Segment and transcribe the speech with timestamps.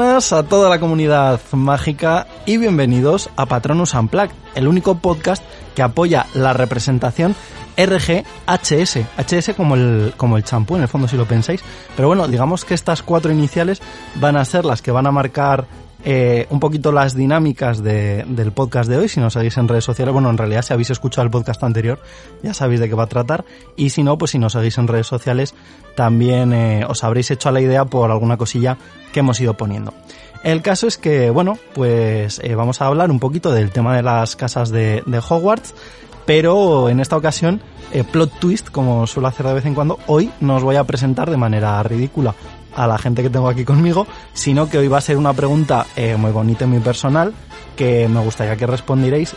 [0.00, 5.42] A toda la comunidad mágica y bienvenidos a Patronus Unplugged, el único podcast
[5.74, 7.34] que apoya la representación
[7.76, 11.64] RGHS, HS como el, como el champú en el fondo si lo pensáis,
[11.96, 13.82] pero bueno, digamos que estas cuatro iniciales
[14.14, 15.66] van a ser las que van a marcar
[16.04, 19.08] eh, un poquito las dinámicas de, del podcast de hoy.
[19.08, 21.98] Si nos seguís en redes sociales, bueno, en realidad si habéis escuchado el podcast anterior,
[22.42, 23.44] ya sabéis de qué va a tratar.
[23.76, 25.54] Y si no, pues si nos seguís en redes sociales,
[25.96, 28.78] también eh, os habréis hecho a la idea por alguna cosilla
[29.12, 29.92] que hemos ido poniendo.
[30.44, 34.02] El caso es que, bueno, pues eh, vamos a hablar un poquito del tema de
[34.02, 35.74] las casas de, de Hogwarts,
[36.26, 37.60] pero en esta ocasión,
[38.12, 41.30] plot twist, como suelo hacer de vez en cuando, hoy no os voy a presentar
[41.30, 42.34] de manera ridícula
[42.78, 45.86] a la gente que tengo aquí conmigo, sino que hoy va a ser una pregunta
[45.96, 47.34] eh, muy bonita y muy personal
[47.76, 49.34] que me gustaría que respondierais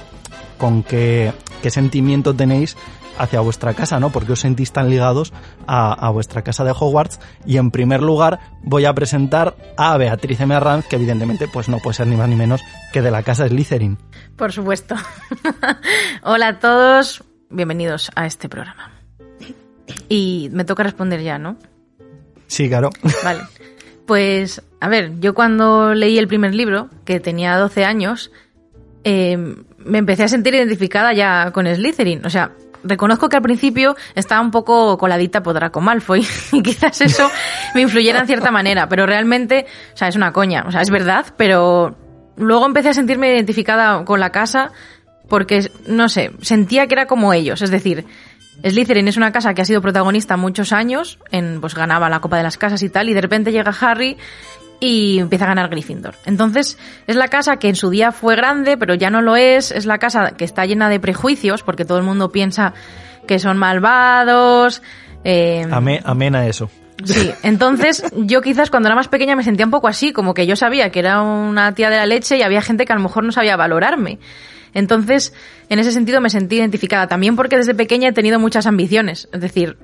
[0.59, 2.77] con qué, qué sentimiento tenéis
[3.17, 4.11] hacia vuestra casa, ¿no?
[4.11, 5.33] Porque os sentís tan ligados
[5.67, 7.19] a, vuestra casa de Hogwarts.
[7.45, 10.55] Y en primer lugar voy a presentar a Beatriz M.
[10.89, 12.61] Que evidentemente pues no puede ser ni más ni menos
[12.93, 13.97] que de la casa Slytherin.
[14.35, 14.95] Por supuesto.
[16.23, 18.91] Hola a todos, bienvenidos a este programa.
[20.09, 21.57] Y me toca responder ya, ¿no?
[22.51, 22.89] Sí, claro.
[23.23, 23.43] Vale.
[24.05, 28.29] Pues, a ver, yo cuando leí el primer libro, que tenía 12 años,
[29.05, 29.37] eh,
[29.77, 32.25] me empecé a sentir identificada ya con Slytherin.
[32.25, 32.51] O sea,
[32.83, 37.31] reconozco que al principio estaba un poco coladita por Draco Malfoy y quizás eso
[37.73, 40.89] me influyera en cierta manera, pero realmente, o sea, es una coña, o sea, es
[40.89, 41.95] verdad, pero
[42.35, 44.73] luego empecé a sentirme identificada con la casa
[45.29, 48.05] porque, no sé, sentía que era como ellos, es decir,
[48.63, 52.37] Slytherin es una casa que ha sido protagonista muchos años, en, pues ganaba la Copa
[52.37, 54.17] de las Casas y tal, y de repente llega Harry
[54.79, 56.15] y empieza a ganar Gryffindor.
[56.25, 59.71] Entonces, es la casa que en su día fue grande, pero ya no lo es,
[59.71, 62.73] es la casa que está llena de prejuicios, porque todo el mundo piensa
[63.27, 64.81] que son malvados.
[65.23, 65.65] Eh...
[65.71, 66.69] Amé, amena eso.
[67.03, 70.45] Sí, entonces yo quizás cuando era más pequeña me sentía un poco así, como que
[70.45, 73.01] yo sabía que era una tía de la leche y había gente que a lo
[73.01, 74.19] mejor no sabía valorarme.
[74.73, 75.33] Entonces,
[75.71, 79.29] en ese sentido me sentí identificada también porque desde pequeña he tenido muchas ambiciones.
[79.31, 79.77] Es decir,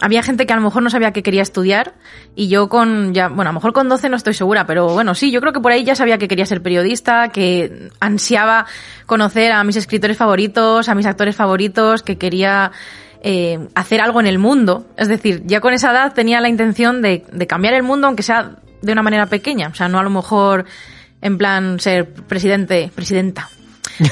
[0.00, 1.94] había gente que a lo mejor no sabía que quería estudiar
[2.34, 5.14] y yo con ya, bueno, a lo mejor con 12 no estoy segura, pero bueno,
[5.14, 8.66] sí, yo creo que por ahí ya sabía que quería ser periodista, que ansiaba
[9.06, 12.72] conocer a mis escritores favoritos, a mis actores favoritos, que quería
[13.22, 14.88] eh, hacer algo en el mundo.
[14.96, 18.24] Es decir, ya con esa edad tenía la intención de, de cambiar el mundo, aunque
[18.24, 19.68] sea de una manera pequeña.
[19.68, 20.64] O sea, no a lo mejor
[21.20, 23.50] en plan ser presidente, presidenta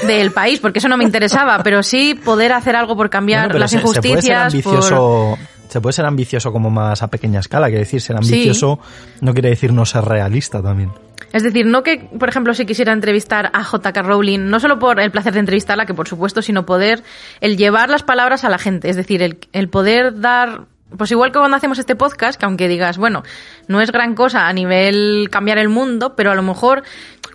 [0.05, 3.59] del país, porque eso no me interesaba, pero sí poder hacer algo por cambiar bueno,
[3.59, 4.51] las se, injusticias.
[4.51, 5.71] Se puede ser ambicioso, por...
[5.71, 9.19] se puede ser ambicioso como más a pequeña escala, quiere decir, ser ambicioso sí.
[9.21, 10.91] no quiere decir no ser realista también.
[11.31, 14.01] Es decir, no que, por ejemplo, si quisiera entrevistar a J.K.
[14.03, 17.03] Rowling, no solo por el placer de entrevistarla, que por supuesto, sino poder
[17.41, 20.65] el llevar las palabras a la gente, es decir, el, el poder dar
[20.97, 23.23] pues igual que cuando hacemos este podcast, que aunque digas, bueno,
[23.67, 26.83] no es gran cosa a nivel cambiar el mundo, pero a lo mejor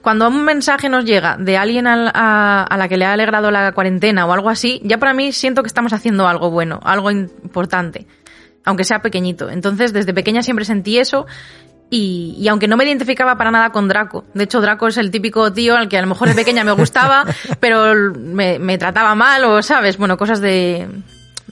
[0.03, 3.51] cuando un mensaje nos llega de alguien a, a, a, la que le ha alegrado
[3.51, 7.11] la cuarentena o algo así, ya para mí siento que estamos haciendo algo bueno, algo
[7.11, 8.07] importante,
[8.65, 9.51] aunque sea pequeñito.
[9.51, 11.27] Entonces, desde pequeña siempre sentí eso.
[11.93, 15.11] Y, y, aunque no me identificaba para nada con Draco, de hecho Draco es el
[15.11, 17.25] típico tío al que a lo mejor de pequeña me gustaba,
[17.61, 19.97] pero me, me trataba mal o, ¿sabes?
[19.97, 20.87] Bueno, cosas de,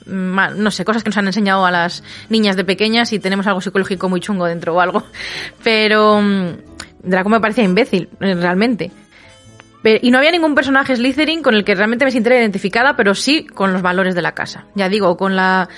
[0.09, 3.61] no sé, cosas que nos han enseñado a las niñas de pequeñas y tenemos algo
[3.61, 5.03] psicológico muy chungo dentro o algo.
[5.63, 6.21] Pero
[7.03, 8.91] Draco me parecía imbécil, realmente.
[9.81, 13.15] Pero, y no había ningún personaje Slytherin con el que realmente me sintiera identificada, pero
[13.15, 14.65] sí con los valores de la casa.
[14.75, 15.69] Ya digo, con la,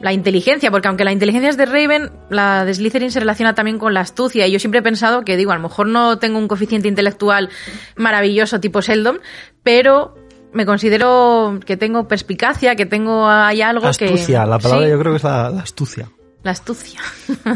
[0.00, 3.78] la inteligencia, porque aunque la inteligencia es de Raven, la de Slytherin se relaciona también
[3.78, 4.46] con la astucia.
[4.46, 7.48] Y yo siempre he pensado que, digo, a lo mejor no tengo un coeficiente intelectual
[7.96, 9.20] maravilloso tipo Sheldon,
[9.62, 10.14] pero
[10.52, 14.14] me considero que tengo perspicacia, que tengo hay algo astucia, que...
[14.14, 14.90] Astucia, la palabra ¿sí?
[14.92, 16.10] yo creo que es la, la astucia.
[16.42, 17.00] La astucia.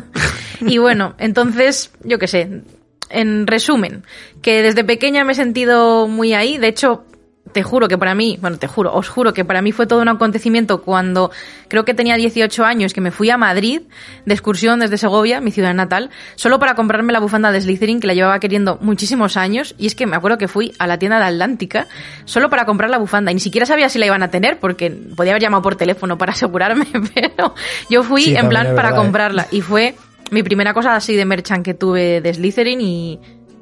[0.61, 2.62] y bueno, entonces, yo qué sé,
[3.11, 4.05] en resumen,
[4.43, 7.05] que desde pequeña me he sentido muy ahí, de hecho,
[7.53, 10.01] te juro que para mí, bueno, te juro, os juro que para mí fue todo
[10.01, 11.31] un acontecimiento cuando
[11.69, 13.83] creo que tenía 18 años que me fui a Madrid
[14.25, 18.07] de excursión desde Segovia, mi ciudad natal, solo para comprarme la bufanda de Slytherin que
[18.07, 19.75] la llevaba queriendo muchísimos años.
[19.79, 21.87] Y es que me acuerdo que fui a la tienda de Atlántica
[22.25, 23.31] solo para comprar la bufanda.
[23.31, 26.19] Y ni siquiera sabía si la iban a tener porque podía haber llamado por teléfono
[26.19, 27.55] para asegurarme, pero
[27.91, 29.43] yo fui sí, en plan para verdad, comprarla.
[29.45, 29.57] ¿eh?
[29.57, 29.95] y fue
[30.31, 33.21] mi primera cosa así de merchant que tuve de Slytherin y,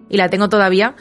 [0.09, 0.95] y la tengo todavía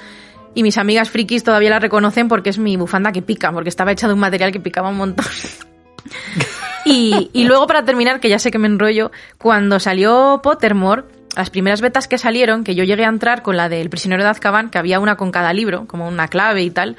[0.56, 3.92] y mis amigas frikis todavía la reconocen porque es mi bufanda que pica, porque estaba
[3.92, 5.26] hecha de un material que picaba un montón.
[6.86, 11.04] y, y, luego para terminar, que ya sé que me enrollo, cuando salió Pottermore,
[11.36, 14.30] las primeras betas que salieron, que yo llegué a entrar con la del prisionero de
[14.30, 16.96] Azkaban, que había una con cada libro, como una clave y tal,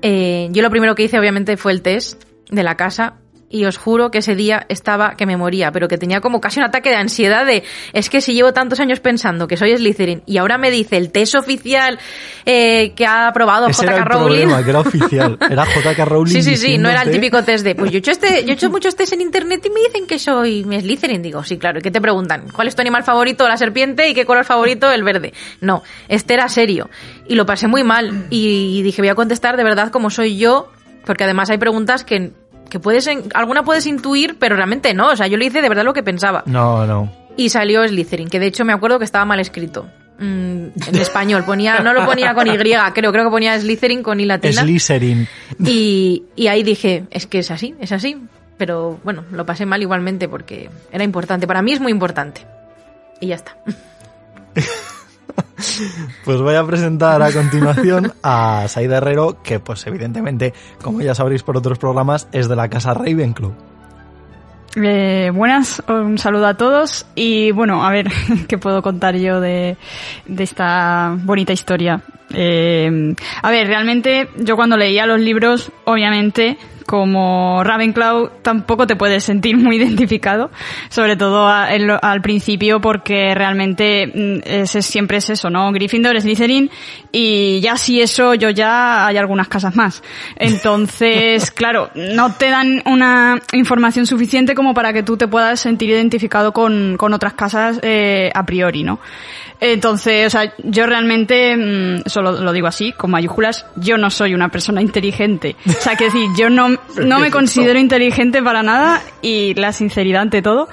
[0.00, 3.18] eh, yo lo primero que hice obviamente fue el test de la casa
[3.50, 6.60] y os juro que ese día estaba que me moría, pero que tenía como casi
[6.60, 10.22] un ataque de ansiedad de es que si llevo tantos años pensando que soy Slytherin
[10.26, 11.98] y ahora me dice el test oficial
[12.44, 14.06] eh, que ha aprobado JK Rowling.
[14.06, 15.38] problema, que era oficial.
[15.50, 18.00] Era JK Rowling Sí, sí, sí, no era el típico test de, pues yo he
[18.00, 21.22] hecho este, yo he hecho muchos test en internet y me dicen que soy Slytherin.
[21.22, 22.48] Digo, sí, claro, ¿y qué te preguntan?
[22.52, 23.48] ¿Cuál es tu animal favorito?
[23.48, 24.90] La serpiente y qué color favorito?
[24.90, 25.32] El verde.
[25.60, 26.90] No, este era serio.
[27.26, 28.26] Y lo pasé muy mal.
[28.30, 30.70] Y dije, voy a contestar de verdad como soy yo,
[31.04, 32.32] porque además hay preguntas que,
[32.68, 35.10] que puedes, en- alguna puedes intuir, pero realmente no.
[35.10, 36.42] O sea, yo lo hice de verdad lo que pensaba.
[36.46, 37.10] No, no.
[37.36, 39.86] Y salió Slytherin, que de hecho me acuerdo que estaba mal escrito.
[40.18, 44.18] Mm, en español, ponía, no lo ponía con Y, creo, creo que ponía Slytherin con
[44.18, 44.62] I latina.
[44.62, 45.28] Slytherin.
[45.64, 48.16] Y, y ahí dije, es que es así, es así.
[48.56, 51.46] Pero bueno, lo pasé mal igualmente porque era importante.
[51.46, 52.44] Para mí es muy importante.
[53.20, 53.56] Y ya está.
[56.24, 61.42] Pues voy a presentar a continuación a Saida Herrero, que pues evidentemente, como ya sabréis
[61.42, 63.52] por otros programas, es de la casa Ravenclaw.
[64.76, 68.08] Eh, buenas, un saludo a todos y bueno, a ver
[68.48, 69.76] qué puedo contar yo de,
[70.26, 72.02] esta bonita historia.
[72.32, 76.58] Eh, a ver, realmente yo cuando leía los libros, obviamente,
[76.88, 80.50] como Ravenclaw tampoco te puedes sentir muy identificado,
[80.88, 85.70] sobre todo a- en lo- al principio porque realmente mm, ese siempre es eso, ¿no?
[85.70, 86.70] Gryffindor, Slytherin
[87.12, 90.02] y ya si eso yo ya hay algunas casas más.
[90.36, 95.90] Entonces, claro, no te dan una información suficiente como para que tú te puedas sentir
[95.90, 98.98] identificado con, con otras casas eh, a priori, ¿no?
[99.60, 104.34] Entonces, o sea, yo realmente, mm, eso lo, digo así, con mayúsculas, yo no soy
[104.34, 105.56] una persona inteligente.
[105.66, 106.68] O sea, que decir, yo no,
[107.04, 110.68] no me considero inteligente para nada y la sinceridad ante todo.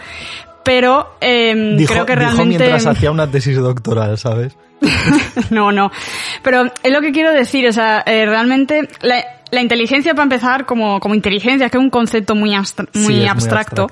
[0.63, 2.57] Pero eh, Dijo, creo que dijo realmente...
[2.57, 4.57] mientras hacía una tesis doctoral, ¿sabes?
[5.51, 5.91] no, no.
[6.41, 9.23] Pero es lo que quiero decir, o sea, eh, realmente la,
[9.55, 12.99] la inteligencia para empezar como, como inteligencia, es que es un concepto muy, abstra- Sí,
[12.99, 13.87] muy abstracto.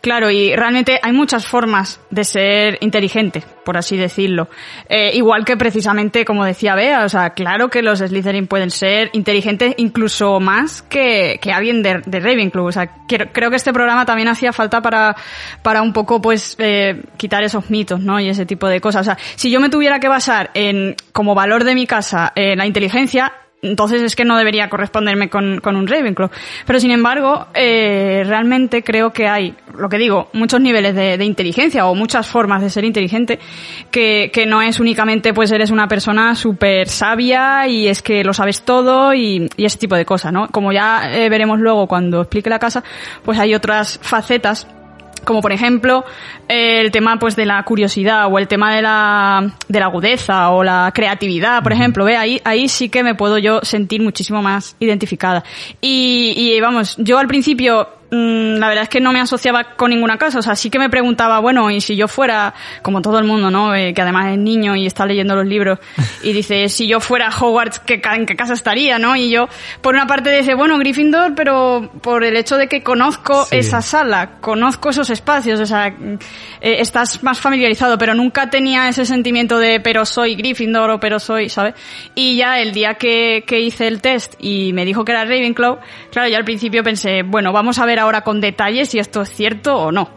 [0.00, 4.48] Claro, y realmente hay muchas formas de ser inteligente, por así decirlo.
[4.88, 9.10] Eh, igual que precisamente, como decía Bea, o sea, claro que los Slytherin pueden ser
[9.12, 12.64] inteligentes incluso más que, que alguien de, de Ravenclaw.
[12.64, 15.14] O sea, quiero- creo que este programa también hacía falta para,
[15.62, 18.18] para un poco, pues, eh, quitar esos mitos, ¿no?
[18.20, 19.02] Y ese tipo de cosas.
[19.02, 22.56] O sea, si yo me tuviera que basar en, como valor de mi casa, en
[22.56, 26.30] la inteligencia, entonces es que no debería corresponderme con, con un Ravenclaw.
[26.66, 31.24] Pero sin embargo, eh, realmente creo que hay, lo que digo, muchos niveles de, de
[31.24, 33.38] inteligencia o muchas formas de ser inteligente
[33.90, 38.32] que, que no es únicamente pues eres una persona súper sabia y es que lo
[38.32, 40.48] sabes todo y, y ese tipo de cosas, ¿no?
[40.48, 42.82] Como ya eh, veremos luego cuando explique la casa,
[43.24, 44.66] pues hay otras facetas
[45.24, 46.04] como por ejemplo
[46.48, 50.50] eh, el tema pues de la curiosidad o el tema de la, de la agudeza
[50.50, 54.42] o la creatividad, por ejemplo, ve ahí ahí sí que me puedo yo sentir muchísimo
[54.42, 55.44] más identificada.
[55.80, 60.18] Y, y vamos, yo al principio la verdad es que no me asociaba con ninguna
[60.18, 63.24] casa, o sea, sí que me preguntaba, bueno, y si yo fuera, como todo el
[63.24, 63.74] mundo, ¿no?
[63.74, 65.78] Eh, que además es niño y está leyendo los libros,
[66.22, 69.14] y dice, si yo fuera Hogwarts, ¿qué, ¿en qué casa estaría, no?
[69.14, 69.48] Y yo,
[69.80, 73.56] por una parte dice, bueno, Gryffindor, pero por el hecho de que conozco Sí.
[73.58, 76.14] esa sala, conozco esos espacios, o sea, mm,
[76.60, 81.20] eh, estás más familiarizado, pero nunca tenía ese sentimiento de, pero soy Gryffindor o pero
[81.20, 81.74] soy, ¿sabes?
[82.16, 85.78] Y ya el día que, que hice el test y me dijo que era Ravenclaw,
[86.10, 89.28] claro, yo al principio pensé, bueno, vamos a ver ahora con detalles si esto es
[89.30, 90.10] cierto o no.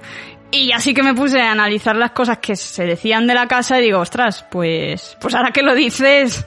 [0.51, 3.79] Y así que me puse a analizar las cosas que se decían de la casa
[3.79, 6.45] y digo, ostras, pues, pues ahora que lo dices,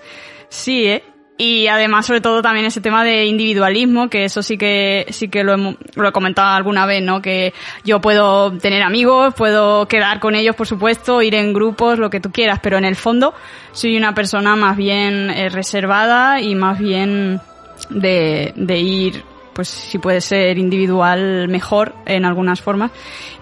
[0.48, 1.02] sí, ¿eh?
[1.38, 5.44] Y además, sobre todo, también ese tema de individualismo, que eso sí que, sí que
[5.44, 7.20] lo, hemo- lo he comentado alguna vez, ¿no?
[7.20, 7.52] Que
[7.84, 12.20] yo puedo tener amigos, puedo quedar con ellos, por supuesto, ir en grupos, lo que
[12.20, 13.34] tú quieras, pero en el fondo
[13.72, 17.40] soy una persona más bien eh, reservada y más bien
[17.90, 19.22] de, de ir,
[19.56, 22.90] pues si puede ser individual, mejor en algunas formas.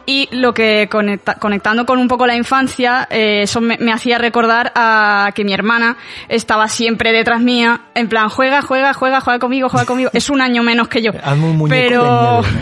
[0.07, 4.17] Y lo que conecta- conectando con un poco la infancia, eh, eso me, me hacía
[4.19, 5.97] recordar a que mi hermana
[6.29, 10.11] estaba siempre detrás mía, en plan, juega, juega, juega, juega conmigo, juega conmigo.
[10.13, 11.11] Es un año menos que yo.
[11.35, 12.43] Un Pero...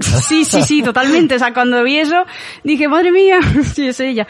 [0.00, 1.36] Sí, sí, sí, totalmente.
[1.36, 2.24] O sea, cuando vi eso,
[2.64, 3.38] dije, madre mía,
[3.74, 4.26] sí, es ella.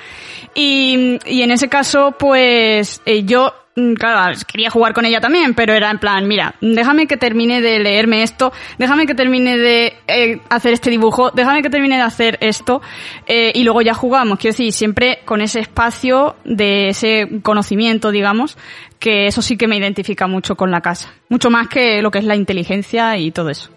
[0.55, 5.73] Y, y en ese caso, pues, eh, yo, claro, quería jugar con ella también, pero
[5.73, 10.41] era en plan, mira, déjame que termine de leerme esto, déjame que termine de eh,
[10.51, 12.83] hacer este dibujo, déjame que termine de hacer esto,
[13.27, 14.39] eh, y luego ya jugamos.
[14.39, 18.59] Quiero decir, siempre con ese espacio de ese conocimiento, digamos,
[18.99, 21.13] que eso sí que me identifica mucho con la casa.
[21.29, 23.71] Mucho más que lo que es la inteligencia y todo eso.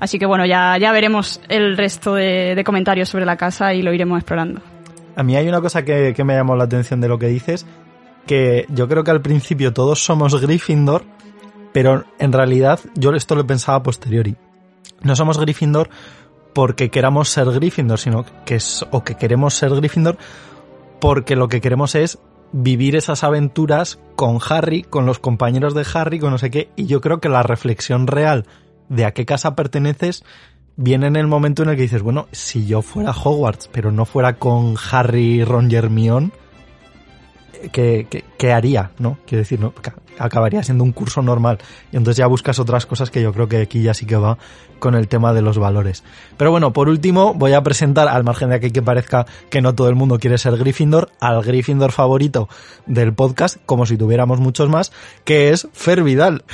[0.00, 3.82] Así que bueno, ya, ya veremos el resto de, de comentarios sobre la casa y
[3.82, 4.60] lo iremos explorando.
[5.14, 7.66] A mí hay una cosa que, que me llamó la atención de lo que dices,
[8.26, 11.04] que yo creo que al principio todos somos Gryffindor,
[11.72, 14.36] pero en realidad yo esto lo pensaba a posteriori.
[15.02, 15.88] No somos Gryffindor
[16.52, 20.18] porque queramos ser Gryffindor, sino que es, o que queremos ser Gryffindor
[21.00, 22.18] porque lo que queremos es
[22.52, 26.86] vivir esas aventuras con Harry, con los compañeros de Harry, con no sé qué, y
[26.86, 28.46] yo creo que la reflexión real
[28.88, 30.22] de a qué casa perteneces
[30.76, 34.04] viene en el momento en el que dices, bueno, si yo fuera Hogwarts, pero no
[34.04, 36.30] fuera con Harry, Ron y Hermione,
[37.70, 38.90] ¿qué, qué, qué haría?
[38.98, 39.18] ¿No?
[39.26, 39.72] Quiero decir, ¿no?
[40.18, 41.58] acabaría siendo un curso normal.
[41.90, 44.38] Y entonces ya buscas otras cosas que yo creo que aquí ya sí que va
[44.78, 46.02] con el tema de los valores.
[46.36, 49.88] Pero bueno, por último, voy a presentar, al margen de que parezca que no todo
[49.88, 52.48] el mundo quiere ser Gryffindor, al Gryffindor favorito
[52.86, 54.92] del podcast, como si tuviéramos muchos más,
[55.24, 56.44] que es Fer Vidal.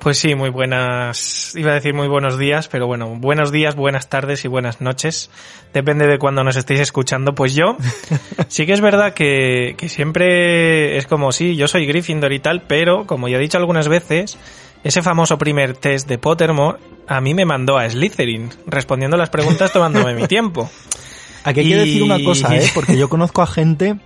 [0.00, 4.08] Pues sí, muy buenas, iba a decir muy buenos días, pero bueno, buenos días, buenas
[4.08, 5.30] tardes y buenas noches.
[5.74, 7.34] Depende de cuando nos estéis escuchando.
[7.34, 7.76] Pues yo,
[8.48, 12.62] sí que es verdad que, que siempre es como, sí, yo soy Gryffindor y tal,
[12.62, 14.38] pero como ya he dicho algunas veces,
[14.84, 19.70] ese famoso primer test de Pottermore a mí me mandó a Slytherin, respondiendo las preguntas
[19.70, 20.70] tomándome mi tiempo.
[21.44, 22.70] Aquí hay que decir una cosa, ¿eh?
[22.74, 23.96] Porque yo conozco a gente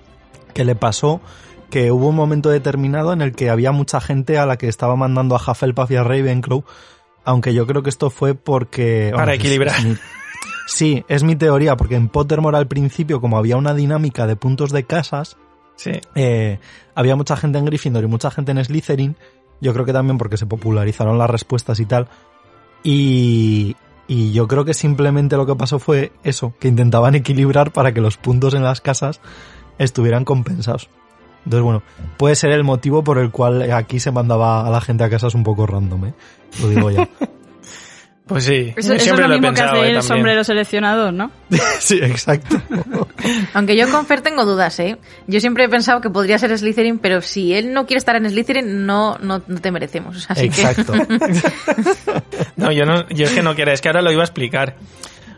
[0.54, 1.20] que le pasó
[1.75, 4.95] que hubo un momento determinado en el que había mucha gente a la que estaba
[4.95, 6.62] mandando a Hufflepuff y a Ravenclaw,
[7.25, 9.11] aunque yo creo que esto fue porque...
[9.12, 9.75] Para equilibrar.
[10.69, 14.71] sí, es mi teoría, porque en Pottermore al principio, como había una dinámica de puntos
[14.71, 15.37] de casas,
[15.75, 16.00] sí.
[16.14, 16.61] eh,
[16.95, 19.16] había mucha gente en Gryffindor y mucha gente en Slytherin,
[19.61, 22.07] yo creo que también porque se popularizaron las respuestas y tal,
[22.85, 23.75] y,
[24.07, 28.00] y yo creo que simplemente lo que pasó fue eso, que intentaban equilibrar para que
[28.00, 29.21] los puntos en las casas
[29.78, 30.88] estuvieran compensados.
[31.44, 31.82] Entonces, bueno,
[32.16, 35.34] puede ser el motivo por el cual aquí se mandaba a la gente a casas
[35.34, 36.14] un poco random, ¿eh?
[36.60, 37.08] Lo digo ya.
[38.26, 40.02] Pues sí, Eso, es lo he mismo que pensado, hace eh, el también.
[40.02, 41.30] sombrero seleccionador, ¿no?
[41.78, 42.56] sí, exacto.
[43.52, 44.96] Aunque yo con Fer tengo dudas, ¿eh?
[45.26, 48.26] Yo siempre he pensado que podría ser Slytherin, pero si él no quiere estar en
[48.26, 50.24] Slytherin, no, no, no te merecemos.
[50.30, 50.94] Así exacto.
[52.56, 54.76] No, yo no, yo es que no quiero, es que ahora lo iba a explicar.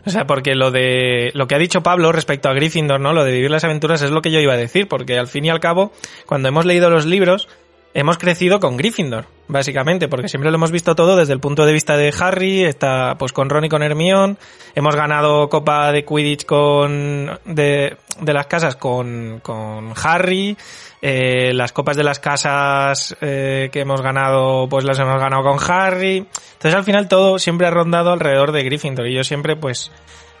[0.07, 3.11] O sea, porque lo de lo que ha dicho Pablo respecto a Gryffindor, ¿no?
[3.11, 5.43] Lo de vivir las aventuras es lo que yo iba a decir, porque al fin
[5.43, 5.91] y al cabo,
[6.25, 7.49] cuando hemos leído los libros,
[7.97, 11.73] hemos crecido con Gryffindor, básicamente, porque siempre lo hemos visto todo desde el punto de
[11.73, 14.37] vista de Harry, está pues con Ron y con Hermione,
[14.75, 20.55] hemos ganado Copa de Quidditch con de, de las casas con, con Harry,
[21.01, 25.57] eh, las copas de las casas eh, que hemos ganado, pues las hemos ganado con
[25.67, 26.17] Harry.
[26.17, 29.07] Entonces al final todo siempre ha rondado alrededor de Gryffindor.
[29.07, 29.91] Y yo siempre pues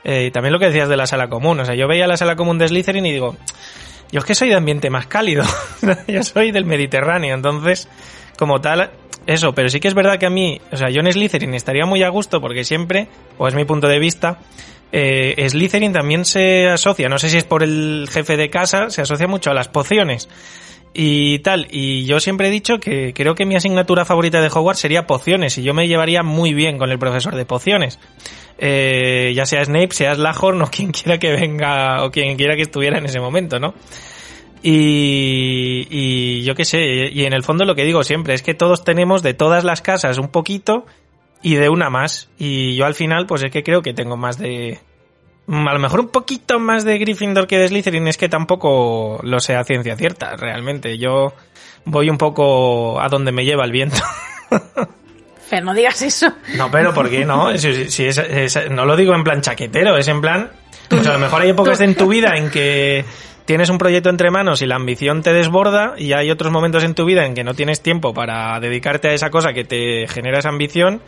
[0.03, 2.17] eh, y también lo que decías de la sala común, o sea, yo veía la
[2.17, 3.35] sala común de Slytherin y digo,
[4.11, 5.43] yo es que soy de ambiente más cálido,
[6.07, 7.87] yo soy del Mediterráneo, entonces
[8.37, 8.91] como tal
[9.25, 11.85] eso, pero sí que es verdad que a mí, o sea, yo en Slytherin estaría
[11.85, 14.39] muy a gusto porque siempre, o es mi punto de vista,
[14.91, 19.01] eh, Slytherin también se asocia, no sé si es por el jefe de casa, se
[19.01, 20.29] asocia mucho a las pociones
[20.99, 21.67] y tal.
[21.69, 25.55] Y yo siempre he dicho que creo que mi asignatura favorita de Hogwarts sería pociones
[25.59, 27.99] y yo me llevaría muy bien con el profesor de pociones.
[28.57, 32.63] Eh, ya sea Snape, sea Slughorn o quien quiera que venga o quien quiera que
[32.63, 33.75] estuviera en ese momento, ¿no?
[34.63, 36.79] Y, y yo qué sé,
[37.13, 39.83] y en el fondo lo que digo siempre es que todos tenemos de todas las
[39.83, 40.87] casas un poquito
[41.43, 42.27] y de una más.
[42.39, 44.79] Y yo al final, pues es que creo que tengo más de.
[45.49, 49.39] A lo mejor un poquito más de Gryffindor que de Slytherin, es que tampoco lo
[49.39, 50.97] sé a ciencia cierta, realmente.
[50.97, 51.33] Yo
[51.85, 53.97] voy un poco a donde me lleva el viento.
[55.49, 56.27] Fer, no digas eso.
[56.57, 57.57] No, pero ¿por qué no?
[57.57, 60.51] Si, si es- es- no lo digo en plan chaquetero, es en plan.
[60.89, 63.05] Pues a lo mejor hay épocas en tu vida en que
[63.45, 66.93] tienes un proyecto entre manos y la ambición te desborda, y hay otros momentos en
[66.95, 70.39] tu vida en que no tienes tiempo para dedicarte a esa cosa que te genera
[70.39, 71.01] esa ambición.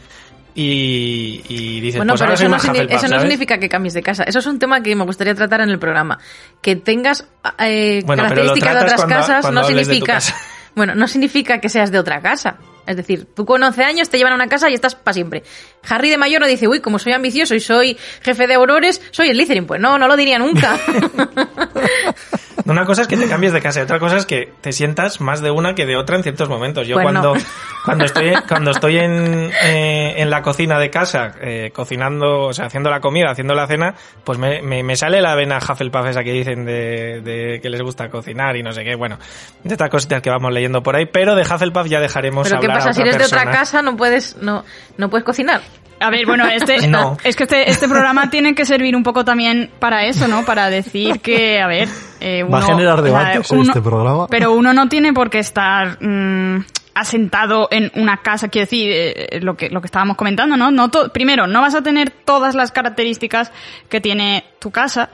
[0.56, 3.70] Y, y dices, Bueno, pues pero ahora eso, no, signi- Hufflepuff, eso no significa que
[3.70, 4.24] cambies de casa.
[4.24, 6.20] Eso es un tema que me gustaría tratar en el programa.
[6.62, 7.28] Que tengas
[7.60, 10.14] eh, Bueno, características de otras cuando- casas cuando no significa...
[10.14, 10.36] casa.
[10.76, 12.58] Bueno, no significa que seas de otra casa.
[12.86, 15.44] Es decir, tú con 11 años te llevan a una casa y estás para siempre.
[15.90, 19.32] Harry de mayor no dice, uy, como soy ambicioso y soy jefe de aurores, soy
[19.32, 19.66] Slytherin.
[19.66, 20.80] Pues no, no lo diría nunca.
[22.70, 25.20] Una cosa es que te cambies de casa y otra cosa es que te sientas
[25.22, 26.88] más de una que de otra en ciertos momentos.
[26.88, 27.22] Yo Pues no.
[27.22, 27.46] cuando,
[27.86, 32.66] cuando estoy, cuando estoy en, eh, en la cocina de casa, eh, cocinando, o sea,
[32.66, 36.24] haciendo la comida, haciendo la cena, pues me, me, me sale la vena Hufflepuff esa
[36.24, 38.96] que dicen de, de que les gusta cocinar y no sé qué.
[38.96, 39.18] Bueno,
[39.64, 42.66] de estas cositas que vamos leyendo por ahí, pero de Hufflepuff ya dejaremos Pero ¿qué
[42.68, 42.90] hablar pasa?
[42.92, 44.64] a Si eres de otra casa no puedes, no,
[44.98, 45.62] no puedes cocinar.
[46.02, 47.18] A ver, bueno, este, No.
[47.24, 50.46] es que este, este programa tiene que servir un poco también para eso, ¿no?
[50.46, 51.88] Para decir que, a ver,
[52.22, 54.28] eh, uno, Va a generar debates en uno- este programa.
[54.28, 56.66] Pero uno no tiene por qué estar mm,
[56.96, 60.72] asentado en una casa, quiero decir, eh, lo que lo que estábamos comentando, ¿no?
[60.72, 63.52] no to- primero, no vas a tener todas las características
[63.90, 65.10] que tiene tu casa.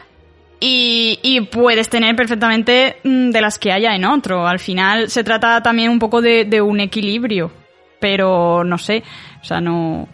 [0.60, 4.48] Y, y puedes tener perfectamente mm, de las que haya en otro.
[4.48, 7.52] Al final se trata también un poco de, de un equilibrio.
[8.00, 9.04] Pero no sé,
[9.42, 10.08] o sea, no,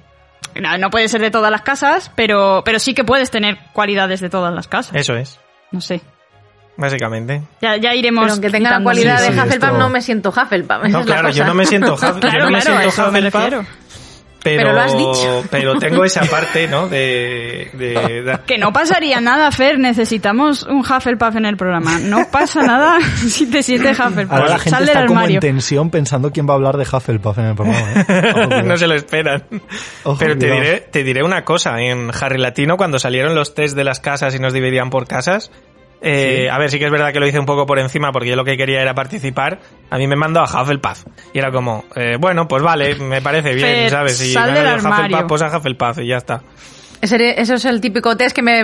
[0.60, 4.20] no, no puede ser de todas las casas, pero, pero sí que puedes tener cualidades
[4.20, 4.96] de todas las casas.
[4.96, 5.40] Eso es,
[5.72, 6.02] No sé.
[6.78, 7.42] básicamente.
[7.62, 8.24] Ya, ya iremos.
[8.24, 10.84] Pero aunque tenga la cualidad Sí, de sí, Hufflepuff, esto- no me siento Hufflepuff.
[10.90, 13.68] No, claro, yo no me siento Huff- yo no me claro, siento Hufflepuff.
[14.44, 15.44] Pero, Pero lo has dicho.
[15.52, 16.88] pero tengo esa parte, ¿no?
[16.88, 19.78] De, de- de- Que no pasaría nada, Fer.
[19.80, 22.00] Necesitamos un Hufflepuff en el programa.
[22.00, 24.32] No pasa nada si te sientes Hufflepuff.
[24.34, 27.38] Ahora la gente Sal está como en tensión pensando quién va a hablar de Hufflepuff
[27.38, 27.88] en el programa.
[28.08, 28.64] ¿eh?
[28.66, 29.44] No se lo esperan.
[30.04, 33.76] Ojo, Pero te diré, te diré una cosa, en Harry Latino, cuando salieron los test
[33.76, 35.52] de las casas y nos dividían por casas,
[36.02, 38.30] eh, a ver, sí que es verdad que lo hice un poco por encima porque
[38.30, 41.04] yo lo que quería era participar, a mí me mandó a Hufflepuff.
[41.34, 44.18] Y era como, eh, bueno, pues vale, me parece bien, Fer, ¿sabes?
[44.18, 44.78] Si sal me del.
[44.80, 46.42] Hufflepuff, pues a Hufflepuff y ya está.
[47.02, 48.62] Ese- Eso es el típico test que me,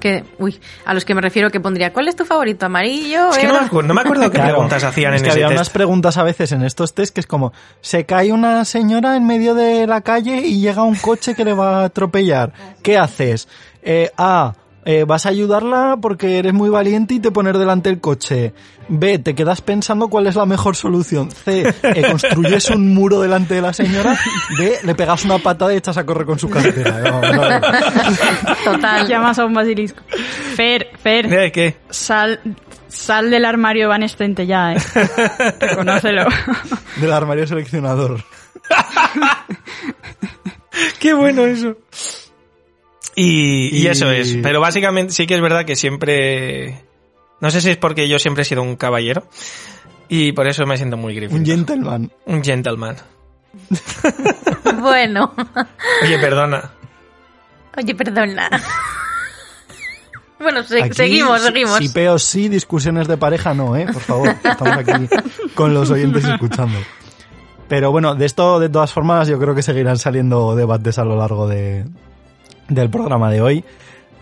[0.00, 2.64] que, uy, a los que me refiero que pondría, ¿cuál es tu favorito?
[2.64, 3.28] ¿Amarillo?
[3.28, 3.66] Es que no me, verde?".
[3.66, 4.52] acuerdo, no me acuerdo qué Claro.
[4.52, 5.58] preguntas hacían Es en que ese había test.
[5.58, 9.26] unas preguntas a veces en estos test que es como, se cae una señora en
[9.26, 12.52] medio de la calle y llega un coche que le va a atropellar.
[12.82, 13.48] ¿Qué haces?
[13.82, 18.00] Eh, A, eh, vas a ayudarla porque eres muy valiente y te poner delante el
[18.00, 18.52] coche.
[18.88, 21.30] B, te quedas pensando cuál es la mejor solución.
[21.30, 24.18] C, eh, construyes un muro delante de la señora.
[24.58, 27.02] D, le pegas una patada y echas a correr con su cartera.
[28.64, 29.08] Total.
[29.08, 30.02] Llamas a un basilisco.
[30.54, 31.76] Fer, Fer, ¿Eh, ¿Qué?
[31.88, 32.40] sal,
[32.88, 34.78] sal del armario evanescente ya, eh.
[35.60, 36.26] Reconócelo.
[36.96, 38.22] Del armario seleccionador.
[40.98, 41.76] Qué bueno eso.
[43.14, 44.36] Y, y Y- eso es.
[44.42, 46.84] Pero básicamente sí que es verdad que siempre...
[47.40, 49.26] No sé si es porque yo siempre he sido un caballero.
[50.08, 51.40] Y por eso me siento muy Gryffindor.
[51.40, 52.12] Un gentleman.
[52.26, 52.96] Un gentleman.
[54.80, 55.32] Bueno.
[56.02, 56.70] Oye, perdona.
[57.76, 58.50] Oye, perdona.
[60.38, 61.78] Bueno, se- Aquí, seguimos, si- seguimos.
[61.78, 63.86] Si peos sí, discusiones de pareja no, ¿eh?
[63.90, 64.92] Por favor, estamos aquí
[65.54, 66.78] con los oyentes escuchando.
[67.68, 71.16] Pero bueno, de esto, de todas formas, yo creo que seguirán saliendo debates a lo
[71.16, 71.84] largo de,
[72.68, 73.64] del programa de hoy.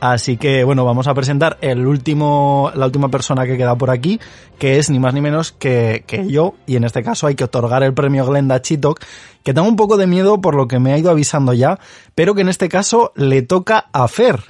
[0.02, 4.18] Así que, bueno, vamos a presentar el último, la última persona que queda por aquí,
[4.58, 7.44] que es ni más ni menos que, que yo, y en este caso hay que
[7.44, 8.98] otorgar el premio Glenda Chitok,
[9.44, 11.78] que tengo un poco de miedo por lo que me ha ido avisando ya,
[12.16, 14.40] pero que en este caso le toca a Fer.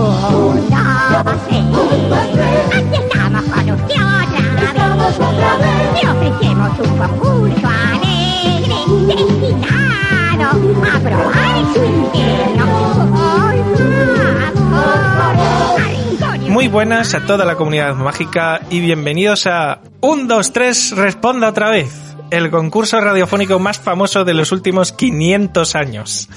[5.13, 6.03] usted otra vez.
[6.03, 8.75] Le ofrecemos un concurso alegre,
[9.07, 12.67] destinado a probar su ingenio.
[16.49, 21.71] Muy buenas a toda la comunidad mágica y bienvenidos a 1, 2, 3, responda otra
[21.71, 22.15] vez.
[22.31, 26.29] El concurso radiofónico más famoso de los últimos 500 años.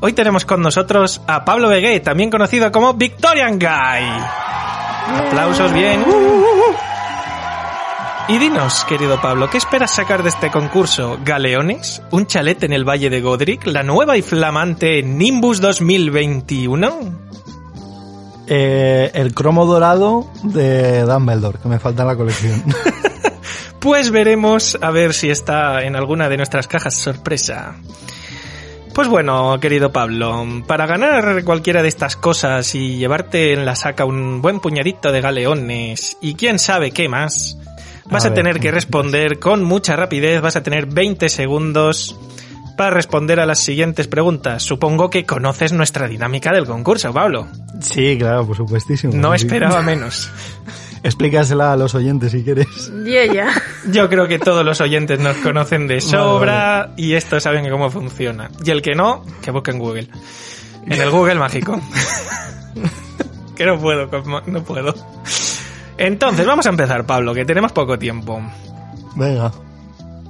[0.00, 3.68] Hoy tenemos con nosotros a Pablo Begué, también conocido como Victorian Guy.
[5.26, 6.02] Aplausos bien.
[6.06, 6.89] Uh, uh, uh.
[8.28, 11.18] Y dinos, querido Pablo, ¿qué esperas sacar de este concurso?
[11.24, 12.02] ¿Galeones?
[12.10, 13.66] ¿Un chalet en el Valle de Godric?
[13.66, 17.30] ¿La nueva y flamante Nimbus 2021?
[18.46, 22.62] Eh, el cromo dorado de Dumbledore, que me falta en la colección.
[23.80, 27.76] Pues veremos a ver si está en alguna de nuestras cajas sorpresa.
[28.92, 34.04] Pues bueno, querido Pablo, para ganar cualquiera de estas cosas y llevarte en la saca
[34.04, 37.56] un buen puñadito de galeones y quién sabe qué más,
[38.10, 42.18] vas A tener que ¿qué responder con mucha rapidez, vas a tener 20 segundos
[42.76, 44.62] para responder a las siguientes preguntas.
[44.62, 47.46] Supongo que conoces nuestra dinámica del concurso, Pablo.
[47.80, 49.12] sí, claro, por supuestísimo.
[49.14, 50.30] No esperaba menos.
[51.02, 52.92] Explícasela a los oyentes si quieres.
[53.04, 53.50] Yo ya.
[53.90, 58.50] Yo creo que todos los oyentes nos conocen de sobra y esto saben cómo funciona.
[58.64, 60.08] Y el que no, que busque en Google.
[60.86, 61.80] En el Google mágico.
[63.56, 64.08] que no puedo,
[64.46, 64.94] no puedo.
[66.00, 68.40] Entonces, vamos a empezar, Pablo, que tenemos poco tiempo.
[69.14, 69.52] Venga.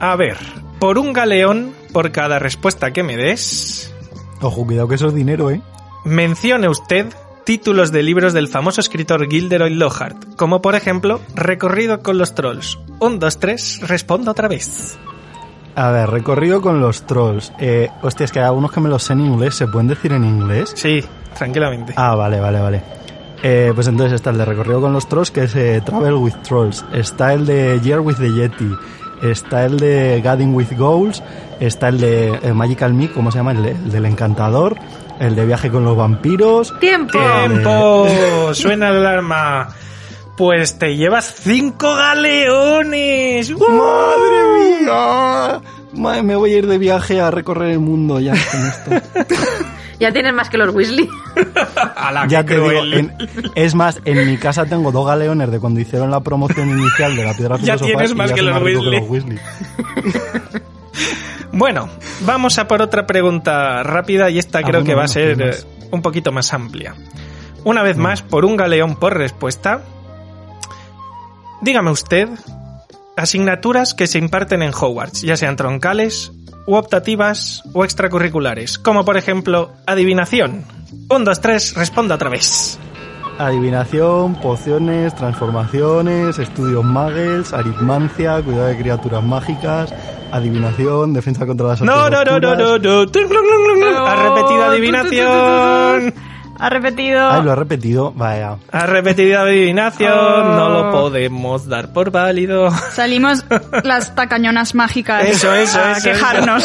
[0.00, 0.37] A ver,
[0.78, 3.92] por un galeón, por cada respuesta que me des,
[4.42, 5.61] Ojo, cuidado que eso es dinero, ¿eh?
[6.04, 7.06] mencione usted
[7.44, 12.78] títulos de libros del famoso escritor Gilderoy Lockhart, como por ejemplo Recorrido con los Trolls.
[12.98, 14.98] Un, dos, tres, responda otra vez.
[15.76, 17.52] A ver, recorrido con los trolls.
[17.61, 19.54] Eh, hostia, es que hay algunos que me los sé en inglés.
[19.54, 20.72] ¿Se pueden decir en inglés?
[20.74, 21.02] Sí,
[21.38, 21.94] tranquilamente.
[21.96, 22.83] Ah, vale, vale, vale.
[23.42, 26.35] Eh, pues entonces está el de recorrido con los trolls, que es eh, Travel with
[26.42, 26.85] Trolls.
[26.92, 28.70] Está el de Year with the Yeti.
[29.22, 31.22] Está el de Gathering with Goals.
[31.59, 33.53] Está el de eh, Magical Me, ¿cómo se llama?
[33.53, 34.76] El, de- el del encantador.
[35.18, 36.74] El de viaje con los vampiros.
[36.81, 37.18] ¡Tiempo!
[37.46, 38.07] ¡Tiempo!
[38.55, 39.68] Suena el alarma.
[40.37, 43.50] Pues te llevas cinco galeones.
[43.50, 45.61] ¡Madre mía!
[46.22, 49.09] Me voy a ir de viaje a recorrer el mundo ya con esto.
[50.01, 51.09] Ya tienes más que los Weasley.
[51.97, 52.95] Ala, Ya te digo, cruel.
[52.95, 53.13] en-
[53.55, 57.25] es más, en mi casa tengo dos galeones de cuando hicieron la promoción inicial de
[57.25, 59.01] la piedra Ya filosofal tienes y más ya que soy los rico Weasley.
[59.01, 59.39] los Weasley.
[61.53, 61.89] Bueno,
[62.21, 65.13] vamos a por otra pregunta rápida y esta Ah, creo bueno, que va a bueno,
[65.13, 65.57] ser eh,
[65.91, 66.95] un poquito más amplia.
[67.65, 69.83] Una vez más, por un galeón por respuesta.
[71.61, 72.29] Dígame usted,
[73.17, 76.33] asignaturas que se imparten en Hogwarts, ya sean troncales,
[76.70, 80.64] u optativas, o extracurriculares, como por ejemplo adivinación.
[81.09, 82.78] Un, dos, tres, responda otra vez.
[83.38, 89.92] Adivinación, pociones, transformaciones, estudios muggles, aritmancia, cuidado de criaturas mágicas,
[90.30, 93.06] adivinación, defensa contra las No, no, no, no, no, no.
[93.06, 93.80] Glum, glum, glum.
[93.80, 94.06] No,
[96.61, 97.20] Ha repetido.
[97.20, 97.37] Ha.
[97.38, 98.57] Ay, lo he repetido, vaya.
[98.70, 100.12] Ha repetido adivinación.
[100.12, 100.42] Oh.
[100.44, 102.70] No lo podemos dar por válido.
[102.92, 103.44] Salimos
[103.85, 106.64] las tacañonas mágicas Eso, eso, a eso, quejarnos.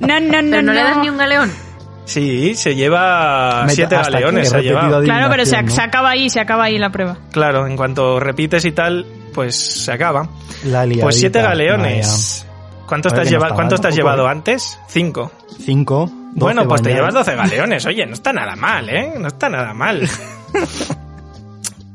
[0.00, 1.02] no, no, no, Pero no, le das no.
[1.02, 1.52] ni un galeón.
[2.04, 4.50] Sí, se lleva Me- siete galeones.
[4.50, 5.02] Se ha llevado.
[5.02, 5.70] Claro, pero se, ¿no?
[5.70, 7.16] se acaba ahí, se acaba ahí la prueba.
[7.32, 10.28] Claro, en cuanto repites y tal, pues se acaba.
[10.64, 12.46] La liadita, Pues siete galeones.
[12.86, 14.30] ¿Cuánto A ver, estás, que no lleva- está ¿cuánto mal estás tampoco, llevado ¿eh?
[14.30, 14.78] antes?
[14.88, 15.32] Cinco.
[15.42, 15.56] vaya.
[15.64, 16.10] Cinco.
[16.36, 17.86] Bueno, pues te llevas 12 galeones.
[17.86, 19.14] Oye, no está nada mal, ¿eh?
[19.18, 20.08] No está nada mal.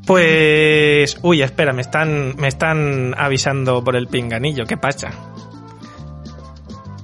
[0.04, 1.16] Pues...
[1.22, 4.64] Uy, espera, me están, me están avisando por el pinganillo.
[4.66, 5.10] ¿Qué pasa?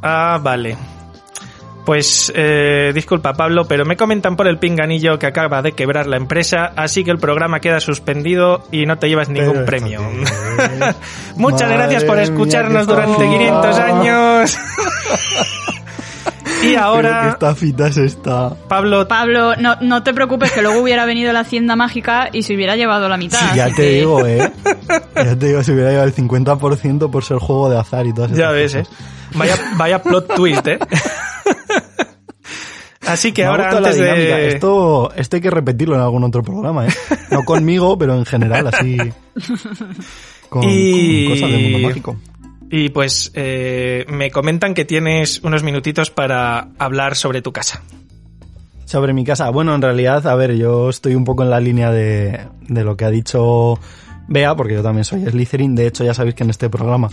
[0.03, 0.77] Ah, vale.
[1.87, 6.19] Pues, eh, disculpa Pablo, pero me comentan por el pinganillo que acaba de quebrar la
[6.19, 10.03] empresa, así que el programa queda suspendido y no te llevas ningún Pero premio.
[11.37, 13.39] Muchas gracias por escucharnos durante estafa.
[13.39, 14.59] 500 años.
[16.63, 18.55] y Pero ahora, qué estafita es esta.
[18.69, 22.55] Pablo, Pablo, no, no te preocupes que luego hubiera venido la hacienda mágica y se
[22.55, 23.55] hubiera llevado la mitad.
[23.55, 24.51] ya así te que- digo, eh.
[25.17, 28.31] Ya te digo, si hubiera llevado el 50% por ser juego de azar y todas
[28.33, 28.83] Ya esas ves, ¿eh?
[29.35, 30.79] Vaya, vaya plot twist, ¿eh?
[33.07, 34.49] Así que Me ahora la antes de...
[34.49, 36.91] Esto, esto hay que repetirlo en algún otro programa, ¿eh?
[37.31, 38.99] No conmigo, pero en general, así.
[40.51, 42.17] Con, Y- con cosas del mundo mágico.
[42.71, 47.83] Y pues eh, me comentan que tienes unos minutitos para hablar sobre tu casa.
[48.85, 49.51] Sobre mi casa.
[49.51, 52.97] Bueno, en realidad, a ver, yo estoy un poco en la línea de, de lo
[52.97, 53.79] que ha dicho
[54.29, 55.75] Bea, porque yo también soy Slytherin.
[55.75, 57.09] De hecho, ya sabéis que en este programa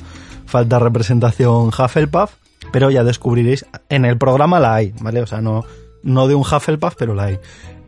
[0.45, 2.33] falta representación Hufflepuff,
[2.71, 5.21] pero ya descubriréis, en el programa la hay, ¿vale?
[5.21, 5.63] O sea, no,
[6.03, 7.39] no de un Hufflepuff, pero la hay.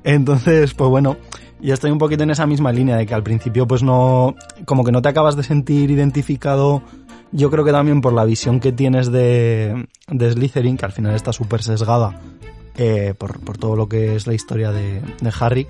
[0.03, 1.17] Entonces, pues bueno,
[1.59, 4.83] yo estoy un poquito en esa misma línea de que al principio pues no, como
[4.83, 6.81] que no te acabas de sentir identificado,
[7.31, 11.15] yo creo que también por la visión que tienes de, de Slytherin, que al final
[11.15, 12.19] está súper sesgada
[12.75, 15.01] eh, por, todo lo que es la historia de,
[15.39, 15.67] Harry.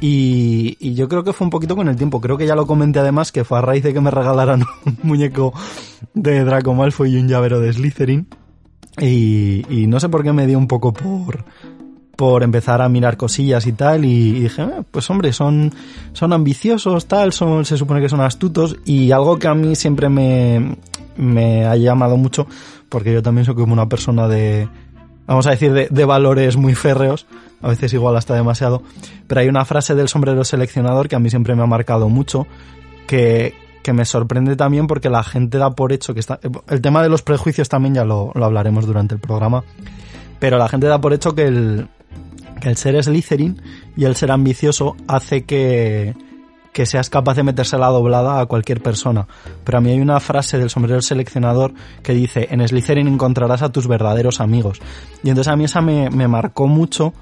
[0.00, 2.20] Y, y yo creo que fue un poquito con el tiempo.
[2.20, 4.98] Creo que ya lo comenté además que fue a raíz de que me regalaran un
[5.02, 5.52] muñeco
[6.14, 8.26] de Draco Malfoy y un llavero de Slytherin.
[9.00, 11.44] Y, y no sé por qué me dio un poco por,
[12.16, 14.04] por empezar a mirar cosillas y tal.
[14.04, 15.72] Y, dije, "Eh, pues hombre, son,
[16.12, 18.76] son ambiciosos, tal, son, se supone que son astutos.
[18.84, 20.76] Y algo que a mí siempre me,
[21.16, 22.46] me ha llamado mucho,
[22.88, 24.68] porque yo también soy como una persona de,
[25.26, 27.26] vamos a decir, de, de valores muy férreos,
[27.60, 28.82] a veces igual hasta demasiado,
[29.26, 32.46] pero hay una frase del sombrero seleccionador que a mí siempre me ha marcado mucho,
[33.06, 36.40] que, que me sorprende también porque la gente da por hecho que está...
[36.68, 39.64] El tema de los prejuicios también ya lo, lo hablaremos durante el programa,
[40.38, 41.88] pero la gente da por hecho que el,
[42.62, 43.60] que el ser Slytherin
[43.96, 46.14] y el ser ambicioso hace que,
[46.72, 49.26] que seas capaz de meterse la doblada a cualquier persona.
[49.64, 53.72] Pero a mí hay una frase del sombrero seleccionador que dice, en Slytherin encontrarás a
[53.72, 54.80] tus verdaderos amigos.
[55.24, 57.12] Y entonces a mí esa me, me marcó mucho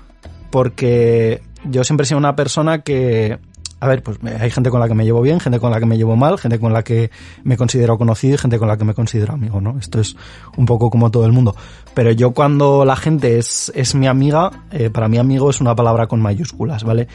[0.50, 3.38] porque yo siempre he sido una persona que,
[3.80, 5.86] a ver, pues hay gente con la que me llevo bien, gente con la que
[5.86, 7.10] me llevo mal, gente con la que
[7.44, 9.78] me considero conocido y gente con la que me considero amigo, ¿no?
[9.78, 10.16] Esto es
[10.56, 11.56] un poco como todo el mundo.
[11.94, 15.74] Pero yo cuando la gente es, es mi amiga, eh, para mí amigo es una
[15.74, 17.08] palabra con mayúsculas, ¿vale?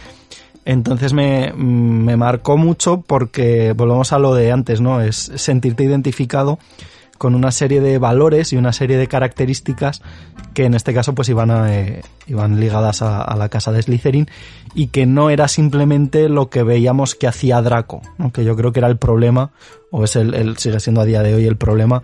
[0.65, 5.01] Entonces me, me marcó mucho porque volvemos a lo de antes, ¿no?
[5.01, 6.57] Es sentirte identificado
[7.17, 10.01] con una serie de valores y una serie de características
[10.53, 14.27] que en este caso pues iban, a, eh, iban ligadas a, la casa de Slytherin
[14.73, 18.31] y que no era simplemente lo que veíamos que hacía Draco, ¿no?
[18.31, 19.51] que yo creo que era el problema,
[19.91, 22.01] o es el, sigue siendo a día de hoy el problema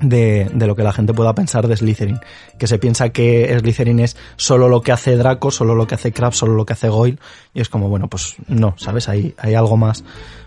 [0.00, 2.20] de, de lo que la gente pueda pensar de Slytherin.
[2.58, 6.12] Que se piensa que Slytherin es solo lo que hace Draco, solo lo que hace
[6.12, 7.18] Crabbe, solo lo que hace Goyle.
[7.54, 9.08] Y es como, bueno, pues no, ¿sabes?
[9.08, 10.04] Hay, hay algo más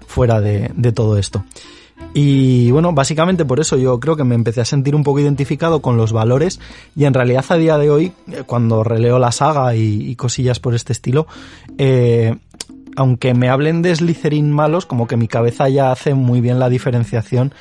[0.07, 1.43] fuera de, de todo esto.
[2.13, 5.81] Y bueno, básicamente por eso yo creo que me empecé a sentir un poco identificado
[5.81, 6.59] con los valores.
[6.95, 10.73] Y en realidad a día de hoy, eh, cuando releo la saga y, cosillas por
[10.73, 11.27] este estilo,
[11.77, 12.35] eh,
[12.95, 16.69] aunque me hablen de Slytherin malos, como que mi cabeza ya hace muy bien la
[16.69, 17.53] diferenciación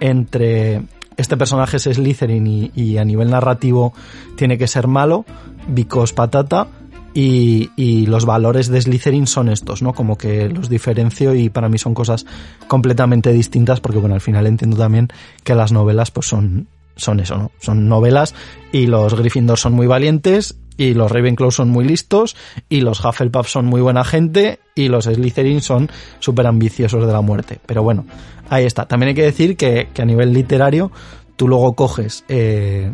[0.00, 0.82] entre
[1.16, 3.92] este personaje es Slytherin y, y a nivel narrativo
[4.36, 5.24] tiene que ser malo,
[5.68, 6.66] Vicos patata,
[7.14, 9.92] y, y, los valores de Slytherin son estos, ¿no?
[9.92, 12.24] Como que los diferencio y para mí son cosas
[12.68, 15.08] completamente distintas porque, bueno, al final entiendo también
[15.44, 17.50] que las novelas pues son, son eso, ¿no?
[17.60, 18.34] Son novelas
[18.72, 22.36] y los Gryffindor son muy valientes y los Ravenclaw son muy listos
[22.68, 27.20] y los Hufflepuff son muy buena gente y los Slytherin son súper ambiciosos de la
[27.20, 27.60] muerte.
[27.66, 28.06] Pero bueno,
[28.48, 28.86] ahí está.
[28.86, 30.90] También hay que decir que, que a nivel literario
[31.36, 32.90] tú luego coges eh,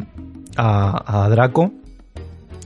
[0.57, 1.73] a, a Draco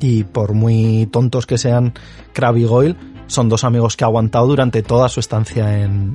[0.02, 1.94] y por muy tontos que sean
[2.32, 6.14] Crabbe y Goyle, son dos amigos que ha aguantado durante toda su estancia en,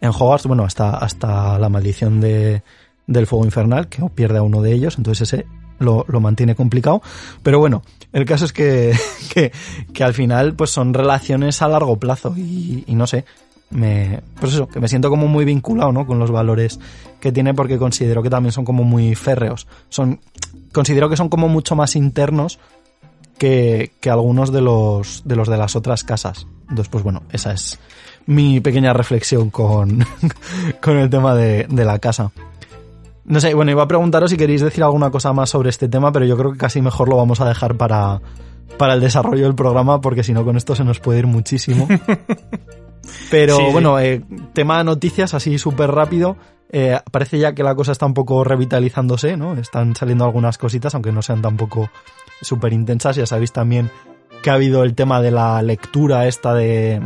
[0.00, 2.62] en Hogwarts, bueno, hasta, hasta la maldición de,
[3.06, 5.46] del fuego infernal, que pierde a uno de ellos, entonces ese
[5.78, 7.02] lo, lo mantiene complicado.
[7.42, 8.96] Pero bueno, el caso es que,
[9.32, 9.52] que,
[9.92, 13.24] que, al final pues son relaciones a largo plazo y, y no sé,
[13.70, 16.06] me, pues eso, que me siento como muy vinculado, ¿no?
[16.06, 16.80] Con los valores
[17.20, 19.66] que tiene porque considero que también son como muy férreos.
[19.88, 20.20] Son,
[20.72, 22.58] considero que son como mucho más internos
[23.38, 26.46] que, que, algunos de los, de los de las otras casas.
[26.62, 27.78] Entonces, pues bueno, esa es
[28.26, 30.04] mi pequeña reflexión con,
[30.82, 32.30] con el tema de, de, la casa.
[33.24, 36.12] No sé, bueno, iba a preguntaros si queréis decir alguna cosa más sobre este tema,
[36.12, 38.20] pero yo creo que casi mejor lo vamos a dejar para,
[38.76, 41.88] para el desarrollo del programa, porque si no, con esto se nos puede ir muchísimo.
[43.30, 44.22] Pero sí, bueno, eh,
[44.52, 46.36] tema noticias así súper rápido.
[46.70, 49.54] Eh, parece ya que la cosa está un poco revitalizándose, ¿no?
[49.54, 51.90] Están saliendo algunas cositas, aunque no sean tampoco
[52.42, 53.16] súper intensas.
[53.16, 53.90] Ya sabéis también
[54.42, 57.00] que ha habido el tema de la lectura esta de,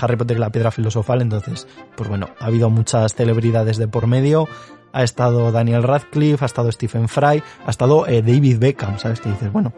[0.00, 1.22] Harry Potter y la piedra filosofal.
[1.22, 1.66] Entonces,
[1.96, 4.48] pues bueno, ha habido muchas celebridades de por medio.
[4.92, 9.20] Ha estado Daniel Radcliffe, ha estado Stephen Fry, ha estado eh, David Beckham, ¿sabes?
[9.20, 9.72] Que dices, bueno,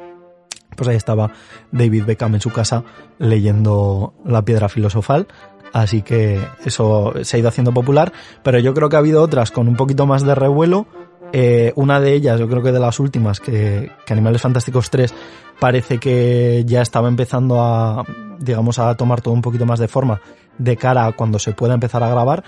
[0.76, 1.32] pues ahí estaba
[1.72, 2.84] David Beckham en su casa
[3.18, 5.26] leyendo la piedra filosofal.
[5.72, 9.50] Así que eso se ha ido haciendo popular, pero yo creo que ha habido otras
[9.50, 10.86] con un poquito más de revuelo.
[11.32, 15.12] Eh, una de ellas, yo creo que de las últimas, que, Animales Fantásticos 3
[15.60, 18.04] parece que ya estaba empezando a,
[18.38, 20.20] digamos, a tomar todo un poquito más de forma
[20.56, 22.44] de cara a cuando se pueda empezar a grabar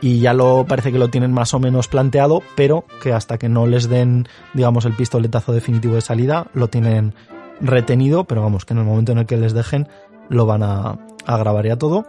[0.00, 3.48] y ya lo parece que lo tienen más o menos planteado, pero que hasta que
[3.48, 7.14] no les den, digamos, el pistoletazo definitivo de salida, lo tienen
[7.60, 9.88] retenido, pero vamos, que en el momento en el que les dejen,
[10.28, 12.06] lo van a, a grabar ya todo.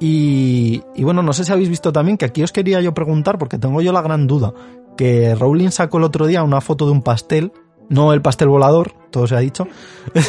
[0.00, 3.38] Y, y, bueno, no sé si habéis visto también que aquí os quería yo preguntar,
[3.38, 4.52] porque tengo yo la gran duda,
[4.96, 7.52] que Rowling sacó el otro día una foto de un pastel,
[7.88, 9.66] no el pastel volador, todo se ha dicho,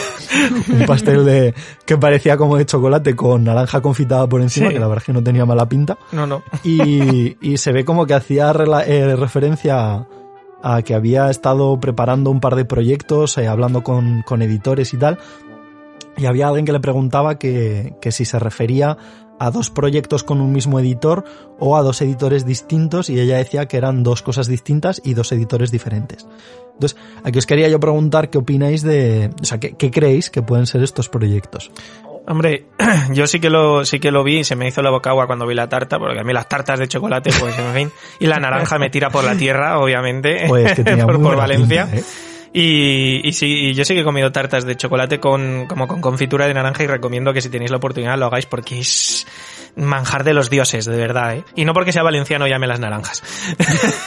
[0.72, 1.54] un pastel de
[1.86, 4.74] que parecía como de chocolate con naranja confitada por encima, sí.
[4.74, 5.98] que la verdad es que no tenía mala pinta.
[6.12, 6.44] No, no.
[6.64, 8.52] Y, y se ve como que hacía
[8.86, 10.08] eh, referencia a,
[10.62, 14.98] a, que había estado preparando un par de proyectos, eh, hablando con, con editores y
[14.98, 15.18] tal,
[16.18, 18.98] y había alguien que le preguntaba que, que si se refería
[19.40, 21.24] a dos proyectos con un mismo editor
[21.60, 25.32] o a dos editores distintos y ella decía que eran dos cosas distintas y dos
[25.32, 26.28] editores diferentes.
[26.74, 30.42] Entonces, aquí os quería yo preguntar qué opináis de, o sea, qué, qué creéis que
[30.42, 31.72] pueden ser estos proyectos.
[32.28, 32.66] Hombre,
[33.14, 35.28] yo sí que lo sí que lo vi y se me hizo la boca agua
[35.28, 38.28] cuando vi la tarta, porque a mí las tartas de chocolate, pues en fin, y
[38.28, 41.86] la naranja me tira por la tierra, obviamente, pues que por, por Valencia.
[41.86, 42.04] Pinta, ¿eh?
[42.58, 46.48] Y, y sí, yo sí que he comido tartas de chocolate con, como con confitura
[46.48, 49.28] de naranja y recomiendo que si tenéis la oportunidad lo hagáis porque es
[49.76, 51.44] manjar de los dioses, de verdad, ¿eh?
[51.56, 53.22] Y no porque sea valenciano llame las naranjas.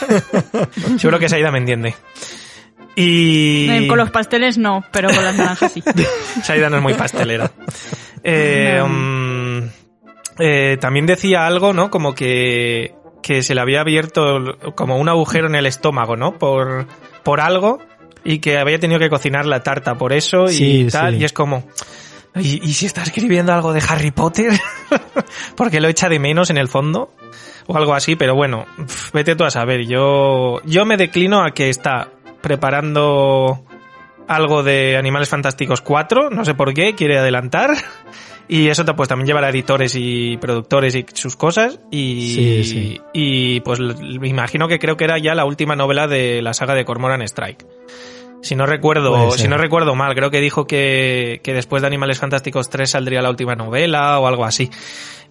[0.97, 1.93] Seguro que Saida me entiende.
[2.95, 3.69] Y...
[3.69, 5.83] Eh, con los pasteles no, pero con las naranjas sí.
[6.41, 7.51] Saida no es muy pastelera.
[8.23, 8.85] Eh, no.
[8.85, 9.69] um,
[10.39, 11.91] eh, también decía algo, ¿no?
[11.91, 16.39] Como que, que se le había abierto como un agujero en el estómago, ¿no?
[16.39, 16.87] Por,
[17.21, 17.77] por algo
[18.23, 21.15] y que había tenido que cocinar la tarta por eso y sí, tal.
[21.15, 21.21] Sí.
[21.21, 21.63] Y es como,
[22.35, 24.51] ¿y, ¿y, si está escribiendo algo de Harry Potter?
[25.55, 27.13] Porque lo echa de menos en el fondo.
[27.67, 28.65] O algo así, pero bueno,
[29.13, 29.85] vete tú a saber.
[29.85, 32.09] Yo, yo me declino a que está
[32.41, 33.63] preparando
[34.27, 37.71] algo de Animales Fantásticos 4, no sé por qué, quiere adelantar.
[38.51, 41.79] Y eso pues también llevará editores y productores y sus cosas.
[41.91, 43.01] Y, sí, sí.
[43.13, 46.73] y pues me imagino que creo que era ya la última novela de la saga
[46.73, 47.63] de Cormoran Strike.
[48.41, 52.17] Si no recuerdo, si no recuerdo mal, creo que dijo que, que después de Animales
[52.17, 54.71] Fantásticos 3 saldría la última novela o algo así.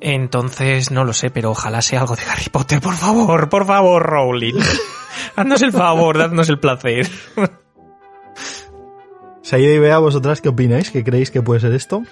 [0.01, 4.03] Entonces, no lo sé, pero ojalá sea algo de Harry Potter, por favor, por favor,
[4.03, 4.55] Rowling.
[5.37, 7.09] Haznos el favor, dadnos el placer.
[9.43, 10.91] Saida y Bea, ¿vosotras qué opináis?
[10.91, 12.03] ¿Qué creéis que puede ser esto?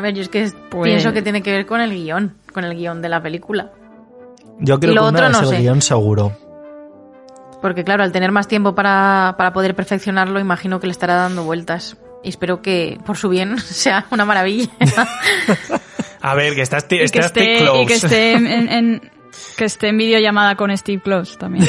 [0.00, 0.88] A ver, yo es que pues...
[0.88, 3.70] pienso que tiene que ver con el guion, con el guion de la película.
[4.58, 5.60] Yo creo lo que otro una no es el sé.
[5.60, 6.32] guion seguro.
[7.60, 11.44] Porque claro, al tener más tiempo para, para poder perfeccionarlo, imagino que le estará dando
[11.44, 11.98] vueltas.
[12.24, 14.70] Y espero que, por su bien, sea una maravilla.
[16.22, 17.82] A ver, que estás, y que estás esté, close.
[17.82, 19.10] Y que esté en, en,
[19.58, 21.68] que esté en videollamada con Steve Close también.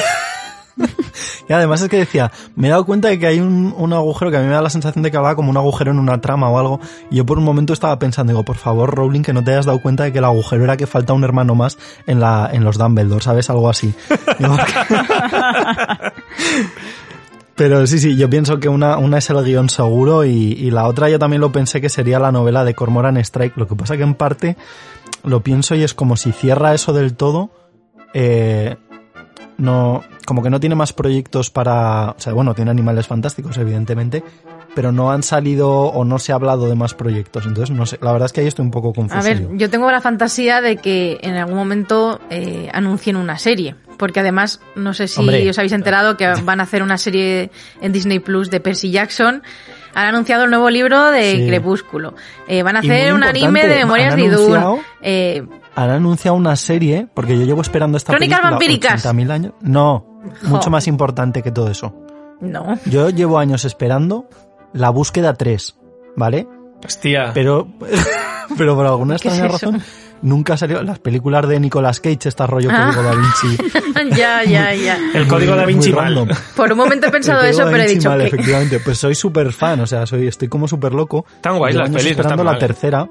[1.48, 4.32] Y además es que decía, me he dado cuenta de que hay un, un agujero
[4.32, 6.22] que a mí me da la sensación de que hablaba como un agujero en una
[6.22, 6.80] trama o algo.
[7.10, 9.66] Y yo por un momento estaba pensando, digo, por favor, Rowling, que no te hayas
[9.66, 11.78] dado cuenta de que el agujero era que falta un hermano más
[12.08, 13.50] en, la, en los Dumbledore, ¿sabes?
[13.50, 13.94] Algo así.
[17.56, 20.88] Pero sí, sí, yo pienso que una, una es el guion seguro y, y la
[20.88, 23.58] otra yo también lo pensé que sería la novela de Cormoran Strike.
[23.58, 24.58] Lo que pasa que en parte
[25.24, 27.52] lo pienso y es como si cierra eso del todo,
[28.14, 28.78] eh,
[29.62, 34.24] no, como que no tiene más proyectos para, o sea, bueno, tiene animales fantásticos, evidentemente,
[34.74, 37.45] pero no han salido o no se ha hablado de más proyectos.
[37.45, 39.19] Entonces, no sé, la verdad es que ahí estoy un poco confuso.
[39.19, 43.76] A ver, yo tengo la fantasía de que en algún momento eh, anuncien una serie.
[43.97, 45.47] Porque además, no sé si Hombre.
[45.47, 49.43] os habéis enterado que van a hacer una serie en Disney Plus de Percy Jackson.
[49.94, 51.48] Han anunciado el nuevo libro de Sí.
[51.48, 52.14] Crepúsculo.
[52.48, 55.44] Eh, van a hacer un anime de Memorias han de anunciado- Eh,
[55.76, 59.06] Han anunciado una serie, porque yo llevo esperando esta Crónicas película vampíricas.
[59.06, 59.54] 80.000 años.
[59.62, 60.06] No,
[60.44, 60.70] mucho Jo.
[60.70, 61.94] más importante que todo eso.
[62.42, 62.78] no.
[62.86, 64.28] Yo llevo años esperando
[64.74, 65.78] la búsqueda 3,
[66.16, 66.48] ¿vale?
[66.84, 67.32] Hostia.
[67.34, 67.68] Pero,
[68.58, 69.68] pero por alguna ¿Qué es extraña eso?
[69.72, 69.84] razón,
[70.22, 70.82] nunca salió.
[70.84, 72.92] Las películas de Nicolas Cage, este rollo Ah.
[72.94, 74.16] Código Da Vinci.
[74.16, 74.98] ya, ya, ya.
[75.14, 76.06] el código da Vinci mal.
[76.16, 76.30] random.
[76.56, 78.28] Por un momento he pensado eso, pero he dicho mal, que...
[78.28, 78.80] efectivamente.
[78.80, 81.26] Pues soy súper fan, o sea, soy, estoy como súper loco.
[81.36, 82.60] Están guays las pelis, esperando están la mal.
[82.60, 83.10] tercera.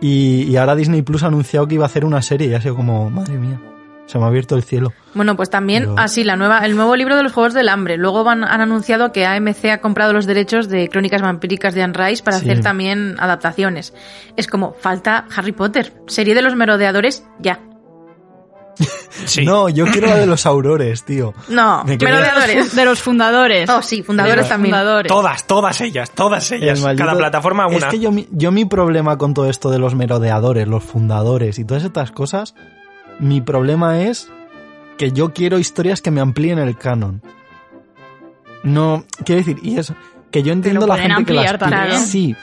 [0.00, 2.60] Y, y ahora Disney Plus ha anunciado que iba a hacer una serie y ha
[2.60, 3.60] sido como, madre mía,
[4.08, 4.92] se me ha abierto el cielo.
[5.14, 7.96] Bueno, pues también, Pero- así, la nueva, el nuevo libro de los Juegos del Hambre.
[7.98, 11.94] Luego van, han anunciado que AMC ha comprado los derechos de Crónicas Vampíricas de Anne
[11.94, 12.44] Rice para Sí.
[12.50, 13.94] hacer también adaptaciones.
[14.36, 15.92] Es como, falta Harry Potter.
[16.08, 17.60] Serie de los merodeadores, ya.
[19.26, 19.44] Sí.
[19.44, 21.34] No, yo quiero la de los aurores, tío.
[21.48, 22.74] No, Me merodeadores.
[22.74, 23.68] de los fundadores.
[23.68, 24.72] Oh, sí, fundadores los también.
[24.74, 25.08] fundadores.
[25.10, 26.80] Todas, todas ellas, todas ellas.
[26.80, 27.76] Maldito- Cada plataforma una.
[27.78, 31.58] Es que yo, mi- yo mi problema con todo esto de los merodeadores, los fundadores
[31.58, 32.54] y todas estas cosas,
[33.18, 34.28] mi problema es
[34.96, 37.22] que yo quiero historias que me amplíen el canon.
[38.64, 39.94] No, quiero decir, y eso,
[40.30, 42.36] que yo entiendo la pueden gente que las pide, sí,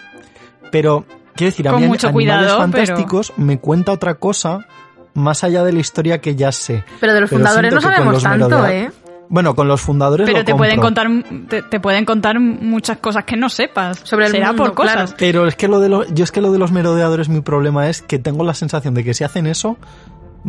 [0.72, 4.66] pero quiero decir, a Con mí mucho Animales cuidado, Fantásticos me cuenta otra cosa
[5.14, 6.84] más allá de la historia que ya sé.
[7.00, 8.92] Pero de los Pero fundadores no sabemos tanto, merodea- ¿eh?
[9.28, 11.04] Bueno, con los fundadores Pero lo te pueden compro.
[11.04, 14.00] contar te, te pueden contar muchas cosas que no sepas.
[14.04, 14.94] Sobre el Será mundo, por cosas.
[14.94, 15.14] claro.
[15.18, 17.90] Pero es que lo de los, yo es que lo de los merodeadores, mi problema
[17.90, 19.78] es que tengo la sensación de que si hacen eso,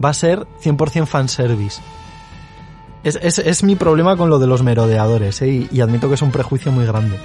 [0.02, 1.80] va a ser 100% fanservice.
[3.02, 5.48] Es, es, es mi problema con lo de los merodeadores, ¿eh?
[5.48, 7.18] y, y admito que es un prejuicio muy grande.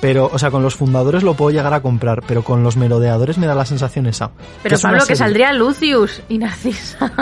[0.00, 3.36] Pero, o sea, con los fundadores lo puedo llegar a comprar, pero con los merodeadores
[3.36, 4.30] me da la sensación esa.
[4.62, 7.12] Pero es una Pablo, que saldría Lucius y Narcisa.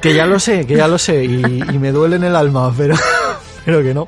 [0.00, 2.72] Que ya lo sé, que ya lo sé, y, y me duele en el alma,
[2.76, 2.96] pero,
[3.64, 4.06] pero que no.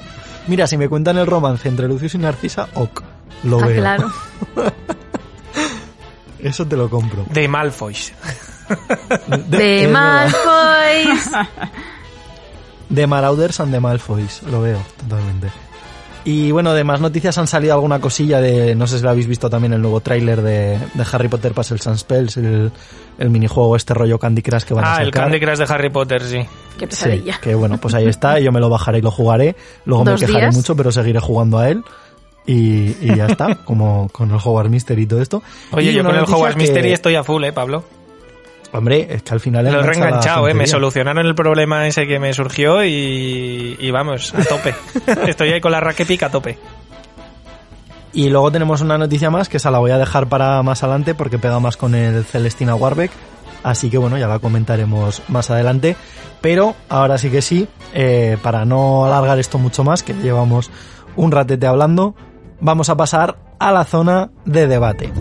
[0.48, 3.02] Mira, si me cuentan el romance entre Lucius y Narcisa, ok,
[3.44, 3.76] lo ah, veo.
[3.76, 4.12] claro.
[6.40, 7.24] Eso te lo compro.
[7.30, 8.12] De Malfoys.
[9.48, 9.88] De.
[9.88, 11.30] Malfoys.
[12.88, 15.48] De Marauders and de Malfoys, lo veo totalmente.
[16.26, 19.26] Y bueno, de más noticias han salido alguna cosilla de, no sé si lo habéis
[19.26, 22.72] visto también el nuevo tráiler de, de Harry Potter Puzzles and Spells, el,
[23.18, 25.04] el minijuego este rollo Candy Crush que van a Ah, sacar.
[25.06, 26.38] el Candy Crush de Harry Potter, sí.
[26.78, 27.38] Qué Sí, pesadilla.
[27.42, 30.20] que bueno, pues ahí está, yo me lo bajaré y lo jugaré, luego me ¿Dos
[30.20, 30.54] quejaré días?
[30.56, 31.82] mucho, pero seguiré jugando a él.
[32.46, 35.42] Y, y ya está, como con el Hogwarts Mystery y todo esto.
[35.72, 37.84] Oye, Y yo con el Hogwarts que- Mystery estoy a full, ¿eh, Pablo?
[38.74, 39.64] Hombre, es que al final...
[39.70, 40.54] Lo he reenganchado, ¿eh?
[40.54, 44.74] Me solucionaron el problema ese que me surgió y, y vamos, a tope.
[45.28, 46.58] Estoy ahí con la raquepic a tope.
[48.12, 51.14] Y luego tenemos una noticia más que esa la voy a dejar para más adelante
[51.14, 53.12] porque pega más con el Celestina Warbeck.
[53.62, 55.94] Así que bueno, ya la comentaremos más adelante.
[56.40, 60.72] Pero ahora sí que sí, eh, para no alargar esto mucho más, que llevamos
[61.14, 62.16] un ratete hablando,
[62.60, 65.12] vamos a pasar a la zona de debate.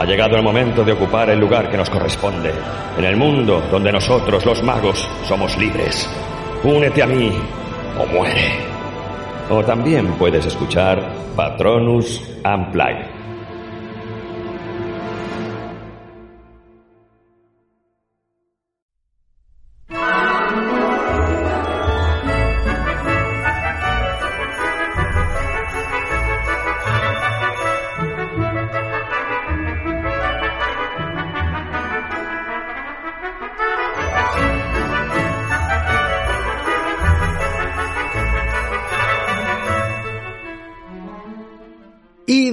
[0.00, 2.50] Ha llegado el momento de ocupar el lugar que nos corresponde,
[2.96, 6.08] en el mundo donde nosotros, los magos, somos libres.
[6.64, 7.30] Únete a mí
[7.98, 8.50] o muere.
[9.50, 13.09] O también puedes escuchar Patronus Unplugged.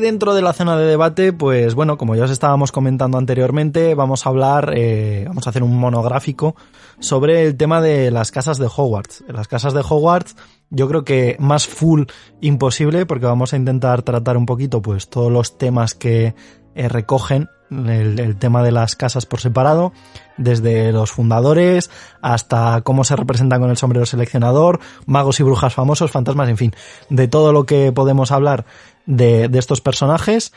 [0.08, 4.26] Dentro de la zona de debate, pues bueno, como ya os estábamos comentando anteriormente, vamos
[4.26, 6.56] a hablar, eh, vamos a hacer un monográfico
[7.00, 9.26] sobre el tema de las casas de Hogwarts.
[9.28, 10.38] Las casas de Hogwarts,
[10.70, 12.04] yo creo que más full
[12.40, 16.36] imposible, porque vamos a intentar tratar un poquito, pues todos los temas que
[16.74, 19.92] eh, recogen el, el tema de las casas por separado,
[20.38, 21.90] desde los fundadores
[22.22, 26.74] hasta cómo se representan con el sombrero seleccionador, magos y brujas famosos, fantasmas, en fin,
[27.10, 28.66] de todo lo que podemos hablar
[29.08, 30.54] de, de estos personajes.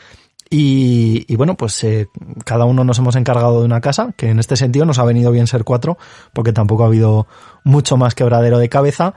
[0.53, 2.09] Y, y bueno, pues eh,
[2.45, 5.31] cada uno nos hemos encargado de una casa, que en este sentido nos ha venido
[5.31, 5.97] bien ser cuatro,
[6.33, 7.25] porque tampoco ha habido
[7.63, 9.13] mucho más quebradero de cabeza.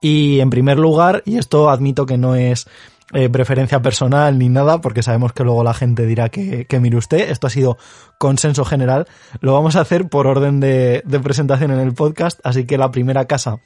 [0.00, 2.66] Y en primer lugar, y esto admito que no es
[3.12, 6.96] eh, preferencia personal ni nada, porque sabemos que luego la gente dirá que, que mire
[6.96, 7.78] usted, esto ha sido
[8.18, 9.06] consenso general,
[9.40, 12.90] lo vamos a hacer por orden de, de presentación en el podcast, así que la
[12.90, 13.60] primera casa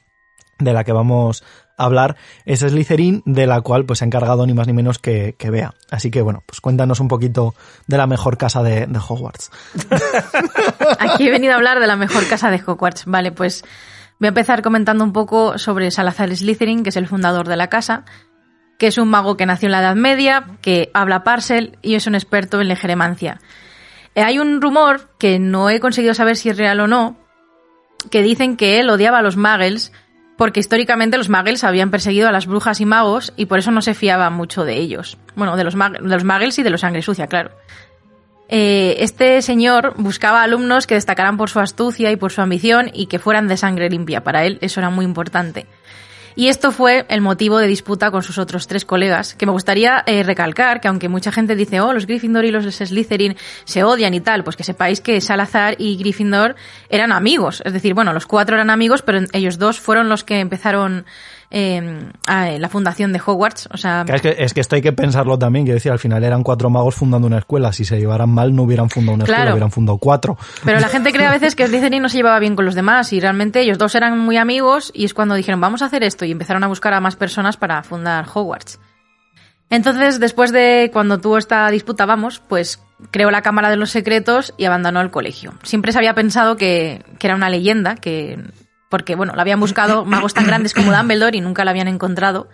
[0.59, 1.43] de la que vamos
[1.77, 4.97] a hablar es Slytherin, de la cual pues se ha encargado ni más ni menos
[4.99, 5.73] que, que Bea.
[5.91, 7.53] Así que bueno, pues cuéntanos un poquito
[7.85, 9.51] de la mejor casa de, de Hogwarts.
[10.99, 13.05] Aquí he venido a hablar de la mejor casa de Hogwarts.
[13.05, 13.63] Vale, pues
[14.19, 17.67] voy a empezar comentando un poco sobre Salazar Slytherin, que es el fundador de la
[17.67, 18.03] casa,
[18.79, 22.07] que es un mago que nació en la Edad Media, que habla parcel y es
[22.07, 23.39] un experto en legeremancia.
[24.15, 27.17] Eh, Hay un rumor que no he conseguido saber si es real o no,
[28.09, 29.91] que dicen que él odiaba a los muggles
[30.37, 33.81] porque históricamente los muggles habían perseguido a las brujas y magos y por eso no
[33.81, 35.17] se fiaba mucho de ellos.
[35.35, 37.51] Bueno, de los, mag- los y de los sangre sucia, claro.
[38.49, 43.07] Eh, este señor buscaba alumnos que destacaran por su astucia y por su ambición y
[43.07, 44.23] que fueran de sangre limpia.
[44.23, 45.65] Para él eso era muy importante.
[46.37, 50.03] Y esto fue el motivo de disputa con sus otros tres colegas, que me gustaría
[50.05, 53.35] eh, recalcar que aunque mucha gente dice, oh, los Gryffindor y los Slytherin
[53.65, 56.55] se odian y tal, pues que sepáis que Salazar y Gryffindor
[56.89, 57.63] eran amigos.
[57.65, 61.07] Es decir, bueno, los cuatro eran amigos, pero ellos dos fueron los que empezaron
[61.49, 63.69] eh, a- la fundación de Hogwarts.
[63.71, 66.23] O sea, Es que, es que esto hay que pensarlo también, que decir, al final
[66.23, 69.51] eran cuatro magos fundando una escuela, si se llevaran mal no hubieran fundado una escuela,
[69.51, 70.37] hubieran fundado cuatro.
[70.65, 73.13] Pero la gente cree a veces que Slytherin no se llevaba bien con los demás
[73.13, 76.25] y realmente ellos dos eran muy amigos y es cuando dijeron vamos a hacer esto
[76.25, 78.79] y empezaron a buscar a más personas para fundar Hogwarts.
[79.69, 82.81] Entonces, después de cuando tuvo esta disputa, vamos, pues
[83.11, 85.53] creó la Cámara de los Secretos y abandonó el colegio.
[85.63, 88.39] Siempre se había pensado que, que era una leyenda, que
[88.89, 92.49] porque bueno, la habían buscado magos tan grandes como Dumbledore y nunca la habían encontrado.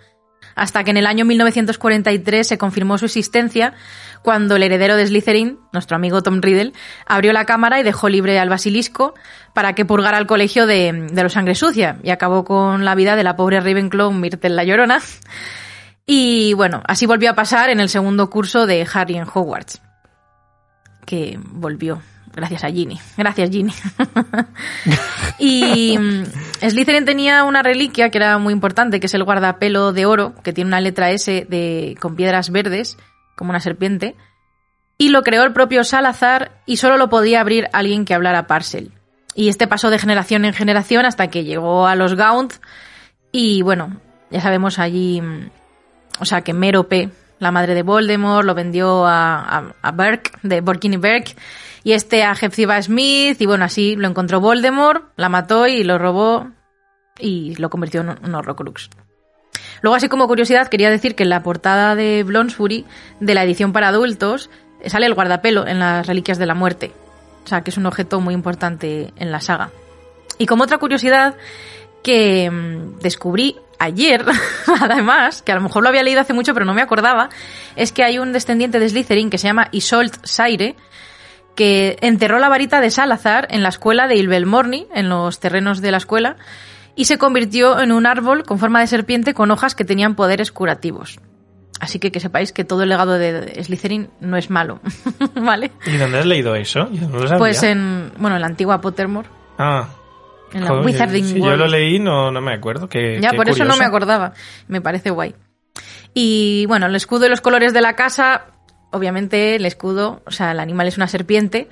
[0.54, 3.74] Hasta que en el año 1943 se confirmó su existencia
[4.22, 6.72] cuando el heredero de Slytherin, nuestro amigo Tom Riddle,
[7.06, 9.14] abrió la cámara y dejó libre al basilisco
[9.52, 13.16] para que purgara el colegio de, de los sangre sucia y acabó con la vida
[13.16, 15.00] de la pobre Ravenclaw Myrtle la Llorona.
[16.06, 19.80] Y bueno, así volvió a pasar en el segundo curso de Harry en Hogwarts,
[21.06, 22.02] que volvió
[22.34, 22.98] gracias a Ginny.
[23.16, 23.72] Gracias, Ginny.
[25.38, 26.24] y mm,
[26.68, 30.52] Slytherin tenía una reliquia que era muy importante, que es el guardapelo de oro, que
[30.52, 32.98] tiene una letra S de, con piedras verdes,
[33.36, 34.14] como una serpiente.
[34.96, 38.92] Y lo creó el propio Salazar y solo lo podía abrir alguien que hablara Parcel.
[39.34, 42.54] Y este pasó de generación en generación hasta que llegó a los Gaunt.
[43.32, 45.50] Y bueno, ya sabemos allí, mm,
[46.20, 47.10] o sea, que Merope,
[47.40, 51.34] la madre de Voldemort, lo vendió a, Burke, de Borkini Burke,
[51.84, 55.98] y este a Hepzibah Smith, y bueno, así lo encontró Voldemort, la mató y lo
[55.98, 56.48] robó
[57.18, 58.90] y lo convirtió en un- Horrocrux.
[59.82, 62.86] Luego, así como curiosidad, quería decir que en la portada de Bloomsbury,
[63.20, 64.50] de la edición para adultos,
[64.86, 66.92] sale el guardapelo en las Reliquias de la Muerte.
[67.44, 69.70] O sea, que es un objeto muy importante en la saga.
[70.38, 71.36] Y como otra curiosidad
[72.02, 74.24] que mm, descubrí ayer,
[74.80, 77.28] además, que a lo mejor lo había leído hace mucho pero no me acordaba,
[77.76, 80.76] es que hay un descendiente de Slytherin que se llama Isolt Saire,
[81.54, 85.90] que enterró la varita de Salazar en la escuela de Ilbelmorny, en los terrenos de
[85.90, 86.36] la escuela,
[86.96, 90.52] y se convirtió en un árbol con forma de serpiente con hojas que tenían poderes
[90.52, 91.18] curativos.
[91.80, 94.80] Así que que sepáis que todo el legado de Slytherin no es malo,
[95.34, 95.72] ¿vale?
[95.86, 96.88] ¿Y dónde has leído eso?
[96.92, 97.38] Yo no lo sabía.
[97.38, 99.28] Pues en, bueno, en la antigua Pottermore,
[99.58, 99.88] Ah.
[100.52, 101.58] en la joder, Wizarding si yo World.
[101.58, 102.88] lo leí, no, no me acuerdo.
[102.88, 104.32] Qué, Ya, qué por eso no me acordaba.
[104.68, 105.34] Me parece guay.
[106.14, 108.46] Y bueno, el escudo y los colores de la casa,
[108.94, 111.68] obviamente el escudo, o sea, el animal es una serpiente,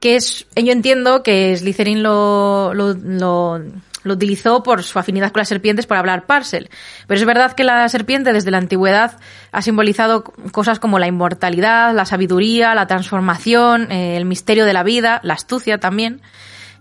[0.00, 3.60] que es, yo entiendo que Slytherin lo, lo, lo,
[4.04, 6.70] lo utilizó por su afinidad con las serpientes para hablar parcel.
[7.06, 9.18] Pero es verdad que la serpiente desde la antigüedad
[9.50, 14.82] ha simbolizado cosas como la inmortalidad, la sabiduría, la transformación, eh, el misterio de la
[14.82, 16.20] vida, la astucia también.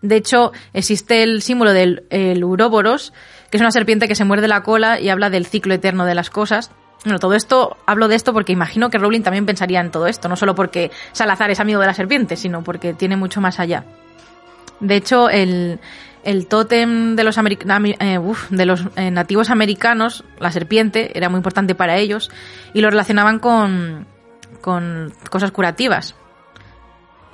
[0.01, 3.13] De hecho, existe el símbolo del el Uroboros,
[3.49, 6.15] que es una serpiente que se muerde la cola y habla del ciclo eterno de
[6.15, 6.71] las cosas.
[7.03, 10.29] Bueno, todo esto, hablo de esto porque imagino que Rowling también pensaría en todo esto,
[10.29, 13.83] no solo porque Salazar es amigo de la serpiente, sino porque tiene mucho más allá.
[14.79, 15.79] De hecho, el,
[16.23, 21.75] el tótem de los, eh, de los eh, nativos americanos, la serpiente, era muy importante
[21.75, 22.31] para ellos
[22.73, 24.07] y lo relacionaban con,
[24.61, 26.15] con cosas curativas.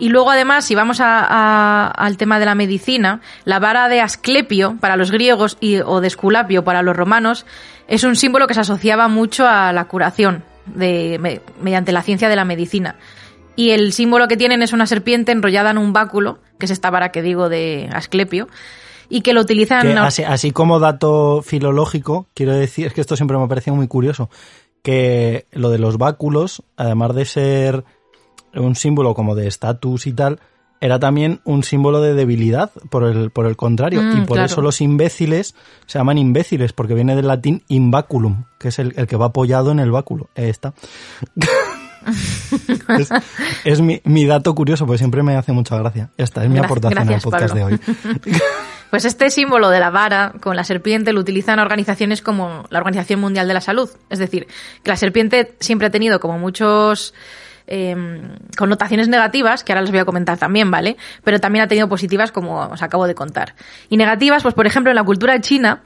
[0.01, 4.77] Y luego, además, si vamos a- al tema de la medicina, la vara de Asclepio
[4.79, 7.45] para los griegos y, o de Esculapio para los romanos
[7.89, 12.29] es un símbolo que se asociaba mucho a la curación de, me- mediante la ciencia
[12.29, 12.95] de la medicina.
[13.55, 16.89] Y el símbolo que tienen es una serpiente enrollada en un báculo, que es esta
[16.89, 18.47] vara que digo de Asclepio,
[19.09, 19.81] y que lo utilizan...
[19.81, 23.75] Que así, así como dato filológico, quiero decir, es que esto siempre me ha parecido
[23.75, 24.29] muy curioso,
[24.81, 27.83] que lo de los báculos, además de ser
[28.53, 30.39] un símbolo como de estatus y tal,
[30.81, 34.01] era también un símbolo de debilidad, por el, por el contrario.
[34.01, 34.45] Mm, y por claro.
[34.45, 35.55] eso los imbéciles
[35.85, 39.71] se llaman imbéciles, porque viene del latín imbaculum, que es el, el que va apoyado
[39.71, 40.29] en el báculo.
[40.35, 40.73] Ahí está.
[42.97, 43.09] es
[43.65, 46.11] es mi, mi dato curioso, porque siempre me hace mucha gracia.
[46.17, 47.67] Esta es mi Gra- aportación al podcast Pablo.
[47.67, 47.79] de hoy.
[48.89, 53.19] Pues este símbolo de la vara con la serpiente lo utilizan organizaciones como la Organización
[53.19, 53.87] Mundial de la Salud.
[54.09, 54.47] Es decir,
[54.81, 57.13] que la serpiente siempre ha tenido como muchos
[57.69, 57.95] eh,
[58.57, 60.97] connotaciones negativas, que ahora les voy a comentar también, ¿vale?
[61.23, 63.55] Pero también ha tenido positivas, como os acabo de contar.
[63.89, 65.83] Y negativas, pues por ejemplo, en la cultura china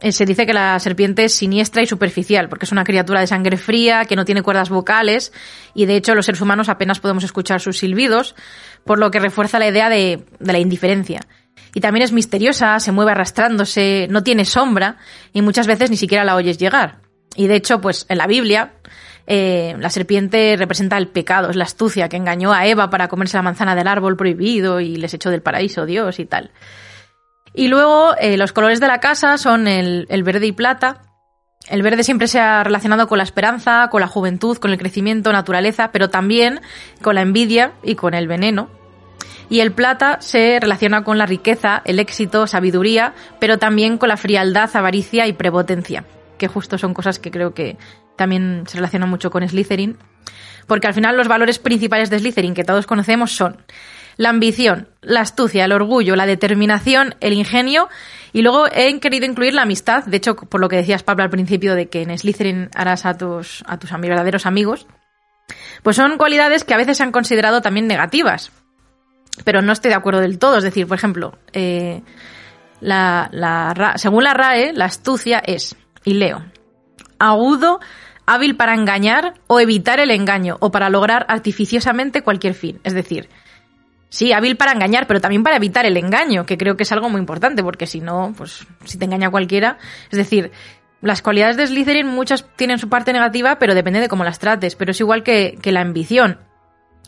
[0.00, 3.26] eh, se dice que la serpiente es siniestra y superficial, porque es una criatura de
[3.26, 5.32] sangre fría, que no tiene cuerdas vocales,
[5.74, 8.34] y de hecho los seres humanos apenas podemos escuchar sus silbidos,
[8.84, 11.20] por lo que refuerza la idea de, de la indiferencia.
[11.74, 14.98] Y también es misteriosa, se mueve arrastrándose, no tiene sombra,
[15.32, 16.98] y muchas veces ni siquiera la oyes llegar.
[17.34, 18.74] Y de hecho, pues en la Biblia,
[19.26, 23.36] eh, la serpiente representa el pecado, es la astucia que engañó a Eva para comerse
[23.36, 26.50] la manzana del árbol prohibido y les echó del paraíso Dios y tal.
[27.54, 31.02] Y luego eh, los colores de la casa son el, el verde y plata.
[31.68, 35.32] El verde siempre se ha relacionado con la esperanza, con la juventud, con el crecimiento,
[35.32, 36.60] naturaleza, pero también
[37.00, 38.68] con la envidia y con el veneno.
[39.48, 44.16] Y el plata se relaciona con la riqueza, el éxito, sabiduría, pero también con la
[44.16, 46.04] frialdad, avaricia y prepotencia,
[46.38, 47.76] que justo son cosas que creo que
[48.16, 49.98] también se relacionan mucho con Slytherin.
[50.66, 53.58] Porque al final los valores principales de Slytherin que todos conocemos son
[54.16, 57.88] la ambición, la astucia, el orgullo, la determinación, el ingenio
[58.32, 60.04] y luego he querido incluir la amistad.
[60.04, 63.16] De hecho, por lo que decías Pablo al principio de que en Slytherin harás a
[63.16, 64.86] tus, a tus verdaderos amigos,
[65.82, 68.50] pues son cualidades que a veces se han considerado también negativas.
[69.44, 70.58] Pero no estoy de acuerdo del todo.
[70.58, 72.02] Es decir, por ejemplo, eh,
[73.96, 76.44] según la RAE, la astucia es, y leo,
[77.18, 77.80] agudo,
[78.26, 82.80] hábil para engañar o evitar el engaño o para lograr artificiosamente cualquier fin.
[82.84, 83.28] Es decir,
[84.08, 87.08] sí, hábil para engañar, pero también para evitar el engaño, que creo que es algo
[87.08, 89.78] muy importante, porque si no, pues si te engaña cualquiera,
[90.10, 90.52] es decir,
[91.00, 94.74] las cualidades de Slytherin muchas tienen su parte negativa, pero depende de cómo las trates,
[94.74, 96.38] pero es igual que, que la ambición.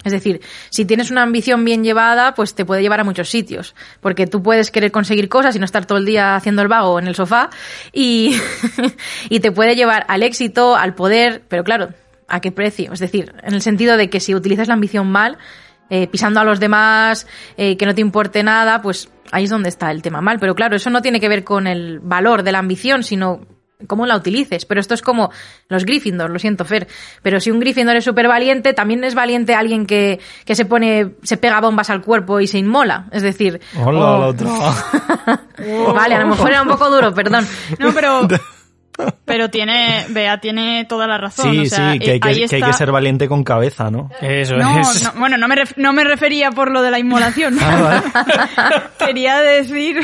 [0.04, 0.40] Es decir,
[0.70, 3.74] si tienes una ambición bien llevada, pues te puede llevar a muchos sitios.
[4.00, 6.98] Porque tú puedes querer conseguir cosas y no estar todo el día haciendo el vago
[6.98, 7.50] en el sofá.
[7.92, 8.36] Y,
[9.28, 11.42] y te puede llevar al éxito, al poder.
[11.48, 11.88] Pero claro,
[12.28, 12.92] ¿a qué precio?
[12.92, 15.38] Es decir, en el sentido de que si utilizas la ambición mal,
[15.88, 17.26] eh, pisando a los demás,
[17.56, 20.38] eh, que no te importe nada, pues ahí es donde está el tema mal.
[20.38, 23.40] Pero claro, eso no tiene que ver con el valor de la ambición, sino
[23.86, 24.64] cómo la utilices.
[24.66, 25.30] Pero esto es como
[25.68, 26.86] los Gryffindor, lo siento, Fer.
[27.22, 31.14] Pero si un Gryffindor es súper valiente, también es valiente alguien que, que se pone,
[31.22, 33.06] se pega bombas al cuerpo y se inmola.
[33.12, 34.48] Es decir, Hola, o- la otra.
[35.94, 37.46] vale, a lo mejor era un poco duro, perdón.
[37.78, 38.26] No, pero.
[39.24, 40.06] Pero tiene.
[40.08, 41.52] Bea tiene toda la razón.
[41.52, 43.44] Sí, o sea, sí, que hay que, ahí que hay que está- ser valiente con
[43.44, 44.10] cabeza, ¿no?
[44.20, 45.02] Eso No, es.
[45.02, 47.58] no, bueno, no me, ref- no me refería por lo de la inmolación.
[48.98, 49.98] Quería decir,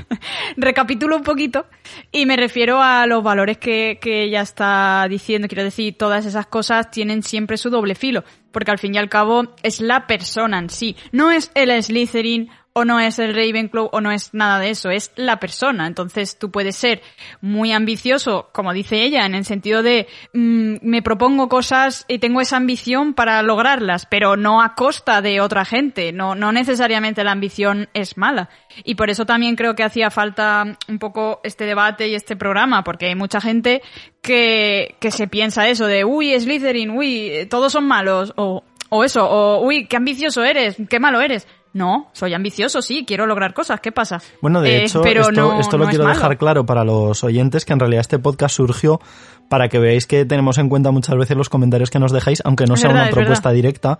[0.56, 1.66] recapitulo un poquito,
[2.12, 5.48] y me refiero a los valores que, que ella está diciendo.
[5.48, 9.08] Quiero decir, todas esas cosas tienen siempre su doble filo, porque al fin y al
[9.08, 10.96] cabo es la persona en sí.
[11.12, 14.90] No es el Slytherin o no es el Ravenclaw o no es nada de eso,
[14.90, 15.86] es la persona.
[15.86, 17.02] Entonces tú puedes ser
[17.40, 22.40] muy ambicioso, como dice ella, en el sentido de mm, me propongo cosas y tengo
[22.40, 26.12] esa ambición para lograrlas, pero no a costa de otra gente.
[26.12, 28.48] No, no necesariamente la ambición es mala.
[28.84, 32.84] Y por eso también creo que hacía falta un poco este debate y este programa,
[32.84, 33.82] porque hay mucha gente
[34.22, 39.24] que, que se piensa eso de, uy, Slytherin, uy, todos son malos, o, o eso,
[39.24, 41.46] o, uy, qué ambicioso eres, qué malo eres.
[41.72, 43.80] No, soy ambicioso, sí, quiero lograr cosas.
[43.80, 44.20] ¿Qué pasa?
[44.42, 47.22] Bueno, de Eh, hecho, pero esto, no- esto lo no quiero dejar claro para los
[47.22, 49.00] oyentes, que en realidad este podcast surgió
[49.48, 52.66] para que veáis que tenemos en cuenta muchas veces los comentarios que nos dejáis, aunque
[52.66, 53.98] no Es sea verdad, una es propuesta directa,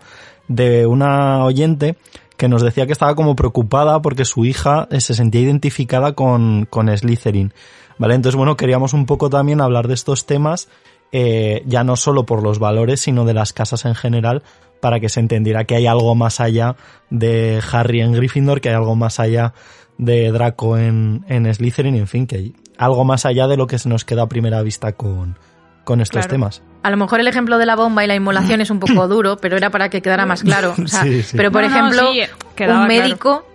[0.49, 1.97] de una oyente
[2.37, 6.67] que nos decía que estaba como preocupada porque su hija eh, se sentía identificada con,
[6.71, 7.53] con Slytherin.
[7.99, 8.15] ¿Vale?
[8.15, 10.69] Entonces, bueno, queríamos un poco también hablar de estos temas,
[11.13, 14.43] eh, ya no solo por los valores, sino de las casas en general,
[14.81, 16.77] para que se entendiera que hay algo más allá
[17.11, 19.53] de Harry en Gryffindor, que hay algo más allá
[19.99, 23.79] de Draco en, en Slytherin, en fin, que hay algo más allá de lo que
[23.79, 25.37] se nos queda a primera vista con,
[25.85, 26.31] con estos Claro.
[26.31, 26.63] temas.
[26.83, 29.37] A lo mejor el ejemplo de la bomba y la inmolación es un poco duro,
[29.37, 30.75] pero era para que quedara más claro.
[30.83, 31.37] O sea, Sí, sí.
[31.37, 32.87] Pero por No, no, ejemplo, sí, un claro.
[32.87, 33.47] médico,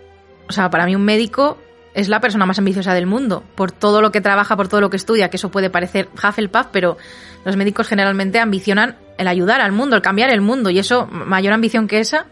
[0.48, 1.58] o sea, para mí un médico
[1.96, 4.90] es la persona más ambiciosa del mundo, por todo lo que trabaja, por todo lo
[4.92, 6.98] que estudia, que eso puede parecer Hufflepuff, pero
[7.46, 11.54] los médicos generalmente ambicionan el ayudar al mundo, el cambiar el mundo, y eso, mayor
[11.54, 12.28] ambición que esa,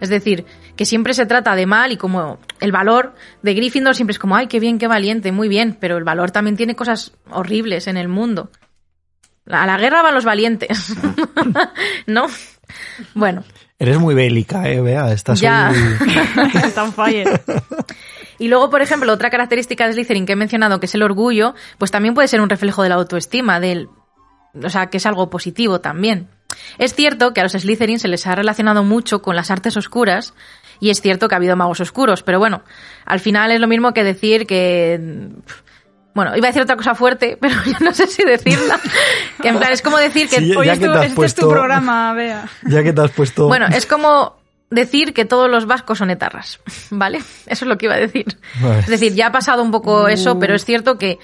[0.00, 0.44] es decir,
[0.76, 4.36] que siempre se trata de mal y como el valor de Gryffindor siempre es como,
[4.36, 7.96] ay, qué bien, qué valiente, muy bien, pero el valor también tiene cosas horribles en
[7.96, 8.50] el mundo.
[9.50, 10.94] A la guerra van los valientes,
[12.06, 12.26] ¿no?
[13.14, 13.44] Bueno,
[13.82, 15.10] Eres muy bélica, eh, Bea.
[15.10, 15.72] Estás Ya.
[16.76, 17.40] on fire.
[18.38, 21.56] Y luego, por ejemplo, otra característica de Slytherin que he mencionado, que es el orgullo,
[21.78, 23.88] pues también puede ser un reflejo de la autoestima, del,
[24.60, 26.28] o sea, que es algo positivo también.
[26.78, 30.34] Es cierto que a los Slytherin se les ha relacionado mucho con las artes oscuras,
[30.80, 32.62] y es cierto que ha habido magos oscuros, pero bueno,
[33.06, 35.30] al final es lo mismo que decir que...
[36.14, 38.78] Bueno, iba a decir otra cosa fuerte, pero yo no sé si decirla.
[39.40, 40.36] Que en plan, es como decir que...
[40.36, 42.48] Sí, ya Hoy que esto- te has este puesto- es tu programa, Bea.
[42.64, 43.46] Ya que te has puesto...
[43.48, 44.36] Bueno, es como
[44.68, 46.58] decir que todos los vascos son etarras,
[46.90, 47.18] ¿vale?
[47.46, 48.26] Eso es lo que iba a decir.
[48.60, 48.80] Vale.
[48.80, 51.18] Es decir, ya ha pasado un poco eso, pero es cierto que,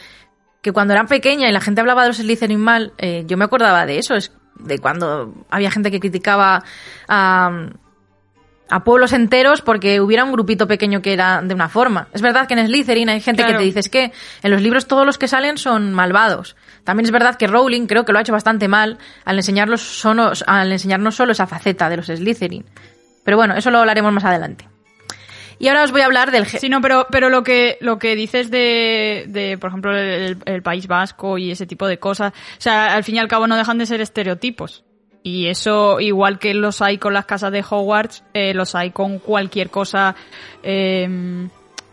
[0.63, 3.45] que cuando era pequeña y la gente hablaba de los Slytherin mal, eh, yo me
[3.45, 6.65] acordaba de eso, es de cuando había gente que criticaba
[7.07, 7.69] a,
[8.71, 12.09] a pueblos enteros porque hubiera un grupito pequeño que era de una forma.
[12.13, 13.53] Es verdad que en Slytherin hay gente Claro.
[13.55, 16.57] que te dice es que en los libros todos los que salen son malvados.
[16.85, 20.33] También es verdad que Rowling creo que lo ha hecho bastante mal al enseñarnos solo,
[20.47, 22.65] al enseñarnos solo esa faceta de los Slytherin.
[23.25, 24.69] Pero bueno, eso lo hablaremos más adelante.
[25.59, 26.47] Y ahora os voy a hablar del...
[26.47, 30.63] Sí, no, pero, pero lo que lo que dices de, de por ejemplo, el, el
[30.63, 33.57] País Vasco y ese tipo de cosas, o sea, al fin y al cabo no
[33.57, 34.85] dejan de ser estereotipos.
[35.23, 39.19] Y eso, igual que los hay con las casas de Hogwarts, eh, los hay con
[39.19, 40.15] cualquier cosa
[40.63, 41.49] eh,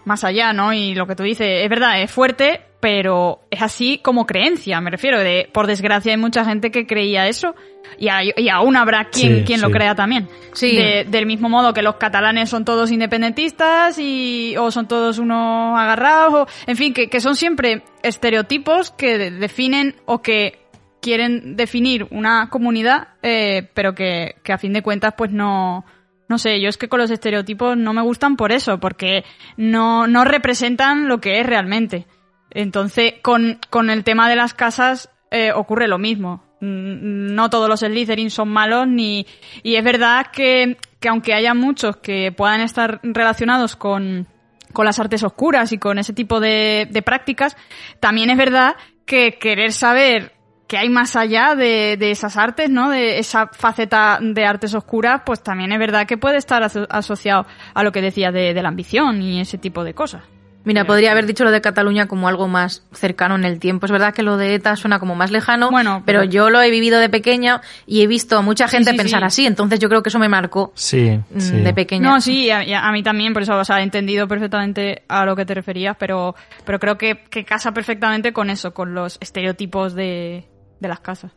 [0.05, 0.71] más allá, ¿no?
[0.71, 4.91] Y lo que tú dices, es verdad, es fuerte, pero es así como creencia, me
[4.91, 5.19] refiero.
[5.19, 7.55] De, por desgracia hay mucha gente que creía eso
[7.97, 9.65] y, hay- y aún habrá quien, Sí, quien sí.
[9.65, 10.27] lo crea también.
[10.53, 10.75] Sí.
[10.75, 15.77] De- del mismo modo que los catalanes son todos independentistas y o son todos unos
[15.79, 20.59] agarrados, o, en fin, que, que son siempre estereotipos que de- definen o que
[21.01, 25.85] quieren definir una comunidad, eh, pero que, que a fin de cuentas pues no...
[26.27, 29.23] No sé, yo es que con los estereotipos no me gustan por eso, porque
[29.57, 32.07] no, no representan lo que es realmente.
[32.49, 36.43] Entonces, con, con el tema de las casas eh, ocurre lo mismo.
[36.65, 39.25] Mm, No todos los Slytherin son malos, ni.
[39.63, 44.27] Y es verdad que, que aunque haya muchos que puedan estar relacionados con,
[44.73, 47.55] con las artes oscuras y con ese tipo de, prácticas,
[47.99, 50.33] también es verdad que querer saber
[50.67, 52.89] que hay más allá de, esas artes, ¿no?
[52.89, 57.45] De esa faceta de artes oscuras, pues también es verdad que puede estar aso- asociado
[57.75, 60.23] a lo que decía de, de la ambición y ese tipo de cosas.
[60.65, 63.85] Mira, podría haber dicho lo de Cataluña como algo más cercano en el tiempo.
[63.85, 66.61] Es verdad que lo de ETA suena como más lejano, Bueno, pero pero- yo lo
[66.61, 69.25] he vivido de pequeña y he visto a mucha gente sí, pensar sí.
[69.25, 71.57] así, entonces yo creo que eso me marcó Sí, mm, sí.
[71.57, 72.09] de pequeña.
[72.09, 75.23] No, sí, a, y a- mí también, por eso, o sea, he entendido perfectamente a
[75.25, 76.35] lo que te referías, pero,
[76.65, 80.47] pero creo que, que casa perfectamente con eso, con los estereotipos de,
[80.79, 81.31] de las casas.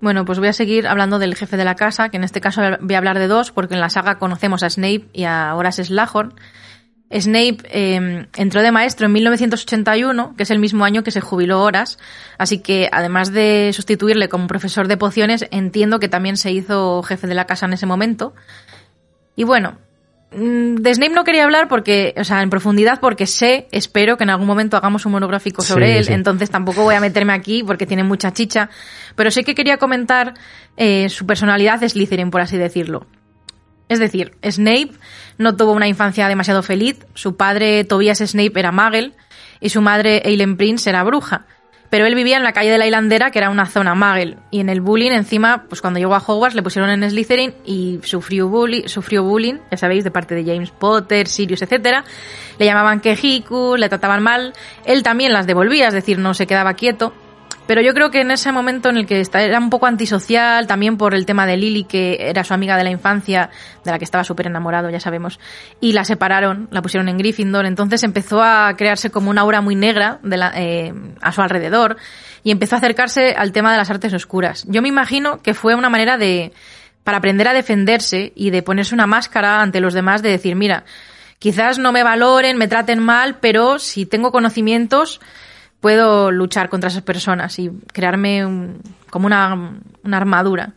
[0.00, 2.60] Bueno, pues voy a seguir hablando del jefe de la casa, que en este caso
[2.80, 5.84] voy a hablar de dos, porque en la saga conocemos a Snape y a Horace
[5.84, 6.34] Slughorn.
[7.10, 11.62] Snape eh, entró de maestro en 1981, que es el mismo año que se jubiló
[11.62, 11.98] Horace,
[12.36, 17.26] así que además de sustituirle como profesor de pociones, entiendo que también se hizo jefe
[17.26, 18.34] de la casa en ese momento.
[19.36, 19.78] Y bueno,
[20.32, 24.24] mm, de Snape no quería hablar porque, o sea, en profundidad, porque sé, espero que
[24.24, 26.12] en algún momento hagamos un monográfico sobre Sí, él, sí.
[26.12, 28.68] entonces tampoco voy a meterme aquí porque tiene mucha chicha,
[29.14, 30.34] pero sé que quería comentar
[30.76, 33.06] eh, su personalidad Slytherin, por así decirlo.
[33.88, 34.90] Es decir, Snape
[35.38, 39.12] no tuvo una infancia demasiado feliz, su padre Tobias Snape era Muggle
[39.60, 41.46] y su madre Eileen Prince era bruja.
[41.88, 44.60] Pero él vivía en la calle de la hilandera, que era una zona Muggle, y
[44.60, 48.48] en el bullying, encima, pues cuando llegó a Hogwarts le pusieron en Slytherin y sufrió,
[48.48, 52.04] bully, sufrió bullying, ya sabéis, de parte de James Potter, Sirius, etcétera.
[52.58, 54.52] Le llamaban quejicu, le trataban mal.
[54.84, 57.12] Él también las devolvía, es decir, no se quedaba quieto.
[57.66, 60.96] Pero yo creo que en ese momento en el que era un poco antisocial, también
[60.96, 63.50] por el tema de Lily, que era su amiga de la infancia,
[63.84, 65.40] de la que estaba súper enamorado, ya sabemos,
[65.80, 69.74] y la separaron, la pusieron en Gryffindor, entonces empezó a crearse como una aura muy
[69.74, 71.96] negra de la- eh, a su alrededor
[72.44, 74.64] y empezó a acercarse al tema de las artes oscuras.
[74.68, 76.52] Yo me imagino que fue una manera de,
[77.02, 80.84] para aprender a defenderse y de ponerse una máscara ante los demás, de decir, mira,
[81.40, 85.20] quizás no me valoren, me traten mal, pero si tengo conocimientos,
[85.80, 90.74] puedo luchar contra esas personas y crearme un- como una, una armadura.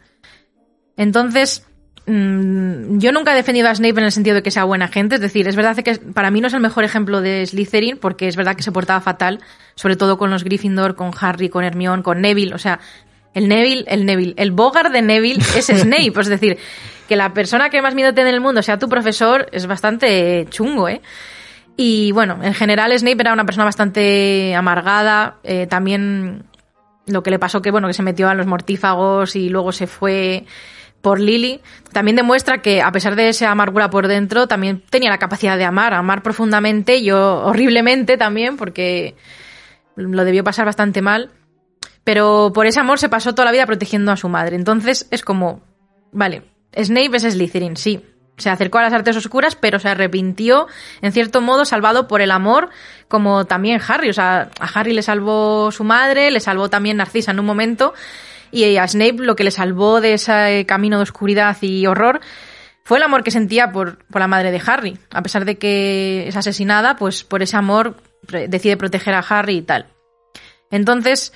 [0.97, 1.65] Entonces,
[2.05, 5.15] mm, yo nunca he defendido a Snape en el sentido de que sea buena gente.
[5.15, 8.27] Es decir, es verdad que para mí no es el mejor ejemplo de Slytherin, porque
[8.27, 9.39] es verdad que se portaba fatal,
[9.75, 12.53] sobre todo con los Gryffindor, con Harry, con Hermione, con Neville.
[12.53, 12.79] O sea,
[13.33, 16.13] el Neville, el Neville, el Bogart de Neville es Snape.
[16.19, 16.57] es decir,
[17.07, 20.45] que la persona que más miedo tiene en el mundo sea tu profesor es bastante
[20.49, 21.01] chungo, ¿eh?
[21.81, 25.37] Y bueno, en general Snape era una persona bastante amargada.
[25.43, 26.43] eh, también
[27.05, 29.87] lo que le pasó que, bueno, que se metió a los mortífagos y luego se
[29.87, 30.43] fue
[30.99, 31.61] por Lily,
[31.93, 35.63] también demuestra que a pesar de esa amargura por dentro, también tenía la capacidad de
[35.63, 39.15] amar, amar profundamente, yo horriblemente también, porque
[39.95, 41.31] lo debió pasar bastante mal.
[42.03, 44.57] Pero por ese amor se pasó toda la vida protegiendo a su madre.
[44.57, 45.61] Entonces es como,
[46.11, 46.43] vale,
[46.75, 48.03] Snape es Slytherin, sí.
[48.39, 50.67] Se acercó a las artes oscuras, pero se arrepintió,
[51.01, 52.69] en cierto modo, salvado por el amor,
[53.07, 54.09] como también Harry.
[54.09, 57.93] O sea, a Harry le salvó su madre, le salvó también Narcisa en un momento,
[58.51, 62.19] y a Snape lo que le salvó de ese camino de oscuridad y horror
[62.83, 64.97] fue el amor que sentía por, por la madre de Harry.
[65.11, 67.97] A pesar de que es asesinada, pues por ese amor
[68.47, 69.85] decide proteger a Harry y tal.
[70.71, 71.31] Entonces,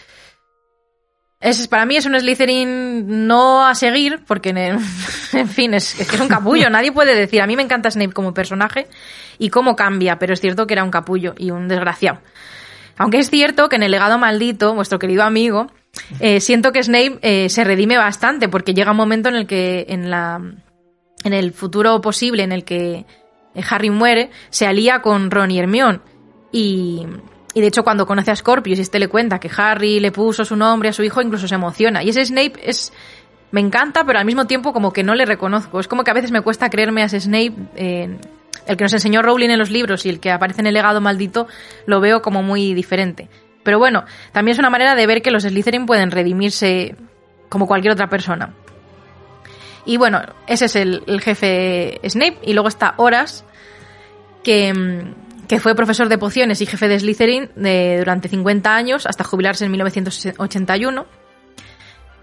[1.44, 4.50] es, para mí es un Slytherin no a seguir, porque
[5.34, 6.70] en, fin, es, es que es un capullo.
[6.70, 8.88] Nadie puede decir, a mí me encanta Snape como personaje
[9.38, 12.20] y cómo cambia, pero es cierto que era un capullo y un desgraciado.
[12.98, 15.68] Aunque es cierto que en el legado maldito, vuestro querido amigo,
[16.20, 19.86] eh, siento que Snape eh, se redime bastante, porque llega un momento en el que
[19.90, 20.40] en la
[21.24, 23.06] en el futuro posible en el que
[23.56, 26.00] eh, Harry muere, se alía con Ron y Hermione.
[26.52, 27.06] Y,
[27.54, 30.44] y de hecho, cuando conoce a Scorpius y este le cuenta que Harry le puso
[30.44, 32.04] su nombre a su hijo, incluso se emociona.
[32.04, 32.92] Y ese Snape es.
[33.52, 35.80] Me encanta, pero al mismo tiempo como que no le reconozco.
[35.80, 37.54] Es como que a veces me cuesta creerme a ese Snape.
[37.76, 38.18] eh,
[38.66, 41.02] el que nos enseñó Rowling en los libros y el que aparece en el legado
[41.02, 41.48] maldito,
[41.86, 43.30] lo veo como muy diferente.
[43.64, 46.96] Pero bueno, también es una manera de ver que los Slytherin pueden redimirse
[47.50, 48.54] como cualquier otra persona.
[49.86, 52.40] Y bueno, ese es el, jefe Snape.
[52.44, 53.46] Y luego está Horas,
[54.44, 55.23] que, mm,
[55.54, 59.66] que fue profesor de pociones y jefe de Slytherin de- durante 50 años, hasta jubilarse
[59.66, 61.06] en 1981.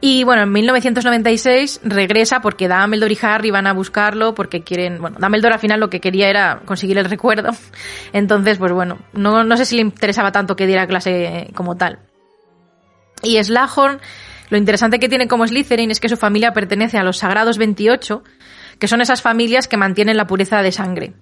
[0.03, 4.99] Y bueno, en 1996 regresa porque Dumbledore y Harry van a buscarlo porque quieren...
[5.01, 7.51] Bueno, Dumbledore al final lo que quería era conseguir el recuerdo.
[8.13, 11.99] Entonces, pues bueno, no, no sé si le interesaba tanto que diera clase como tal.
[13.23, 14.01] Y Slughorn,
[14.49, 18.23] lo interesante que tiene como Slytherin es que su familia pertenece a los Sagrados 28,
[18.79, 21.13] que son esas familias que mantienen la pureza de sangre.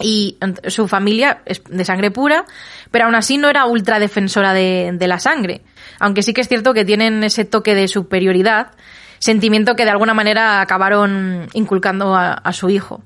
[0.00, 0.38] Y
[0.68, 2.44] su familia es de sangre pura,
[2.90, 5.62] pero aún así no era ultra defensora de, de la sangre.
[5.98, 8.72] Aunque sí que es cierto que tienen ese toque de superioridad,
[9.18, 13.02] sentimiento que de alguna manera acabaron inculcando a, a su hijo.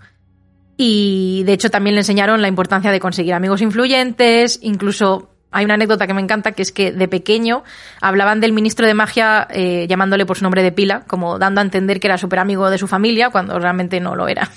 [0.76, 5.74] Y de hecho también le enseñaron la importancia de conseguir amigos influyentes, incluso hay una
[5.74, 7.62] anécdota que me encanta, que es que de pequeño
[8.00, 11.64] hablaban del ministro de magia eh, llamándole por su nombre de pila, como dando a
[11.64, 14.50] entender que era súper amigo de su familia, cuando realmente no lo era.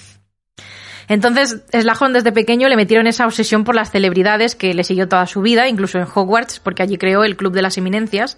[1.07, 5.27] Entonces, Slughorn desde pequeño le metieron esa obsesión por las celebridades que le siguió toda
[5.27, 8.37] su vida, incluso en Hogwarts, porque allí creó el Club de las Eminencias,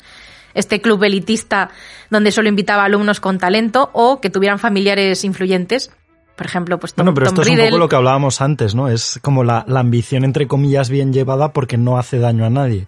[0.53, 1.69] este club elitista
[2.09, 5.91] donde solo invitaba alumnos con talento o que tuvieran familiares influyentes.
[6.37, 8.75] Por ejemplo, pues Tom, Bueno, pero Tom esto es un poco lo que hablábamos antes,
[8.75, 8.89] ¿no?
[8.89, 12.87] Es como la, la ambición, entre comillas, bien llevada porque no hace daño a nadie.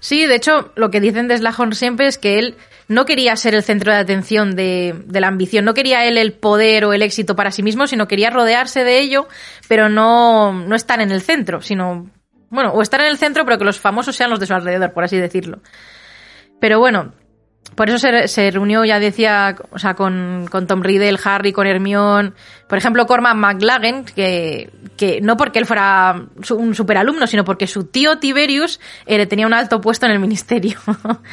[0.00, 2.56] Sí, de hecho, lo que dicen de Slughorn siempre es que él
[2.88, 6.32] no quería ser el centro de atención de, de la ambición, no quería él el
[6.32, 9.28] poder o el éxito para sí mismo, sino quería rodearse de ello,
[9.68, 12.10] pero no, no estar en el centro, sino,
[12.48, 14.94] bueno, o estar en el centro, pero que los famosos sean los de su alrededor,
[14.94, 15.60] por así decirlo.
[16.60, 17.12] Pero bueno,
[17.76, 21.66] por eso se, se reunió, ya decía, o sea, con, con Tom Riddle, Harry, con
[21.66, 22.32] Hermione,
[22.68, 27.84] por ejemplo, Cormac McLaggen, que, que no porque él fuera un superalumno, sino porque su
[27.84, 30.78] tío Tiberius eh, tenía un alto puesto en el ministerio.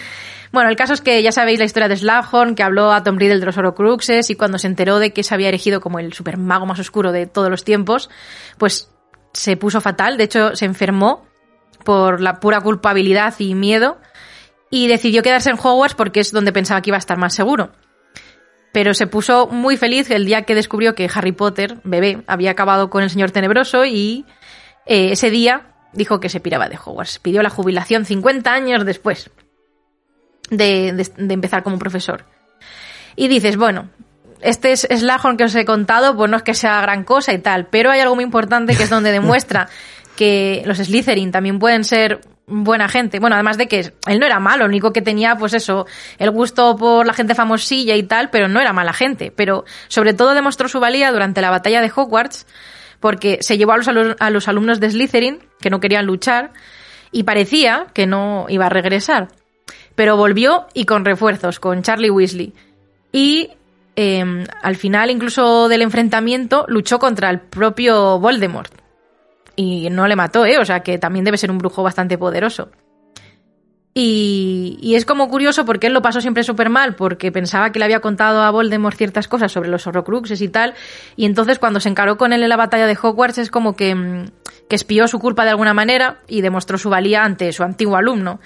[0.52, 3.18] bueno, el caso es que ya sabéis la historia de Slughorn, que habló a Tom
[3.18, 6.12] Riddle de los Horcruxes y cuando se enteró de que se había erigido como el
[6.12, 8.10] supermago más oscuro de todos los tiempos,
[8.58, 8.92] pues
[9.32, 11.26] se puso fatal, de hecho se enfermó
[11.86, 13.98] por la pura culpabilidad y miedo
[14.76, 17.74] y decidió quedarse en Hogwarts porque es donde pensaba que iba a estar más seguro.
[18.72, 22.90] Pero se puso muy feliz el día que descubrió que Harry Potter, bebé, había acabado
[22.90, 24.26] con el Señor Tenebroso y
[24.88, 27.20] eh, ese día dijo que se piraba de Hogwarts.
[27.20, 29.30] Pidió la jubilación 50 años después
[30.50, 32.26] de, de- de empezar como profesor.
[33.16, 33.90] Y dices, bueno,
[34.42, 37.38] este es Slughorn que os he contado, pues no es que sea gran cosa y
[37.38, 39.70] tal, pero hay algo muy importante que es donde demuestra
[40.16, 43.20] que los Slytherin también pueden ser buena gente.
[43.20, 45.86] Bueno, además de que él no era malo, lo único que tenía, pues eso,
[46.18, 49.32] el gusto por la gente famosilla y tal, pero no era mala gente.
[49.36, 52.46] Pero sobre todo demostró su valía durante la batalla de Hogwarts,
[53.00, 53.88] porque se llevó a los,
[54.20, 56.52] a los alumnos de Slytherin, que no querían luchar,
[57.12, 59.30] y parecía que no iba a regresar.
[59.96, 62.54] Pero volvió y con refuerzos, con Charlie Weasley.
[63.12, 63.52] Y
[63.96, 68.83] eh, al final incluso del enfrentamiento luchó contra el propio Voldemort.
[69.56, 70.58] Y no le mató, ¿eh?
[70.58, 72.70] O sea que también debe ser un brujo bastante poderoso.
[73.96, 77.78] Y, y es como curioso porque él lo pasó siempre súper mal, porque pensaba que
[77.78, 80.74] le había contado a Voldemort ciertas cosas sobre los horrocruxes y tal,
[81.16, 83.94] y entonces cuando se encaró con él en la batalla de Hogwarts es como que,
[83.94, 84.26] mm,
[84.68, 88.40] que espió su culpa de alguna manera y demostró su valía ante su antiguo alumno.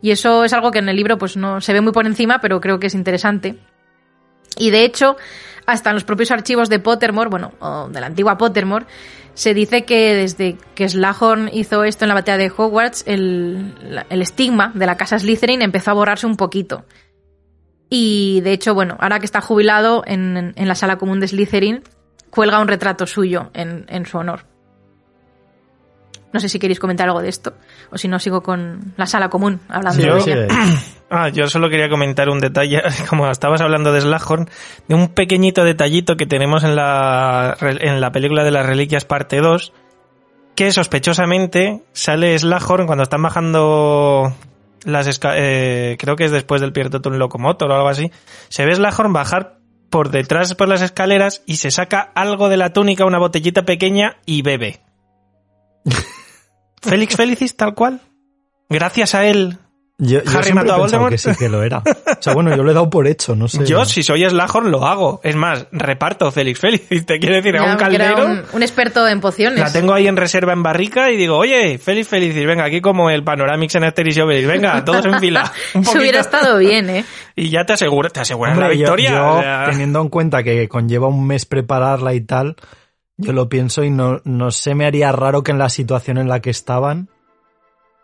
[0.00, 2.40] Y eso es algo que en el libro pues no se ve muy por encima,
[2.40, 3.58] pero creo que es interesante.
[4.56, 5.16] Y de hecho,
[5.66, 8.86] hasta en los propios archivos de Pottermore, bueno, o de la antigua Pottermore,
[9.34, 13.74] se dice que desde que Slughorn hizo esto en la batalla de Hogwarts, el,
[14.08, 16.84] el estigma de la casa Slytherin empezó a borrarse un poquito.
[17.90, 21.82] Y de hecho, bueno, ahora que está jubilado en, en la sala común de Slytherin,
[22.30, 24.46] cuelga un retrato suyo en, en su honor.
[26.34, 27.54] No sé si queréis comentar algo de esto,
[27.90, 30.48] o si no sigo con la sala común hablando Yo- de Sí, ella.
[31.08, 34.50] Ah, yo solo quería comentar un detalle, como estabas hablando de Slughorn,
[34.88, 39.38] de un pequeñito detallito que tenemos en la, en la película de las reliquias parte
[39.40, 39.72] 2,
[40.56, 44.34] que sospechosamente sale Slughorn cuando están bajando
[44.84, 48.10] las esca- eh, creo que es después del Piertotum Locomotor o algo así,
[48.48, 49.58] se ve Slughorn bajar
[49.88, 54.16] por detrás por las escaleras y se saca algo de la túnica, una botellita pequeña
[54.26, 54.80] y bebe.
[56.84, 58.00] Félix Felicis, tal cual.
[58.68, 59.58] Gracias a él,
[59.98, 61.12] Yo, yo Harry mató a Voldemort.
[61.12, 61.78] que sí que lo era.
[61.78, 63.64] O sea, bueno, yo lo he dado por hecho, no sé.
[63.66, 65.20] Yo, si soy Slughorn, lo hago.
[65.22, 66.88] Es más, reparto Félix Félix.
[67.06, 68.26] Te quiero decir, a un caldero.
[68.26, 69.60] un, un experto en pociones.
[69.60, 73.10] La tengo ahí en reserva en barrica y digo, oye, Félix Félix, venga, aquí como
[73.10, 75.52] el Panoramix en Asterix y Obelix, venga, todos en fila.
[75.72, 75.98] Poquito.
[75.98, 77.04] hubiera estado bien, ¿eh?
[77.36, 79.10] Y ya te asegura, te aseguras Hombre, la yo- victoria.
[79.10, 82.56] Yo, o sea, teniendo en cuenta que conlleva un mes prepararla y tal,
[83.16, 86.28] yo lo pienso y no, no se me haría raro que en la situación en
[86.28, 87.08] la que estaban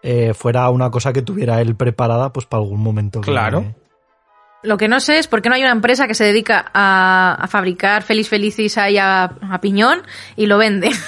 [0.02, 3.20] eh, fuera una cosa que tuviera él preparada pues para algún momento.
[3.20, 3.74] que- Claro.
[4.62, 7.34] Lo que no sé es por qué no hay una empresa que se dedica a,
[7.40, 10.02] a fabricar Feliz Felicis ahí a, a piñón
[10.36, 10.90] y lo vende.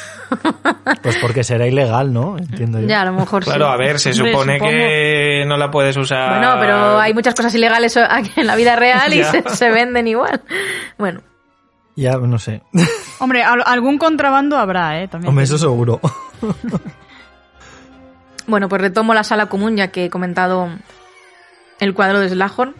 [1.02, 2.38] Pues porque será ilegal, ¿no?
[2.38, 2.86] Entiendo yo.
[2.88, 3.72] ya, a lo mejor Claro, sí.
[3.72, 4.72] a ver, se supone supongo.
[4.72, 6.38] que no la puedes usar.
[6.38, 10.08] Bueno, pero hay muchas cosas ilegales aquí en la vida real y se, se venden
[10.08, 10.40] igual.
[10.96, 11.20] Bueno,
[11.96, 12.62] Ya, no sé.
[13.20, 15.08] Hombre, al- algún contrabando habrá, ¿eh?
[15.08, 15.28] También.
[15.28, 16.00] Hombre, eso seguro.
[18.46, 20.68] bueno, pues retomo la sala común ya que he comentado
[21.80, 22.74] el cuadro de Slughorn.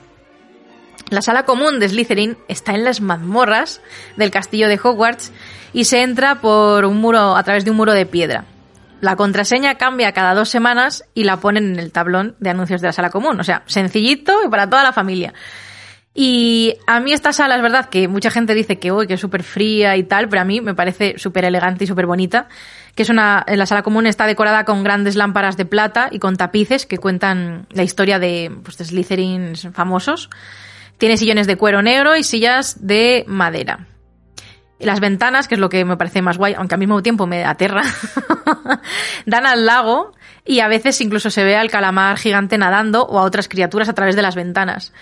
[1.11, 3.81] La sala común de Slytherin está en las mazmorras
[4.17, 5.33] del castillo de Hogwarts
[5.73, 8.45] y se entra por un muro a través de un muro de piedra.
[9.01, 12.89] La contraseña cambia cada dos semanas y la ponen en el tablón de anuncios de
[12.89, 13.41] la sala común.
[13.41, 15.35] O sea, sencillito y para toda la familia.
[16.15, 19.97] Y a mí esta sala es verdad que mucha gente dice que, es súper fría
[19.97, 22.49] y tal, pero a mí me parece súper elegante y súper bonita.
[22.95, 26.37] Que es una, la sala común está decorada con grandes lámparas de plata y con
[26.37, 30.29] tapices que cuentan la historia de, pues, de Slytherin famosos.
[30.99, 33.87] Tiene sillones de cuero negro y sillas de madera.
[34.79, 37.45] Las ventanas, que es lo que me parece más guay, aunque al mismo tiempo me
[37.45, 37.83] aterra,
[39.27, 40.13] dan al lago
[40.45, 43.95] y a veces incluso se ve al calamar gigante nadando o a otras criaturas a
[43.95, 44.93] través de las ventanas.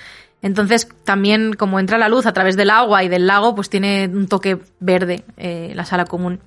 [0.42, 4.08] Entonces, también como entra la luz a través del agua y del lago, pues tiene
[4.08, 6.40] un toque verde eh, la sala común.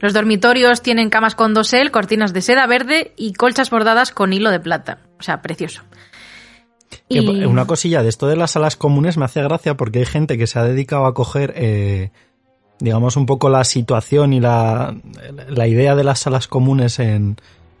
[0.00, 4.50] Los dormitorios tienen camas con dosel, cortinas de seda verde y colchas bordadas con hilo
[4.50, 4.98] de plata.
[5.18, 5.82] O sea, precioso.
[7.08, 10.06] Que Y- Una cosilla de esto de las salas comunes me hace gracia porque hay
[10.06, 12.10] gente que se ha dedicado a coger, eh,
[12.80, 14.94] digamos, un poco la situación y la,
[15.48, 17.36] la idea de las salas comunes en,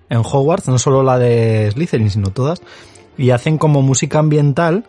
[0.08, 2.62] en Hogwarts, no solo la de Slytherin, sino todas,
[3.18, 4.84] y hacen como música ambiental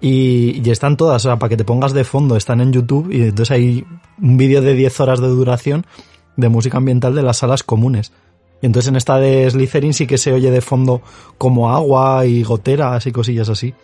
[0.00, 3.10] y, y están todas, o sea, para que te pongas de fondo, están en YouTube
[3.12, 3.84] y entonces hay
[4.20, 5.86] un vídeo de 10 horas de duración
[6.36, 8.12] de música ambiental de las salas comunes.
[8.62, 11.02] Y entonces en esta de Slytherin sí que se oye de fondo
[11.38, 13.74] como agua y goteras y cosillas así.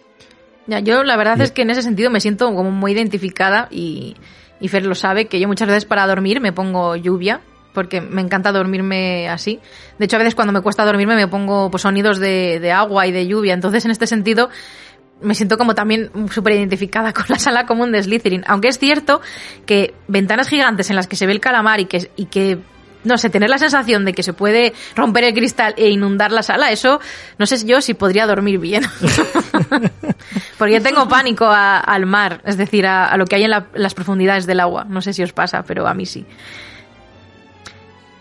[0.67, 3.69] Ya, yo la verdad Y- es que en ese sentido me siento como muy identificada
[3.71, 4.17] y,
[4.61, 7.41] y Fer lo sabe, que yo muchas veces para dormir me pongo lluvia,
[7.75, 9.61] porque me encanta dormirme así.
[9.99, 13.07] De hecho, a veces cuando me cuesta dormirme me pongo pues, sonidos de, de agua
[13.07, 13.55] y de lluvia.
[13.55, 14.49] Entonces, en este sentido,
[15.23, 18.45] me siento como también súper identificada con la sala común de Slytherin.
[18.47, 19.21] Aunque es cierto
[19.67, 22.59] que ventanas gigantes en las que se ve el calamar y que, y que
[23.03, 26.43] no sé, tener la sensación de que se puede romper el cristal e inundar la
[26.43, 27.01] sala, eso
[27.39, 28.83] no sé yo si podría dormir bien.
[30.59, 33.95] Porque tengo pánico al mar, es decir, a, a lo que hay en la- las
[33.95, 34.85] profundidades del agua.
[34.89, 36.27] No sé si os pasa, pero a mí sí.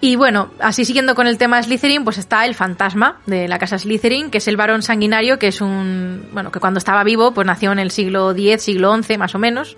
[0.02, 3.78] Y bueno, así siguiendo con el tema Slytherin, pues está el fantasma de la casa
[3.78, 7.46] Slytherin, que es el varón sanguinario, que es un, bueno, que cuando estaba vivo, pues
[7.46, 9.78] nació en el siglo X, siglo XI, más o menos.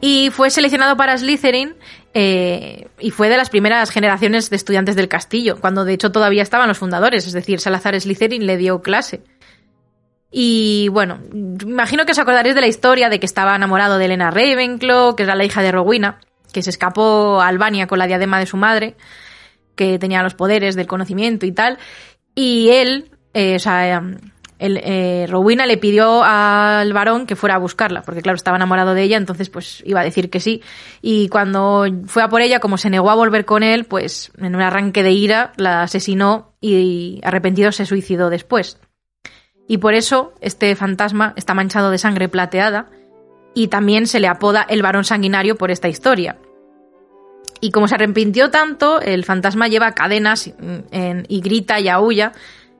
[0.00, 1.74] Y fue seleccionado para Slytherin
[2.14, 6.42] eh, y fue de las primeras generaciones de estudiantes del castillo, cuando de hecho todavía
[6.42, 9.22] estaban los fundadores, es decir, Salazar Slytherin le dio clase.
[10.30, 14.30] Y bueno, imagino que os acordaréis de la historia de que estaba enamorado de Elena
[14.30, 16.20] Ravenclaw, que era la hija de Rowena,
[16.52, 18.96] que se escapó a Albania con la diadema de su madre,
[19.74, 21.78] que tenía los poderes del conocimiento y tal.
[22.34, 24.16] Y él, eh, o sea, eh,
[24.58, 28.94] el, eh, Rowena le pidió al varón que fuera a buscarla, porque claro, estaba enamorado
[28.94, 30.62] de ella, entonces pues iba a decir que sí.
[31.00, 34.54] Y cuando fue a por ella, como se negó a volver con él, pues en
[34.54, 38.78] un arranque de ira la asesinó y arrepentido se suicidó después.
[39.66, 42.90] Y por eso este fantasma está manchado de sangre plateada
[43.54, 46.38] y también se le apoda el varón sanguinario por esta historia.
[47.60, 50.50] Y como se arrepintió tanto, el fantasma lleva cadenas
[50.90, 52.32] en- y grita y aúlla.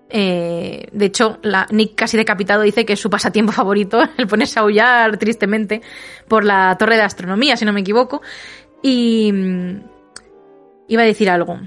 [0.09, 4.59] Eh, de hecho, la, Nick casi decapitado dice que es su pasatiempo favorito el ponerse
[4.59, 5.83] a aullar tristemente
[6.29, 8.23] por la torre de astronomía, si no me equivoco.
[8.83, 9.81] Y mm,
[10.89, 11.61] iba a decir algo.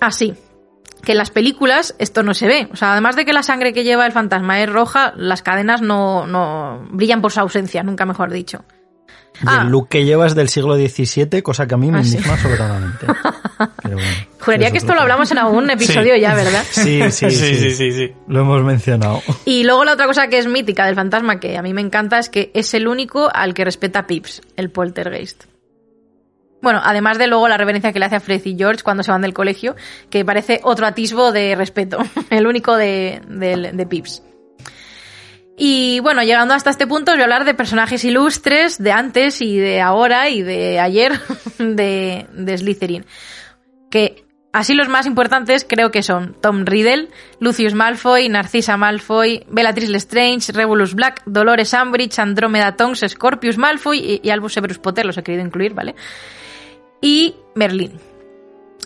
[0.00, 0.34] Ah, sí.
[1.04, 2.68] Que en las películas esto no se ve.
[2.72, 5.80] O sea, además de que la sangre que lleva el fantasma es roja, las cadenas
[5.82, 8.64] no, no brillan por su ausencia, nunca mejor dicho.
[9.42, 9.62] Y Ah.
[9.64, 12.16] el look que lleva es del siglo XVII, cosa que a mí me Ah, sí.
[12.16, 13.06] indigna soberanamente.
[13.82, 16.62] Pero bueno, Juraría que es esto lo hablamos en algún episodio ya, ¿verdad?
[16.70, 18.12] Sí, sí, sí, sí, sí, sí, sí.
[18.26, 19.22] Lo hemos mencionado.
[19.46, 22.18] Y luego la otra cosa que es mítica del fantasma que a mí me encanta
[22.18, 25.44] es que es el único al que respeta Pips, el poltergeist.
[26.62, 29.10] Bueno, además de luego la reverencia que le hace a Fred y George cuando se
[29.10, 29.76] van del colegio,
[30.10, 31.98] que parece otro atisbo de respeto,
[32.30, 34.22] el único de, de, de Pips.
[35.62, 39.58] Y bueno, llegando hasta este punto, voy a hablar de personajes ilustres de antes y
[39.58, 41.20] de ahora y de ayer
[41.58, 43.04] de, de Slytherin.
[43.90, 47.08] Que así los más importantes creo que son Tom Riddle,
[47.40, 54.20] Lucius Malfoy, Narcisa Malfoy, Bellatrix Lestrange, Regulus Black, Dolores Umbridge, Andromeda Tonks, Scorpius Malfoy y,
[54.26, 55.94] y Albus Severus Potter, los he querido incluir, ¿vale?
[57.00, 57.98] Y Merlín.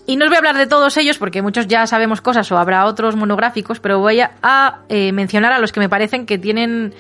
[0.06, 2.58] Y no os voy a hablar de todos ellos porque muchos ya sabemos cosas o
[2.58, 6.94] habrá otros monográficos, pero voy a, eh, mencionar a los que me parecen que tienen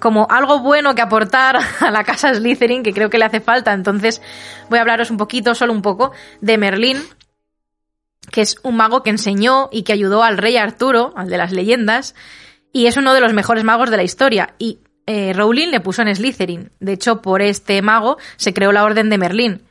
[0.00, 3.72] como algo bueno que aportar a la casa Slytherin que creo que le hace falta.
[3.72, 4.22] Entonces
[4.70, 6.98] voy a hablaros un poquito, solo un poco, de Merlín,
[8.30, 11.50] que es un mago que enseñó y que ayudó al rey Arturo, al de las
[11.50, 12.14] leyendas,
[12.72, 14.54] y es uno de los mejores magos de la historia.
[14.58, 16.70] Y eh, Rowling le puso en Slytherin.
[16.78, 19.62] De hecho, por este mago se creó la Orden de Merlín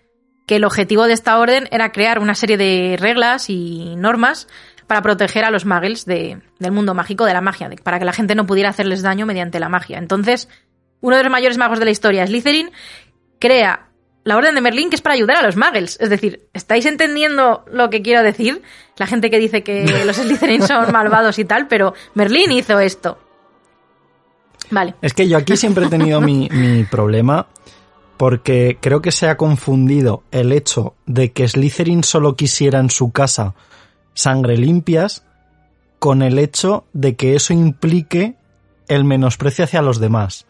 [0.46, 4.48] que el objetivo de esta orden era crear una serie de reglas y normas
[4.88, 8.06] para proteger a los muggles de, del mundo mágico, de la magia, de, para que
[8.06, 9.98] la gente no pudiera hacerles daño mediante la magia.
[9.98, 10.48] Entonces,
[11.02, 12.70] uno de los mayores magos de la historia, Slytherin,
[13.40, 13.88] crea
[14.24, 15.98] la Orden de Merlín, que es para ayudar a los muggles.
[16.00, 18.62] Es decir, ¿estáis entendiendo lo que quiero decir?
[18.98, 23.18] La gente que dice que los Slytherin son malvados y tal, pero Merlín hizo esto.
[24.72, 24.96] Vale.
[25.02, 27.48] Es que yo aquí siempre he tenido mi, mi problema
[28.18, 33.12] porque creo que se ha confundido el hecho de que Slytherin solo quisiera en su
[33.12, 33.56] casa
[34.14, 35.24] sangre limpias
[36.00, 38.36] con el hecho de que eso implique
[38.88, 40.46] el menosprecio hacia los demás.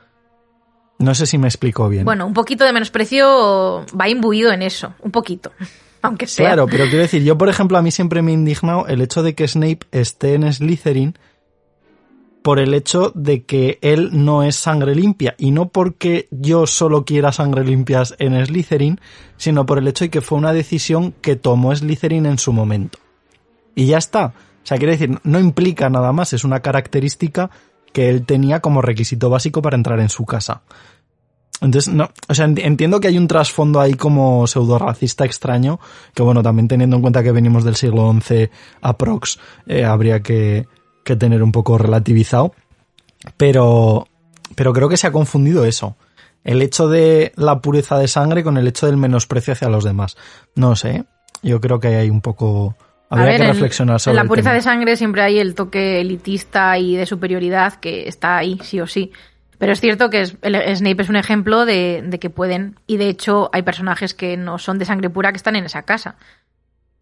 [0.97, 2.05] No sé si me explico bien.
[2.05, 5.51] Bueno, un poquito de menosprecio va imbuido en eso, un poquito,
[6.01, 6.47] aunque sea.
[6.47, 9.23] Claro, pero quiero decir, yo por ejemplo a mí siempre me ha indignado el hecho
[9.23, 11.17] de que Snape esté en Slytherin
[12.45, 17.03] por el hecho de que él no es sangre limpia y no porque yo solo
[17.03, 19.01] quiera sangre limpias en Slytherin,
[19.35, 22.99] sino por el hecho de que fue una decisión que tomó Slytherin en su momento.
[23.73, 24.27] Y ya está.
[24.27, 24.31] O
[24.61, 27.49] sea, quiere decir, no implica nada más, es una característica
[27.91, 30.61] que él tenía como requisito básico para entrar en su casa.
[31.61, 35.79] Entonces, no, o sea, entiendo que hay un trasfondo ahí como pseudo racista extraño,
[36.13, 40.67] que bueno, también teniendo en cuenta que venimos del siglo XI aprox, eh, habría que,
[41.05, 42.53] que tener un poco relativizado.
[43.37, 44.07] Pero,
[44.55, 45.95] pero creo que se ha confundido eso.
[46.43, 50.15] El hecho de la pureza de sangre con el hecho del menosprecio hacia los demás.
[50.55, 51.05] No sé,
[51.41, 52.75] yo creo que hay un poco...
[53.09, 56.01] Habría ver, que en- reflexionar sobre En la pureza de sangre siempre hay el toque
[56.01, 59.11] elitista y de superioridad que está ahí, sí o sí.
[59.57, 62.97] Pero es cierto que es- el- Snape es un ejemplo de, de que pueden, y
[62.97, 66.15] de hecho hay personajes que no son de sangre pura que están en esa casa.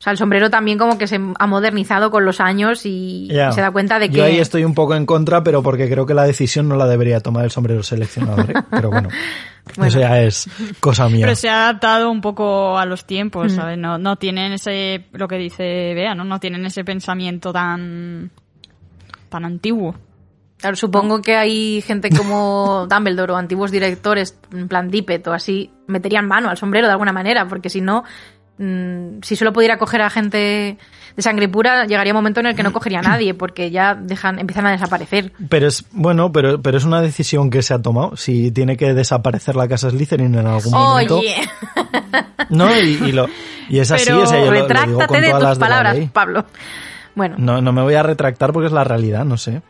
[0.04, 3.62] O sea, el sombrero también como que se ha modernizado con los años y, se
[3.62, 4.18] da cuenta de que...
[4.18, 6.88] Yo ahí estoy un poco en contra, pero porque creo que la decisión no la
[6.88, 8.52] debería tomar el sombrero seleccionador.
[8.52, 8.54] ¿eh?
[8.70, 9.08] Pero bueno,
[9.78, 9.88] Bueno.
[9.88, 10.50] eso ya es
[10.82, 11.26] cosa mía.
[11.26, 13.54] Pero se ha adaptado un poco a los tiempos.
[13.54, 13.78] ¿sabes?
[13.78, 16.26] No, no tienen ese, lo que dice Bea, ¿no?
[16.26, 18.30] No tienen ese pensamiento tan,
[19.30, 19.96] tan antiguo.
[20.58, 25.72] Claro, supongo que hay gente como Dumbledore o antiguos directores, en plan Dippet o así,
[25.88, 28.04] meterían mano al sombrero de alguna manera, porque si no,
[28.58, 30.78] mm, si solo pudiera coger a gente
[31.16, 33.94] de sangre pura, llegaría un momento en el que no cogería a nadie, porque ya
[33.96, 35.32] dejan, empiezan a desaparecer.
[35.50, 38.16] Pero es, bueno, pero, pero es una decisión que se ha tomado.
[38.18, 41.20] Si tiene que desaparecer la casa Slytherin en algún momento.
[41.20, 41.36] Oye,
[42.50, 43.28] No, y, y lo,
[43.70, 45.50] y es así, Pero o sea, yo lo- lo, digo retráctate con de todas tus
[45.50, 45.98] las palabras.
[46.12, 46.46] Pablo.
[47.16, 49.62] Bueno, No, no me voy a retractar porque es la realidad, no sé.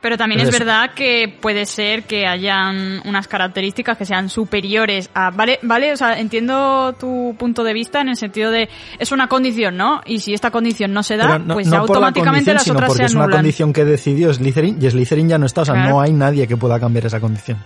[0.00, 5.30] Pero también es verdad que puede ser que hayan unas características que sean superiores a...
[5.30, 8.68] Vale, vale, o sea, entiendo tu punto de vista en el sentido de
[9.00, 10.00] es una condición, ¿no?
[10.06, 13.02] Y si esta condición no se da, no, pues no la automáticamente las otras porque
[13.02, 13.38] se es una anulan.
[13.40, 15.90] condición que decidió Slytherin y Slytherin ya no está, o sea, Claro.
[15.90, 17.58] no hay nadie que pueda cambiar esa condición.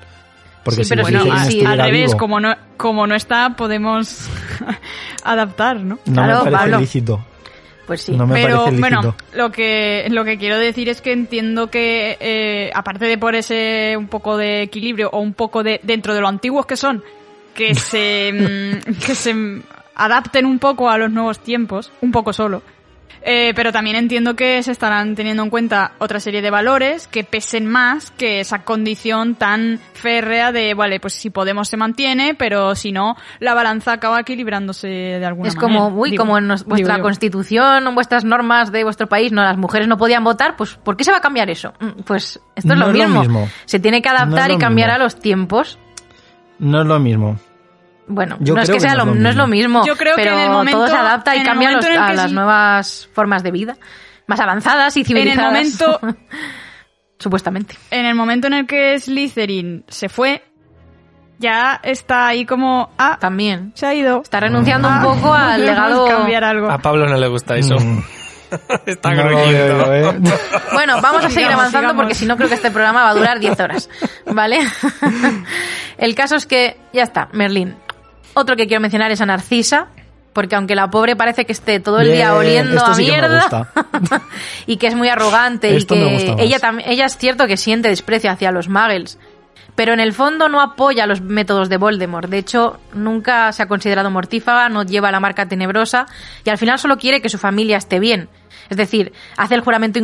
[0.65, 4.27] Porque Sí, si pero Bueno, sí, al revés, vivo, como no, como no está, podemos
[5.25, 5.99] adaptar, ¿no?
[6.07, 6.81] no Claro, me parece Pablo.
[6.81, 7.25] lícito.
[7.93, 8.13] Pues sí.
[8.13, 12.17] No me Pero parece bueno, lo que, lo que quiero decir es que entiendo que,
[12.21, 16.23] eh, aparte de por ese un poco de equilibrio o un poco de dentro de
[16.23, 17.05] lo antiguos que son,
[17.55, 19.35] que se, mm, que se
[19.95, 22.63] adapten un poco a los nuevos tiempos, un poco solo.
[23.25, 27.23] Eh, pero también entiendo que se estarán teniendo en cuenta otra serie de valores que
[27.25, 32.75] pesen más que esa condición tan férrea de, vale, pues si Podemos se mantiene, pero
[32.75, 35.79] si no, la balanza acaba equilibrándose de alguna Es manera.
[35.81, 37.03] como, uy, Digo, como en nos- digo vuestra yo.
[37.03, 41.05] constitución, vuestras normas de vuestro país, no, las mujeres no podían votar, pues ¿por qué
[41.05, 41.73] se va a cambiar eso?
[41.81, 43.49] Mm, Pues esto es No lo es lo mismo.
[43.67, 45.01] Se tiene que es adaptar y cambiar mismo.
[45.01, 45.79] a los tiempos.
[46.59, 47.39] No es lo mismo.
[48.15, 49.87] Bueno, Yo no es que que sea no lo, es lo no es lo mismo.
[49.87, 51.93] Yo creo que pero en el momento- todo se adapta y cambia a, los- que
[51.95, 53.77] las sí- nuevas formas de vida,
[54.27, 55.53] más avanzadas y En el civilizadas.
[55.53, 56.01] momento,
[57.19, 57.77] supuestamente.
[57.91, 60.43] en el momento en el que Slytherin se fue,
[61.39, 63.73] ya está ahí como, ah, También.
[63.75, 64.23] se ha ido.
[64.23, 66.07] Está renunciando Ah, un poco al legado.
[66.07, 66.71] cambiar algo.
[66.71, 67.77] A Pablo no le gusta eso.
[67.79, 68.03] Mm.
[68.87, 70.13] Está No ¿eh?
[70.75, 71.97] Bueno, vamos a seguir Sigamos, avanzando sigamos.
[71.97, 73.89] porque si no creo que este programa va a durar 10 horas.
[74.27, 74.59] ¿Vale?
[75.97, 77.77] El caso es que ya está, Merlín.
[78.35, 79.89] Otro que quiero mencionar es a Narcisa,
[80.33, 83.69] porque aunque la pobre parece que esté todo el día oliendo a sí mierda
[84.67, 87.89] y que es muy arrogante Esto y que ella también ella es cierto que siente
[87.89, 89.19] desprecio hacia los muggles,
[89.75, 92.29] pero en el fondo no apoya los métodos de Voldemort.
[92.29, 96.07] De hecho, nunca se ha considerado mortífaga, no lleva la marca tenebrosa
[96.45, 98.29] y al final solo quiere que su familia esté bien.
[98.71, 99.99] Es decir, hace el juramento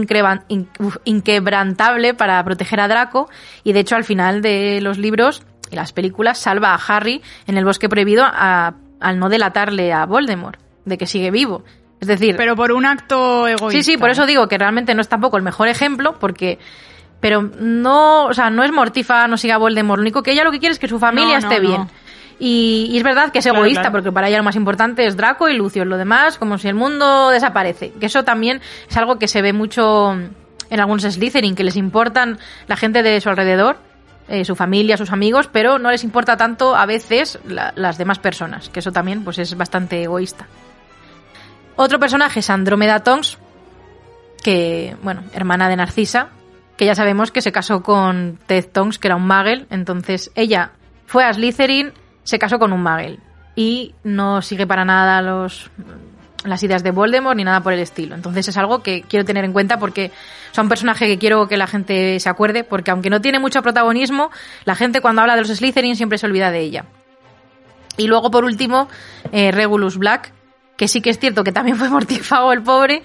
[1.05, 3.31] inquebrantable para proteger a Draco
[3.65, 5.43] y de hecho al final de los libros
[5.77, 10.59] las películas salva a Harry en el bosque prohibido a- al no delatarle a Voldemort
[10.85, 11.65] de que sigue vivo.
[12.01, 13.83] Es decir, Pero por un acto egoísta.
[13.83, 16.59] Sí, sí, por eso digo que realmente no es tampoco el mejor ejemplo, porque.
[17.21, 19.99] Pero no, o sea, no es mortífaga, no siga a Voldemort.
[19.99, 21.69] Lo único que ella lo que quiere es que su familia No, no, esté no.
[21.69, 21.89] bien.
[22.39, 23.93] Y, y es verdad que es Claro, egoísta, claro.
[23.95, 25.85] porque para ella lo más importante es Draco y Lucio.
[25.85, 27.93] Lo demás, como si el mundo desaparece.
[27.99, 32.39] Que eso también es algo que se ve mucho en algunos Slytherin, que les importan
[32.69, 33.79] la gente de su alrededor,
[34.29, 38.19] eh, su familia, sus amigos, pero no les importa tanto a veces la- las demás
[38.19, 38.69] personas.
[38.69, 40.47] Que eso también pues es bastante egoísta.
[41.77, 43.39] Otro personaje es Andrómeda Tonks,
[44.43, 46.29] que, bueno, hermana de Narcisa,
[46.77, 50.73] que ya sabemos que se casó con Ted Tonks, que era un Muggle, entonces ella
[51.07, 53.19] fue a Slytherin, se casó con un Muggle
[53.57, 55.71] y no sigue para nada los
[56.45, 58.15] las ideas de Voldemort ni nada por el estilo.
[58.15, 60.13] Entonces es algo que quiero tener en cuenta porque
[60.53, 63.63] es un personaje que quiero que la gente se acuerde porque aunque no tiene mucho
[63.63, 64.31] protagonismo,
[64.65, 66.85] la gente cuando habla de los Slytherin siempre se olvida de ella.
[67.97, 68.89] Y luego, por último,
[69.33, 70.33] eh, Regulus Black,
[70.77, 73.03] que sí que es cierto que también fue mortífago el pobre,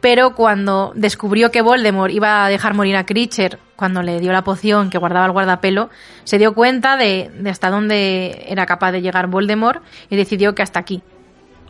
[0.00, 4.42] pero cuando descubrió que Voldemort iba a dejar morir a Critcher cuando le dio la
[4.42, 5.90] poción que guardaba el guardapelo,
[6.24, 10.62] se dio cuenta de, de hasta dónde era capaz de llegar Voldemort y decidió que
[10.62, 11.02] hasta aquí.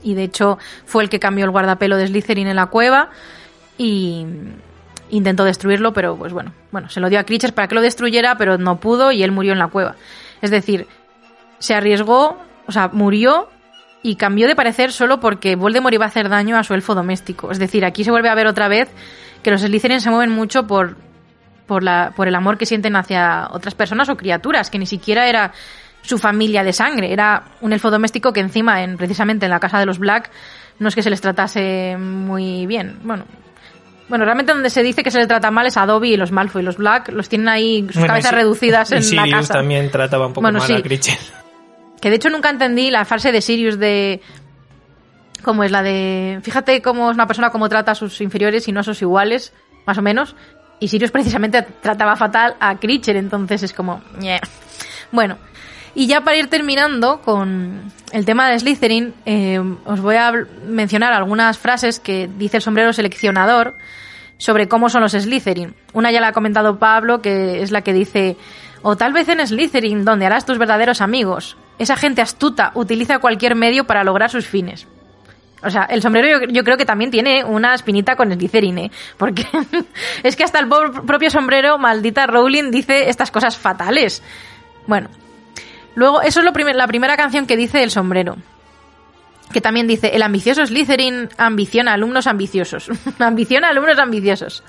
[0.02, 3.10] Y de hecho fue el que cambió el guardapelo de Slytherin en la cueva
[3.76, 4.26] y
[5.10, 8.36] intentó destruirlo, pero pues bueno, bueno, se lo dio a Critcher para que lo destruyera,
[8.36, 9.96] pero no pudo y él murió en la cueva.
[10.40, 10.86] Es decir,
[11.58, 13.48] se arriesgó, o sea, murió
[14.02, 17.50] y cambió de parecer solo porque Voldemort iba a hacer daño a su elfo doméstico.
[17.50, 18.88] Es decir, aquí se vuelve a ver otra vez
[19.42, 20.96] que los Slytherin se mueven mucho por,
[21.66, 25.28] por, la, por el amor que sienten hacia otras personas o criaturas, que ni siquiera
[25.28, 25.52] era
[26.02, 29.78] su familia de sangre, era un elfo doméstico que encima, en, precisamente en la casa
[29.78, 30.30] de los Black,
[30.78, 32.98] no es que se les tratase muy bien.
[33.02, 33.24] Bueno,
[34.08, 36.32] bueno, realmente donde se dice que se les trata mal es a Dobby y los
[36.32, 36.62] Malfoy.
[36.62, 39.54] Los Black los tienen ahí sus Bueno, cabezas reducidas en la Sirius casa.
[39.54, 40.74] también trataba un poco Bueno, mal sí.
[40.74, 41.18] a Critcher.
[42.00, 44.20] Que de hecho nunca entendí la frase de Sirius de.
[45.42, 46.40] ¿Cómo es la de.?
[46.42, 49.52] Fíjate cómo es una persona cómo trata a sus inferiores y no a sus iguales,
[49.86, 50.34] más o menos.
[50.80, 54.02] Y Sirius precisamente trataba fatal a Critcher, entonces es como.
[55.12, 55.38] Bueno,
[55.94, 60.32] y ya para ir terminando con el tema de Slytherin, eh, os voy a
[60.66, 63.76] mencionar algunas frases que dice el sombrero seleccionador
[64.38, 65.74] sobre cómo son los Slytherin.
[65.92, 68.36] Una ya la ha comentado Pablo, que es la que dice,
[68.82, 71.56] o tal vez en Slytherin, donde harás tus verdaderos amigos.
[71.78, 74.86] Esa gente astuta utiliza cualquier medio para lograr sus fines.
[75.62, 78.90] O sea, el sombrero yo, yo creo que también tiene una espinita con Slytherin, ¿eh?
[79.18, 79.44] Porque
[80.22, 84.22] es que hasta el propio sombrero, maldita Rowling, dice estas cosas fatales.
[84.86, 85.10] Bueno,
[86.00, 88.36] luego, eso es lo primer- la primera canción que dice el sombrero.
[89.52, 92.88] que también dice, el ambicioso Slytherin ambiciona alumnos ambiciosos.
[93.18, 94.62] ambiciona alumnos ambiciosos.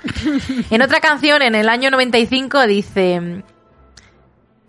[0.70, 3.42] en otra canción, en el año 95, dice...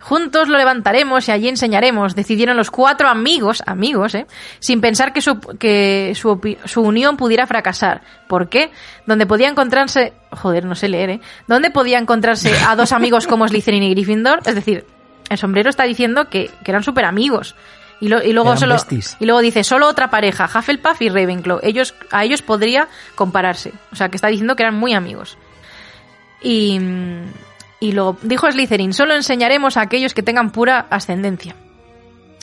[0.00, 4.26] Juntos lo levantaremos y allí enseñaremos, decidieron los cuatro amigos, amigos, ¿eh?
[4.58, 8.02] sin pensar que, su, que su, su unión pudiera fracasar.
[8.28, 8.70] ¿Por qué?
[9.06, 11.20] Donde podía encontrarse, joder, no sé leer, ¿eh?
[11.48, 14.40] ¿Dónde podía encontrarse a dos amigos como Slytherin y Gryffindor?
[14.44, 14.84] Es decir,
[15.30, 17.54] el sombrero está diciendo que, que eran súper amigos.
[18.00, 18.76] Y, lo- y luego solo,
[19.20, 21.60] y luego dice, solo otra pareja, Hufflepuff y Ravenclaw.
[21.62, 23.72] Ellos, a ellos podría compararse.
[23.92, 25.38] O sea, que está diciendo que eran muy amigos.
[26.42, 26.78] Y,
[27.80, 31.54] y luego dijo Slytherin, solo enseñaremos a aquellos que tengan pura ascendencia.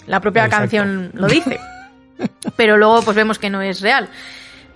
[0.07, 0.61] La propia Exacto.
[0.63, 1.59] canción lo dice.
[2.55, 4.09] Pero luego pues vemos que no es real.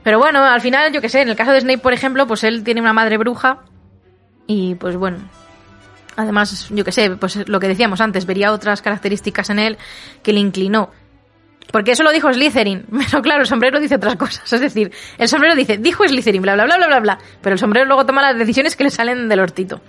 [0.03, 2.44] Pero bueno, al final, yo que sé, en el caso de Snape, por ejemplo, pues
[2.44, 3.60] él tiene una madre bruja
[4.45, 5.18] y pues bueno.
[6.15, 9.77] Además, yo que sé, pues lo que decíamos antes, vería otras características en él
[10.23, 10.91] que le inclinó.
[11.71, 14.51] Porque eso lo dijo Slytherin, pero claro, el sombrero dice otras cosas.
[14.51, 17.19] Es decir, el sombrero dice, dijo Slytherin, bla, bla, bla, bla, bla, bla.
[17.41, 19.81] Pero el sombrero luego toma las decisiones que le salen del hortito.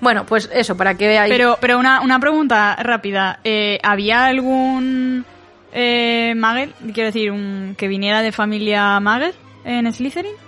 [0.00, 1.32] Bueno, pues eso, para que veáis.
[1.32, 3.40] Pero, pero una, una pregunta rápida.
[3.42, 5.24] Eh, ¿Había algún
[5.72, 10.47] eh, Muggle, quiero decir, un, que viniera de familia Muggle en Slytherin?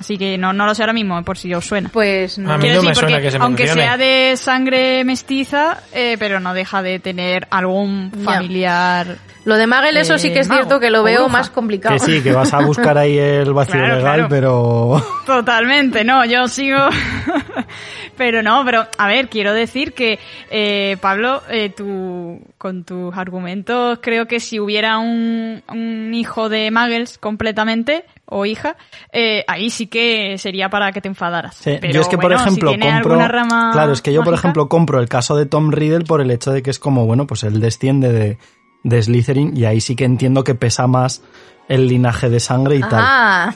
[0.00, 1.88] Así que no, no lo sé ahora mismo, por si os suena.
[1.92, 2.52] Pues no.
[2.52, 3.82] A mí no me suena porque que se aunque mencione.
[3.82, 9.16] sea de sangre mestiza, eh, pero no deja de tener algún familiar.
[9.44, 11.32] Lo de Magel, eso sí que es Eh, mago cierto que lo veo bruja.
[11.32, 11.94] más complicado.
[11.94, 14.28] Que sí, que vas a buscar ahí el vacío Claro, legal, claro.
[14.28, 15.06] pero...
[15.26, 16.78] Totalmente, no, yo sigo.
[18.16, 20.18] pero no, pero a ver, quiero decir que,
[20.50, 26.70] eh, Pablo, eh, tú, con tus argumentos, creo que si hubiera un, un hijo de
[26.70, 28.76] Muggles completamente, o hija,
[29.12, 31.56] eh, ahí sí que sería para que te enfadaras.
[31.56, 33.28] Sí, Pero yo es que, por bueno, ejemplo, compro.
[33.28, 36.30] rama Claro, es que yo, por ejemplo, compro el caso de Tom Riddle por el
[36.30, 38.38] hecho de que es como, bueno, pues él desciende de,
[38.82, 41.22] de Slytherin y ahí sí que entiendo que pesa más
[41.68, 43.54] el linaje de sangre y tal.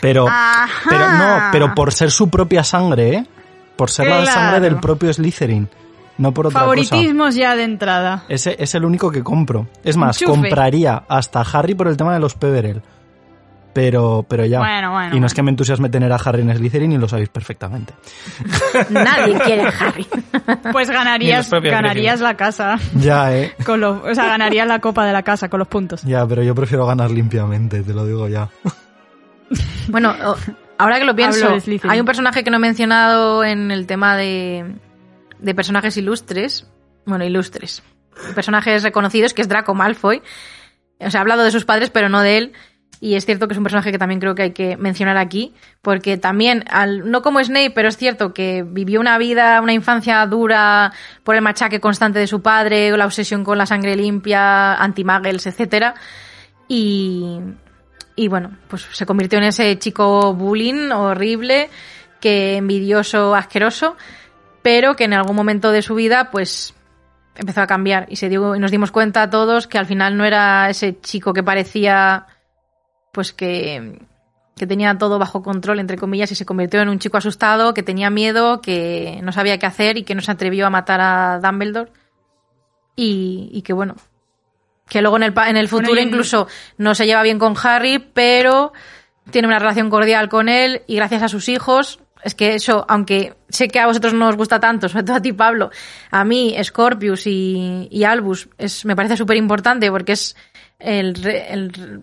[0.00, 0.68] Pero, Ajá.
[0.88, 3.26] pero no, pero por ser su propia sangre, ¿eh?
[3.76, 5.68] Por ser la sangre del propio Slytherin,
[6.18, 6.64] no por otra cosa.
[6.64, 8.24] Favoritismos ya de entrada.
[8.28, 9.66] Ese es el único que compro.
[9.82, 12.82] Es más, compraría hasta Harry por el tema de los Peverell.
[13.74, 14.60] Pero, pero ya.
[14.60, 17.08] Bueno, bueno, y no es que me entusiasme tener a Harry en Slytherin y lo
[17.08, 17.92] sabéis perfectamente.
[18.90, 20.06] nadie quiere a Harry.
[20.72, 22.78] Pues ganarías, ganarías la casa.
[22.94, 23.52] Ya, eh.
[23.66, 26.02] Con los, o sea, ganarías la copa de la casa con los puntos.
[26.02, 28.48] Ya, pero yo prefiero ganar limpiamente, te lo digo ya.
[29.88, 30.14] Bueno,
[30.78, 31.56] ahora que lo pienso,
[31.88, 34.76] hay un personaje que no he mencionado en el tema de,
[35.38, 36.66] de personajes ilustres.
[37.06, 37.82] Bueno, ilustres.
[38.34, 40.22] Personajes reconocidos, que es Draco Malfoy.
[41.00, 42.52] O sea, he hablado de sus padres, pero no de él.
[43.04, 45.52] Y es cierto que es un personaje que también creo que hay que mencionar aquí,
[45.82, 50.24] porque también, al, no como Snape, pero es cierto que vivió una vida, una infancia
[50.24, 50.90] dura
[51.22, 55.94] por el machaque constante de su padre, la obsesión con la sangre limpia, anti-muggles, etcétera.
[56.66, 57.40] Y,
[58.16, 61.68] y bueno, pues se convirtió en ese chico bullying horrible,
[62.22, 63.98] que envidioso, asqueroso,
[64.62, 66.72] pero que en algún momento de su vida, pues
[67.36, 70.24] empezó a cambiar y se dio, y nos dimos cuenta todos que al final no
[70.24, 72.28] era ese chico que parecía
[73.14, 73.98] pues que,
[74.56, 77.82] que tenía todo bajo control, entre comillas, y se convirtió en un chico asustado, que
[77.82, 81.40] tenía miedo, que no sabía qué hacer y que no se atrevió a matar a
[81.40, 81.90] Dumbledore.
[82.96, 83.96] Y, y que bueno,
[84.88, 86.46] que luego en el, en el futuro incluso
[86.76, 88.72] no se lleva bien con Harry, pero
[89.30, 92.00] tiene una relación cordial con él y gracias a sus hijos.
[92.22, 95.20] Es que eso, aunque sé que a vosotros no os gusta tanto, sobre todo a
[95.20, 95.70] ti, Pablo,
[96.10, 100.34] a mí, Scorpius y, y Albus, es, me parece súper importante porque es
[100.78, 102.02] el, el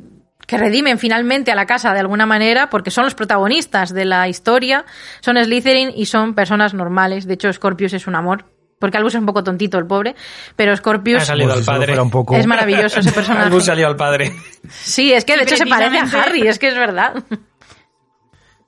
[0.51, 4.27] que redimen finalmente a la casa de alguna manera, porque son los protagonistas de la
[4.27, 4.83] historia,
[5.21, 7.25] son Slytherin y son personas normales.
[7.25, 8.43] De hecho, Scorpius es un amor,
[8.77, 10.13] porque Albus es un poco tontito, el pobre,
[10.57, 11.85] pero Ha Scorpius salido Pues al padre.
[11.87, 12.35] fuera un poco...
[12.35, 13.45] es maravilloso ese personaje.
[13.45, 14.33] Albus salió al padre.
[14.69, 17.13] Sí, es que de hecho se parece a Harry, es que es verdad.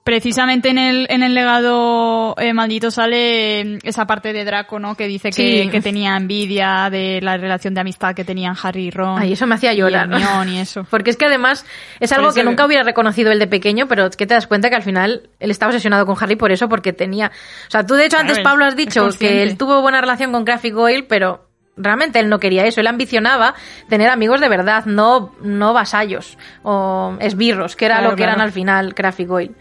[0.03, 4.95] Precisamente en el, en el legado eh, maldito sale eh, esa parte de Draco, ¿no?
[4.95, 5.69] Que dice que, Sí.
[5.69, 9.21] que tenía envidia de la relación de amistad que tenían Harry y Ron.
[9.21, 10.11] Ay, eso me hacía y llorar.
[10.11, 10.83] Hermione y eso.
[10.89, 11.65] Porque es que además
[12.01, 14.69] es algo que nunca hubiera reconocido él de pequeño, pero es que te das cuenta
[14.69, 17.31] que al final él estaba obsesionado con Harry por eso, porque tenía...
[17.67, 20.43] O sea, tú de hecho antes, Pablo, has dicho que él tuvo buena relación con
[20.43, 21.47] Crafty Goyle, pero
[21.77, 22.81] realmente él no quería eso.
[22.81, 23.55] Él ambicionaba
[23.87, 28.41] tener amigos de verdad, no, no vasallos o esbirros, que era Claro, lo que eran
[28.41, 29.55] al final Crafty Goyle.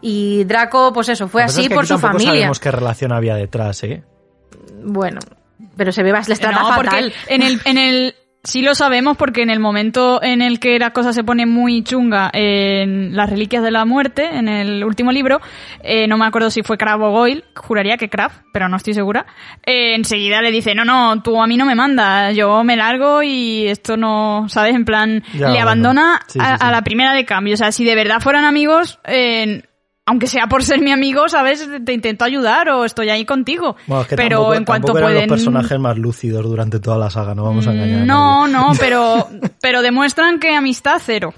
[0.00, 2.32] Y Draco, pues eso, fue así es que por aquí su familia.
[2.32, 4.02] sabemos qué relación había detrás, ¿eh?
[4.82, 5.20] Bueno,
[5.76, 7.12] pero se ve, les trata no, porque fatal.
[7.28, 10.94] en el, en el, Sí lo sabemos porque en el momento en el que la
[10.94, 15.40] cosa se pone muy chunga en las reliquias de la muerte, en el último libro,
[15.82, 18.94] eh, no me acuerdo si fue Crab o Goyle, juraría que Crab, pero no estoy
[18.94, 19.26] segura,
[19.66, 23.22] eh, enseguida le dice, no, no, tú a mí no me manda, yo me largo
[23.22, 24.74] y esto no, ¿sabes?
[24.74, 26.20] En plan, Ya, le abandona.
[26.26, 26.66] Sí, a, sí, sí.
[26.66, 27.52] a la primera de cambio.
[27.52, 29.64] O sea, si de verdad fueran amigos, eh,
[30.10, 31.68] aunque sea por ser mi amigo, ¿sabes?
[31.84, 33.76] Te intento ayudar o estoy ahí contigo.
[33.86, 35.30] Bueno, es que pero tampoco, en cuanto tampoco eran pueden...
[35.30, 38.02] los personajes más lúcidos durante toda la saga, no vamos a engañar.
[38.02, 39.28] a No, no, pero,
[39.62, 41.32] pero demuestran que amistad cero.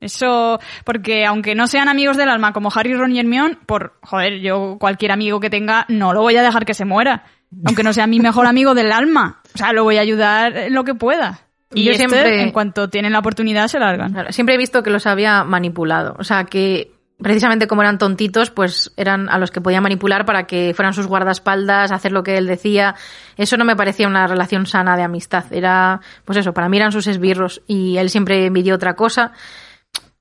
[0.00, 4.40] Eso, porque aunque no sean amigos del alma como Harry, Ron y Hermione, por, joder,
[4.40, 7.24] yo cualquier amigo que tenga no lo voy a dejar que se muera.
[7.66, 9.42] Aunque no sea mi mejor amigo del alma.
[9.54, 11.40] O sea, lo voy a ayudar en lo que pueda.
[11.74, 14.32] Y Yo yo siempre- en cuanto tienen la oportunidad, se largan.
[14.32, 16.16] Siempre he visto que los había manipulado.
[16.18, 16.94] O sea, que
[17.24, 21.06] precisamente como eran tontitos, pues eran a los que podía manipular para que fueran sus
[21.06, 22.96] guardaespaldas, hacer lo que él decía.
[23.38, 25.46] Eso no me parecía una relación sana de amistad.
[25.50, 29.32] Era, pues eso, para mí eran sus esbirros y él siempre envidió otra cosa.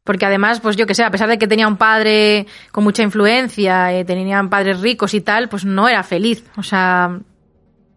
[0.05, 3.03] Porque además, pues yo que sé, a pesar de que tenía un padre con mucha
[3.03, 6.49] influencia, eh, tenían padres ricos y tal, pues no era feliz.
[6.55, 7.19] O sea,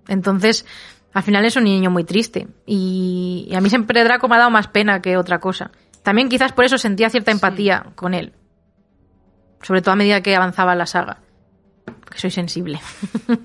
[0.09, 0.67] entonces,
[1.13, 2.49] al final es un niño muy triste.
[2.67, 5.71] Y, y a mí siempre Draco me ha dado más pena que otra cosa.
[6.03, 8.33] También quizás por eso sentía cierta empatía con él.
[9.63, 11.19] Sobre todo a medida que avanzaba la saga.
[11.85, 12.81] Porque soy sensible.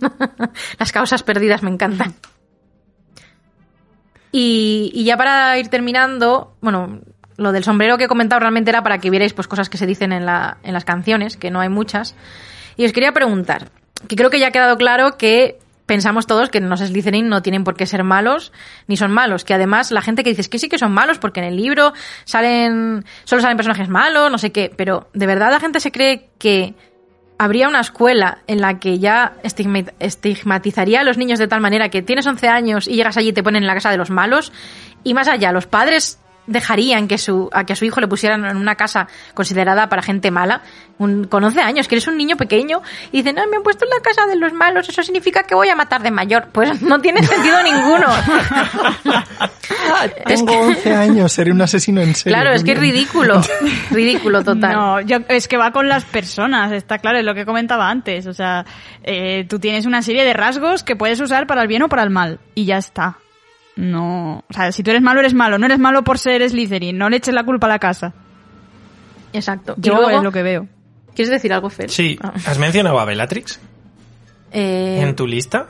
[0.80, 2.16] Las causas perdidas me encantan.
[4.32, 7.02] Y, y ya para ir terminando, bueno,
[7.38, 9.86] lo del sombrero que he comentado realmente era para que vierais pues, cosas que se
[9.86, 12.16] dicen en, la, en las canciones, que no hay muchas.
[12.78, 13.72] Y os quería preguntar,
[14.08, 15.60] que creo que ya ha quedado claro que
[15.92, 18.54] pensamos todos que los Slytherin no tienen por qué ser malos,
[18.88, 19.44] ni son malos.
[19.44, 21.92] Que además la gente que dice que sí que son malos porque en el libro
[22.24, 24.72] salen, solo salen personajes malos, no sé qué.
[24.74, 26.76] Pero de verdad la gente se cree que
[27.38, 31.90] habría una escuela en la que ya estigma- estigmatizaría a los niños de tal manera
[31.90, 34.12] que tienes 11 años y llegas allí y te ponen en la casa de los
[34.12, 34.54] malos.
[35.04, 38.46] Y más allá, los padres dejarían que su, a que a su hijo le pusieran
[38.46, 40.62] en una casa considerada para gente mala,
[40.98, 42.82] un, con 11 años, que eres un niño pequeño,
[43.12, 45.56] y dicen, no, me han puesto en la casa de los malos, eso significa que
[45.56, 46.50] voy a matar de mayor.
[46.52, 48.08] Pues no tiene sentido ninguno.
[50.26, 52.36] Es Tengo 11 años, seré un asesino en serie.
[52.36, 53.42] Claro, es que es ridículo.
[53.90, 54.74] Ridículo total.
[54.74, 58.28] No, yo, es que va con las personas, está claro, es lo que comentaba antes.
[58.28, 58.66] O sea,
[59.04, 62.04] eh, tú tienes una serie de rasgos que puedes usar para el bien o para
[62.04, 63.18] el mal, y ya está.
[63.76, 65.58] No, o sea, si tú eres malo, eres malo.
[65.58, 68.14] No eres malo por ser Slytherin, no le eches la culpa a la casa.
[69.34, 69.76] Exacto.
[69.78, 70.68] Yo luego, es lo que veo.
[71.16, 71.90] ¿Quieres decir algo, Fer?
[71.90, 72.34] Sí, Ah.
[72.46, 73.60] ¿has mencionado a Bellatrix
[74.52, 75.68] Eh, en tu lista?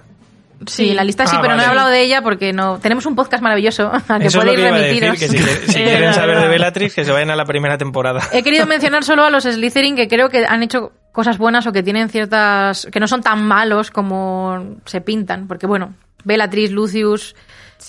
[0.67, 3.07] Sí, en la lista sí, Ah, pero no he hablado de ella porque no tenemos
[3.07, 5.19] un podcast maravilloso al que Eso es puede lo que ir iba a decir, remitiros.
[5.19, 6.47] que si, quieren- si Eh, quieren la saber de.
[6.47, 8.21] Bellatrix, que se vayan a la primera temporada.
[8.31, 11.71] He querido mencionar solo a los Slytherin que creo que han hecho cosas buenas o
[11.71, 17.35] que tienen ciertas que no son tan malos como se pintan, porque bueno, Bellatrix, Lucius,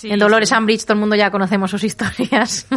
[0.03, 0.55] Sí, en Dolores sí.
[0.55, 2.67] Umbridge todo el mundo ya conocemos sus historias.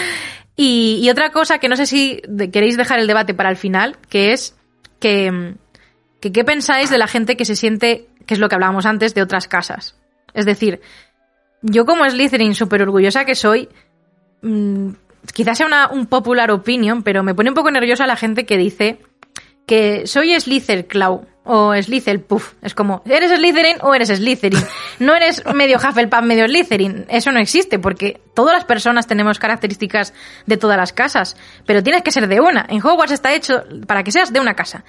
[0.56, 3.98] y, y otra cosa que no sé si queréis dejar el debate para el final,
[4.08, 4.56] que es
[4.98, 5.56] que,
[6.20, 9.14] que qué pensáis de la gente que se siente, que es lo que hablábamos antes,
[9.14, 9.94] de otras casas.
[10.32, 10.80] Es decir,
[11.60, 13.68] yo como Slytherin, súper orgullosa que soy,
[14.40, 14.92] mm,
[15.34, 18.56] quizás sea una, un popular opinion, pero me pone un poco nerviosa la gente que
[18.56, 19.00] dice
[19.66, 22.52] que soy Slither Claw o Slither Puff.
[22.62, 24.62] Es como, ¿eres Slytherin o eres Slytherin?
[25.00, 27.06] No eres medio Hufflepuff, medio Slytherin.
[27.08, 30.14] Eso no existe porque todas las personas tenemos características
[30.46, 31.36] de todas las casas,
[31.66, 32.66] pero tienes que ser de una.
[32.68, 34.84] En Hogwarts está hecho para que seas de una casa.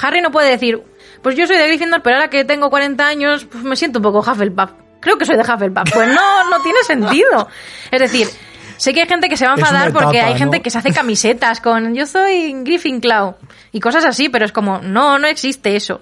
[0.00, 0.80] Harry no puede decir,
[1.22, 4.04] pues yo soy de Gryffindor, pero ahora que tengo 40 años, pues me siento un
[4.04, 4.70] poco Hufflepuff.
[5.00, 5.92] Creo que soy de Hufflepuff.
[5.92, 7.48] Pues no, no tiene sentido.
[7.90, 8.28] Es decir,
[8.76, 10.92] sé que hay gente que se va a enfadar porque hay gente que se hace
[10.92, 13.38] camisetas con yo soy Gryffindor
[13.76, 16.00] y cosas así, pero es como, no, no existe eso.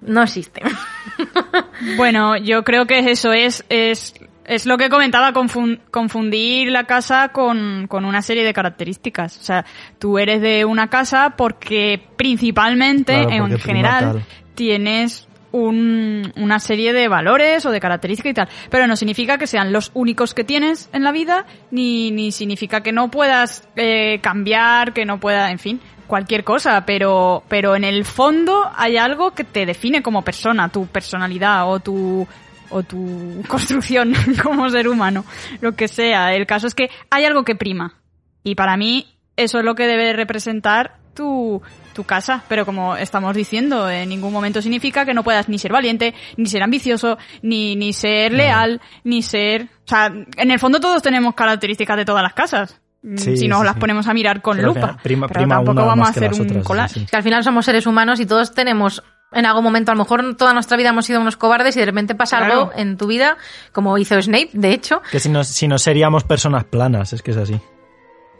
[0.00, 0.62] No existe.
[1.96, 4.14] Bueno, yo creo que eso es, es,
[4.44, 9.38] es lo que comentaba, confun- confundir la casa con, con una serie de características.
[9.38, 9.64] O sea,
[9.98, 16.92] tú eres de una casa porque principalmente, Claro, en porque general, tienes un- una serie
[16.92, 18.48] de valores o de características y tal.
[18.70, 22.82] Pero no significa que sean los únicos que tienes en la vida, ni, ni significa
[22.82, 26.84] que no puedas eh, cambiar, que no pueda, en fin, cualquier cosa.
[26.84, 31.78] Pero, pero en el fondo hay algo que te define como persona, tu personalidad o
[31.78, 32.26] tu
[32.70, 34.12] o tu construcción
[34.42, 35.24] como ser humano,
[35.60, 36.34] lo que sea.
[36.34, 37.94] El caso es que hay algo que prima.
[38.42, 39.06] Y para mí
[39.36, 41.62] eso es lo que debe representar tu,
[41.94, 42.44] tu casa.
[42.48, 46.46] Pero como estamos diciendo, en ningún momento significa que no puedas ni ser valiente, ni
[46.46, 49.64] ser ambicioso, ni, ni ser leal, ni ser...
[49.64, 52.80] O sea, en el fondo todos tenemos características de todas las casas.
[53.02, 53.80] Mm, Sí, si nos sí, las sí.
[53.80, 54.80] ponemos a mirar con Pero lupa.
[54.80, 57.06] final prima- Pero prima tampoco vamos a hacer un otras, sí, collage.
[57.06, 60.36] que al final somos seres humanos y todos tenemos en algún momento, a lo mejor
[60.36, 62.52] toda nuestra vida hemos sido unos cobardes y de repente pasa Claro.
[62.54, 63.36] algo en tu vida,
[63.72, 65.02] como hizo Snape, de hecho.
[65.10, 67.60] Que si no, si no seríamos personas planas, es que es así.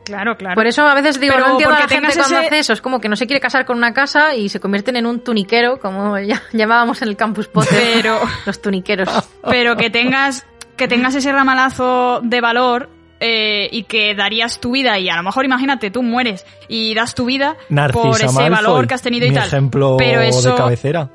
[0.06, 0.55] Claro, claro.
[0.55, 2.59] Por eso a veces digo, Pero no entiendo a la gente tengas cuando ese- hace
[2.60, 2.72] eso.
[2.72, 5.20] Es como que no se quiere casar con una casa y se convierten en un
[5.22, 7.78] tuniquero, como ya llamábamos en el campus Potter.
[7.94, 9.09] Pero- Los tuniqueros.
[9.47, 10.47] pero que tengas
[10.78, 12.89] que tengas ese ramalazo de valor
[13.20, 17.14] eh, y que darías tu vida y a lo mejor imagínate tú mueres y das
[17.14, 20.20] tu vida Narcisa por ese Malfoy, valor que has tenido y mi tal ejemplo pero
[20.20, 21.10] eso de cabecera.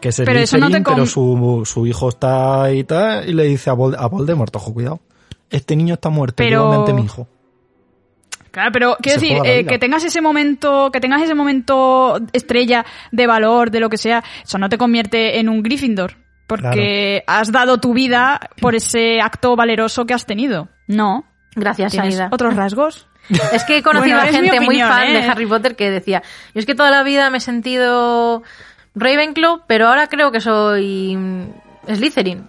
[0.00, 3.32] Que es pero eso no te pero su, su hijo está ahí y tal, y
[3.32, 5.00] le dice a, Vol- a Voldemort, ojo, cuidado.
[5.50, 7.26] Este niño está muerto, Pero- ante mi hijo.
[8.50, 13.26] claro pero quiero decir eh, que tengas ese momento que tengas ese momento estrella de
[13.26, 16.16] valor de lo que sea eso no te convierte en un Gryffindor
[16.46, 21.24] porque has dado tu vida por ese acto valeroso que has tenido no
[21.56, 22.28] Gracias, Aida.
[22.32, 23.06] otros rasgos
[23.52, 25.12] Es que he conocido Bueno, a gente muy fan ¿eh?
[25.12, 26.22] de Harry Potter que decía,
[26.54, 28.42] yo es que toda la vida me he sentido
[28.94, 32.48] Ravenclaw, pero ahora creo que soy mm, Slytherin.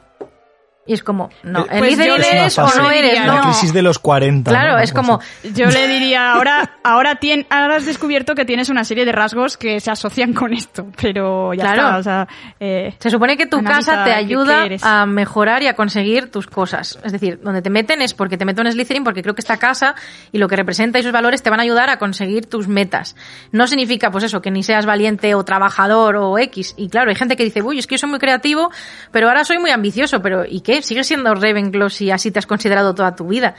[0.87, 3.25] Y es como, no, Eh, pues Slytherin yo eres es una o no eres, La
[3.37, 3.41] no.
[3.41, 4.51] crisis de los 40.
[4.51, 4.79] Claro, ¿no?
[4.79, 5.19] es como,
[5.53, 9.57] Yo le diría, ahora, ahora, tien- ahora has descubierto que tienes una serie de rasgos
[9.57, 11.81] que se asocian con esto, pero ya Claro.
[11.87, 12.27] está, o sea,
[12.59, 14.83] eh, Se supone que tu casa te ayuda eres.
[14.83, 16.99] a mejorar y a conseguir tus cosas.
[17.03, 19.57] Es decir, donde te meten es porque te meten en Slytherin porque creo que esta
[19.57, 19.95] casa
[20.31, 23.15] y lo que representa y sus valores te van a ayudar a conseguir tus metas.
[23.51, 26.75] No significa, pues eso, que ni seas valiente o trabajador o X.
[26.77, 28.69] Y claro, hay gente que dice, uy, es que yo soy muy creativo,
[29.11, 30.21] pero ahora soy muy ambicioso.
[30.21, 30.74] Pero ¿y qué?
[30.83, 33.55] Sigues siendo Ravenclaw si así te has considerado toda tu vida.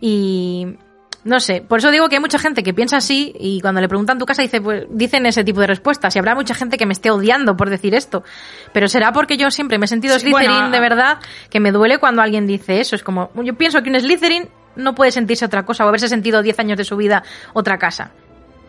[0.00, 0.76] Y
[1.24, 3.88] no sé, por eso digo que hay mucha gente que piensa así y cuando le
[3.88, 6.86] preguntan tu casa dice, pues, dicen ese tipo de respuestas y habrá mucha gente que
[6.86, 8.24] me esté odiando por decir esto.
[8.72, 11.18] Pero será porque yo siempre me he sentido Sí, Slytherin bueno, de verdad
[11.48, 12.96] que me duele cuando alguien dice eso.
[12.96, 16.42] Es como, yo pienso que un Slytherin no puede sentirse otra cosa o haberse sentido
[16.42, 17.22] 10 años de su vida
[17.52, 18.12] otra casa.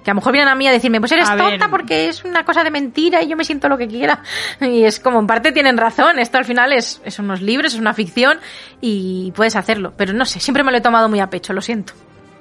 [0.03, 1.69] Que a lo mejor vienen a mí a decirme, pues eres A tonta ver.
[1.69, 4.21] porque es una cosa de mentira y yo me siento lo que quiera.
[4.61, 7.80] Y es como, en parte tienen razón, esto al final es, es unos libros, es
[7.80, 8.39] una ficción
[8.81, 9.93] y puedes hacerlo.
[9.95, 11.93] Pero no sé, siempre me lo he tomado muy a pecho, lo siento.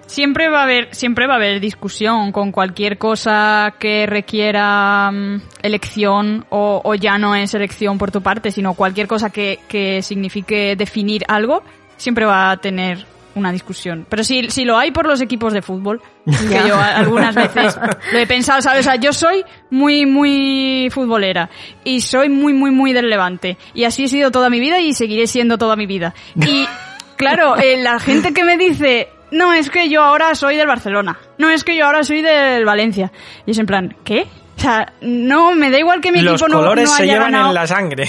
[0.07, 5.41] siempre va a haber, siempre va a haber discusión con cualquier cosa que requiera mm,
[5.63, 10.03] elección o, o ya no es elección por tu parte, sino cualquier cosa que, que
[10.03, 11.63] signifique definir algo,
[11.97, 14.07] siempre va a tener una discusión.
[14.09, 17.79] Pero si, si lo hay por los equipos de fútbol, que yo algunas veces
[18.13, 18.81] lo he pensado, ¿sabes?
[18.81, 21.51] O sea, yo soy muy, muy futbolera
[21.85, 23.57] y soy muy, muy, muy del Levante.
[23.75, 26.15] Y así he sido toda mi vida y seguiré siendo toda mi vida.
[26.37, 26.67] Y
[27.17, 31.19] claro, eh, la gente que me dice, no, es que yo ahora soy del Barcelona,
[31.39, 33.13] no, es que yo ahora soy del Valencia.
[33.47, 34.27] Y es en plan, ¿qué?
[34.57, 37.15] O sea, no, me da igual que mi Los equipo no, colores no se haya
[37.15, 38.09] llevan ganado en la sangre.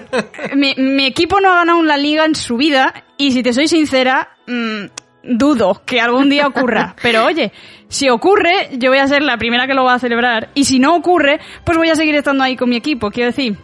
[0.54, 3.68] mi, mi equipo no ha ganado una liga en su vida y si te soy
[3.68, 4.84] sincera, mm,
[5.22, 6.94] dudo que algún día ocurra.
[7.02, 7.52] Pero oye,
[7.88, 10.78] si ocurre, yo voy a ser la primera que lo va a celebrar y si
[10.78, 13.10] no ocurre, pues voy a seguir estando ahí con mi equipo.
[13.10, 13.56] Quiero decir,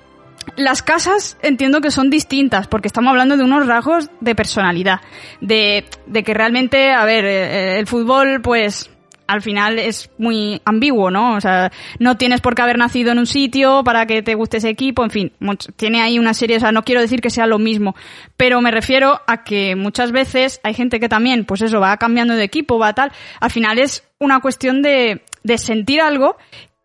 [0.56, 5.00] las casas entiendo que son distintas porque estamos hablando de unos rasgos de personalidad,
[5.40, 8.90] de, de que realmente, a ver, eh, el fútbol pues
[9.28, 11.36] al final es muy ambiguo, ¿no?
[11.36, 14.56] O sea, no tienes por qué haber nacido en un sitio para que te guste
[14.56, 15.32] ese equipo, en fin,
[15.76, 17.94] tiene ahí una serie, o sea, no quiero decir que sea lo mismo,
[18.38, 22.34] pero me refiero a que muchas veces hay gente que también, pues eso, va cambiando
[22.34, 26.36] de equipo, va tal, al final es una cuestión de, de sentir algo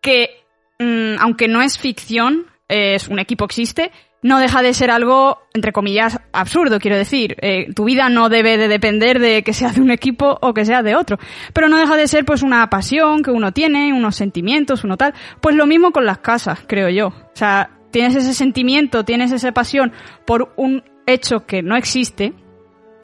[0.02, 0.44] que,
[0.78, 3.90] mm, aunque no es ficción, es un equipo existe,
[4.24, 7.36] no deja de ser algo, entre comillas, absurdo, quiero decir.
[7.42, 10.64] Eh, tu vida no debe de depender de que sea de un equipo o que
[10.64, 11.18] sea de otro.
[11.52, 15.12] Pero no deja de ser pues una pasión que uno tiene, unos sentimientos, uno tal.
[15.42, 17.08] Pues lo mismo con las casas, creo yo.
[17.08, 19.92] O sea, tienes ese sentimiento, tienes esa pasión
[20.24, 22.32] por un hecho que no existe,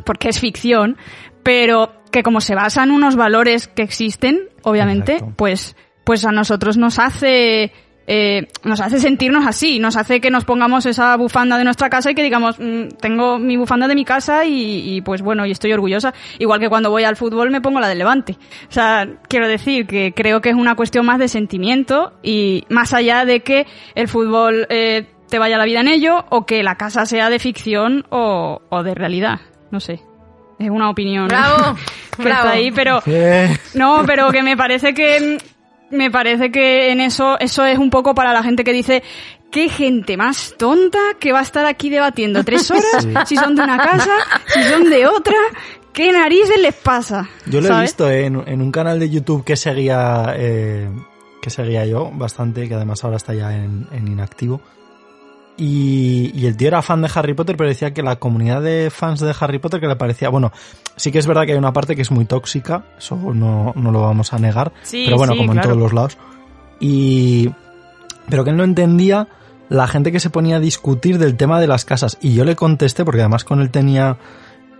[0.06, 0.96] porque es ficción,
[1.42, 5.34] pero que como se basa en unos valores que existen, obviamente, Exacto.
[5.36, 7.72] pues, pues a nosotros nos hace,
[8.06, 12.10] eh, nos hace sentirnos así, nos hace que nos pongamos esa bufanda de nuestra casa
[12.10, 15.52] y que digamos, mm, tengo mi bufanda de mi casa y, y, pues bueno, y
[15.52, 16.12] estoy orgullosa.
[16.38, 18.36] Igual que cuando voy al fútbol me pongo la de Levante.
[18.68, 22.92] O sea, quiero decir que creo que es una cuestión más de sentimiento y más
[22.94, 26.74] allá de que el fútbol eh, te vaya la vida en ello o que la
[26.76, 29.40] casa sea de ficción o, o de realidad.
[29.70, 30.00] No sé.
[30.58, 31.76] Es una opinión Bravo,
[32.16, 32.40] que bravo.
[32.40, 33.02] está ahí, pero
[33.74, 35.38] no, pero que me parece que
[35.90, 39.02] me parece que en eso eso es un poco para la gente que dice
[39.50, 43.62] qué gente más tonta que va a estar aquí debatiendo tres horas si son de
[43.62, 44.12] una casa,
[44.46, 45.36] si son de otra,
[45.92, 47.28] qué narices les pasa.
[47.46, 50.88] Yo lo he visto en, en un canal de YouTube que seguía eh,
[51.42, 54.60] que seguía yo bastante, que además ahora está ya en, en inactivo.
[55.62, 58.88] Y, y el tío era fan de Harry Potter, pero decía que la comunidad de
[58.90, 60.52] fans de Harry Potter que le parecía, bueno,
[60.96, 63.92] sí que es verdad que hay una parte que es muy tóxica, eso no, no
[63.92, 66.16] lo vamos a negar, Sí, pero bueno, sí, como en todos los lados.
[66.80, 67.50] Y
[68.30, 69.28] pero que él no entendía
[69.68, 72.16] la gente que se ponía a discutir del tema de las casas.
[72.22, 74.16] Y yo le contesté, porque además con él tenía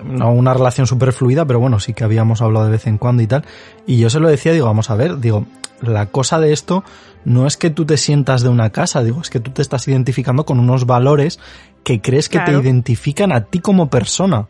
[0.03, 3.23] no una relación súper fluida, pero bueno, sí que habíamos hablado de vez en cuando
[3.23, 3.45] y tal.
[3.87, 5.45] Y yo se lo decía, digo, vamos a ver, digo,
[5.83, 6.85] la cosa de esto
[7.25, 9.87] no es que tú te sientas de una casa, digo, es que tú te estás
[9.89, 11.39] identificando con unos valores
[11.85, 12.61] que crees que Claro.
[12.61, 14.49] te identifican a ti como persona.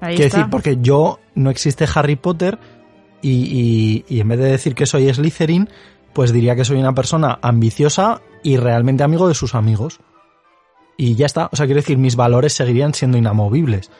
[0.00, 0.38] Ahí Quiero está.
[0.38, 2.58] decir, porque yo no existe Harry Potter
[3.20, 5.68] y, y- y en vez de decir que soy Slytherin,
[6.12, 10.00] pues diría que soy una persona ambiciosa y realmente amigo de sus amigos.
[10.96, 11.48] Y ya está.
[11.52, 13.90] O sea, quiero decir, mis valores seguirían siendo inamovibles.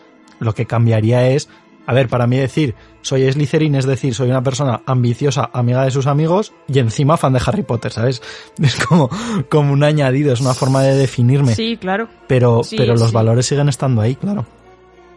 [0.41, 1.49] Lo que cambiaría es,
[1.87, 5.91] a ver, para mí decir soy Slytherin es decir, soy una persona ambiciosa, amiga de
[5.91, 8.23] sus amigos y encima fan de Harry Potter, ¿sabes?
[8.63, 9.11] Es como,
[9.49, 11.55] como un añadido, es una forma de definirme.
[11.55, 12.09] Sí, claro.
[12.27, 13.15] pero sí, pero los sí.
[13.15, 14.47] valores siguen estando ahí, claro.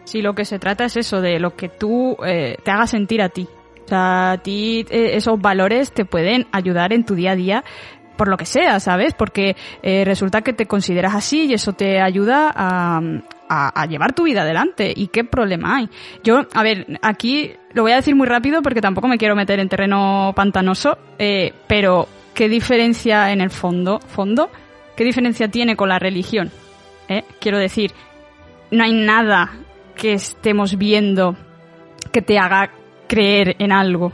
[0.03, 3.21] Sí, lo que se trata es eso, de lo que tú eh, te haga sentir
[3.21, 3.47] a ti.
[3.85, 7.63] O sea, a ti eh, esos valores te pueden ayudar en tu día a día
[8.17, 9.13] por lo que sea, ¿sabes?
[9.13, 13.01] Porque eh, resulta que te consideras así y eso te ayuda a,
[13.49, 14.93] a- llevar tu vida adelante.
[14.95, 15.89] ¿Y qué problema hay?
[16.23, 19.59] Yo, a ver, aquí lo voy a decir muy rápido porque tampoco me quiero meter
[19.59, 24.49] en terreno pantanoso, eh, pero ¿qué diferencia en el fondo, fondo,
[24.95, 26.51] qué diferencia tiene con la religión?
[27.07, 27.23] ¿Eh?
[27.39, 27.91] Quiero decir,
[28.71, 29.51] no hay nada
[29.95, 31.35] que estemos viendo
[32.11, 32.71] que te haga
[33.07, 34.11] creer en algo.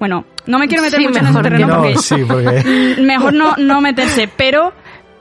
[0.00, 2.96] Bueno, no me quiero meter Sí, mucho en ese terreno No, porque sí, porque...
[3.00, 4.72] Mejor no, no meterse, pero,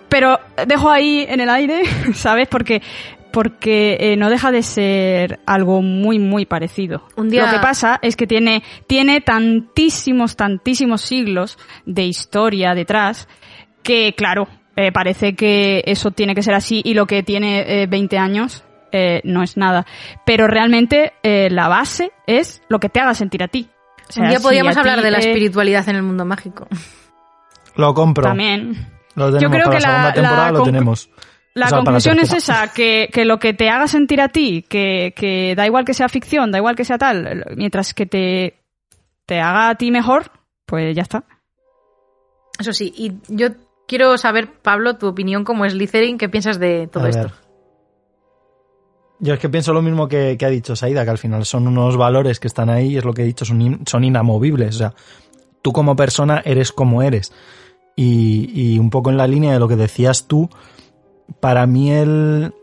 [0.09, 1.81] pero dejo ahí en el aire,
[2.13, 2.47] ¿sabes?
[2.47, 2.81] Porque,
[3.31, 7.07] porque eh, no deja de ser algo muy, muy parecido.
[7.15, 13.27] Un día- Lo que pasa es que tiene, tiene tantísimos, tantísimos siglos de historia detrás
[13.81, 17.87] que, claro, eh, parece que eso tiene que ser así y lo que tiene eh,
[17.87, 19.85] 20 años eh, no es nada.
[20.25, 23.67] Pero realmente eh, la base es lo que te haga sentir a ti.
[24.09, 26.67] O sea, Un día si podríamos hablar de la eh, espiritualidad en el mundo mágico.
[27.75, 28.23] Lo compro.
[28.23, 28.87] También.
[29.15, 31.09] Lo tenemos Yo creo para que la la- segunda temporada, la lo conclu- tenemos.
[31.55, 34.29] La O sea, para conclusión es esa, que, que lo que te haga sentir a
[34.29, 38.07] ti, que, que da igual que sea ficción, da igual que sea tal, mientras que
[38.07, 38.59] te,
[39.27, 40.31] te haga a ti mejor,
[40.65, 41.25] pues ya está.
[42.59, 43.49] Eso sí, y yo
[43.87, 47.21] quiero saber, Pablo, tu opinión como Slytherin, ¿qué piensas de todo A esto?
[47.23, 47.31] ver.
[49.23, 51.95] Yo es que pienso lo mismo que, ha dicho Saida, que al final son unos
[51.95, 54.75] valores que están ahí y es lo que he dicho, son, son inamovibles.
[54.75, 54.93] O sea,
[55.61, 57.31] tú como persona eres como eres.
[57.95, 60.49] Y, un poco en la línea de lo que decías tú,
[61.39, 62.53] para mí el...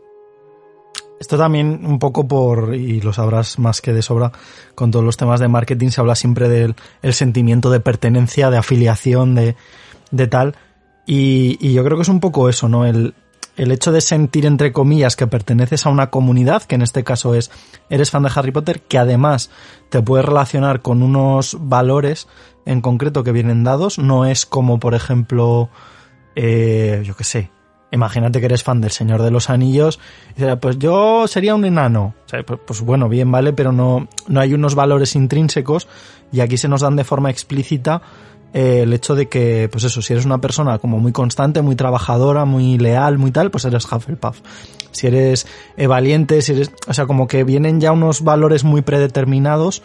[1.19, 4.31] Esto también un poco por, y lo sabrás más que de sobra,
[4.75, 8.57] con todos los temas de marketing se habla siempre del el sentimiento de pertenencia, de
[8.57, 9.55] afiliación, de,
[10.11, 10.55] de tal.
[11.07, 12.85] Y yo creo que es un poco eso, ¿no?
[12.85, 13.15] El,
[13.57, 17.35] el hecho de sentir, entre comillas, que perteneces a una comunidad, que en este caso
[17.35, 17.51] es,
[17.89, 19.49] eres fan de Harry Potter, que además
[19.89, 22.27] te puedes relacionar con unos valores
[22.65, 25.69] en concreto que vienen dados, no es como, por ejemplo,
[26.35, 27.51] eh, yo qué sé,
[27.91, 29.99] imagínate que eres fan del Señor de los Anillos,
[30.31, 32.15] y dices, pues yo sería un enano.
[32.29, 35.87] Pues, pues bueno, bien, vale, pero no, no hay unos valores intrínsecos
[36.31, 38.01] y aquí se nos dan de forma explícita
[38.53, 41.75] eh, el hecho de que, pues eso, si eres una persona como muy constante, muy
[41.75, 44.41] trabajadora, muy leal, muy tal, pues eres Hufflepuff.
[44.91, 45.47] Si eres
[45.77, 49.81] eh, valiente, si eres, o sea, como que vienen ya unos valores muy predeterminados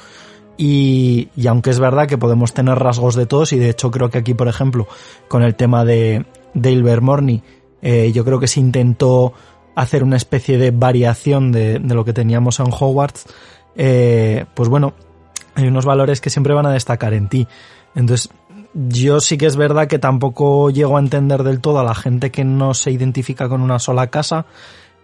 [0.56, 4.10] y, y aunque es verdad que podemos tener rasgos de todos, y de hecho creo
[4.10, 4.88] que aquí, por ejemplo,
[5.28, 7.42] con el tema de, de Ilvermorny,
[7.82, 9.32] eh, yo creo que se intentó
[9.76, 13.26] hacer una especie de variación de, de lo que teníamos en Hogwarts,
[13.76, 14.94] eh, pues bueno,
[15.54, 17.46] hay unos valores que siempre van a destacar en ti.
[17.94, 18.30] Entonces,
[18.88, 22.30] yo sí que es verdad que tampoco llego a entender del todo a la gente
[22.30, 24.46] que no se identifica con una sola casa,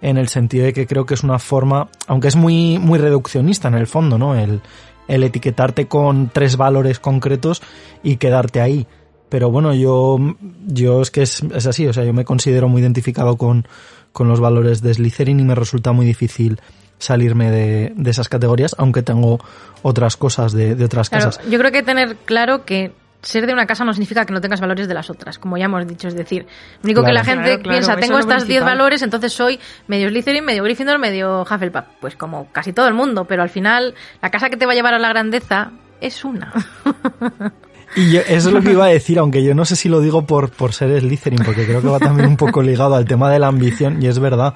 [0.02, 3.68] en el sentido de que creo que es una forma, aunque es muy, muy reduccionista
[3.68, 4.34] en el fondo, ¿no?
[4.34, 4.60] El,
[5.08, 7.62] el etiquetarte con tres valores concretos
[8.02, 8.86] y quedarte ahí.
[9.28, 10.18] Pero bueno, yo,
[10.66, 13.66] yo es que es, es así, o sea, yo me considero muy identificado con,
[14.12, 16.60] con los valores de Slytherin y me resulta muy difícil
[16.98, 19.38] salirme de, de esas categorías, aunque tengo
[19.82, 21.48] otras cosas de, de otras Claro, casas.
[21.48, 22.92] yo creo que tener claro que
[23.22, 25.66] ser de una casa no significa que no tengas valores de las otras, como ya
[25.66, 26.08] hhemos dicho.
[26.08, 26.42] Es decir,
[26.82, 28.64] lo único que la gente Claro, claro, piensa, tengo es lo estas 10 principal.
[28.78, 31.84] valores, entonces soy medio Slytherin, medio Gryffindor, medio Hufflepuff.
[32.00, 34.74] Pues como casi todo el mundo, pero al final la casa que te va a
[34.74, 35.70] llevar a la grandeza
[36.00, 36.52] es una.
[37.94, 40.00] Y yo- eso es lo que iba a decir, aunque yo no sé si lo
[40.00, 43.30] digo por, por ser Slytherin, porque creo que va también un poco ligado al tema
[43.30, 44.54] de la ambición, y es verdad.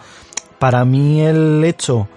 [0.59, 2.09] Para mí el hecho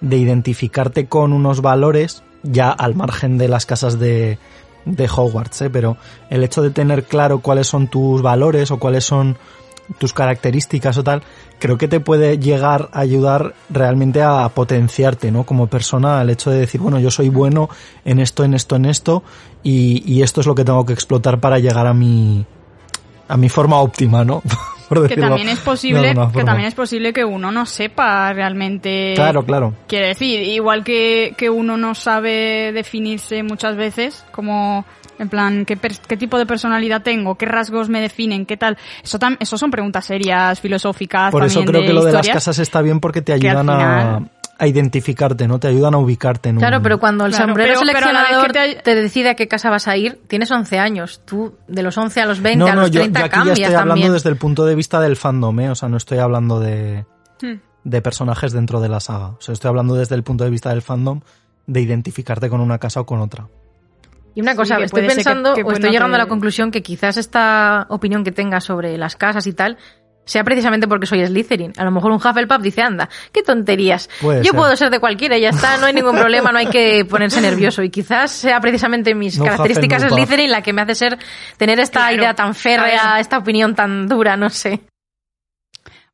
[0.00, 4.38] de identificarte con unos valores, ya al margen de las casas de,
[4.84, 5.70] de Hogwarts, ¿eh?
[5.70, 5.96] pero
[6.30, 9.36] el hecho de tener claro cuáles son tus valores o cuáles son
[9.98, 11.22] tus características o tal,
[11.58, 15.44] creo que te puede llegar a ayudar realmente a potenciarte, ¿no?
[15.44, 17.68] Como persona, el hecho de decir, bueno, yo soy bueno
[18.04, 19.22] en esto, en esto, en esto,
[19.62, 22.46] y, y esto es lo que tengo que explotar para llegar a mi,
[23.28, 24.42] a mi forma óptima, ¿no?
[24.88, 29.44] Por que también es posible que también es posible que uno no sepa realmente Claro,
[29.44, 29.74] claro.
[29.86, 30.42] quiere decir.
[30.42, 34.84] Igual que, que uno no sabe definirse muchas veces como
[35.18, 35.76] en plan qué,
[36.08, 39.70] qué tipo de personalidad tengo qué rasgos me definen qué tal eso tam- eso son
[39.70, 43.20] preguntas serias filosóficas Por eso creo de que lo de las casas está bien porque
[43.22, 44.22] te ayudan final- a
[44.66, 45.58] identificarte, ¿no?
[45.58, 46.82] Te ayudan a ubicarte en Claro, un...
[46.82, 48.82] pero cuando el Claro, sombrero pero- pero a seleccionador que te...
[48.82, 51.22] te- decide a qué casa vas a ir, tienes 11 años.
[51.24, 53.30] Tú, de los 11 a los 20, no, a no, los yo, 30 yo aquí
[53.32, 54.12] ya cambias estoy hablando también.
[54.12, 55.70] desde el punto de vista del fandom, ¿eh?
[55.70, 57.04] O sea, no estoy hablando de,
[57.42, 57.58] Hmm.
[57.84, 59.28] de personajes dentro de la saga.
[59.30, 61.20] O sea, estoy hablando desde el punto de vista del fandom
[61.66, 63.48] de identificarte con una casa o con otra.
[64.34, 67.18] Y una cosa, estoy que- pensando que o estoy llegando a la conclusión que quizás
[67.18, 69.76] esta opinión que tengas sobre las casas y tal
[70.24, 71.72] sea precisamente porque soy Slytherin.
[71.76, 74.08] A lo mejor un Hufflepuff dice, anda, qué tonterías.
[74.20, 74.54] Puede Yo ser.
[74.54, 77.40] puedo ser de cualquiera y ya está, no hay ningún problema, no hay que ponerse
[77.40, 77.82] nervioso.
[77.82, 80.18] Y quizás sea precisamente mis No características Hufflepuff.
[80.28, 81.18] Slytherin la que me hace ser
[81.56, 82.16] tener esta Claro.
[82.16, 84.80] idea tan férrea, esta opinión tan dura, no sé.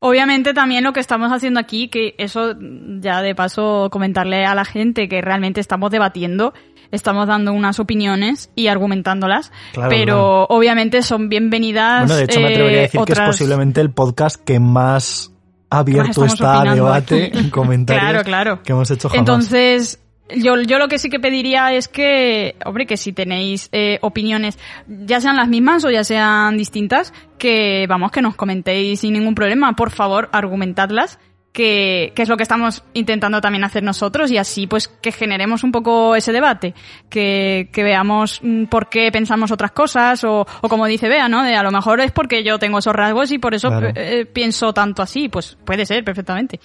[0.01, 2.55] Obviamente también lo que estamos haciendo aquí, que eso
[3.01, 6.53] ya de paso comentarle a la gente que realmente estamos debatiendo,
[6.91, 10.45] estamos dando unas opiniones y argumentándolas, Claro, pero claro.
[10.49, 12.01] obviamente son bienvenidas.
[12.07, 14.59] Bueno, de hecho me atrevería a eh, decir que es otras- posiblemente el podcast que
[14.59, 15.31] más
[15.69, 18.63] abierto está a debate en comentarios Claro, claro.
[18.63, 19.19] que hemos hecho jamás.
[19.19, 19.99] Entonces,
[20.35, 24.57] yo, yo lo que sí que pediría es que, hombre, que si tenéis eh, opiniones,
[24.87, 29.33] ya sean las mismas o ya sean distintas, que vamos, que nos comentéis sin ningún
[29.35, 29.73] problema.
[29.75, 31.19] Por favor, argumentadlas,
[31.59, 35.65] que, que es lo que estamos intentando también hacer nosotros y así pues que generemos
[35.65, 36.73] un poco ese debate,
[37.09, 41.43] que, que veamos mm, por qué pensamos otras cosas o, o como dice Bea, ¿no?
[41.43, 43.89] De a lo mejor es porque yo tengo esos rasgos y por eso Claro.
[43.93, 46.61] eh, pienso tanto así, pues puede ser perfectamente.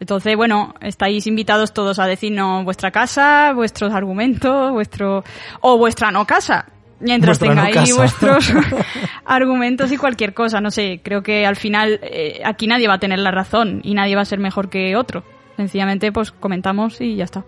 [0.00, 5.22] Entonces, bueno, estáis invitados todos a decirnos vuestra casa, vuestros argumentos, vuestro
[5.60, 6.66] o vuestra no casa.
[7.02, 7.94] Mientras tengáis casa.
[7.96, 8.52] vuestros
[9.24, 12.98] argumentos y cualquier cosa, no sé, creo que al final eh, aquí nadie va a
[13.00, 15.24] tener la razón y nadie va a ser mejor que otro.
[15.56, 17.44] Sencillamente, pues comentamos y ya está.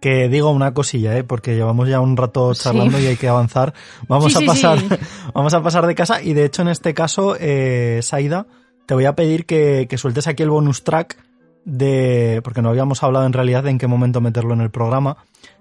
[0.00, 1.24] Que digo una cosilla, ¿eh?
[1.24, 2.62] porque llevamos ya un rato Sí.
[2.64, 3.74] charlando y hay que avanzar.
[4.08, 4.78] Vamos Sí, a sí, pasar,
[5.34, 8.46] vamos a pasar de casa y de hecho en este caso, eh, Saida,
[8.86, 11.18] te voy a pedir que, que sueltes aquí el bonus track
[11.66, 15.18] de, porque no habíamos hablado en realidad de en qué momento meterlo en el programa,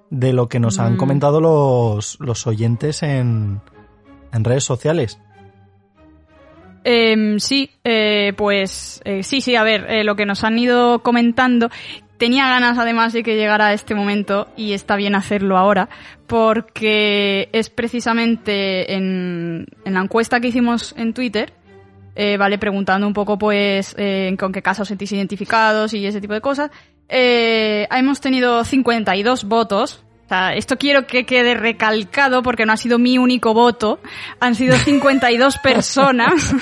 [0.10, 0.98] de lo que nos han Mm.
[0.98, 3.62] comentado los, los oyentes en,
[4.34, 5.20] en redes sociales.
[6.84, 11.00] Em, sí, eh, pues eh, sí, sí, a ver, eh, lo que nos han ido
[11.04, 11.70] comentando.
[12.18, 15.90] Tenía ganas además de que llegara este momento y está bien hacerlo ahora
[16.28, 21.54] porque es precisamente en, en la encuesta que hicimos en Twitter,
[22.38, 23.96] vale, preguntando un poco pues
[24.38, 26.72] con qué casos os sentís identificados y ese tipo de cosas.
[27.10, 30.04] Eh, hemos tenido 52 votos.
[30.26, 34.00] O sea, esto quiero que quede recalcado porque no ha sido mi único voto.
[34.40, 36.56] Han sido 52 personas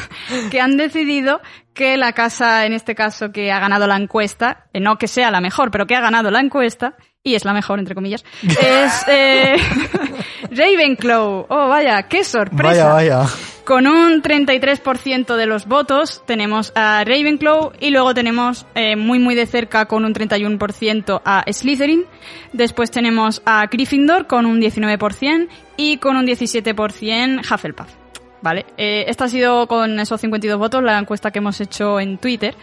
[0.50, 1.42] que han decidido
[1.74, 5.30] que la casa, en este caso, que ha ganado la encuesta, eh, no que sea
[5.32, 6.96] la mejor, pero que ha ganado la encuesta,
[7.28, 9.58] y es la mejor, entre comillas, es eh,
[10.52, 11.48] Ravenclaw.
[11.50, 12.88] Oh, vaya, qué sorpresa.
[12.88, 13.30] Vaya, vaya.
[13.66, 19.36] Con un 33% de los votos tenemos a Ravenclaw y luego tenemos eh, muy muy
[19.36, 22.06] de cerca con un 31% a Slytherin.
[22.54, 28.07] Después tenemos a Gryffindor con un 19% y con un 17% Hufflepuff.
[28.42, 32.18] Vale, eh, esta ha sido con esos 52 votos la encuesta que hemos hecho en
[32.20, 32.54] Twitter.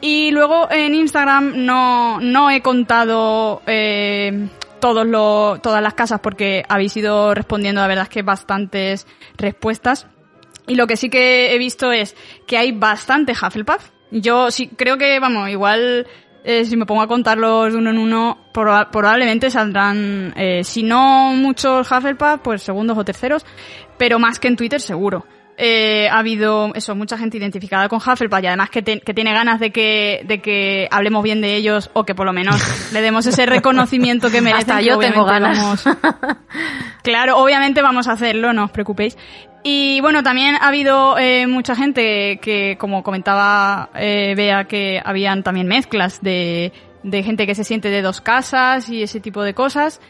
[0.00, 4.48] Y luego en Instagram no, no he contado eh,
[4.80, 10.08] todos lo- todas las casas porque habéis ido respondiendo, la verdad es que bastantes respuestas.
[10.66, 12.16] Y lo que sí que he visto es
[12.46, 13.90] que hay bastante Hufflepuff.
[14.10, 16.06] Yo sí creo que, vamos, igual
[16.44, 20.82] eh, si me pongo a contarlos de uno en uno, proba- probablemente saldrán, eh, si
[20.82, 23.44] no muchos Hufflepuff, pues segundos o terceros,
[23.98, 25.24] pero más que en Twitter seguro.
[25.58, 29.32] Eh, ha habido eso, mucha gente identificada con Hufflepuff y además que, te- que tiene
[29.34, 32.56] ganas de que, de que hablemos bien de ellos o que por lo menos
[32.92, 34.70] le demos ese reconocimiento que merecen.
[34.70, 35.58] Hasta que yo tengo ganas.
[35.84, 35.84] vamos-
[37.02, 39.18] Claro, obviamente vamos a hacerlo, no os preocupéis.
[39.64, 45.42] Y bueno, también ha habido eh, mucha gente que, como comentaba eh, Bea, que habían
[45.42, 46.72] también mezclas de,
[47.02, 50.00] de gente que se siente de dos casas y ese tipo de cosas.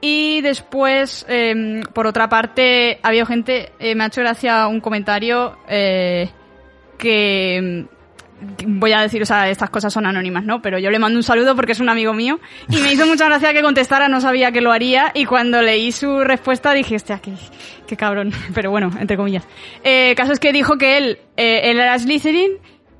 [0.00, 5.58] Y después, eh, por otra parte, había gente, eh, me ha hecho gracia un comentario
[5.68, 6.30] eh,
[6.96, 7.86] que
[8.66, 10.62] voy a decir, o sea, estas cosas son anónimas, ¿no?
[10.62, 13.26] Pero yo le mando un saludo porque es un amigo mío y me hizo mucha
[13.26, 17.18] gracia que contestara, no sabía que lo haría y cuando leí su respuesta dije, hostia,
[17.18, 17.32] qué,
[17.86, 19.46] qué cabrón, pero bueno, entre comillas.
[19.84, 22.52] Eh, caso es que dijo que él, eh, él era Slytherin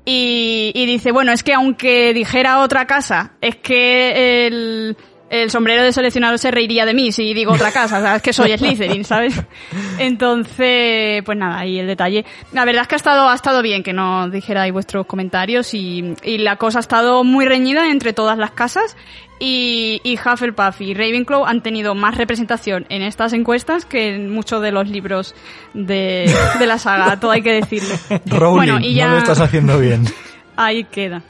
[0.05, 4.97] y, y dice, bueno, es que aunque dijera otra casa, es que el,
[5.31, 8.55] el sombrero de seleccionador se reiría de mí si digo otra casa, sabes que soy
[8.57, 9.33] Slytherin, ¿sabes?
[9.97, 12.25] Entonces, pues nada, ahí el detalle.
[12.53, 16.13] La verdad es que ha estado, ha estado bien que nos dijerais vuestros comentarios y,
[16.23, 18.95] y la cosa ha estado muy reñida entre todas las casas
[19.39, 24.61] y, y Hufflepuff y Ravenclaw han tenido más representación en estas encuestas que en muchos
[24.61, 25.33] de los libros
[25.73, 27.95] de, de la saga, todo hay que decirlo.
[28.27, 30.03] Rowling, Bueno, y ya- no lo estás haciendo bien.
[30.57, 31.23] Ahí queda.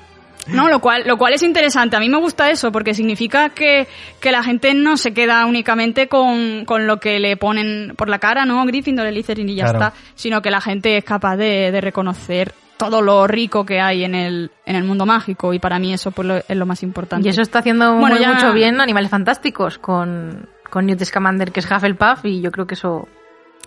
[0.47, 1.95] No, lo cual, lo cual es interesante.
[1.95, 3.87] A mí me gusta eso porque significa que,
[4.19, 8.19] que la gente no se queda únicamente con, con lo que le ponen por la
[8.19, 8.65] cara, ¿no?
[8.65, 9.79] Gryffindor, Slytherin y ya Claro.
[9.79, 9.93] está.
[10.15, 14.15] Sino que la gente es capaz de, de reconocer todo lo rico que hay en
[14.15, 17.27] el, en el mundo mágico y para mí eso pues, lo- es lo más importante.
[17.27, 21.51] Y eso está haciendo Bueno, muy ya- mucho bien Animales Fantásticos con, con Newt Scamander,
[21.51, 23.07] que es Hufflepuff, y yo creo que eso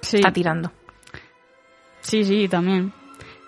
[0.00, 0.16] Sí.
[0.16, 0.72] está tirando.
[2.00, 2.92] Sí, sí, también.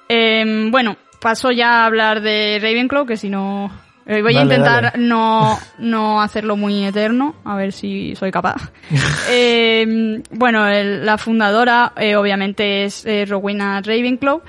[0.09, 0.97] Eh, bueno,
[1.27, 3.69] paso ya a hablar de Ravenclaw, que si no...
[4.07, 5.05] eh, voy a intentar dale.
[5.05, 8.71] No, no hacerlo muy eterno, a ver si soy capaz.
[9.29, 14.41] Eh, bueno, el- la fundadora eh, obviamente es Rowena Ravenclaw.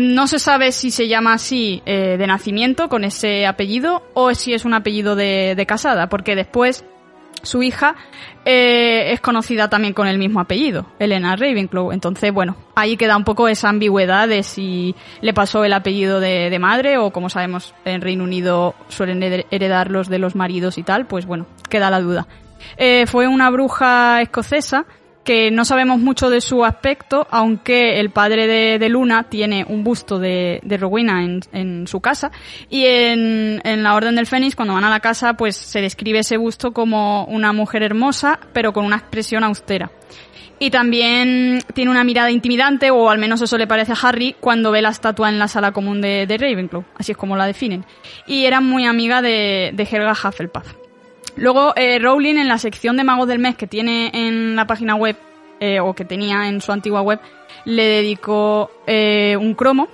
[0.00, 4.64] No se sabe si se llama así de nacimiento, con ese apellido, o si es
[4.64, 6.84] un apellido de, de casada, porque después
[7.42, 7.96] su hija
[8.44, 11.92] eh, es conocida también con el mismo apellido, Elena Ravenclaw.
[11.92, 16.56] Entonces, bueno, ahí queda un poco esa ambigüedad de si le pasó el apellido de,
[16.58, 20.82] madre o, como sabemos, en Reino Unido suelen hered- heredar los de los maridos y
[20.82, 22.26] tal, pues bueno, queda la duda.
[22.76, 24.86] Eh, fue una bruja escocesa
[25.24, 28.46] que no sabemos mucho de su aspecto, aunque el padre
[28.78, 32.32] de, Luna tiene un busto de, Rowena en, su casa.
[32.68, 36.20] Y en, en la Orden del Fénix, cuando van a la casa, pues se describe
[36.20, 39.90] ese busto como una mujer hermosa, pero con una expresión austera.
[40.58, 44.70] Y también tiene una mirada intimidante, o al menos eso le parece a Harry, cuando
[44.70, 46.84] ve la estatua en la sala común de, de Ravenclaw.
[46.96, 47.84] Así es como la definen.
[48.26, 50.81] Y era muy amiga de, de Helga Hufflepuff.
[51.36, 54.94] Luego, eh, Rowling en la sección de Magos del Mes que tiene en la página
[54.94, 55.16] web,
[55.60, 57.20] eh, o que tenía en su antigua web,
[57.64, 59.88] le dedicó eh, un cromo,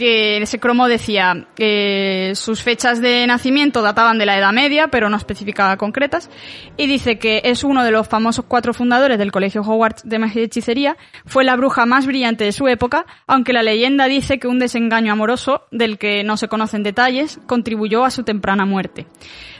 [0.00, 5.10] que ese cromo decía que sus fechas de nacimiento databan de la Edad Media, pero
[5.10, 6.30] no especificaba concretas,
[6.78, 10.40] y dice que es uno de los famosos cuatro fundadores del Colegio Hogwarts de Magia
[10.40, 10.96] y Hechicería,
[11.26, 15.12] fue la bruja más brillante de su época, aunque la leyenda dice que un desengaño
[15.12, 19.06] amoroso, del que no se conocen detalles, contribuyó a su temprana muerte.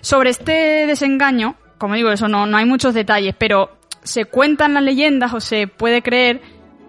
[0.01, 4.85] Sobre este desengaño, como digo, eso no, no hay muchos detalles, pero se cuentan las
[4.85, 6.41] leyendas o se puede creer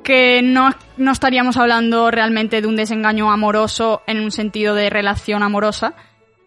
[0.04, 5.44] que no, no estaríamos hablando realmente de un desengaño amoroso en un sentido de relación
[5.44, 5.96] amorosa,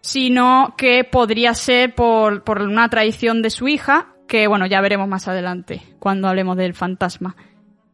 [0.01, 5.09] sino que podría ser por, por una traición de su hija, que bueno, ya veremos
[5.09, 7.37] más adelante cuando hablemos del fantasma.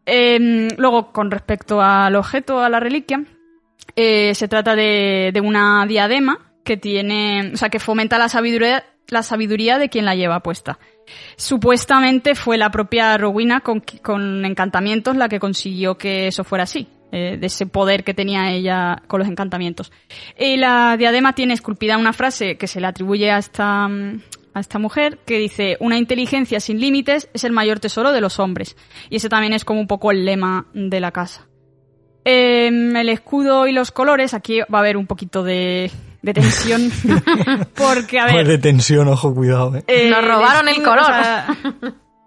[0.07, 3.25] Em, luego, con respecto al objeto, a la reliquia,
[3.95, 8.85] eh, se trata de, de una diadema que tiene, o sea, que fomenta la sabiduría,
[9.09, 10.79] la sabiduría de quien la lleva puesta.
[11.37, 17.37] Supuestamente fue la propia Rowena con, encantamientos la que consiguió que eso fuera así, eh,
[17.39, 19.93] de ese poder que tenía ella con los encantamientos.
[20.39, 24.21] Y la diadema tiene esculpida una frase que se le atribuye a esta, mm,
[24.55, 28.39] a esta mujer que dice, una inteligencia sin límites es el mayor tesoro de los
[28.39, 28.77] hombres.
[29.09, 31.47] Y ese también es como un poco el lema de la casa.
[32.25, 35.91] Em, el escudo y los colores, aquí va a haber un poquito de,
[36.23, 36.91] de tensión.
[37.77, 38.35] porque, a ver.
[38.35, 39.85] Pues de tensión, ojo, cuidado, eh.
[39.87, 41.01] eh, Nos robaron el color.
[41.01, 41.47] o sea,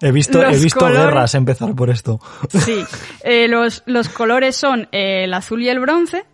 [0.03, 2.19] He visto, he visto guerras empezar por esto.
[2.49, 2.83] Sí,
[3.23, 6.25] eh, los, los colores son eh, el azul y el bronce,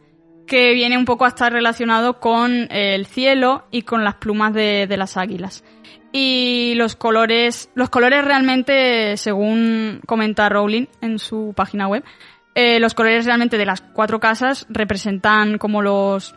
[0.47, 4.55] que viene un poco a estar relacionado con eh, el cielo y con las plumas
[4.55, 5.63] de, de las águilas.
[6.11, 12.03] Y los colores, los colores realmente, según comenta Rowling en su página web,
[12.55, 16.35] eh, los colores realmente de las cuatro casas representan como los,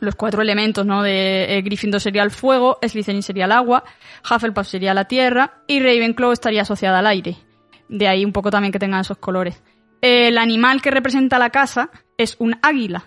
[0.00, 1.02] los cuatro elementos, ¿no?
[1.02, 3.84] De eh, Gryffindor sería el fuego, Slytherin sería el agua,
[4.28, 7.36] Hufflepuff sería la tierra y Ravenclaw estaría asociada al aire.
[7.88, 9.62] De ahí un poco también que tengan esos colores.
[10.00, 13.04] El animal que representa la casa es un águila,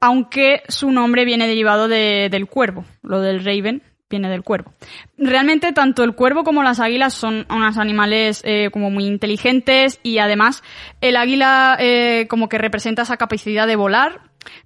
[0.00, 2.84] aunque su nombre viene derivado de- del cuervo.
[3.02, 4.72] Lo del Raven viene del cuervo.
[5.16, 10.18] Realmente tanto el cuervo como las águilas son unos animales eh, como muy inteligentes y
[10.18, 10.62] además
[11.00, 14.20] el águila eh, como que representa esa capacidad de volar,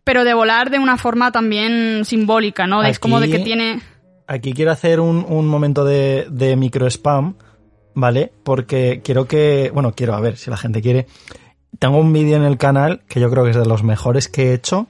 [0.05, 2.83] pero de volar de una forma también simbólica, ¿no?
[2.83, 3.81] Es como de que tiene...
[4.27, 7.37] Aquí quiero hacer un, un momento de, de micro spam,
[7.95, 8.33] ¿vale?
[8.45, 11.07] Porque quiero que, bueno, quiero, a ver si la gente quiere.
[11.79, 14.51] Tengo un vídeo en el canal que yo creo que es de los mejores que
[14.51, 14.87] he hecho,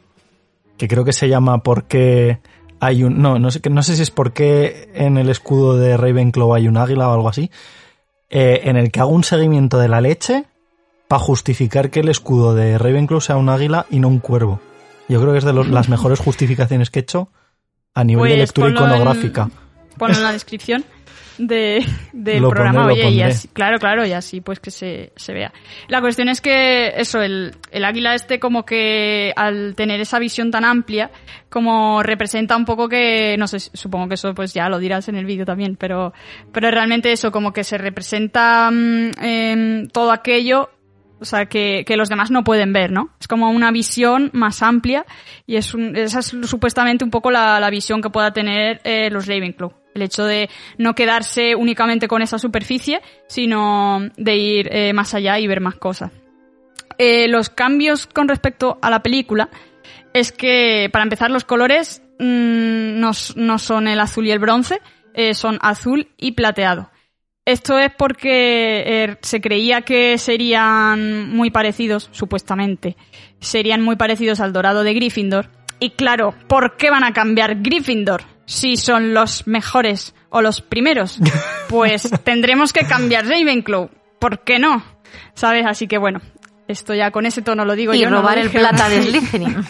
[0.77, 2.41] que creo que se llama ¿Por qué
[2.81, 3.21] hay un...
[3.21, 6.69] No, no sé, no sé si es por qué en el escudo de Ravenclaw hay
[6.69, 7.51] un águila o algo así,
[8.31, 10.45] eh, en el que hago un seguimiento de la leche
[11.09, 14.61] para justificar que el escudo de Ravenclaw sea un águila y no un cuervo.
[15.09, 17.31] Yo creo que es de los- las mejores justificaciones que he hecho
[17.95, 19.51] a nivel de Pues lectura ponlo en- iconográfica.
[19.97, 20.85] Ponlo en la descripción.
[21.41, 22.83] de, del Lo programa.
[22.89, 25.53] pondré, Oye, y así- claro, claro, y así pues que se, se vea.
[25.87, 30.51] La cuestión es que eso, el, el águila este como que al tener esa visión
[30.51, 31.13] tan amplia,
[31.49, 35.15] como representa un poco que, no sé, supongo que eso pues ya lo dirás en
[35.15, 36.13] el vídeo también, pero,
[36.53, 40.71] pero realmente eso como que se representa mm, em, todo aquello
[41.21, 43.11] o sea, que, que los demás no pueden ver, ¿no?
[43.21, 45.05] Es como una visión más amplia
[45.47, 49.11] y es un- esa es supuestamente un poco la, la visión que pueda tener eh,
[49.11, 49.73] los Ravenclaw.
[49.95, 55.39] El hecho de no quedarse únicamente con esa superficie, sino de ir eh, más allá
[55.39, 56.13] y ver más cosas.
[56.99, 59.49] Eh, los cambios con respecto a la película
[60.13, 64.81] es que, para empezar, los colores mm, no, no son el azul y el bronce,
[65.33, 66.91] son azul y plateado.
[67.49, 72.95] Esto es porque eh, se creía que serían muy parecidos, supuestamente,
[73.41, 75.49] serían muy parecidos al dorado de Gryffindor.
[75.81, 81.19] Y claro, ¿por qué van a cambiar Gryffindor si son los mejores o los primeros?
[81.69, 83.89] Pues tendremos que cambiar Ravenclaw.
[84.19, 84.83] ¿Por qué no?
[85.35, 85.65] ¿Sabes?
[85.67, 86.21] Así que bueno,
[86.67, 88.11] esto ya con ese tono lo digo Y yo.
[88.11, 88.59] no lo robar el dije.
[88.59, 89.65] plata de Slytherin.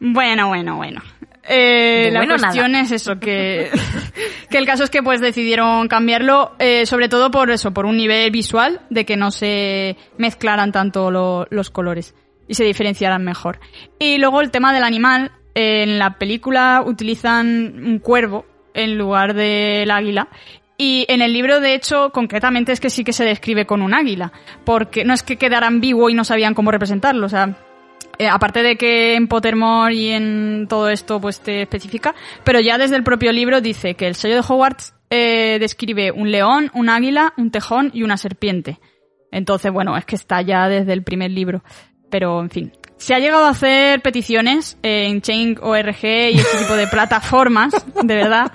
[0.00, 1.02] Bueno, bueno, bueno.
[1.48, 2.84] Eh, la cuestión nada.
[2.84, 3.70] es eso, que,
[4.50, 7.96] que el caso es que pues decidieron cambiarlo, eh, sobre todo por eso, por un
[7.96, 12.14] nivel visual, de que no se mezclaran tanto lo- los colores
[12.48, 13.58] y se diferenciaran mejor.
[13.98, 18.44] Y luego el tema del animal, eh, en la película utilizan un cuervo
[18.74, 20.28] en lugar del águila.
[20.78, 23.94] Y en el libro, de hecho, concretamente es que sí que se describe con un
[23.94, 24.32] águila,
[24.64, 27.56] porque no es que quedara ambiguo y no sabían cómo representarlo, o sea,
[28.18, 32.14] eh, aparte de que en Pottermore y en todo esto pues te especifica,
[32.44, 36.30] pero ya desde el propio libro dice que el sello de Hogwarts eh, describe un
[36.30, 38.80] león, un águila, un tejón y una serpiente.
[39.30, 41.62] Entonces, bueno, es que está ya desde el primer libro.
[42.10, 42.72] Pero, en fin.
[42.96, 48.52] Se ha llegado a hacer peticiones en Change.org y este tipo de plataformas, de verdad,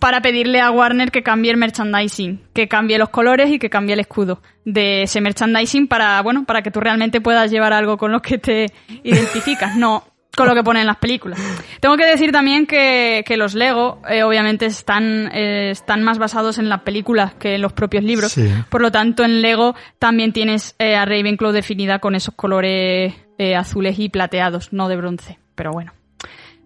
[0.00, 3.94] para pedirle a Warner que cambie el merchandising, que cambie los colores y que cambie
[3.94, 8.12] el escudo de ese merchandising para, bueno, para que tú realmente puedas llevar algo con
[8.12, 8.66] lo que te
[9.02, 10.04] identificas, no
[10.36, 11.40] con lo que ponen en las películas.
[11.80, 16.58] Tengo que decir también que, que los Lego, eh, obviamente, están, eh, están más basados
[16.58, 18.32] en las películas que en los propios libros.
[18.32, 18.48] Sí.
[18.68, 23.56] Por lo tanto, en Lego también tienes eh, a Ravenclaw definida con esos colores eh,
[23.56, 25.38] azules y plateados, no de bronce.
[25.54, 25.92] Pero bueno,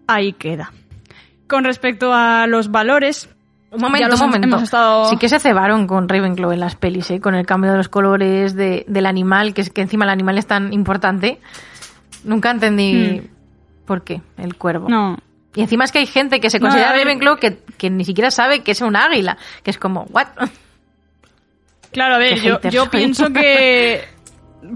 [0.07, 0.71] ahí queda.
[1.47, 3.29] Con respecto a los valores,
[3.71, 4.57] Un momento, un momento.
[4.57, 7.19] estado- Sí que se cebaron con Ravenclaw en las pelis, ¿eh?
[7.19, 10.37] con el cambio de los colores de- del animal, que es que encima el animal
[10.37, 11.39] es tan importante.
[12.23, 13.21] Nunca entendí
[13.85, 14.87] por qué, el cuervo.
[14.87, 14.91] Hmm.
[14.91, 15.17] no,
[15.55, 18.05] Y encima es que hay gente que se No, considera ver- Ravenclaw que, que ni
[18.05, 20.27] siquiera sabe que es un águila, que es como, ¿what?
[21.91, 24.03] Claro, a ver, yo, yo pienso que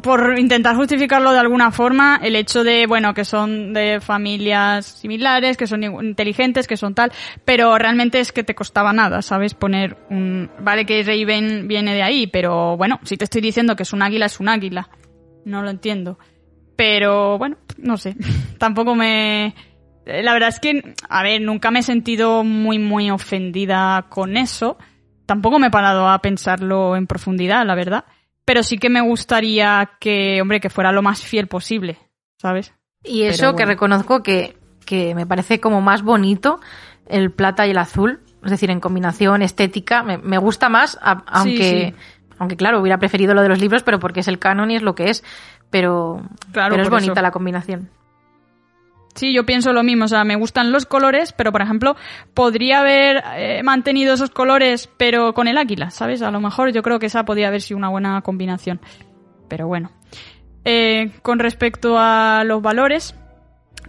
[0.01, 5.57] por intentar justificarlo de alguna forma, el hecho de, bueno, que son de familias similares,
[5.57, 7.11] que son inteligentes, que son tal,
[7.43, 9.53] pero realmente es que te costaba nada, ¿sabes?
[9.53, 10.49] Poner un...
[10.60, 14.01] Vale que Raven viene de ahí, pero bueno, si te estoy diciendo que es un
[14.01, 14.89] águila, es un águila.
[15.45, 16.18] No lo entiendo.
[16.76, 18.15] Pero bueno, no sé.
[18.57, 19.53] Tampoco me...
[20.05, 24.77] La verdad es que, a ver, nunca me he sentido muy, muy ofendida con eso.
[25.26, 28.03] Tampoco me he parado a pensarlo en profundidad, la verdad.
[28.45, 31.97] Pero sí que me gustaría que, hombre, que fuera lo más fiel posible,
[32.37, 32.73] ¿sabes?
[33.03, 36.59] Y eso que reconozco que, que me parece como más bonito
[37.07, 38.19] el plata y el azul.
[38.43, 42.33] Es decir, en combinación estética, me, me gusta más, a- aunque, sí.
[42.37, 44.81] aunque claro, hubiera preferido lo de los libros, pero porque es el canon y es
[44.81, 45.23] lo que es.
[45.69, 46.21] Pero,
[46.51, 47.21] Claro, pero es bonita eso.
[47.21, 47.89] la combinación.
[49.15, 50.06] Sí, yo pienso lo mismo.
[50.06, 51.95] O sea, me gustan los colores, pero por ejemplo,
[52.34, 56.22] podría haber eh, mantenido esos colores, pero con el águila, ¿sabes?
[56.22, 58.81] A lo mejor yo creo que esa podría haber sido una buena combinación.
[59.48, 59.91] Pero bueno.
[60.65, 63.15] Eh, con respecto a los valores,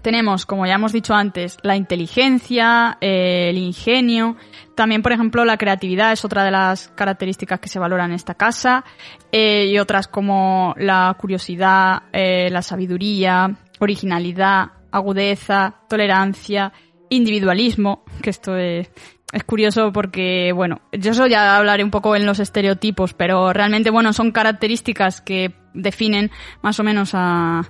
[0.03, 4.37] tenemos, como ya hemos dicho antes, la inteligencia, eh, el ingenio.
[4.75, 8.35] También, por ejemplo, la creatividad es otra de las características que se valoran en esta
[8.35, 8.85] casa.
[9.33, 16.73] y otras como la curiosidad, la sabiduría, originalidad, agudeza, tolerancia,
[17.11, 18.91] individualismo, que esto es,
[19.47, 24.13] curioso porque, bueno, yo eso ya hablaré un poco en los estereotipos, pero realmente, bueno,
[24.13, 26.31] son características que definen
[26.63, 27.63] más o menos a,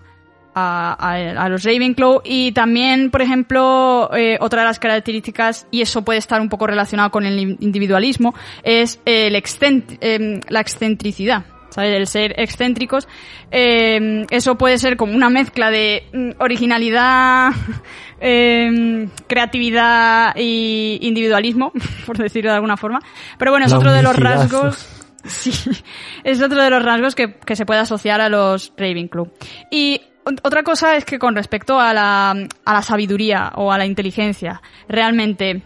[0.55, 5.81] a, a- a los Ravenclaw y también, por ejemplo, eh, otra de las características, y
[5.81, 11.45] eso puede estar un poco relacionado con el individualismo, es el excent- em, la excentricidad.
[11.75, 11.95] ¿Sabes?
[11.97, 13.09] El ser excéntricos.
[13.51, 17.51] Eh, eso puede ser como una mezcla de mm, originalidad,
[18.21, 21.73] em, creatividad y individualismo,
[22.07, 23.01] por decirlo de alguna forma.
[23.39, 24.89] Pero bueno, es La otro de los rasgos
[25.25, 25.51] Sí,
[26.23, 29.27] es otro de los rasgos que, que se puede asociar a los Ravenclaw.
[29.71, 33.79] Y ot- otra cosa es que con respecto a la, a la sabiduría o a
[33.79, 35.63] la inteligencia, realmente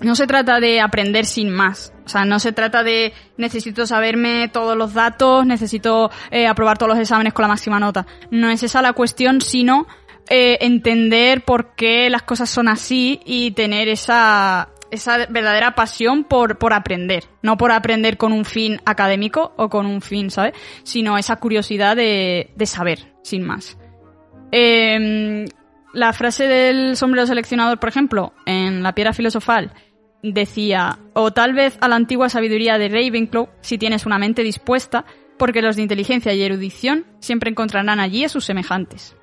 [0.00, 1.92] no se trata de aprender sin más.
[2.04, 6.90] O sea, no se trata de necesito saberme todos los datos, necesito eh, aprobar todos
[6.90, 8.06] los exámenes con la máxima nota.
[8.30, 9.86] No es esa la cuestión, sino
[10.30, 16.58] eh, entender por qué las cosas son así y tener esa, esa verdadera pasión por,
[16.58, 17.24] por aprender.
[17.42, 20.54] No por aprender con un fin académico o con un fin, ¿sabes?
[20.82, 23.78] Sino esa curiosidad de, de saber, sin más.
[24.50, 25.46] Em,
[25.92, 29.72] la frase del sombrero seleccionador, por ejemplo, en La piedra filosofal,
[30.22, 35.04] decía, o tal vez a la antigua sabiduría de Ravenclaw, si tienes una mente dispuesta,
[35.38, 39.16] porque los de inteligencia y erudición siempre encontrarán allí a sus semejantes.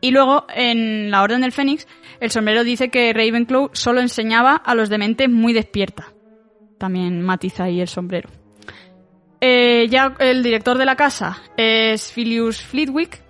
[0.00, 1.88] Y luego, en la Orden del Fénix,
[2.20, 6.12] el sombrero dice que Ravenclaw solo enseñaba a los de mente muy despierta.
[6.78, 8.30] También matiza ahí el sombrero.
[9.40, 13.22] Eh, ya el director de la casa es Philius Flitwick,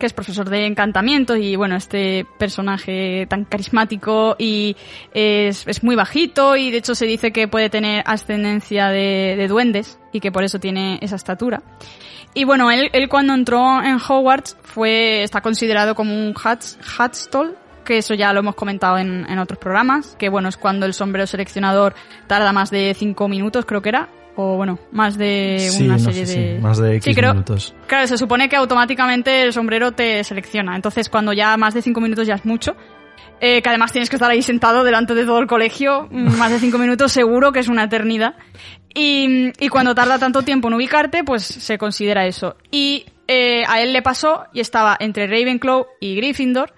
[0.00, 4.76] que es profesor de encantamientos y bueno, este personaje tan carismático y
[5.12, 9.46] es, es muy bajito y de hecho se dice que puede tener ascendencia de, de
[9.46, 11.62] duendes y que por eso tiene esa estatura.
[12.34, 17.56] Y bueno, él, él cuando entró en Hogwarts fue, está considerado como un Hats, Hatstall,
[17.84, 20.94] que eso ya lo hemos comentado en, en otros programas, que bueno, es cuando el
[20.94, 21.94] sombrero seleccionador
[22.26, 24.08] tarda más de cinco minutos, creo que era,
[24.40, 26.56] o bueno, más de Sí, una no serie sé, de...
[26.56, 27.74] sí, más de X Sí, creo- minutos.
[27.86, 30.74] Claro, se supone que automáticamente el sombrero te selecciona.
[30.76, 32.76] Entonces, cuando ya más de cinco minutos ya es mucho.
[33.42, 36.50] eh, que además tienes que estar ahí sentado delante de todo el colegio, mm, más
[36.50, 38.34] de cinco minutos seguro que es una eternidad.
[38.94, 42.56] Y, y cuando tarda tanto tiempo en ubicarte, pues se considera eso.
[42.70, 46.74] Y eh, a él le pasó y estaba entre Ravenclaw y Gryffindor.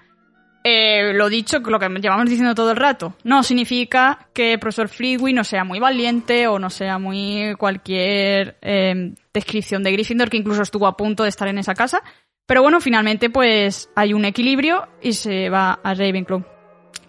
[0.64, 4.89] Eh, lo dicho, lo que llevamos diciendo todo el rato, no significa que el profesor
[4.89, 10.36] Flitwick no sea muy valiente o no sea muy cualquier eh, descripción de Gryffindor que
[10.36, 12.02] incluso estuvo a punto de estar en esa casa.
[12.47, 16.44] Pero bueno, finalmente pues hay un equilibrio y se va a Ravenclaw.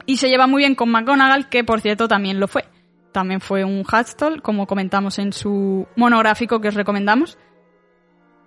[0.05, 2.65] Y se lleva muy bien con McGonagall, que por cierto también lo fue.
[3.11, 7.37] También fue un Hatstall, como comentamos en su monográfico que os recomendamos.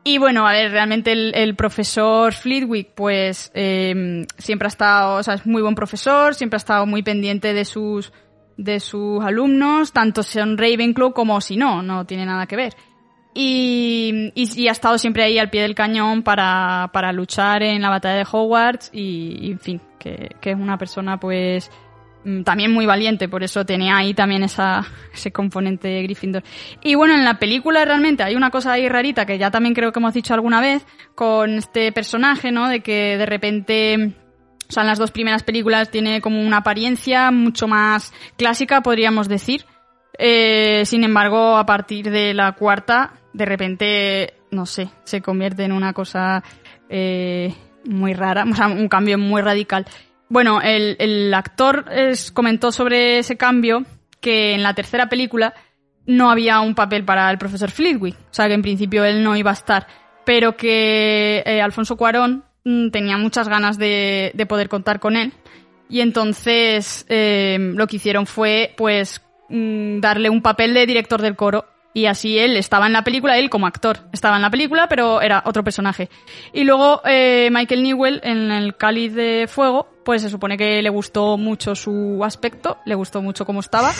[0.08, 5.34] Y bueno, a ver, realmente el, profesor Flitwick, pues eh, siempre ha estado, o sea,
[5.34, 8.12] es muy buen profesor, siempre ha estado muy pendiente de sus,
[8.56, 12.74] de sus alumnos, tanto son Ravenclaw como si no, no tiene nada que ver.
[13.34, 17.90] Y, y, ha estado siempre ahí al pie del cañón para, para luchar en la
[17.90, 21.68] batalla de Hogwarts y, y, en fin, que, que es una persona pues
[22.44, 26.42] también muy valiente, por eso tenía ahí también esa, ese componente de Gryffindor.
[26.82, 29.92] Y bueno, en la película realmente hay una cosa ahí rarita que ya también creo
[29.92, 30.84] que hemos dicho alguna vez
[31.14, 32.68] con este personaje, ¿no?
[32.68, 34.14] De que de repente,
[34.68, 39.28] o sea, en las dos primeras películas tiene como una apariencia mucho más clásica, podríamos
[39.28, 39.64] decir.
[40.18, 45.72] Eh, sin embargo, a partir de la cuarta, de repente, no sé, se convierte en
[45.72, 46.42] una cosa
[46.88, 47.54] eh,
[47.84, 49.86] muy rara, o sea, un cambio muy radical.
[50.28, 51.84] Bueno, el, actor
[52.32, 53.84] comentó sobre ese cambio
[54.20, 55.54] que en la tercera película
[56.06, 59.36] no había un papel para el profesor Flitwick, o sea que en principio él no
[59.36, 59.86] iba a estar,
[60.24, 65.32] pero que eh, Alfonso Cuarón mm, tenía muchas ganas de, de, poder contar con él
[65.88, 71.36] y entonces eh, lo que hicieron fue pues mm, darle un papel de director del
[71.36, 74.86] coro y así él estaba en la película, él como actor estaba en la película,
[74.86, 76.10] pero era otro personaje.
[76.52, 80.88] Y luego eh, Michael Newell en el Cáliz de Fuego, pues se supone que le
[80.88, 83.90] gustó mucho su aspecto, le gustó mucho cómo estaba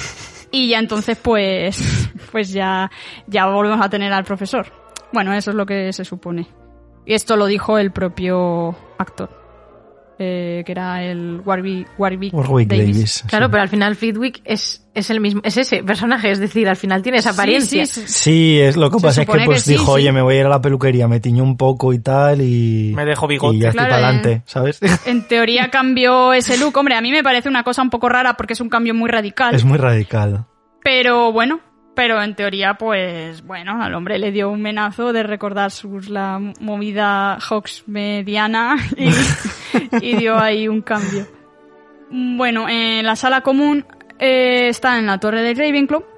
[0.52, 2.92] y ya entonces pues pues ya
[3.26, 4.72] ya volvemos a tener al profesor.
[5.12, 6.46] Bueno, eso es lo que se supone.
[7.04, 9.45] Y esto lo dijo el propio actor.
[10.18, 12.94] Eh, que era el Warwick, Warwick, Warwick Davis.
[12.94, 13.24] Davis.
[13.28, 13.50] Claro, sí.
[13.50, 17.02] pero al final Flitwick es, es el mismo, es ese personaje, es decir, al final
[17.02, 17.84] tiene esa apariencia.
[17.84, 18.12] Sí, sí, sí.
[18.12, 19.90] Sí, es lo que Se pasa es que pues que dijo, sí.
[19.90, 22.94] oye, me voy a ir a la peluquería, me tiñó un poco y tal y...
[22.96, 23.56] Me dejo bigote.
[23.56, 24.80] Y ya estoy Claro, para adelante, ¿sabes?
[25.06, 26.74] En teoría cambió ese look.
[26.78, 29.10] Hombre, a mí me parece una cosa un poco rara porque es un cambio muy
[29.10, 29.54] radical.
[29.54, 30.46] es muy radical.
[30.82, 31.60] Pero bueno,
[31.96, 36.38] pero en teoría, pues bueno, al hombre le dio un menazo de recordar sus la
[36.60, 38.76] movida Hawks mediana
[40.02, 41.26] y, dio ahí un cambio.
[42.10, 43.86] Bueno, en la sala común
[44.18, 46.15] eh, está en la torre de Ravenclaw.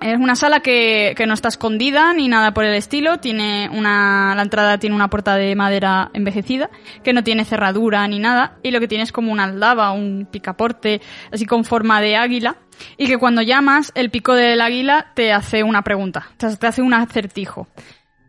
[0.00, 3.18] Es una sala que, que no está escondida ni nada por el estilo.
[3.18, 6.70] Tiene una, la entrada tiene una puerta de madera envejecida
[7.02, 8.58] que no tiene cerradura ni nada.
[8.62, 11.00] Y lo que tiene es como una aldaba, un picaporte,
[11.32, 12.56] así con forma de águila.
[12.96, 16.94] Y que cuando llamas, el pico del águila te hace una pregunta, te hace un
[16.94, 17.66] acertijo.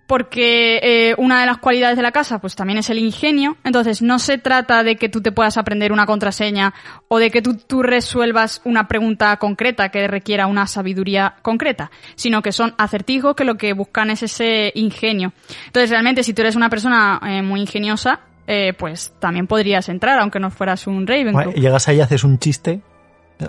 [0.10, 3.58] Porque eh, una de las cualidades de la casa, pues también es el ingenio.
[3.64, 6.74] Entonces, no se trata de que tú te puedas aprender una contraseña
[7.10, 12.52] o de que tú, resuelvas una pregunta concreta que requiera una sabiduría concreta, sino que
[12.52, 15.32] son acertijos que lo que buscan es ese ingenio.
[15.68, 20.18] Entonces, realmente, si tú eres una persona eh, muy ingeniosa, eh, pues también podrías entrar,
[20.18, 21.54] aunque no fueras un Ravenclaw.
[21.54, 22.82] Llegas ahí, haces un chiste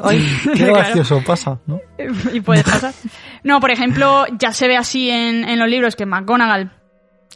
[0.02, 0.74] Ay, qué Claro.
[0.74, 1.80] gracioso pasa, ¿no?
[2.32, 2.92] y puede pasar.
[3.42, 6.72] No, por ejemplo, ya se ve así en, en los libros que McGonagall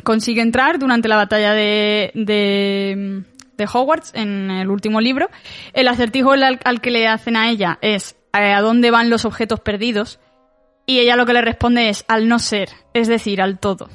[0.02, 3.22] consigue entrar durante la batalla de, de,
[3.56, 5.28] de Hogwarts en el último libro.
[5.72, 9.24] El acertijo al, al que le hacen a ella es eh, ¿a dónde van los
[9.24, 10.18] objetos perdidos?
[10.86, 13.88] Y ella lo que le responde es al no ser, es decir, al todo.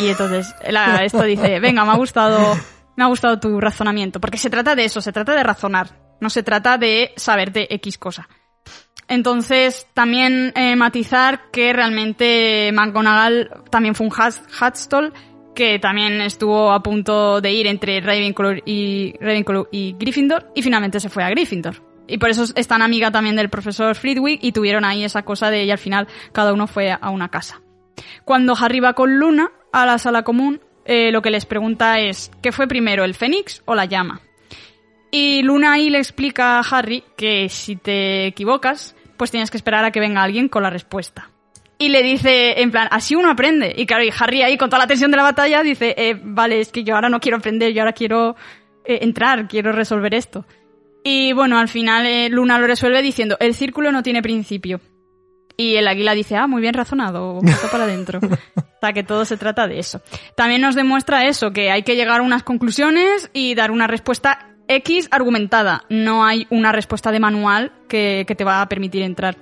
[0.00, 2.56] Y entonces la- esto dice, venga, me ha gustado,
[2.96, 5.90] me ha gustado tu razonamiento, porque se trata de eso, se trata de razonar,
[6.24, 8.28] no se trata de saber de X cosa.
[9.06, 15.12] Entonces, también eh, matizar que realmente McGonagall también fue un Hats- Hatstall,
[15.54, 20.98] que también estuvo a punto de ir entre Ravenclaw y, Ravenclaw y Gryffindor, y finalmente
[20.98, 21.82] se fue a Gryffindor.
[22.08, 25.50] Y por eso es tan amiga también del profesor Flitwick, y tuvieron ahí esa cosa
[25.50, 27.60] de, y al final cada uno fue a una casa.
[28.24, 32.30] Cuando Harry va con Luna a la sala común, eh, lo que les pregunta es,
[32.42, 34.22] ¿qué fue primero, el Fénix o la llama?
[35.16, 39.84] Y Luna ahí le explica a Harry que si te equivocas, pues tienes que esperar
[39.84, 41.30] a que venga alguien con la respuesta.
[41.78, 43.72] Y le dice, en plan, así uno aprende.
[43.76, 46.58] Y claro, y Harry ahí con toda la tensión de la batalla dice, eh, vale,
[46.58, 48.34] es que yo ahora no quiero aprender, yo ahora quiero
[48.84, 50.46] eh, entrar, quiero resolver esto.
[51.04, 54.80] Y bueno, al final eh, Luna lo resuelve diciendo, el círculo no tiene principio.
[55.56, 58.18] Y el águila dice, ah, muy bien razonado, pasa para adentro.
[58.56, 60.02] o sea, que todo se trata de eso.
[60.36, 64.50] También nos demuestra eso, que hay que llegar a unas conclusiones y dar una respuesta
[64.68, 65.84] X argumentada.
[65.88, 69.36] No hay una respuesta de manual que, que te va a permitir entrar.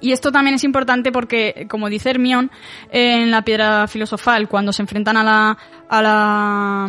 [0.00, 2.50] Y esto también es importante porque, como dice Hermione
[2.90, 5.58] en la piedra filosofal, cuando se enfrentan a la,
[5.88, 6.84] a la,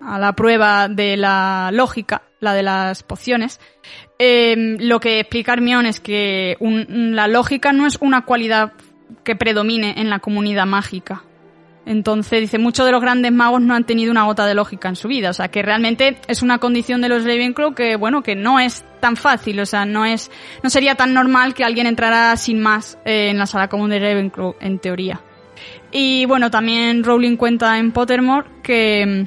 [0.00, 3.60] a la prueba de la lógica, la de las pociones,
[4.18, 8.72] eh, lo que explica Hermione es que la lógica no es una cualidad
[9.24, 11.24] que predomine en la comunidad mágica.
[11.84, 14.96] Entonces, dice, muchos de los grandes magos no han tenido una gota de lógica en
[14.96, 15.30] su vida.
[15.30, 18.84] O sea, que realmente es una condición de los Ravenclaw que, bueno, que no es
[19.00, 19.58] tan fácil.
[19.60, 20.30] O sea, no es,
[20.62, 23.98] no sería tan normal que alguien entrara sin más eh, en la sala común de
[23.98, 25.20] Ravenclaw, en teoría.
[25.90, 29.26] Y bueno, también Rowling cuenta en Pottermore que,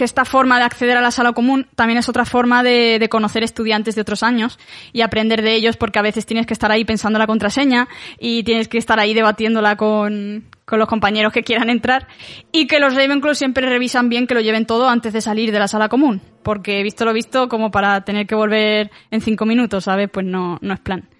[0.00, 3.44] que esta forma de acceder a la sala común también es otra forma de, conocer
[3.44, 4.58] estudiantes de otros años
[4.94, 7.86] y aprender de ellos porque a veces tienes que estar ahí pensando la contraseña
[8.18, 12.08] y tienes que estar ahí debatiéndola con, con los compañeros que quieran entrar
[12.50, 15.58] y que los Ravenclaw siempre revisan bien que lo lleven todo antes de salir de
[15.58, 19.84] la sala común porque visto lo visto como para tener que volver en cinco minutos,
[19.84, 20.08] ¿sabes?
[20.10, 21.10] Pues no, no es plan.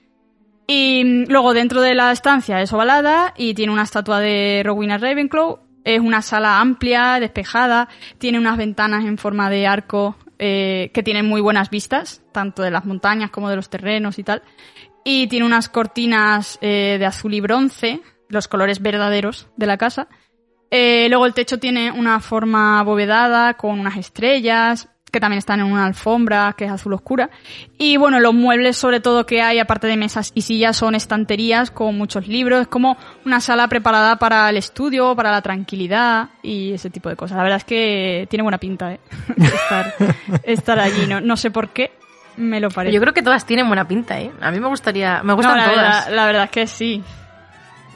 [0.67, 4.97] Y mm, luego dentro de la estancia es ovalada y tiene una estatua de Rowena
[4.97, 5.59] Ravenclaw.
[5.85, 7.89] Es una sala amplia, despejada,
[8.19, 12.71] tiene unas ventanas en forma de arco eh, que tienen muy buenas vistas, tanto de
[12.71, 14.43] las montañas como de los terrenos y tal.
[15.05, 20.09] Y tiene unas cortinas eh, de azul y bronce, los colores verdaderos de la casa.
[20.71, 25.67] Eh, luego el techo tiene una forma abovedada con unas estrellas que también están en
[25.67, 27.31] una alfombra que es azul oscura.
[27.79, 31.71] Y bueno, los muebles sobre todo que hay, aparte de mesas y sillas, son estanterías
[31.71, 32.63] con muchos libros.
[32.63, 37.17] Es como una sala preparada para el estudio, para la tranquilidad y ese tipo de
[37.17, 37.37] cosas.
[37.37, 39.01] La verdad es que tiene buena pinta, ¿eh?
[39.37, 39.95] estar,
[40.45, 41.07] estar allí.
[41.07, 41.93] No, no sé por qué,
[42.37, 42.95] me lo parece.
[42.95, 44.31] Yo creo que todas tienen buena pinta, ¿eh?
[44.41, 45.23] A mí me gustaría...
[45.23, 46.05] Me gustan No, la, todas.
[46.07, 47.03] Verdad, la verdad es que sí.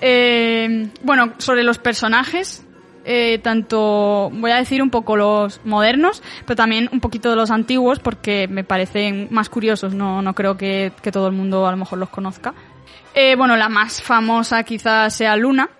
[0.01, 2.67] Eh, bueno, sobre los personajes,
[3.05, 7.51] eh, tanto voy a decir un poco los modernos, pero también un poquito de los
[7.51, 11.71] antiguos, porque me parecen más curiosos, no, no creo que, que todo el mundo a
[11.71, 12.55] lo mejor los conozca.
[13.15, 15.71] Eh, bueno, la más famosa quizás sea Luna,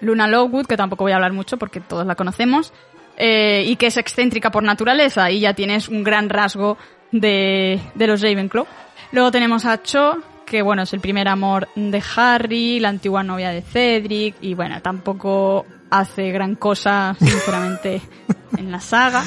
[0.00, 2.72] Luna Lovegood, que tampoco voy a hablar mucho porque todos la conocemos,
[3.16, 6.76] eh, y que es excéntrica por naturaleza, y ya tienes un gran rasgo
[7.12, 8.66] de, de los Ravenclaw.
[9.12, 13.50] Luego tenemos a Cho, que bueno, es el primer amor de Harry, la antigua novia
[13.50, 18.00] de Cedric, y bueno, tampoco hace gran cosa, sinceramente,
[18.56, 19.22] en la saga.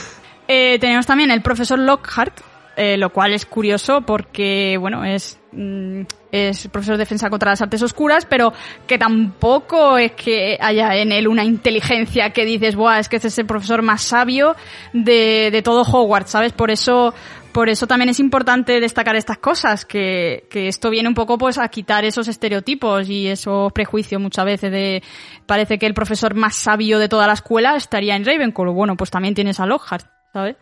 [0.47, 2.41] Eh, tenemos también el profesor Lockhart,
[2.75, 7.61] eh, lo cual es curioso porque, bueno, es, mm, es profesor de defensa contra las
[7.61, 8.53] artes oscuras, pero
[8.87, 13.27] que tampoco es que haya en él una inteligencia que dices, Buah, es que este
[13.27, 14.55] es el profesor más sabio
[14.93, 16.53] de, de todo Hogwarts, ¿sabes?
[16.53, 17.13] Por eso,
[17.51, 21.57] por eso también es importante destacar estas cosas, que, que esto viene un poco pues
[21.57, 25.03] a quitar esos estereotipos y esos prejuicios muchas veces de
[25.45, 28.73] parece que el profesor más sabio de toda la escuela estaría en Ravenclaw.
[28.73, 30.55] Bueno, pues también tienes a Lockhart, ¿sabes?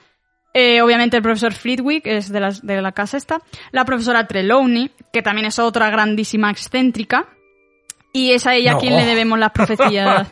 [0.53, 3.41] Eh, obviamente el profesor Flitwick es de, las, de la casa esta.
[3.71, 7.27] La profesora Trelawney, que también es otra grandísima excéntrica.
[8.13, 10.27] Y es a ella a quien le debemos las profecías.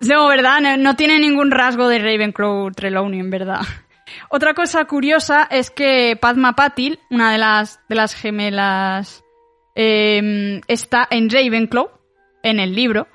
[0.00, 0.60] No, ¿verdad?
[0.60, 3.60] No, no tiene ningún rasgo de Ravenclaw Trelawney, en verdad.
[4.28, 9.24] Otra cosa curiosa es que Padma Patil, una de las, de las gemelas,
[9.74, 11.90] eh, está en Ravenclaw,
[12.42, 13.06] en el libro.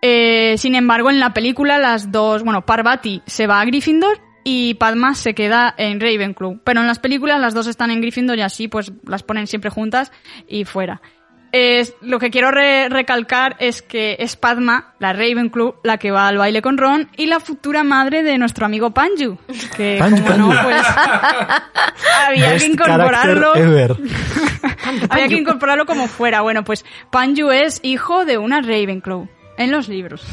[0.00, 4.74] Eh, sin embargo, en la película las dos, bueno, Parvati se va a Gryffindor y
[4.74, 6.60] Padma se queda en Ravenclaw.
[6.64, 9.70] Pero en las películas las dos están en Gryffindor y así pues las ponen siempre
[9.70, 10.12] juntas
[10.46, 11.02] y fuera.
[11.50, 16.28] Es, lo que quiero re- recalcar es que es Padma, la Ravenclaw, la que va
[16.28, 19.38] al baile con Ron y la futura madre de nuestro amigo Panju.
[19.76, 20.82] Que Panju, como no, pues
[22.26, 23.52] había que incorporarlo.
[25.10, 26.40] Había que incorporarlo como fuera.
[26.40, 30.24] Bueno, pues Panju es hijo de una Ravenclaw en los libros.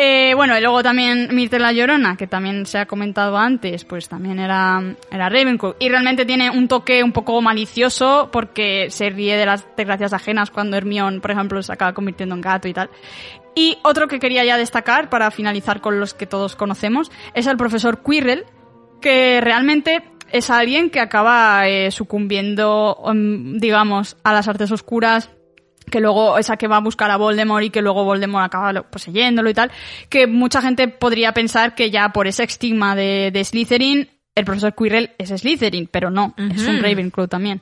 [0.00, 4.08] Eh, bueno, y luego también Myrtle la Llorona, que también se ha comentado antes, pues
[4.08, 4.80] también era,
[5.10, 5.74] era Ravenclaw.
[5.80, 10.52] Y realmente tiene un toque un poco malicioso porque se ríe de las desgracias ajenas
[10.52, 12.90] cuando Hermione, por ejemplo, se acaba convirtiendo en gato y tal.
[13.56, 17.56] Y otro que quería ya destacar, para finalizar con los que todos conocemos, es el
[17.56, 18.44] profesor Quirrell,
[19.00, 25.30] que realmente es alguien que acaba eh, sucumbiendo, um, digamos, a las artes oscuras,
[25.90, 28.84] que luego esa que va a buscar a Voldemort y que luego Voldemort acaba lo-
[28.90, 29.70] poseyéndolo y tal,
[30.08, 34.74] que mucha gente podría pensar que ya por ese estigma de, de Slytherin, el profesor
[34.74, 36.82] Quirrell es Slytherin, pero no, es un.
[36.82, 37.60] Ravenclaw también.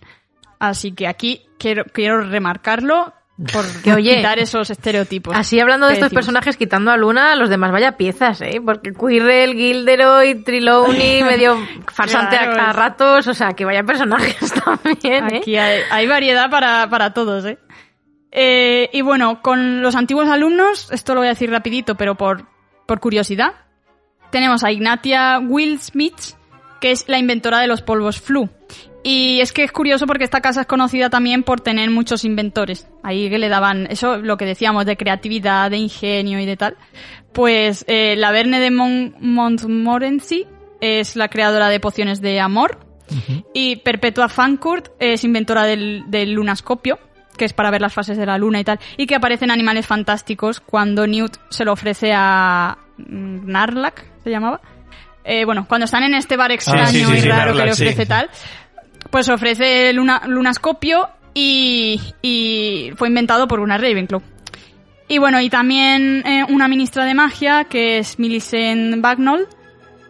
[0.58, 3.12] Así que aquí quiero, quiero remarcarlo
[3.52, 5.36] por Que, oye, quitar esos estereotipos.
[5.36, 6.24] Así hablando de estos decimos.
[6.24, 8.62] personajes, quitando a Luna, los demás vaya piezas, ¿eh?
[8.64, 11.58] Porque Quirrell, Gilderoy, Trelawney, medio
[11.92, 15.36] farsante Claro, a, a ratos, o sea, que vaya personajes también, ¿eh?
[15.38, 17.58] Aquí hay, hay variedad para, para todos, ¿eh?
[18.36, 22.46] Eh, Y bueno, con los antiguos alumnos, esto lo voy a decir rapidito, pero por,
[22.86, 23.54] por curiosidad,
[24.30, 26.14] tenemos a Ignatia Will Smith,
[26.80, 28.50] que es la inventora de los polvos flu.
[29.02, 32.88] Y es que es curioso porque esta casa es conocida también por tener muchos inventores.
[33.04, 36.76] Ahí que le daban, eso lo que decíamos de creatividad, de ingenio y de tal.
[37.32, 40.46] Pues eh, la Verne de Mon- Montmorency
[40.80, 42.80] es la creadora de pociones de amor.
[43.54, 46.98] Y Perpetua Fancourt es inventora del, del lunascopio,
[47.36, 49.86] que es para ver las fases de la luna y tal, y que aparecen animales
[49.86, 54.60] fantásticos cuando Newt se lo ofrece a mm, Narlac, se llamaba.
[55.24, 57.72] Eh, bueno, cuando están en este bar extraño sí, sí, y sí, raro que le
[57.72, 58.30] ofrece tal,
[59.10, 64.22] pues ofrece el luna- lunascopio y, y fue inventado por una Ravenclaw.
[65.08, 69.46] Y bueno, y también eh, una ministra de magia que es Millicent Bagnall,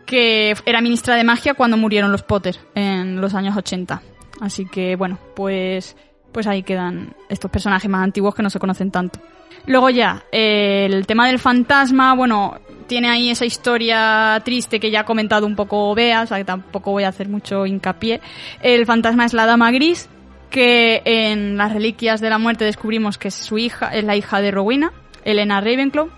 [0.06, 4.00] que era ministra de magia cuando murieron los Potter en los años 80.
[4.40, 5.96] Así que bueno, pues,
[6.36, 9.20] pues ahí quedan estos personajes más antiguos que no se conocen tanto.
[9.64, 15.04] Luego ya, el tema del fantasma, bueno, tiene ahí esa historia triste que ya ha
[15.06, 18.20] comentado un poco Bea, o sea que tampoco voy a hacer mucho hincapié.
[18.60, 20.10] El fantasma es la dama gris,
[20.50, 24.42] que en las reliquias de la muerte descubrimos que es su hija, es la hija
[24.42, 24.92] de Rowena,
[25.24, 26.10] Elena Ravenclaw,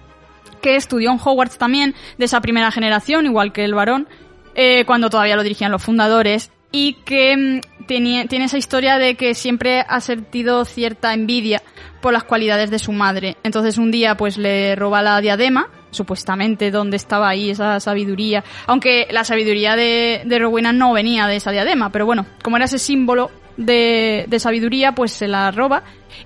[0.61, 4.09] que estudió en Hogwarts también, de esa primera generación, igual que el varón,
[4.57, 9.35] eh, cuando todavía lo dirigían los fundadores, y que mm, tiene esa historia de que
[9.35, 11.63] siempre ha sentido cierta envidia
[12.01, 13.37] por las cualidades de su madre.
[13.43, 19.09] Entonces un día pues le roba la diadema, supuestamente donde estaba ahí esa sabiduría, aunque
[19.11, 22.79] la sabiduría de, de Rowena no venía de esa diadema, pero bueno, como era ese
[22.79, 25.83] símbolo de, de sabiduría, pues se la roba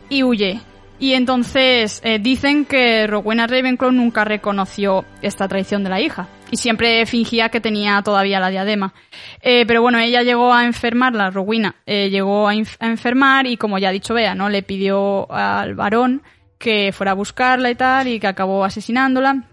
[0.09, 0.61] y huye.
[0.99, 6.59] Y entonces eh, dicen que Rowena Ravenclaw nunca reconoció esta traición de la hija y
[6.59, 8.93] siempre fingía que tenía todavía la diadema.
[9.41, 13.79] Eh, pero bueno, ella llegó a enfermar, la Rowena eh, llegó a, enfermar y como
[13.79, 14.51] ya ha dicho Bea, ¿no?
[14.51, 16.23] Le pidió al varón
[16.59, 19.45] que fuera a buscarla y tal y que acabó asesinándola.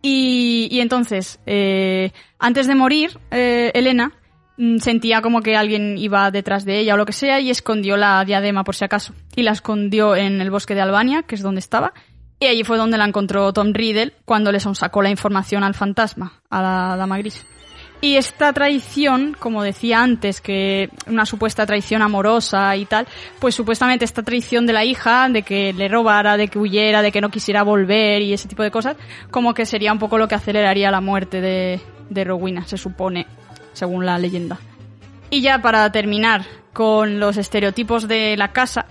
[0.00, 4.12] Y, y entonces, eh, antes de morir, eh, Elena
[4.56, 7.98] mm, sentía como que alguien iba detrás de ella o lo que sea y escondió
[7.98, 9.12] la diadema por si acaso.
[9.36, 11.92] Y la escondió en el bosque de Albania, que es donde estaba.
[12.42, 16.40] Y allí fue donde la encontró Tom Riddle cuando le sacó la información al fantasma,
[16.48, 17.44] a la dama gris.
[18.00, 23.06] Y esta traición, como decía antes, que una supuesta traición amorosa y tal,
[23.40, 27.12] pues supuestamente esta traición de la hija, de que le robara, de que huyera, de
[27.12, 28.96] que no quisiera volver y ese tipo de cosas,
[29.30, 33.26] como que sería un poco lo que aceleraría la muerte de, de Rowena, se supone,
[33.74, 34.58] según la leyenda.
[35.28, 38.86] Y ya para terminar con los estereotipos de la casa,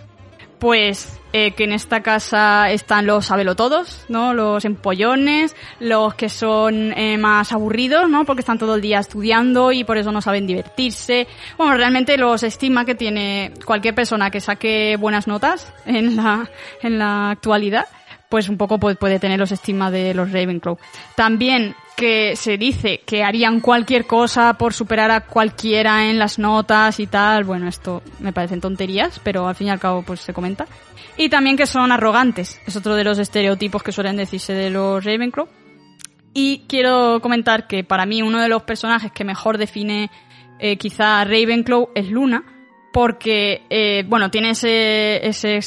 [0.59, 4.33] pues eh, que en esta casa están los sabelotodos, ¿no?
[4.33, 8.25] Los empollones, los que son eh, más aburridos, ¿no?
[8.25, 11.27] Porque están todo el día estudiando y por eso no saben divertirse.
[11.57, 16.49] Bueno, realmente los estigma que tiene cualquier persona que saque buenas notas en la,
[16.81, 17.85] en la actualidad,
[18.29, 20.77] pues un poco puede, tener los estigmas de los Ravenclaw.
[21.15, 26.99] También que se dice que harían cualquier cosa por superar a cualquiera en las notas
[26.99, 27.43] y tal.
[27.43, 30.67] Bueno, esto me parecen tonterías, pero al fin y al cabo pues se comenta.
[31.17, 32.61] Y también que son arrogantes.
[32.65, 35.47] Es otro de los estereotipos que suelen decirse de los Ravenclaw.
[36.33, 40.09] Y quiero comentar que para mí uno de los personajes que mejor define
[40.59, 42.43] eh, quizá Ravenclaw es Luna,
[42.93, 45.57] porque, eh, bueno, tiene ese, ese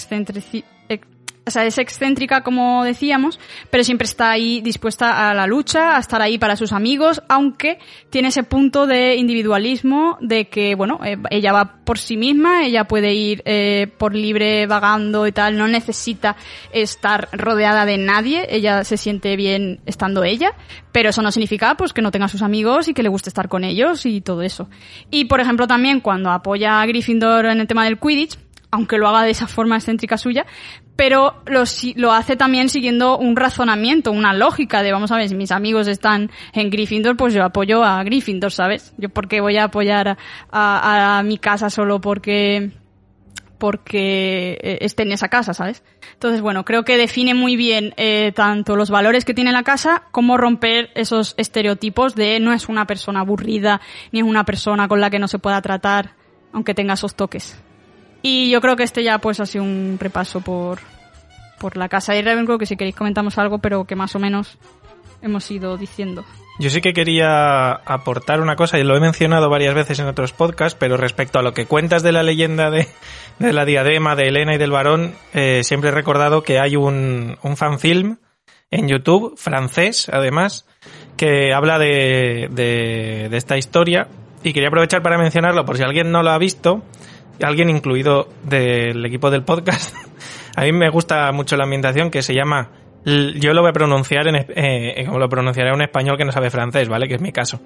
[1.44, 3.40] o sea, es excéntrica como decíamos,
[3.70, 7.78] pero siempre está ahí dispuesta a la lucha, a estar ahí para sus amigos, aunque
[8.10, 12.84] tiene ese punto de individualismo de que, bueno, eh, ella va por sí misma, ella
[12.84, 16.36] puede ir eh, por libre vagando y tal, no necesita
[16.72, 20.52] estar rodeada de nadie, ella se siente bien estando ella,
[20.92, 23.48] pero eso no significa pues que no tenga sus amigos y que le guste estar
[23.48, 24.68] con ellos y todo eso.
[25.10, 28.38] Y por ejemplo también cuando apoya a Gryffindor en el tema del Quidditch,
[28.72, 30.46] aunque lo haga de esa forma excéntrica suya,
[30.96, 31.64] pero lo,
[31.96, 35.88] lo hace también siguiendo un razonamiento, una lógica de, vamos a ver, si mis amigos
[35.88, 38.92] están en Gryffindor, pues yo apoyo a Gryffindor, ¿sabes?
[38.98, 40.18] Yo por qué voy a apoyar
[40.50, 42.72] a, a- mi casa solo porque
[43.58, 45.84] porque esté en esa casa, ¿sabes?
[46.14, 50.02] Entonces, bueno, creo que define muy bien eh, tanto los valores que tiene la casa
[50.10, 55.00] como romper esos estereotipos de no es una persona aburrida ni es una persona con
[55.00, 56.16] la que no se pueda tratar,
[56.52, 57.56] aunque tenga esos toques.
[58.22, 60.78] Y yo creo que este ya pues ha sido un repaso por,
[61.58, 64.58] por la casa de Ravenclaw, que si queréis comentamos algo, pero que más o menos
[65.22, 66.24] hemos ido diciendo.
[66.58, 70.32] Yo sí que quería aportar una cosa, y lo he mencionado varias veces en otros
[70.32, 72.86] podcasts, pero respecto a lo que cuentas de la leyenda de,
[73.38, 77.38] de la diadema, de Elena y del varón, eh, siempre he recordado que hay un,
[77.42, 78.18] un fanfilm
[78.70, 80.66] en YouTube, francés además,
[81.16, 84.08] que habla de, de, de esta historia,
[84.44, 86.82] y quería aprovechar para mencionarlo por si alguien no lo ha visto,
[87.46, 89.94] alguien incluido del equipo del podcast.
[90.56, 92.70] A mí me gusta mucho la ambientación que se llama
[93.04, 96.30] yo lo voy a pronunciar en, es- eh, como lo pronunciaré un español que no
[96.30, 97.08] sabe francés, ¿vale?
[97.08, 97.60] Que es mi caso.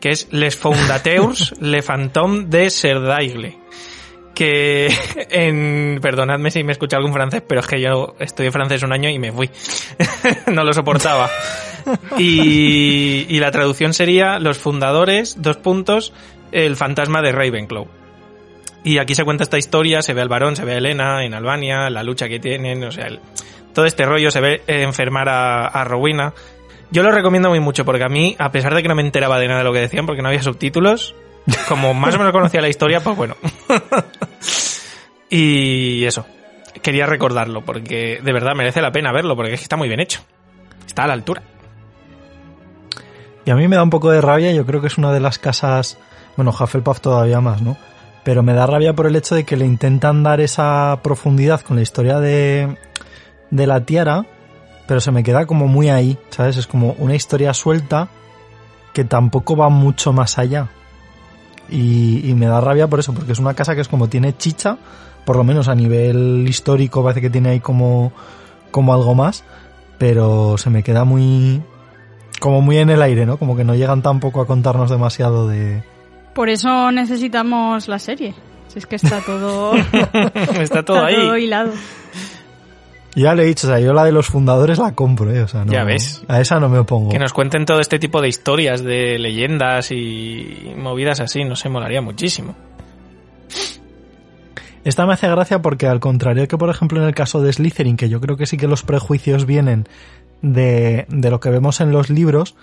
[0.00, 3.58] Que es Les Fondateurs, Le Fantôme de Serdaigle.
[4.34, 4.88] Que
[5.30, 9.08] en, perdonadme si me escucha algún francés, pero es que yo estudié francés un año
[9.08, 9.48] y me fui.
[10.52, 11.30] no lo soportaba.
[12.18, 16.12] Y, y la traducción sería Los fundadores, dos puntos,
[16.50, 17.86] el fantasma de Ravenclaw.
[18.84, 21.34] Y aquí se cuenta esta historia, se ve al varón, se ve a Elena en
[21.34, 23.20] Albania, la lucha que tienen, o sea, el-
[23.74, 26.34] todo este rollo, se ve enfermar a, a Rowena.
[26.90, 29.38] Yo lo recomiendo muy mucho porque a mí, a pesar de que no me enteraba
[29.38, 31.14] de nada de lo que decían porque no había subtítulos,
[31.68, 33.36] como más o menos conocía la historia, pues bueno.
[35.30, 36.26] y eso,
[36.82, 40.00] quería recordarlo porque de verdad merece la pena verlo porque es que está muy bien
[40.00, 40.20] hecho.
[40.86, 41.42] Está a la altura.
[43.44, 45.20] Y a mí me da un poco de rabia, yo creo que es una de
[45.20, 45.98] las casas,
[46.36, 47.76] bueno, Hufflepuff todavía más, ¿no?
[48.24, 51.76] Pero me da rabia por el hecho de que le intentan dar esa profundidad con
[51.76, 52.76] la historia de,
[53.50, 54.26] de la tiara,
[54.86, 56.56] pero se me queda como muy ahí, ¿sabes?
[56.56, 58.08] Es como una historia suelta
[58.92, 60.68] que tampoco va mucho más allá.
[61.68, 64.36] Y, y me da rabia por eso, porque es una casa que es como tiene
[64.36, 64.76] chicha,
[65.24, 68.12] por lo menos a nivel histórico parece que tiene ahí como,
[68.70, 69.44] como algo más,
[69.98, 71.62] pero se me queda muy,
[72.40, 73.36] como muy en el aire, ¿no?
[73.36, 75.84] Como que no llegan tampoco a contarnos demasiado de...
[76.34, 78.34] Por eso necesitamos la serie.
[78.68, 79.74] Si es que está todo,
[80.60, 81.44] está todo ahí.
[81.44, 81.72] hilado.
[83.14, 85.42] Ya lo he dicho, o sea, yo la de los fundadores la compro, ¿eh?
[85.42, 86.22] O sea, no, Ya ves.
[86.28, 87.10] A esa no me opongo.
[87.10, 91.68] Que nos cuenten todo este tipo de historias, de leyendas y movidas así, no sé,
[91.68, 92.54] molaría muchísimo.
[94.84, 97.96] Esta me hace gracia porque al contrario que, por ejemplo, en el caso de Slytherin,
[97.96, 99.86] que yo creo que sí que los prejuicios vienen
[100.40, 102.56] de, de lo que vemos en los libros,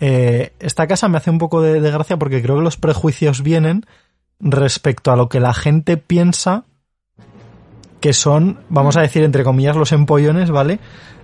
[0.00, 3.42] eh, esta casa me hace un poco de, de gracia porque creo que los prejuicios
[3.42, 3.84] vienen
[4.40, 6.64] respecto a lo que la gente piensa
[8.00, 10.78] que son, vamos a decir, entre comillas, los empollones, ¿vale?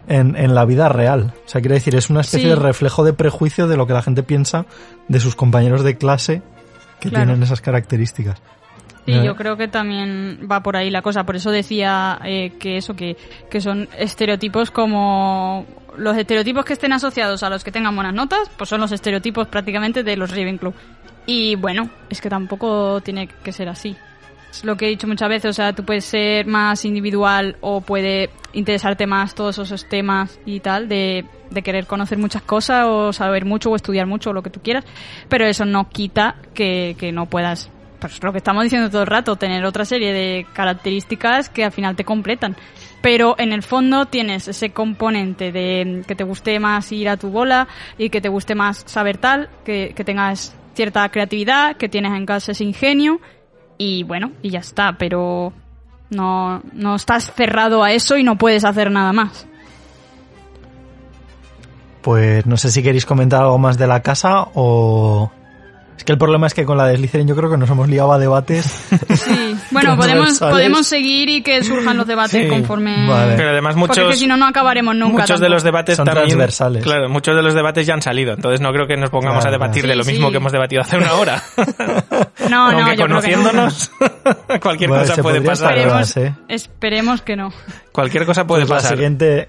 [0.08, 1.34] En, en la vida real.
[1.44, 2.48] O sea, quiero decir, es una especie Sí.
[2.48, 4.64] de reflejo de prejuicio de lo que la gente piensa
[5.08, 6.42] de sus compañeros de clase
[7.00, 7.26] que Claro.
[7.26, 8.40] tienen esas características.
[9.06, 11.24] Sí, yo creo que también va por ahí la cosa.
[11.24, 13.16] Por eso decía eh, que eso, que,
[13.50, 15.66] que son estereotipos como
[15.96, 19.48] los estereotipos que estén asociados a los que tengan buenas notas, pues son los estereotipos
[19.48, 20.72] prácticamente de los Ravenclaw.
[21.26, 23.96] Y bueno, es que tampoco tiene que ser así.
[24.50, 27.80] Es lo que he dicho muchas veces, o sea, tú puedes ser más individual o
[27.80, 33.12] puede interesarte más todos esos temas y tal, de, de querer conocer muchas cosas o
[33.12, 34.84] saber mucho o estudiar mucho o lo que tú quieras,
[35.28, 37.70] pero eso no quita que, que no puedas,
[38.00, 41.72] pues lo que estamos diciendo todo el rato, tener otra serie de características que al
[41.72, 42.56] final te completan.
[43.02, 47.30] Pero en el fondo tienes ese componente de que te guste más ir a tu
[47.30, 52.12] bola y que te guste más saber tal, que, que tengas cierta creatividad, que tienes
[52.12, 53.20] en casa ese ingenio
[53.78, 55.52] y bueno, y ya está, pero
[56.10, 59.46] no, no estás cerrado a eso y no puedes hacer nada más.
[62.02, 65.30] Pues no sé si queréis comentar algo más de la casa o
[66.00, 67.86] Es que el problema es que con la de Slytherin yo creo que nos hemos
[67.86, 68.64] liado a debates.
[69.14, 69.54] Sí.
[69.70, 72.48] Bueno, podemos, podemos seguir y que surjan los debates Sí.
[72.48, 73.06] conforme...
[73.06, 73.34] Vale.
[73.36, 75.22] Pero además Porque muchos, si no, no acabaremos nunca.
[75.24, 75.52] muchos de tampoco.
[75.56, 76.28] los debates Son también...
[76.28, 76.82] transversales.
[76.82, 79.48] Claro, muchos de los debates ya han salido, entonces no creo que nos pongamos Claro,
[79.50, 79.88] a debatir claro.
[79.92, 80.32] de lo Sí, mismo sí.
[80.32, 81.42] que hemos debatido hace una hora.
[82.48, 83.42] No, no, Aunque yo creo que no.
[83.42, 83.90] conociéndonos,
[84.62, 85.76] cualquier Vale, cosa puede pasar.
[85.76, 86.34] Esperemos, ¿eh?
[86.48, 87.52] esperemos que no.
[87.92, 88.92] Cualquier cosa puede Pues la pasar.
[88.92, 89.48] siguiente,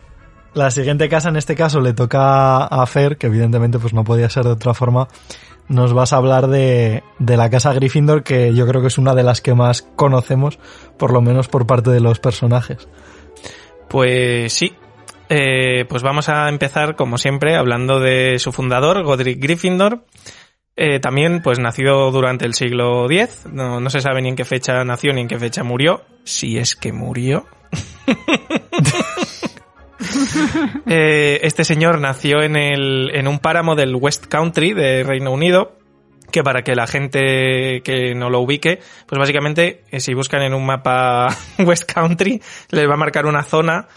[0.54, 4.30] la siguiente casa en este caso le toca a Fer, que evidentemente pues no podía
[4.30, 5.08] ser de otra forma.
[5.72, 9.16] Nos vas a hablar de, de la casa Gryffindor, que yo creo que es una
[9.16, 10.60] de las que más conocemos,
[10.98, 12.90] por lo menos por parte de los personajes.
[13.88, 14.74] Pues sí.
[15.30, 20.04] Eh, pues vamos a empezar, como siempre, hablando de su fundador, Godric Gryffindor.
[20.76, 23.46] Eh, también, pues nacido durante el siglo X.
[23.50, 26.02] No, no se sabe ni en qué fecha nació ni en qué fecha murió.
[26.26, 27.46] Si es que murió.
[30.88, 35.78] Eh, este señor nació en, el, en un páramo del West Country de Reino Unido.
[36.32, 40.54] Que para que la gente que no lo ubique, pues básicamente, eh, si buscan en
[40.54, 41.28] un mapa
[41.60, 43.88] West Country, les va a marcar una zona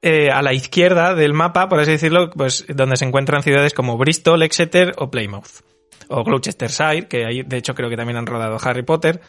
[0.00, 3.98] eh, a la izquierda del mapa, por así decirlo, pues donde se encuentran ciudades como
[3.98, 5.62] Bristol, Exeter o Plymouth.
[6.08, 9.20] O Gloucestershire, que ahí de hecho creo que también han rodado Harry Potter.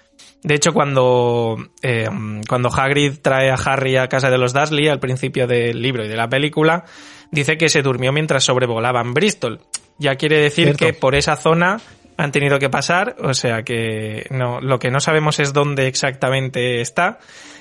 [0.46, 2.08] De hecho, cuando, eh,
[2.48, 6.08] cuando Hagrid trae a Harry a casa de los Dursley al principio del libro y
[6.08, 6.86] de la película,
[7.32, 9.62] dice que se durmió mientras sobrevolaban Bristol.
[9.98, 10.86] Ya quiere decir Cierto.
[10.86, 11.82] que por esa zona
[12.18, 16.80] han tenido que pasar, o sea que no, lo que no sabemos es dónde exactamente
[16.80, 17.18] está,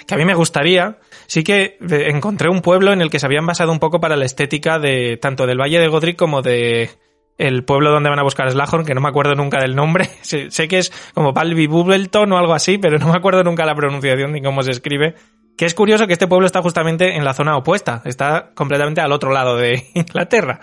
[0.06, 0.98] que a mí me gustaría.
[1.26, 4.14] Sí que eh, encontré un pueblo en el que se habían basado un poco para
[4.14, 6.90] la estética de tanto del Valle de Godric como de
[7.38, 10.08] el pueblo donde van a buscar a Slughorn, que no me acuerdo nunca del nombre.
[10.22, 13.74] sé, que es como Balby Bubbleton o algo así, pero no me acuerdo nunca la
[13.74, 15.14] pronunciación ni cómo se escribe.
[15.56, 19.12] Que es curioso que este pueblo está justamente en la zona opuesta, está completamente al
[19.12, 20.60] otro lado de Inglaterra.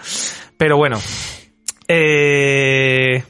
[0.58, 1.00] Pero bueno,
[1.88, 3.24] eh,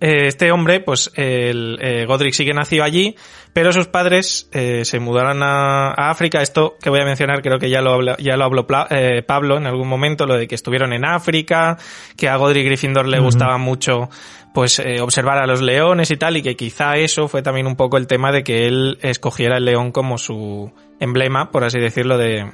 [0.00, 3.14] eh, este hombre, pues el, eh, Godric sí que nació allí,
[3.52, 6.40] pero sus padres eh, se mudaron a, a África.
[6.40, 9.56] Esto que voy a mencionar creo que ya lo, habla- ya lo habló eh, Pablo
[9.58, 11.76] en algún momento, lo de que estuvieron en África,
[12.16, 14.08] que a Godric Gryffindor le gustaba mucho
[14.54, 17.76] pues eh, observar a los leones y tal, y que quizá eso fue también un
[17.76, 22.18] poco el tema de que él escogiera el león como su emblema, por así decirlo,
[22.18, 22.50] de,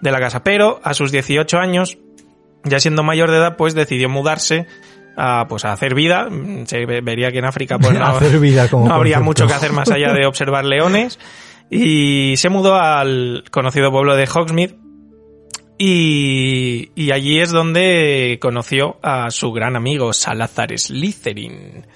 [0.00, 0.42] de la casa.
[0.42, 1.98] Pero a sus 18 años,
[2.64, 4.66] ya siendo mayor de edad, pues decidió mudarse
[5.18, 6.28] a, pues, a hacer vida.
[6.30, 9.46] Mm, Se ve- vería que en África pues, no, Hacer vida como no habría mucho
[9.46, 11.18] que hacer más allá de observar leones.
[11.70, 14.76] Y se mudó al conocido pueblo de Hogsmeade.
[15.80, 21.86] Y, y allí es donde conoció a su gran amigo Salazar Slytherin.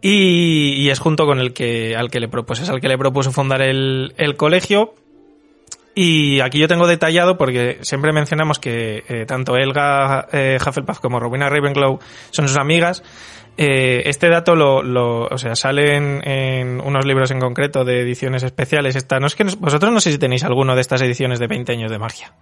[0.00, 2.96] Y, y es junto con el que al que le propuso, es al que le
[2.98, 4.94] propuso fundar el, el colegio.
[6.00, 11.18] Y aquí yo tengo detallado porque siempre mencionamos que eh, tanto Elga eh, Hufflepuff como
[11.18, 11.98] Rowena Ravenclaw
[12.30, 13.02] son sus amigas.
[13.56, 18.02] Eh, este dato lo, lo- o sea, sale en, en unos libros en concreto de
[18.02, 18.94] ediciones especiales.
[18.94, 21.48] Esta, no es que nos- vosotros no sé si tenéis alguno de estas ediciones de
[21.48, 22.32] 20 años de magia.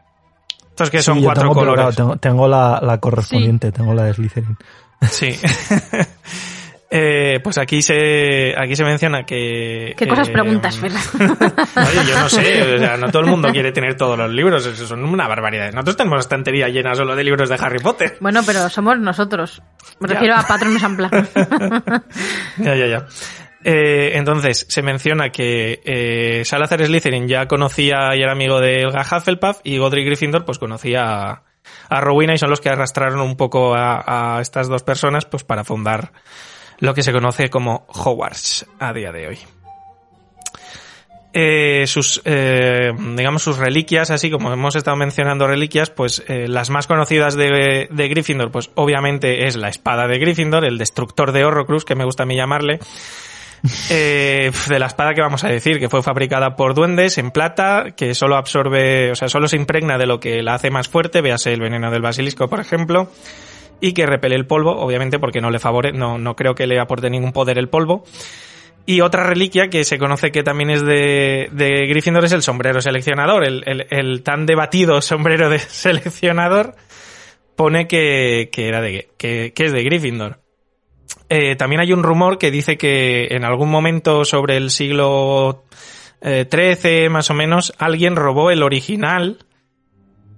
[0.69, 1.95] Estos que son Sí, cuatro tengo, pero colores.
[1.97, 4.59] claro, tengo, tengo la, la correspondiente, tengo la de Slytherin.
[5.11, 5.29] Sí.
[6.89, 10.93] Eh, pues aquí se aquí se menciona que ¿Qué cosas eh, preguntas, Fer?
[11.21, 14.65] Oye, yo no sé, o sea, no todo el mundo quiere tener todos los libros,
[14.65, 15.73] eso son una barbaridad.
[15.73, 18.17] Nosotros tenemos estantería llena solo de libros de Harry Potter.
[18.21, 19.61] Bueno, pero somos nosotros.
[19.99, 20.15] Me Ya.
[20.15, 21.25] refiero a Patronus Unplugged.
[22.59, 23.07] Ya, ya, ya.
[23.65, 29.01] Eh, entonces, se menciona que eh, Salazar Slytherin ya conocía y era amigo de Elga
[29.03, 31.43] Hufflepuff y Godric Gryffindor pues conocía a,
[31.89, 35.43] a Rowena y son los que arrastraron un poco a, a estas dos personas pues
[35.43, 36.13] para fundar
[36.79, 39.39] lo que se conoce como Hogwarts a día de hoy.
[41.39, 46.71] Eh, sus, eh, digamos, sus reliquias, así como hemos estado mencionando reliquias, pues eh, las
[46.71, 51.45] más conocidas de, de Gryffindor, pues obviamente es la espada de Gryffindor, el destructor de
[51.45, 52.79] Horrocrux, que me gusta a mí llamarle.
[53.91, 57.93] Eh, de la espada que vamos a decir, que fue fabricada por duendes en plata,
[57.97, 61.21] que solo absorbe, o sea, solo se impregna de lo que la hace más fuerte,
[61.21, 63.11] véase el veneno del basilisco, por ejemplo,
[63.81, 66.79] y que repele el polvo, obviamente porque no le favorece, no, no creo que le
[66.81, 68.05] aporte ningún poder el polvo.
[68.89, 72.81] Y otra reliquia que se conoce que también es de, de Gryffindor es el sombrero
[72.81, 76.75] seleccionador, el, el- tan debatido sombrero de seleccionador
[77.57, 80.39] pone que, que era de que, que es de Gryffindor.
[81.29, 85.65] Eh, también hay un rumor que dice que en algún momento sobre el siglo
[86.21, 89.39] eh, XIII, más o menos, alguien robó el original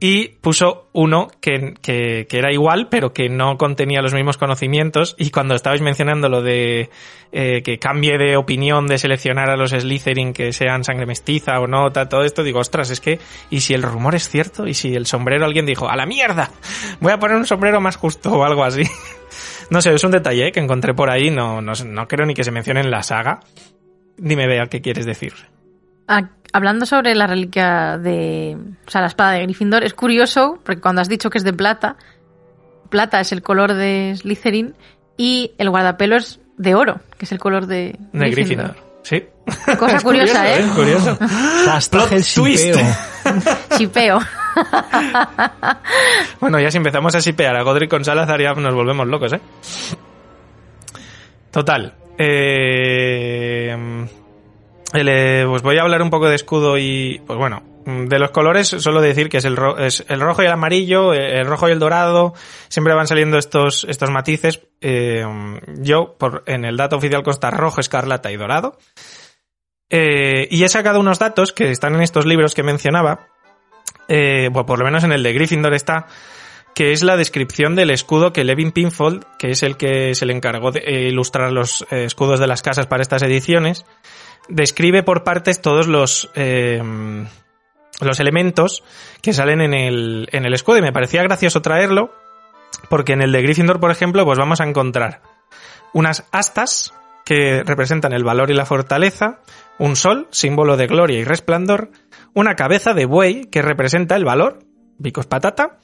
[0.01, 5.17] y puso uno que, que- que era igual, pero que no contenía los mismos conocimientos.
[5.19, 6.91] Y cuando estabais mencionando lo de
[7.33, 11.67] eh, que cambie de opinión de seleccionar a los Slytherin que sean sangre mestiza o
[11.67, 13.19] no, todo esto, digo, ostras, es que,
[13.51, 14.67] ¿y si el rumor es cierto?
[14.67, 16.51] ¿Y si el sombrero alguien dijo, a la mierda?
[17.01, 18.83] Voy a poner un sombrero más justo o algo así.
[19.71, 20.53] No sé, es un detalle ¿eh?
[20.53, 23.41] que encontré por ahí, no, no, no creo ni que se mencione en la saga.
[24.17, 25.35] Dime, Bea, ¿qué quieres decir?
[26.07, 28.57] Ah, hablando sobre la reliquia de.
[28.87, 31.53] O sea, la espada de Gryffindor, es curioso, porque cuando has dicho que es de
[31.53, 31.97] plata,
[32.91, 34.75] plata es el color de Slytherin
[35.17, 38.77] y el guardapelo es de oro, que es el color de, De Gryffindor.
[39.03, 39.25] Sí.
[39.79, 40.67] Cosa Es curiosa, curioso, ¿eh?
[40.75, 41.19] Curioso.
[41.67, 42.67] Hashtag el twist.
[43.79, 44.21] shipeo.
[44.21, 44.21] Chipeo.
[46.41, 49.41] Bueno, ya si empezamos a sipear a Godric con Salazar ya nos volvemos locos, ¿eh?
[51.51, 51.95] Total.
[52.19, 54.07] Eh,
[54.95, 58.69] eh, pues voy a hablar un poco de escudo y, pues bueno, de los colores
[58.69, 59.57] solo decir que es el,
[60.09, 62.35] el rojo y el amarillo, eh, el rojo y el dorado,
[62.69, 64.61] siempre van saliendo estos, estos matices.
[64.83, 65.25] Eh,
[65.79, 68.79] yo, por, en el dato oficial consta rojo, escarlata y dorado.
[69.89, 73.29] Eh, y he sacado unos datos que están en estos libros que mencionaba,
[74.07, 76.07] bueno, por lo menos en el de Gryffindor está,
[76.75, 80.35] que es la descripción del escudo que Levin Pinfold, que es el que se le
[80.35, 83.87] encargó de ilustrar los escudos de las casas para estas ediciones,
[84.49, 86.83] describe por partes todos los eh,
[88.01, 88.85] los elementos
[89.23, 90.79] que salen en el, en el escudo.
[90.79, 92.13] Y me parecía gracioso traerlo
[92.89, 95.23] porque en el de Gryffindor, por ejemplo, pues vamos a encontrar
[95.93, 96.93] unas astas
[97.25, 99.41] que representan el valor y la fortaleza,
[99.79, 101.91] un sol, símbolo de gloria y resplandor,
[102.35, 104.61] una cabeza de buey que representa el valor,
[105.03, 105.79] picos patata,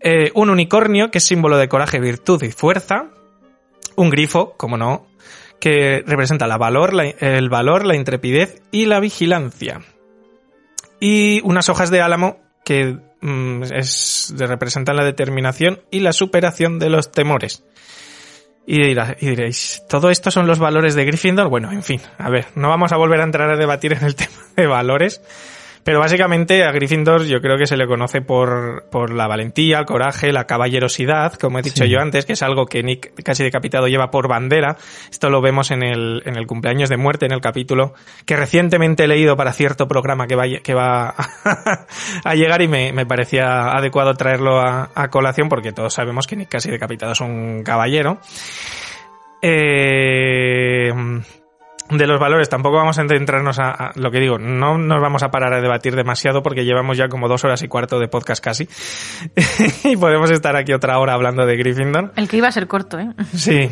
[0.00, 3.10] eh, un unicornio que es símbolo de coraje, virtud y fuerza,
[3.94, 5.06] un grifo, como no,
[5.60, 9.80] que representa la valor, la- el valor, la intrepidez y la vigilancia.
[11.00, 16.90] Y unas hojas de álamo que mm, es, representan la determinación y la superación de
[16.90, 17.64] los temores.
[18.66, 21.48] Y, y diréis, ¿todo esto son los valores de Gryffindor?
[21.48, 24.14] Bueno, en fin, a ver, no vamos a volver a entrar a debatir en el
[24.16, 25.20] tema de valores,
[25.86, 29.86] pero básicamente a Gryffindor yo creo que se le conoce por, por la valentía, el
[29.86, 31.88] coraje, la caballerosidad, como he dicho Sí.
[31.90, 34.76] yo antes, que es algo que Nick casi decapitado lleva por bandera.
[35.10, 37.94] Esto lo vemos en el, en el cumpleaños de muerte, en el capítulo
[38.24, 41.14] que recientemente he leído para cierto programa que va, a- que va
[42.24, 46.34] a llegar y me, me parecía adecuado traerlo a, a colación porque todos sabemos que
[46.34, 48.18] Nick casi decapitado es un caballero.
[49.40, 50.92] Eh,
[51.90, 55.22] de los valores tampoco vamos a centrarnos a, a- lo que digo, no nos vamos
[55.22, 58.42] a parar a debatir demasiado porque llevamos ya como dos horas y cuarto de podcast
[58.42, 58.68] casi
[59.84, 62.12] y podemos estar aquí otra hora hablando de Gryffindor.
[62.16, 63.08] El que iba a ser corto, ¿eh?
[63.34, 63.70] Sí.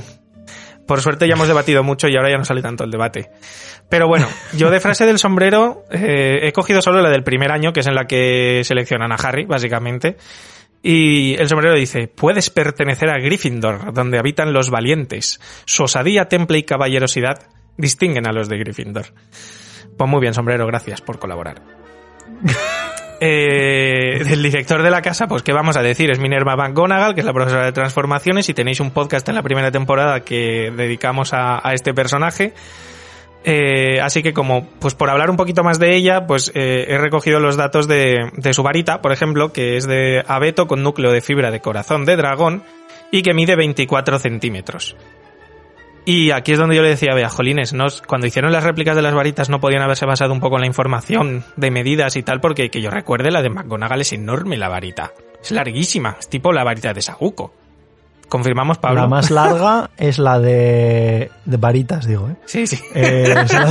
[0.87, 3.31] Por suerte ya hemos debatido mucho y ahora ya no sale tanto el debate.
[3.89, 7.73] Pero bueno, yo de frase del sombrero eh, he cogido solo la del primer año,
[7.73, 10.19] que es en la que seleccionan a Harry, básicamente.
[10.83, 15.41] Y el sombrero dice, puedes pertenecer a Gryffindor, donde habitan los valientes.
[15.65, 17.39] Su osadía, temple y caballerosidad
[17.77, 19.07] distinguen a los de Gryffindor.
[19.97, 21.63] Pues muy bien, sombrero, gracias por colaborar.
[23.21, 27.21] Eh, del director de la casa, pues qué vamos a decir, es Minerva McGonagall, que
[27.21, 31.33] es la profesora de transformaciones, y tenéis un podcast en la primera temporada que dedicamos
[31.33, 32.53] a, a este personaje.
[33.47, 36.99] Eh, así que como, pues por hablar un poquito más de ella, pues eh, he
[36.99, 41.13] recogido los datos de, de su varita, por ejemplo, que es de abeto con núcleo
[41.13, 42.63] de fibra de corazón de dragón
[43.13, 44.97] y que mide 24 centímetros.
[46.07, 47.87] Y aquí es donde yo le decía a Bea, Jolines, ¿no?
[48.07, 50.67] cuando hicieron las réplicas de las varitas no podían haberse basado un poco en la
[50.67, 54.69] información de medidas y tal, porque que yo recuerde la de McGonagall es enorme la
[54.69, 55.13] varita.
[55.43, 57.55] Es larguísima, es tipo la varita de Saguco.
[58.29, 59.03] ¿Confirmamos, Pablo?
[59.03, 62.37] La más larga es la de, de varitas, digo, ¿eh?
[62.47, 62.79] Sí, sí.
[62.95, 63.69] Eh, es la,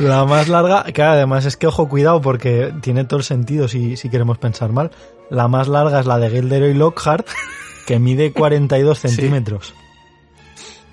[0.00, 3.96] la más larga, que además es que, ojo, cuidado, porque tiene todo el sentido si,
[3.96, 4.90] si queremos pensar mal.
[5.30, 7.26] La más larga es la de Gilderoy Lockhart,
[7.86, 9.74] que mide 42 centímetros.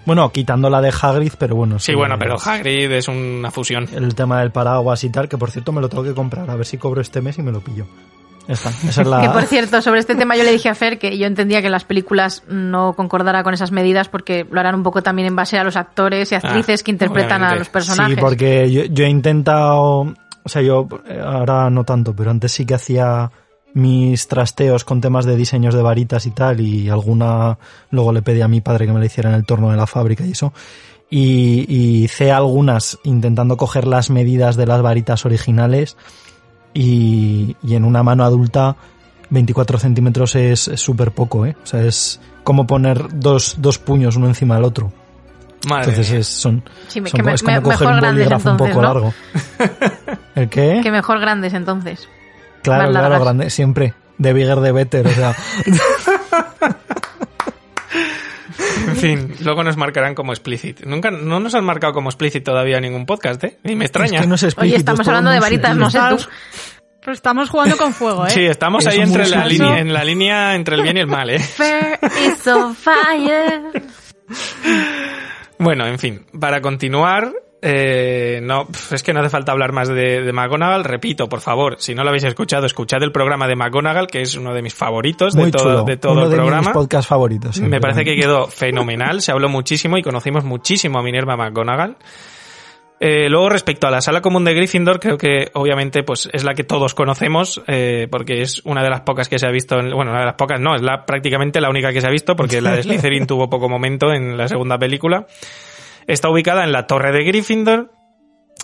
[0.05, 1.77] Bueno, quitando la de Hagrid, pero bueno.
[1.80, 3.88] Sí, bueno, pero Hagrid es una fusión.
[3.93, 6.55] El tema del paraguas y tal, que por cierto me lo tengo que comprar, a
[6.55, 7.85] ver si cobro este mes y me lo pillo.
[8.47, 9.22] Esa es la...
[9.22, 11.69] Que por cierto, sobre este tema yo le dije a Fer que yo entendía que
[11.69, 15.59] las películas no concordara con esas medidas porque lo harán un poco también en base
[15.59, 18.15] a los actores y actrices Ah, que interpretan a los personajes.
[18.15, 20.13] Sí, porque yo, yo he intentado,
[20.43, 23.30] o sea, yo eh, ahora no tanto, pero antes sí que hacía
[23.73, 27.57] mis trasteos con temas de diseños de varitas y tal, y alguna
[27.89, 29.88] luego le pedí a mi padre que me la hiciera en el torno de la
[29.88, 30.53] fábrica y eso.
[31.10, 35.98] Y, y hice algunas intentando coger las medidas de las varitas originales
[36.73, 38.76] y, y en una mano adulta
[39.30, 41.56] 24 centímetros es súper poco, ¿eh?
[41.64, 44.91] O sea, es como poner dos, dos puños uno encima del otro.
[45.69, 47.93] Madre Entonces es, son, Sí, me- son que co- me- es como me- coger mejor
[47.93, 48.81] un un poco ¿no?
[48.81, 49.14] largo.
[50.35, 50.80] ¿El qué?
[50.81, 52.07] Que mejor grandes entonces.
[52.61, 53.93] Claro, más claro, grande, siempre.
[54.17, 55.35] De bigger de better, o sea.
[58.88, 60.81] En fin, luego nos marcarán como explicit.
[60.85, 63.57] Nunca, no nos han marcado como explicit todavía ningún podcast, ¿eh?
[63.63, 64.15] Y me extraña.
[64.15, 66.17] es que no es explícito, Oye, estamos hablando de varitas, no sé tú.
[67.01, 68.29] Pero estamos jugando con fuego, ¿eh?
[68.29, 71.07] Sí, estamos Es ahí entre la línea, en la línea entre el bien y el
[71.07, 71.39] mal, ¿eh?
[71.39, 73.83] Fair is on fire.
[75.57, 77.33] Bueno, en fin, para continuar,
[77.63, 80.83] eh, no, es que no hace falta hablar más de, de McGonagall.
[80.83, 84.35] Repito, por favor, si no lo habéis escuchado, escuchad el programa de McGonagall, que es
[84.35, 86.61] uno de mis favoritos Muy de todo, de todo Uno el de programa.
[86.61, 87.55] mis podcasts favoritos.
[87.55, 91.97] sí, Me parece que quedó fenomenal, se habló muchísimo y conocimos muchísimo a Minerva McGonagall.
[93.03, 96.53] Eh, luego, respecto a la sala común de Gryffindor, creo que obviamente pues es la
[96.53, 99.89] que todos conocemos, eh, porque es una de las pocas que se ha visto, en-
[99.91, 102.35] bueno, una de las pocas no, es la prácticamente la única que se ha visto,
[102.35, 105.25] porque la de Slytherin tuvo poco momento en la segunda película.
[106.07, 107.91] Está ubicada en la torre de Gryffindor.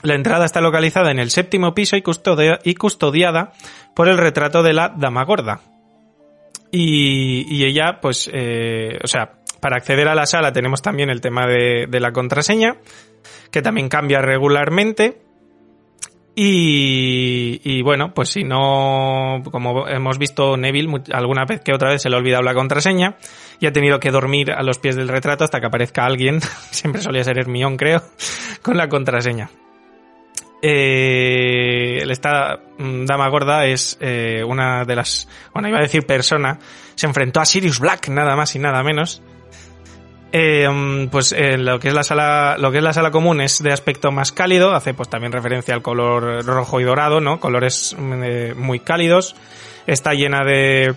[0.03, 3.53] La entrada está localizada en el séptimo piso y, custodia- y custodiada
[3.95, 5.61] por el retrato de la Dama Gorda.
[6.71, 11.47] Y, ella, pues, eh, o sea, para acceder a la sala tenemos también el tema
[11.47, 12.75] de la contraseña,
[13.51, 15.21] que también cambia regularmente.
[16.39, 22.03] Y, y bueno, pues si no, como hemos visto Neville, alguna vez que otra vez
[22.03, 23.15] se le ha olvidado la contraseña
[23.59, 26.39] y ha tenido que dormir a los pies del retrato hasta que aparezca alguien,
[26.69, 28.03] siempre solía ser Hermión creo,
[28.61, 29.49] con la contraseña.
[30.61, 36.59] Eh, esta mm, dama gorda es eh, una de las, bueno, iba a decir persona,
[36.93, 39.23] se enfrentó a Sirius Black, nada más y nada menos.
[40.31, 43.63] Eh, pues eh, lo que es la sala, lo que es la sala común es
[43.63, 47.39] de aspecto más cálido, hace pues también referencia al color rojo y dorado, ¿no?
[47.39, 49.35] Colores mm, eh, muy cálidos.
[49.85, 50.93] Está llena de,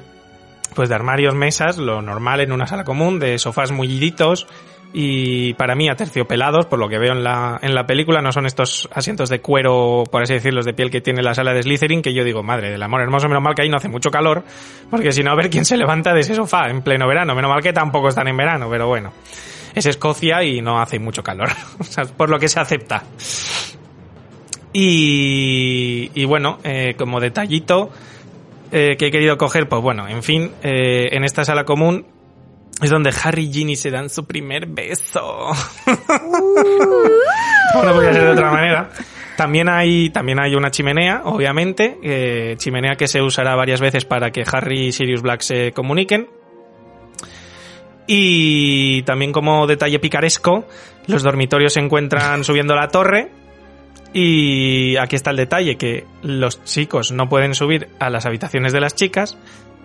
[0.75, 4.49] pues de armarios, mesas, lo normal en una sala común, de sofás mulliditos
[4.93, 8.47] y para mí aterciopelados, por lo que veo en la, en la película, no son
[8.47, 12.03] estos asientos de cuero, por así decirlo, de piel que tiene la sala de Slytherin,
[12.03, 14.43] que yo digo, madre del amor hermoso, menos mal que ahí no hace mucho calor,
[14.91, 17.51] porque si no, a ver quién se levanta de ese sofá en pleno verano, menos
[17.51, 19.13] mal que tampoco están en verano, pero bueno,
[19.75, 21.51] es Escocia y no hace mucho calor,
[22.17, 23.05] por lo que se acepta.
[24.73, 27.91] Y, y bueno, eh, como detallito
[28.73, 32.07] eh, que he querido coger, pues bueno, en fin, eh, en esta sala común
[32.83, 35.51] es donde Harry y Ginny se dan su primer beso.
[37.75, 38.91] no podía ser de otra manera.
[39.37, 44.31] También hay, también hay una chimenea, obviamente, eh, chimenea que se usará varias veces para
[44.31, 46.29] que Harry y Sirius Black se comuniquen.
[48.07, 50.67] Y también como detalle picaresco,
[51.07, 53.31] los dormitorios se encuentran subiendo la torre.
[54.13, 58.81] Y aquí está el detalle, que los chicos no pueden subir a las habitaciones de
[58.81, 59.39] las chicas,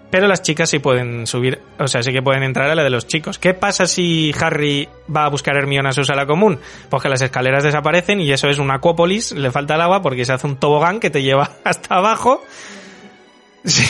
[0.09, 2.89] pero las chicas sí pueden subir, o sea, sí que pueden entrar a la de
[2.89, 3.39] los chicos.
[3.39, 6.59] ¿Qué pasa si Harry va a buscar a Hermione a su sala común?
[6.89, 10.25] Pues que las escaleras desaparecen y eso es un acuópolis, le falta el agua porque
[10.25, 12.43] se hace un tobogán que te lleva hasta abajo.
[13.63, 13.85] Sí.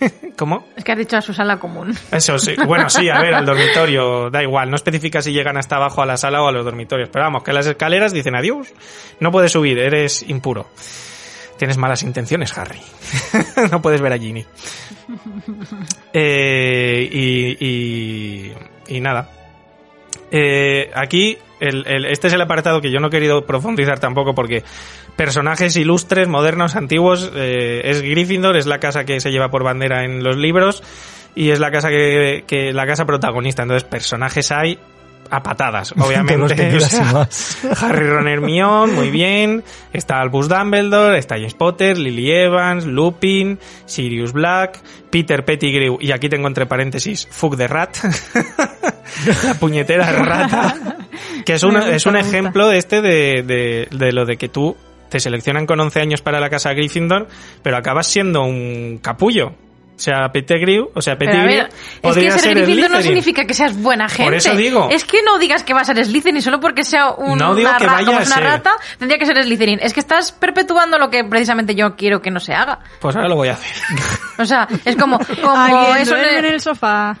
[0.36, 0.66] ¿Cómo?
[0.76, 1.94] Es que has dicho a su sala común.
[2.10, 2.54] Eso sí.
[2.66, 6.06] Bueno, sí, a ver, al dormitorio, da igual, no especifica si llegan hasta abajo a
[6.06, 8.72] la sala o a los dormitorios, pero vamos, que las escaleras dicen adiós,
[9.20, 10.68] no puedes subir, eres impuro.
[11.58, 12.80] Tienes malas intenciones, Harry.
[13.70, 14.44] no puedes ver a Ginny.
[16.12, 18.52] Eh, y, y,
[18.88, 19.28] y nada.
[20.30, 24.34] Eh, aquí, el, el- este es el apartado que yo no he querido profundizar tampoco
[24.34, 24.62] porque
[25.16, 30.04] personajes ilustres, modernos, antiguos, eh, es Gryffindor, es la casa que se lleva por bandera
[30.04, 30.82] en los libros
[31.34, 33.62] y es la casa que, que la casa protagonista.
[33.62, 34.78] Entonces, personajes hay
[35.30, 36.44] a patadas, obviamente.
[36.76, 37.28] O sea.
[37.80, 39.62] Harry Ron Hermione, muy bien.
[39.92, 44.80] Está Albus Dumbledore, está James Potter, Lily Evans, Lupin, Sirius Black,
[45.10, 47.96] Peter Pettigrew, y aquí tengo entre paréntesis, Fuck the Rat.
[49.44, 50.96] la puñetera rata.
[51.44, 54.36] Que es un, Me gusta, es un ejemplo de este de, de, de lo de
[54.36, 54.76] que tú
[55.08, 57.28] te seleccionan con 11 años para la casa Gryffindor,
[57.62, 59.54] pero acabas siendo un capullo.
[59.96, 61.68] O sea, Pettigrew, o sea, Pettigrew ver,
[62.02, 64.36] es que ser ser Gryffindor no significa que seas buena gente.
[64.36, 64.88] eso digo.
[64.90, 67.68] Es que no digas que va a ser Slytherin solo porque sea un, No digo
[67.68, 69.78] una, que vaya a una rata, tendría que ser Slytherin.
[69.80, 72.80] Es que estás perpetuando lo que precisamente yo quiero que no se haga.
[73.00, 73.74] Pues ahora lo voy a hacer.
[74.36, 77.16] O sea, es como, como Alguien eso en el sofá.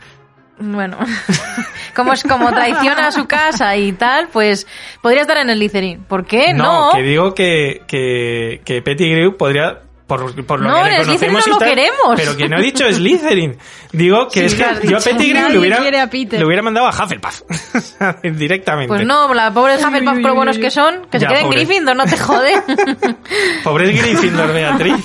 [0.58, 0.98] Bueno,
[1.94, 4.66] como es como traiciona a su casa y tal, pues
[5.00, 6.02] podría estar en el Slytherin.
[6.04, 6.52] ¿Por qué?
[6.52, 6.90] No.
[6.92, 9.80] que digo que, que, que Pettigrew podría...
[10.06, 12.14] Por, por lo No, que le no lo queremos.
[12.16, 13.56] Pero que no he dicho Slytherin.
[13.92, 15.00] Digo que Sí, es que yo a.
[15.00, 16.38] Pettigrew le hubiera, quiere a Peter.
[16.38, 17.40] le hubiera mandado a Hufflepuff.
[18.22, 18.88] Directamente.
[18.88, 21.50] Pues no, la pobre Hufflepuff, por buenos que son, que Ya, se queden.
[21.50, 22.52] Gryffindor, no te jode.
[23.64, 25.04] Pobre Gryffindor, Beatriz.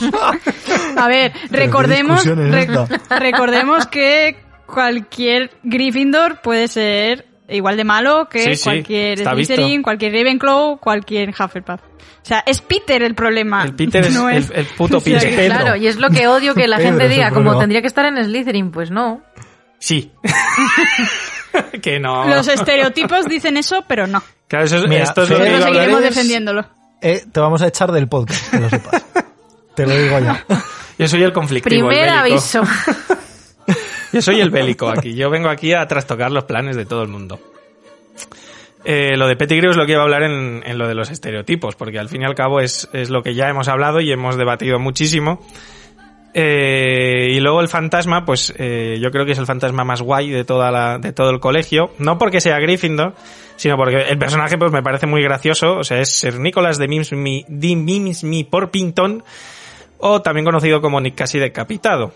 [0.98, 2.26] A ver, recordemos,
[3.10, 9.20] recordemos que cualquier Gryffindor puede ser igual de malo que Sí, sí, cualquier.
[9.20, 11.80] Slytherin, cualquier Ravenclaw, cualquier Hufflepuff.
[11.82, 13.64] O sea, es Peter el problema.
[13.64, 15.36] El Peter es no el, el puto o sea, Peter.
[15.36, 15.56] Pedro.
[15.60, 17.60] Claro, y es lo que odio que la Pedro gente es el diga, como problema.
[17.62, 19.22] tendría que estar en Slytherin, pues no.
[19.80, 20.12] Sí.
[21.82, 22.28] que no.
[22.28, 24.22] Los estereotipos dicen eso, pero no.
[24.48, 26.66] Claro, eso es- Mira, esto es lo que seguiremos defendiéndolo.
[27.02, 29.06] Eh, te vamos a echar del podcast, que lo sepas.
[29.76, 30.44] te lo digo ya.
[30.98, 31.90] Yo soy el conflictivo.
[31.90, 32.20] el Primer bélico.
[32.20, 32.64] aviso.
[34.14, 35.14] Yo soy el bélico aquí.
[35.14, 37.40] Yo vengo aquí a trastocar los planes de todo el mundo.
[38.86, 41.12] Eh, lo de Pettigrew es lo que iba a hablar en, en lo de los
[41.12, 44.12] estereotipos, porque al fin y al cabo es, es lo que ya hemos hablado y
[44.12, 45.42] hemos debatido muchísimo.
[46.34, 50.30] Eh, y luego el fantasma, pues eh, yo creo que es el fantasma más guay
[50.30, 51.92] de toda la, de todo el colegio.
[51.98, 53.14] No porque sea Gryffindor,
[53.56, 55.78] sino porque el personaje pues me parece muy gracioso.
[55.78, 59.24] O sea, es Sir Nicholas de Mimsmy, de Mimsmy Porpington,
[59.98, 62.14] o también conocido como Nick casi decapitado.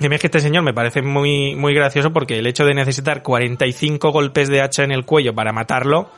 [0.00, 2.64] Y a mí es que este señor me parece muy, muy gracioso porque el hecho
[2.64, 6.10] de necesitar 45 golpes de hacha en el cuello para matarlo,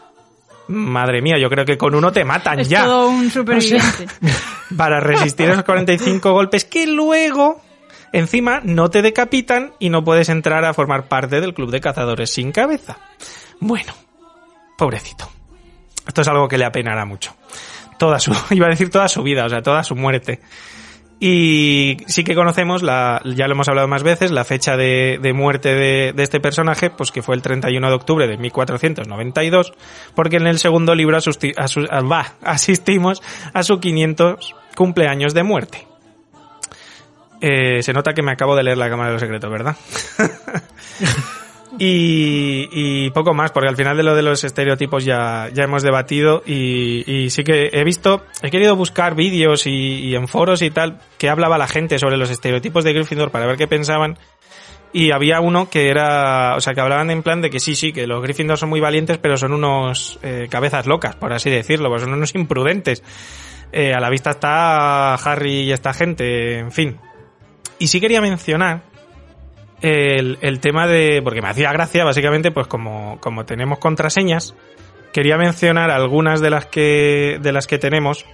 [0.68, 2.84] madre mía, yo creo que con uno te matan Es ya.
[2.84, 4.06] todo un superviviente.
[4.76, 7.60] Para resistir esos 45 golpes que luego,
[8.12, 12.30] encima, no te decapitan y no puedes entrar a formar parte del club de cazadores
[12.30, 12.98] sin cabeza.
[13.60, 13.92] Bueno,
[14.78, 15.28] pobrecito.
[16.06, 17.34] Esto es algo que le apenará mucho.
[17.98, 20.40] Toda su, iba a decir toda su vida, o sea, toda su muerte.
[21.24, 25.32] Y sí que conocemos, la, ya lo hemos hablado más veces, la fecha de, de
[25.32, 29.72] muerte de, de este personaje, pues que fue el 31 de octubre de 1492,
[30.16, 33.22] porque en el segundo libro asusti- asu- ah, asistimos
[33.54, 35.86] a su 500 cumpleaños de muerte.
[37.40, 39.76] Eh, se nota que me acabo de leer la Cámara de los Secretos, ¿verdad?
[41.78, 45.82] Y, y poco más, porque al final de lo de los estereotipos ya, ya hemos
[45.82, 50.70] debatido y, sí que he visto, he querido buscar vídeos y, y en foros y
[50.70, 54.18] tal que hablaba la gente sobre los estereotipos de Gryffindor para ver qué pensaban
[54.92, 57.92] y había uno que era, o sea, que hablaban en plan de que sí, sí,
[57.92, 61.88] que los Gryffindor son muy valientes pero son unos eh, cabezas locas, por así decirlo,
[61.88, 63.02] pues son unos imprudentes.
[63.72, 66.98] Eh, a la vista está Harry y esta gente, en fin.
[67.78, 68.82] Y sí quería mencionar
[69.82, 71.20] el, el tema de.
[71.22, 74.54] Porque me hacía gracia, básicamente, pues como, como tenemos contraseñas,
[75.12, 77.38] quería mencionar algunas de las que.
[77.42, 78.24] de las que tenemos.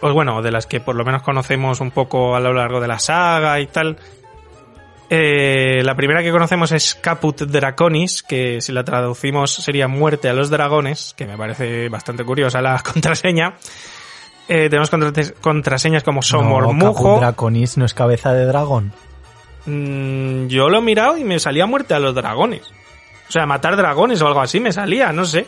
[0.00, 2.88] Pues bueno, de las que por lo menos conocemos un poco a lo largo de
[2.88, 3.96] la saga y tal.
[5.10, 10.32] Eh, la primera que conocemos es Caput Draconis, que si la traducimos sería Muerte a
[10.32, 13.54] los Dragones, que me parece bastante curiosa la contraseña.
[14.48, 16.94] Eh, tenemos contra- contraseñas como No, Somormujo.
[16.94, 18.92] Caput Draconis no es cabeza de dragón.
[19.66, 22.62] Mm, yo lo he mirado y me salía muerte a los dragones.
[23.28, 25.46] O sea, matar dragones o algo así me salía, no sé.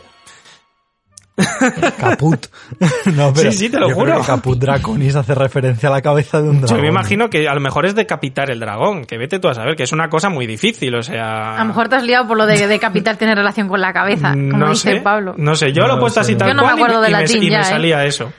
[1.99, 2.47] Caput.
[3.07, 4.21] no, pero Sí, sí, te lo yo creo juro.
[4.21, 6.77] que Caput Draconis hace referencia a la cabeza de un dragón.
[6.77, 9.55] Yo me imagino que a lo mejor es decapitar el dragón, que vete tú a
[9.55, 11.57] saber, que es una cosa muy difícil, o sea...
[11.57, 14.31] A lo mejor te has liado por lo de decapitar tiene relación con la cabeza,
[14.31, 15.35] como no dice sé, Pablo.
[15.37, 17.01] No sé, yo No lo he puesto así tal Yo no me cual y acuerdo
[17.03, 17.65] de y me, y me ¿eh?
[17.65, 18.33] salía eso.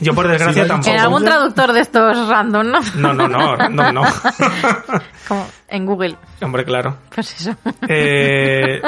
[0.00, 0.74] Yo por desgracia Sí, dicho.
[0.74, 1.00] En tampoco.
[1.00, 2.80] algún traductor de estos random, ¿no?
[2.96, 4.02] No, no, no, no, no.
[5.28, 6.16] Como en Google.
[6.42, 6.98] Hombre, claro.
[7.14, 7.56] Pues eso.
[7.88, 8.80] Eh,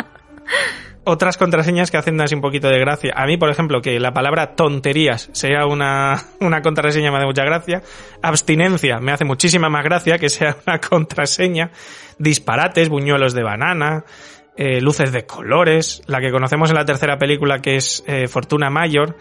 [1.05, 3.13] otras contraseñas que hacen así un poquito de gracia.
[3.17, 7.45] A mí, por ejemplo, que la palabra tonterías sea una, una contraseña me hace mucha
[7.45, 7.83] gracia.
[8.23, 11.71] Abstinencia me hace muchísima más gracia que sea una contraseña.
[12.19, 14.05] Disparates, buñuelos de banana,
[14.57, 16.03] eh, luces de colores.
[16.07, 19.17] La que conocemos en la tercera película que es eh, Fortuna Mayor.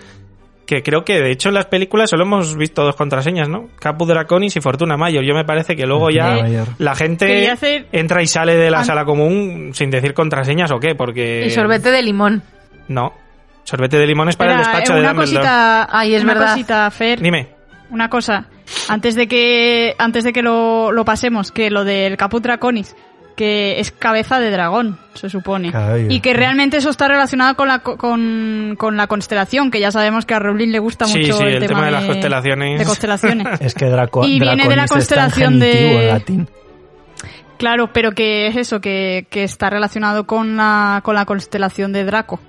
[0.66, 3.70] Que creo que de hecho en las películas solo hemos visto dos contraseñas, ¿no?
[3.80, 5.24] Capu Draconis y Fortuna Mayor.
[5.24, 6.68] Yo me parece que luego ya Mayor.
[6.80, 10.96] la gente hacer- entra y sale de la sala común sin decir contraseñas o qué,
[10.96, 11.46] porque...
[11.46, 12.42] Y sorbete de limón.
[12.88, 13.14] No.
[13.64, 15.38] Sorbete de limón es para el Espera, despacho eh, de una Dumbledore.
[15.48, 16.50] cosita, Ay, es una verdad.
[16.52, 17.20] cosita, Fer.
[17.22, 17.48] Dime.
[17.92, 18.48] Una cosa,
[18.90, 22.96] antes de que antes de que lo, lo pasemos, que lo del Caput Draconis,
[23.36, 25.72] que es cabeza de dragón, se supone.
[26.10, 29.92] Y que realmente eso está relacionado con la co- con, con la constelación, que ya
[29.92, 32.80] sabemos que a Rowling le gusta Sí, mucho sí, el, el tema de las constelaciones.
[32.80, 33.48] de constelaciones.
[33.62, 36.50] Es que Draco, Y viene de la constelación de- genitivo en latín.
[37.58, 42.06] claro, pero que es eso, que, que está relacionado con la, con la constelación de
[42.06, 42.40] Draco.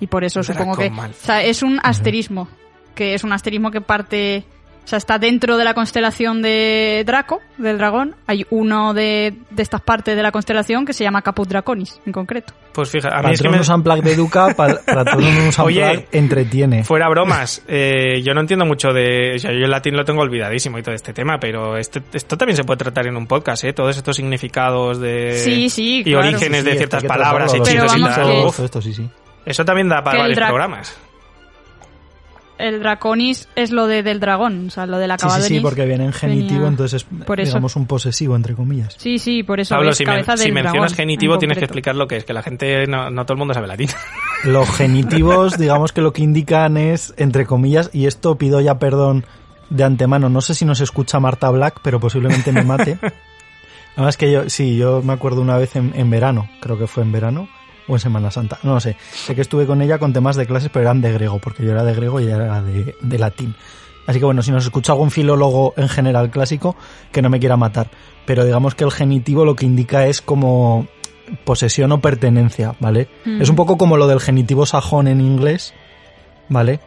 [0.00, 0.90] Y por eso Draco supongo que...
[0.90, 1.20] Malfoy.
[1.22, 2.48] O sea, es un asterismo,
[2.94, 4.44] que es un asterismo que parte...
[4.86, 8.14] O sea, está dentro de la constelación de Draco, del dragón.
[8.28, 12.12] Hay uno de, de estas partes de la constelación que se llama Caput Draconis, en
[12.12, 12.52] concreto.
[12.72, 13.58] Pues fija, a mí es que me...
[13.58, 16.84] Unplugged de Educa, pa- Patronus Oye, entretiene.
[16.84, 19.32] Fuera bromas, eh, yo no entiendo mucho de...
[19.34, 22.38] O sea, yo el latín lo tengo olvidadísimo y todo este tema, pero este, esto
[22.38, 23.72] también se puede tratar en un podcast, ¿eh?
[23.72, 25.32] Todos estos significados de...
[25.44, 26.28] Sí, sí, Y claro.
[26.28, 28.64] orígenes Sí, de ciertas palabras, hechizos y tal.
[28.64, 29.10] esto sí, sí.
[29.44, 30.96] eso también da para varios programas.
[32.58, 35.56] El Draconis es lo de, del dragón, o sea, lo del Sí, acabado sí, sí,
[35.56, 37.50] is porque viene en genitivo, venía- entonces es, por eso.
[37.50, 38.94] digamos, un posesivo, entre comillas.
[38.98, 41.40] Sí, sí, por eso Pablo, es si, men- cabeza si del mencionas dragón, genitivo en
[41.40, 43.66] tienes que explicar lo que es, que la gente, no, no todo el mundo sabe
[43.66, 43.88] latín.
[44.44, 49.24] Los genitivos, digamos que lo que indican es, entre comillas, y esto pido ya perdón
[49.70, 52.98] de antemano, no sé si nos escucha Marta Black, pero posiblemente me mate.
[53.96, 57.02] Además que yo, sí, yo me acuerdo una vez en, en verano, creo que fue
[57.02, 57.48] en verano,
[57.88, 58.96] o en Semana Santa, no lo sé.
[59.12, 61.72] Sé que estuve con ella con temas de clases, pero eran de griego, porque yo
[61.72, 63.54] era de griego y ella era de, de latín.
[64.06, 66.76] Así que bueno, si nos escucha algún filólogo en general clásico,
[67.10, 67.90] que no me quiera matar.
[68.24, 70.86] Pero digamos que el genitivo lo que indica es como
[71.44, 73.08] posesión o pertenencia, ¿vale?
[73.24, 73.42] Mm.
[73.42, 75.74] Es un poco como lo del genitivo sajón en inglés,
[76.48, 76.78] ¿vale?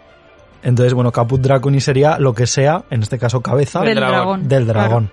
[0.64, 4.48] Entonces, bueno, caput draconi sería lo que sea, en este caso cabeza, Del dragón.
[4.48, 5.12] del dragón.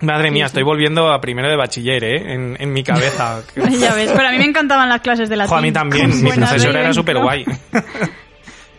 [0.00, 2.34] Madre mía, estoy volviendo a primero de bachiller, ¿eh?
[2.34, 3.42] En, en mi cabeza.
[3.56, 5.50] ya ves, pero a mí me encantaban las clases de latín.
[5.50, 7.44] Jo, a mí también, mi profesora era súper guay.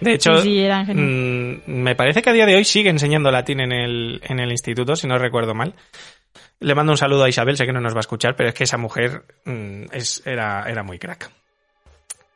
[0.01, 3.61] De hecho, Sí, sí, mm, me parece que a día de hoy sigue enseñando latín
[3.61, 5.73] en el, en el instituto, si no recuerdo mal.
[6.59, 8.55] Le mando un saludo a Isabel, sé que no nos va a escuchar, pero es
[8.55, 11.31] que esa mujer mm, es, era, era muy crack.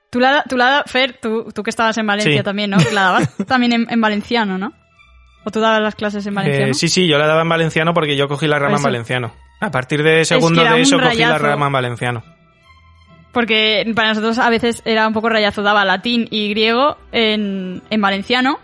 [0.10, 2.44] Tú la, tú la, Fer, tú, tú que estabas en Valencia Sí.
[2.44, 2.78] también, ¿no?
[2.94, 4.74] La dabas también en, en valenciano, ¿no?
[5.46, 6.72] ¿O tú dabas las clases en valenciano?
[6.72, 8.84] Eh, sí, sí, yo la daba en valenciano porque yo cogí la rama en Eso.
[8.84, 9.32] valenciano.
[9.62, 12.24] A partir de segundo que de eso cogí la rama en valenciano.
[13.32, 18.02] Porque para nosotros a veces era un poco rayazo, daba latín y griego en, en
[18.02, 18.60] valenciano.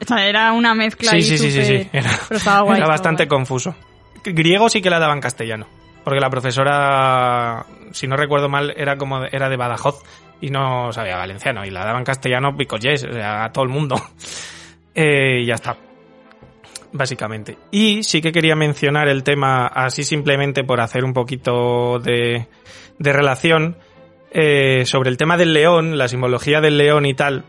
[0.00, 1.88] O sea, era una mezcla Sí, sí, sí, sí, sí.
[1.92, 2.78] Era, Pero estaba guay.
[2.78, 3.28] era bastante guay.
[3.28, 3.74] confuso.
[4.24, 5.66] Griego sí que la daba en castellano.
[6.04, 10.02] Porque la profesora, si no recuerdo mal, era como era de Badajoz
[10.40, 11.64] y no sabía valenciano.
[11.64, 13.96] Y la daba en castellano o sea, a todo el mundo.
[14.94, 15.74] Eh, y ya está.
[16.92, 17.56] Básicamente.
[17.70, 22.46] Y sí que quería mencionar el tema, así simplemente por hacer un poquito de,
[22.98, 23.76] de relación,
[24.30, 27.44] eh, sobre el tema del león, la simbología del león y tal.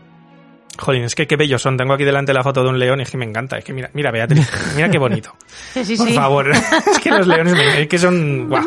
[0.78, 1.76] Jolín, es que qué bellos son.
[1.76, 3.58] Tengo aquí delante la foto de un león y es que me encanta.
[3.58, 5.32] Es que mira, mira Beatriz, mira qué bonito.
[5.84, 6.14] Sí, Por sí.
[6.14, 6.50] favor.
[6.90, 8.50] Es que los leones es que son...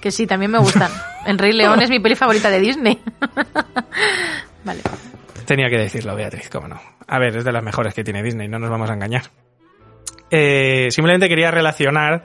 [0.00, 0.90] Que sí, también me gustan.
[1.26, 2.98] El Rey León es mi peli favorita de Disney.
[4.64, 4.80] vale.
[5.44, 6.80] Tenía que decirlo, Beatriz, cómo no.
[7.08, 9.22] A ver, es de las mejores que tiene Disney, no nos vamos a engañar.
[10.30, 12.24] Eh, simplemente quería relacionar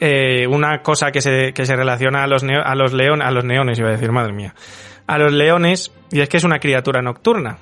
[0.00, 3.30] eh, una cosa que se, que se relaciona a los, neo- a los leones, a
[3.30, 4.54] los neones, iba a decir, madre mía,
[5.06, 7.56] a los leones, y es que es una criatura nocturna.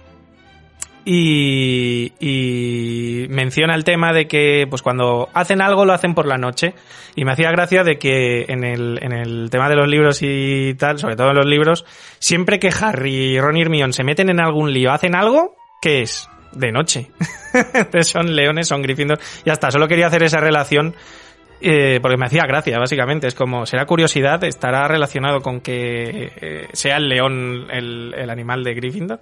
[1.09, 6.37] Y, y menciona el tema de que pues cuando hacen algo lo hacen por la
[6.37, 6.75] noche
[7.15, 10.75] y me hacía gracia de que en el, en el tema de los libros y
[10.75, 11.85] tal, sobre todo en los libros,
[12.19, 16.29] siempre que Harry, Ron y Hermione se meten en algún lío, hacen algo, ¿qué es?
[16.57, 17.11] De noche.
[17.75, 19.19] Entonces son leones, son Gryffindor.
[19.45, 20.95] Ya está, solo quería hacer esa relación
[21.61, 23.27] eh, porque me hacía gracia, básicamente.
[23.27, 28.65] Es como, será curiosidad, estará relacionado con que eh, sea el león el, el animal
[28.65, 29.21] de Gryffindor.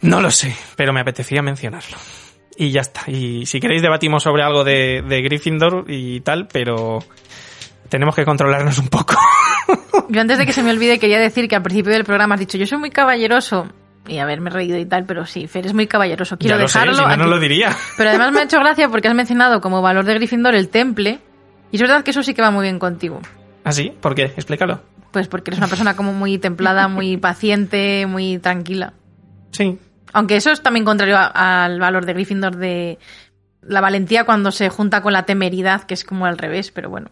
[0.00, 1.96] No lo sé, pero me apetecía mencionarlo.
[2.56, 3.10] Y ya está.
[3.10, 6.98] Y si queréis debatimos sobre algo de, de Gryffindor y tal, pero
[7.88, 9.14] tenemos que controlarnos un poco.
[10.08, 12.40] Yo antes de que se me olvide quería decir que al principio del programa has
[12.40, 13.68] dicho yo soy muy caballeroso
[14.08, 16.36] y haberme reído y tal, pero sí, Fer es muy caballeroso.
[16.38, 17.70] Quiero ya lo sé, dejarlo si no, lo diría.
[17.96, 21.20] Pero además me ha hecho gracia porque has mencionado como valor de Gryffindor el temple
[21.70, 23.20] y es verdad que eso sí que va muy bien contigo.
[23.64, 23.92] ¿Ah, sí?
[24.00, 24.24] ¿Por qué?
[24.24, 24.80] Explícalo.
[25.12, 28.92] Pues porque eres una persona como muy templada, muy paciente, muy tranquila.
[29.52, 29.78] Sí.
[30.12, 32.98] Aunque eso es también contrario a- al valor de Gryffindor de
[33.62, 37.10] la valentía cuando se junta con la temeridad, que es como al revés, pero bueno.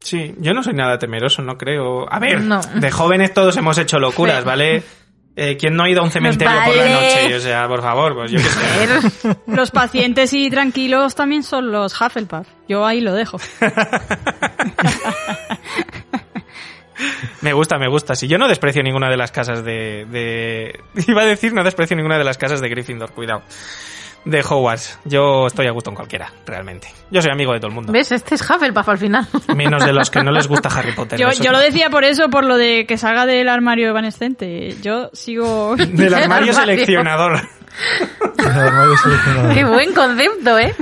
[0.00, 2.10] Sí, yo no soy nada temeroso, no creo.
[2.12, 2.60] A ver, No.
[2.74, 4.44] de jóvenes todos hemos hecho locuras.
[4.44, 4.82] ¿vale?
[5.36, 7.34] Eh, ¿Quién no ha ido a un cementerio por la noche?
[7.34, 9.36] O sea, por favor, pues yo qué sé.
[9.46, 12.46] Los pacientes y tranquilos también son los Hufflepuff.
[12.68, 13.38] Yo ahí lo dejo.
[17.40, 18.14] Me gusta, me gusta.
[18.14, 20.80] Si yo no desprecio ninguna de las casas de, de...
[21.08, 23.42] Iba a decir, no desprecio ninguna de las casas de Gryffindor, cuidado.
[24.24, 24.98] De Hogwarts.
[25.04, 26.88] Yo estoy a gusto en cualquiera, realmente.
[27.10, 27.92] Yo soy amigo de todo el mundo.
[27.92, 28.10] ¿Ves?
[28.12, 29.26] Este es Hufflepuff al final.
[29.54, 31.18] Menos de los que no les gusta Harry Potter.
[31.18, 34.74] Yo, yo lo decía por eso, por lo de que salga del armario evanescente.
[34.82, 35.76] Yo sigo...
[35.76, 36.54] Del armario Armario.
[36.54, 37.40] seleccionador.
[38.38, 39.54] El armario seleccionador.
[39.54, 40.74] Qué buen concepto, ¿eh?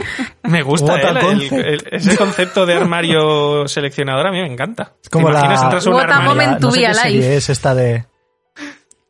[0.44, 1.08] Me gusta, ¿eh?
[1.08, 1.52] El- concept.
[1.52, 4.92] el- ese concepto de armario seleccionador a mí me encanta.
[5.02, 6.58] Es como ¿Te imaginas la- entras a un armario?
[6.60, 8.04] no sé qué serie es esta de...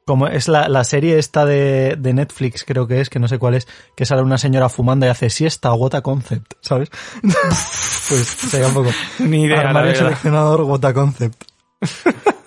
[0.05, 3.39] Como es la, la serie esta de, de Netflix, creo que es, que no sé
[3.39, 6.91] cuál es, que sale una señora fumando y hace siesta, what a concept, ¿sabes?
[7.23, 8.91] pues sería un poco...
[9.21, 11.45] Ni idea, Armario seleccionador, what a concept.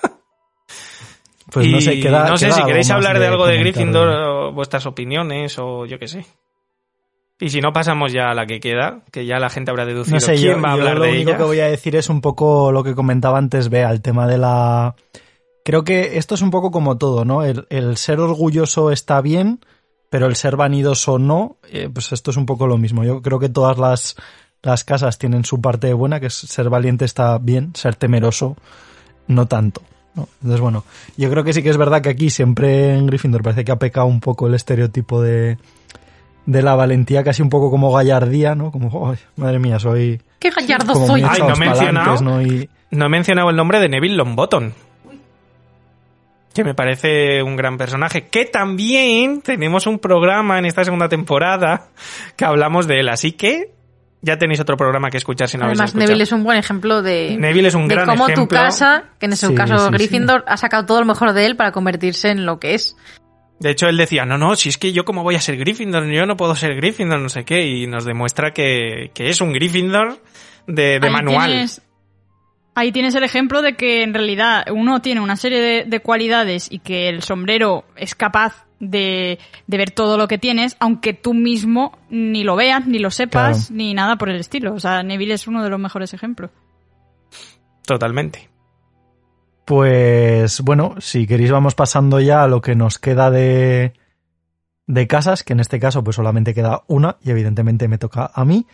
[1.51, 2.27] Pues no sé, queda...
[2.27, 5.97] no sé queda si queréis hablar de, algo de Gryffindor o vuestras opiniones o yo
[5.97, 6.25] qué sé.
[7.39, 10.15] Y si no pasamos ya a la que queda, que ya la gente habrá deducido
[10.15, 11.37] No sé, quién yo, va a yo hablar lo de único ella.
[11.37, 14.37] que voy a decir es un poco lo que comentaba antes, Bea, el tema de
[14.37, 14.95] la...
[15.65, 17.41] Creo que esto es un poco como todo, ¿no?
[17.43, 19.59] El, el ser orgulloso está bien,
[20.11, 23.03] pero el ser vanidoso no, eh, pues esto es un poco lo mismo.
[23.03, 24.15] Yo creo que todas las,
[24.61, 28.55] las casas tienen su parte buena, que es ser valiente está bien, ser temeroso
[29.27, 29.81] no tanto.
[30.13, 30.29] ¿no?
[30.35, 30.83] Entonces, bueno,
[31.17, 33.79] yo creo que sí que es verdad que aquí siempre en Gryffindor parece que ha
[33.79, 35.57] pecado un poco el estereotipo de,
[36.45, 38.71] de la valentía, casi un poco como gallardía, ¿no?
[38.71, 41.23] Como, "Ay, madre mía, soy Qué gallardo soy.
[41.27, 42.21] Ay, no he mencionado.
[42.21, 42.41] ¿no?
[42.43, 44.71] Y No he mencionado el nombre de Neville Longbottom.
[46.55, 51.89] Que me parece un gran personaje, que también tenemos un programa en esta segunda temporada
[52.35, 53.71] que hablamos de él, así que
[54.21, 55.95] ya tenéis otro programa que escuchar si no habéis Además.
[55.95, 58.57] Neville es un buen ejemplo de, Neville es un de gran cómo tu ejemplo.
[58.57, 59.91] casa, que en ese Sí, caso sí, sí.
[59.91, 62.95] Gryffindor, ha sacado todo lo mejor de él para convertirse en lo que es.
[63.59, 66.05] De hecho, él decía, no, no, si es que yo cómo voy a ser Gryffindor,
[66.07, 69.53] yo no puedo ser Gryffindor, no sé qué, y nos demuestra que, que es un
[69.53, 70.19] Gryffindor
[70.67, 71.51] de, manual.
[71.51, 71.81] tienes-
[72.75, 76.71] ahí tienes el ejemplo de que en realidad uno tiene una serie de, de cualidades
[76.71, 81.33] y que el sombrero es capaz de, de ver todo lo que tienes, aunque tú
[81.33, 83.77] mismo ni lo veas, ni lo sepas, Claro.
[83.77, 84.73] ni nada por el estilo.
[84.73, 86.51] O sea, Neville es uno de los mejores ejemplos.
[87.87, 88.49] Totalmente.
[89.65, 93.93] Pues bueno, si queréis vamos pasando ya a lo que nos queda de,
[94.85, 98.45] de casas, que en este caso pues solamente queda una y evidentemente me toca a
[98.45, 98.67] mí,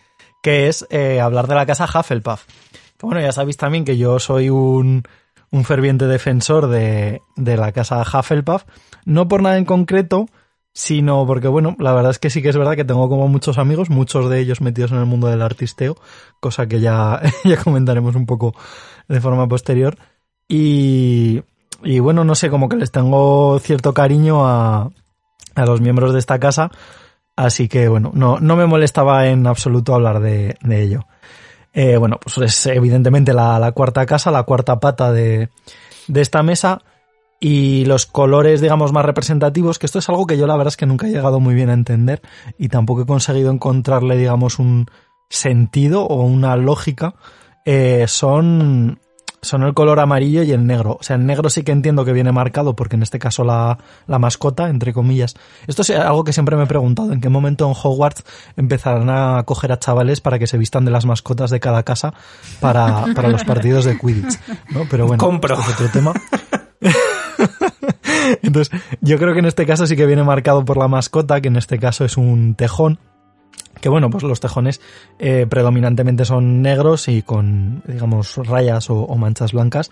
[0.43, 2.43] que es eh, hablar de la casa Hufflepuff.
[3.07, 5.03] Bueno, ya sabéis también que yo soy un,
[5.51, 8.63] un ferviente defensor de, de la casa Hufflepuff,
[9.05, 10.27] no por nada en concreto,
[10.73, 13.57] sino porque, bueno, la verdad es que sí que es verdad que tengo como muchos
[13.57, 15.97] amigos, muchos de ellos metidos en el mundo del artisteo,
[16.39, 18.53] cosa que ya, ya comentaremos un poco
[19.07, 19.97] de forma posterior.
[20.47, 21.41] Y,
[21.83, 24.89] y bueno, no sé, como que les tengo cierto cariño a,
[25.55, 26.71] a los miembros de esta casa,
[27.35, 31.05] así que bueno, no, no me molestaba en absoluto hablar de, de ello.
[31.73, 35.49] Eh, bueno, pues es evidentemente la, la cuarta casa, la cuarta pata de,
[36.07, 36.81] de esta mesa
[37.39, 40.77] y los colores, digamos, más representativos, que esto es algo que yo la verdad es
[40.77, 42.21] que nunca he llegado muy bien a entender
[42.59, 44.85] y tampoco he conseguido encontrarle, digamos, un
[45.27, 47.15] sentido o una lógica,
[47.65, 48.99] eh, son,
[49.41, 50.97] son el color amarillo y el negro.
[50.99, 53.79] O sea, el negro sí que entiendo que viene marcado porque en este caso la,
[54.07, 55.35] la mascota, entre comillas.
[55.67, 58.23] Esto es algo que siempre me he preguntado, en qué momento en Hogwarts
[58.55, 62.13] empezarán a coger a chavales para que se vistan de las mascotas de cada casa
[62.59, 64.39] para, para los partidos de Quidditch.
[64.69, 64.85] ¿no?
[64.89, 65.59] Pero bueno, Compro.
[65.59, 66.13] es otro tema.
[68.43, 71.47] Entonces, yo creo que en este caso sí que viene marcado por la mascota, que
[71.47, 72.99] en este caso es un tejón.
[73.81, 74.79] Que bueno, pues los tejones
[75.19, 79.91] eh, predominantemente son negros y con, digamos, rayas o, manchas blancas.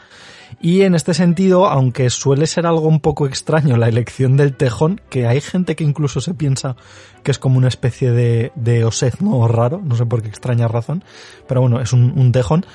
[0.62, 5.02] Y en este sentido, aunque suele ser algo un poco extraño la elección del tejón,
[5.10, 6.76] que hay gente que incluso se piensa
[7.24, 11.04] que es como una especie de, de osezno raro, no sé por qué extraña razón,
[11.48, 12.66] pero bueno, es un, un tejón.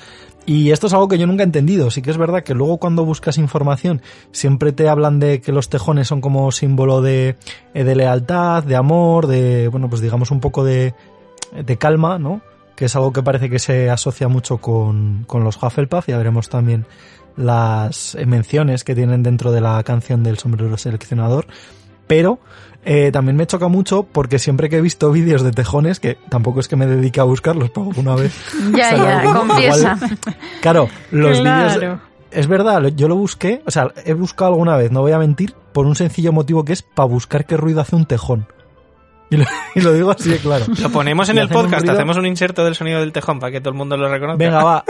[0.45, 1.89] Y esto es algo que yo nunca he entendido.
[1.89, 4.01] Sí que es verdad que luego cuando buscas información
[4.31, 7.35] siempre te hablan de que los tejones son como símbolo de,
[7.73, 10.93] eh, de lealtad, de amor, de, bueno, pues digamos un poco de,
[11.51, 12.41] de calma, ¿no?
[12.75, 16.07] Que es algo que parece que se asocia mucho con, con los Hufflepuff.
[16.07, 16.85] Ya veremos también
[17.37, 21.47] las menciones que tienen dentro de la canción del sombrero seleccionador.
[22.07, 22.39] Pero
[22.85, 26.59] eh, también me choca mucho porque siempre que he visto vídeos de tejones, que tampoco
[26.59, 28.33] es que me dedique a buscarlos, pero alguna vez.
[28.75, 29.97] Ya, ya, confiesa.
[29.99, 30.19] igual-
[30.61, 31.73] claro, los Claro.
[31.79, 31.99] vídeos.
[32.31, 35.53] Es verdad, yo lo busqué, o sea, he buscado alguna vez, no voy a mentir,
[35.73, 38.47] por un sencillo motivo que es para buscar qué ruido hace un tejón.
[39.31, 40.65] Y lo, y lo digo así de claro.
[40.79, 43.51] Lo ponemos en Y el un podcast, hacemos un inserto del sonido del tejón para
[43.51, 44.37] que todo el mundo lo reconozca.
[44.37, 44.83] Venga, va.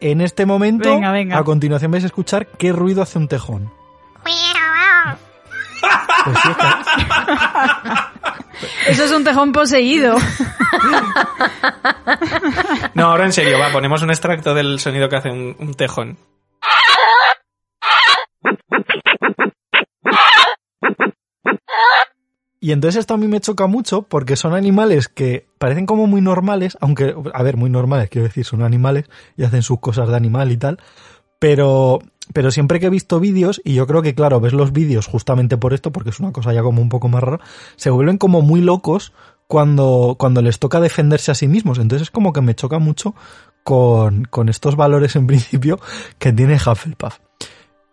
[0.00, 1.38] En este momento, Venga, venga.
[1.38, 3.70] a continuación vais a escuchar qué ruido hace un tejón.
[6.24, 6.50] Pues sí,
[8.86, 10.16] Eso es un tejón poseído.
[12.94, 16.16] No, ahora en serio, va, ponemos un extracto del sonido que hace un, un tejón.
[22.64, 26.22] Y entonces esto a mí me choca mucho porque son animales que parecen como muy
[26.22, 29.04] normales, aunque, a ver, muy normales, quiero decir, son animales
[29.36, 30.78] y hacen sus cosas de animal y tal,
[31.38, 32.00] pero,
[32.32, 35.56] pero siempre que he visto vídeos, y yo creo que claro, ves los vídeos justamente
[35.56, 37.40] por esto, porque es una cosa ya como un poco más rara,
[37.76, 39.12] se vuelven como muy locos
[39.46, 41.78] cuando, cuando les toca defenderse a sí mismos.
[41.78, 43.14] Entonces es como que me choca mucho
[43.62, 45.78] con, con estos valores en principio
[46.18, 47.18] que tiene Hufflepuff.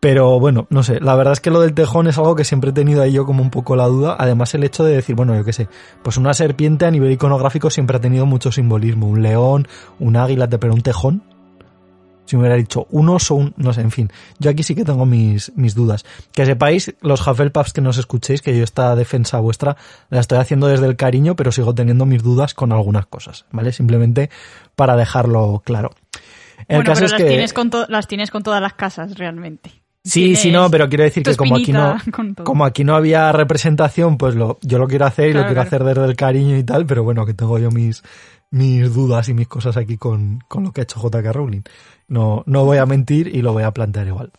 [0.01, 2.71] Pero bueno, no sé, la verdad es que lo del tejón es algo que siempre
[2.71, 4.15] he tenido ahí yo como un poco la duda.
[4.17, 5.67] Además el hecho de decir, bueno, yo qué sé,
[6.01, 9.07] pues una serpiente a nivel iconográfico siempre ha tenido mucho simbolismo.
[9.07, 9.67] Un león,
[9.99, 11.21] un águila, pero un tejón.
[12.25, 13.53] Si me hubiera dicho un oso, un...
[13.57, 14.11] no sé, en fin.
[14.39, 16.05] Yo aquí sí que tengo mis, mis dudas.
[16.31, 19.75] Que sepáis, los Hufflepuffs que nos escuchéis, que yo esta defensa vuestra
[20.09, 23.71] la estoy haciendo desde el cariño, pero sigo teniendo mis dudas con algunas cosas, ¿vale?
[23.71, 24.29] Simplemente
[24.75, 25.91] para dejarlo claro.
[26.67, 27.27] El bueno, caso pero es las, que...
[27.27, 29.71] tienes con las tienes con todas las casas, realmente.
[30.03, 31.95] Sí, Tienes sí, no, pero quiero decir que como aquí no,
[32.43, 35.67] como aquí no había representación, pues lo, yo lo quiero hacer y lo quiero claro.
[35.67, 38.01] hacer desde el cariño y tal, pero bueno, que tengo yo mis,
[38.49, 41.31] mis dudas y mis cosas aquí con, con lo que ha hecho J.K.
[41.31, 41.61] Rowling.
[42.11, 44.33] No, no voy a mentir y lo voy a plantear igual.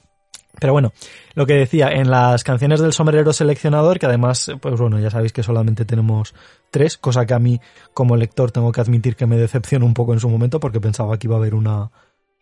[0.60, 0.92] Pero bueno,
[1.33, 5.33] lo que decía, en las canciones del sombrero seleccionador, que además, pues bueno, ya sabéis
[5.33, 6.34] que solamente tenemos
[6.70, 7.62] tres, cosa que a mí
[7.94, 11.17] como lector tengo que admitir que me decepciona un poco en su momento porque pensaba
[11.18, 11.91] que iba a haber una,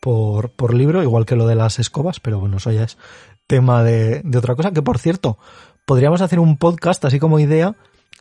[0.00, 2.98] por, por libro, igual que lo de las escobas, pero bueno, eso ya es
[3.46, 4.72] tema de, de otra cosa.
[4.72, 5.38] Que por cierto,
[5.86, 7.76] podríamos hacer un podcast, así como idea,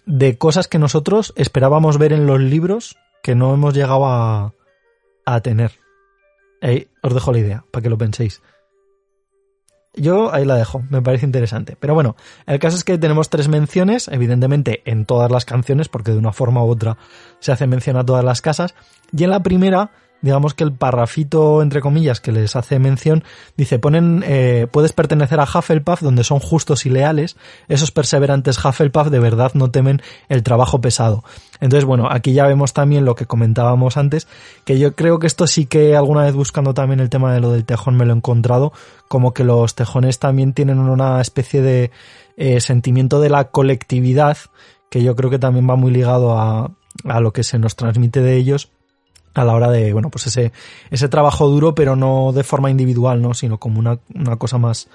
[0.05, 4.53] de cosas que nosotros esperábamos ver en los libros que no hemos llegado a,
[5.25, 5.71] a tener.
[6.61, 8.41] Ahí os dejo la idea, para que lo penséis.
[9.95, 11.75] Yo ahí la dejo, me parece interesante.
[11.79, 12.15] Pero bueno,
[12.45, 16.31] el caso es que tenemos tres menciones, evidentemente en todas las canciones, porque de una
[16.31, 16.97] forma u otra
[17.39, 18.75] se hace mención a todas las casas.
[19.11, 19.91] Y en la primera
[20.21, 23.23] digamos que el parrafito, entre comillas, que les hace mención,
[23.57, 29.07] dice, ponen, eh, puedes pertenecer a Hufflepuff, donde son justos y leales, esos perseverantes Hufflepuff
[29.07, 31.23] de verdad no temen el trabajo pesado.
[31.61, 34.27] Entonces, bueno, aquí ya vemos también lo que comentábamos antes,
[34.65, 37.51] que yo creo que esto sí que alguna vez buscando también el tema de lo
[37.51, 38.73] del tejón me lo he encontrado,
[39.07, 41.91] como que los tejones también tienen una especie de
[42.37, 44.37] eh, sentimiento de la colectividad,
[44.89, 46.71] que yo creo que también va muy ligado a,
[47.05, 48.71] a lo que se nos transmite de ellos
[49.39, 50.51] a la hora de, bueno, pues ese,
[50.91, 53.33] ese trabajo duro, pero no de forma individual, ¿no?
[53.33, 54.89] Sino como una, una cosa más,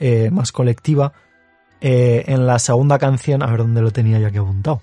[0.00, 1.12] eh, más colectiva.
[1.80, 4.80] Eh, en la segunda canción, a ver dónde lo tenía ya que apuntado.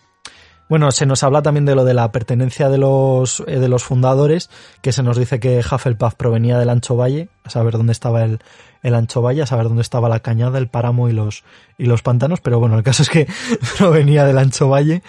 [0.70, 3.84] Bueno, se nos habla también de lo de la pertenencia de los, eh, de los
[3.84, 4.50] fundadores,
[4.82, 8.40] que se nos dice que Hufflepuff provenía del Ancho Valle, a saber dónde estaba el,
[8.82, 11.44] el Ancho Valle, a saber dónde estaba la cañada, el páramo y los,
[11.78, 13.28] y los pantanos, pero bueno, el caso es que
[13.78, 15.04] provenía del Ancho Valle.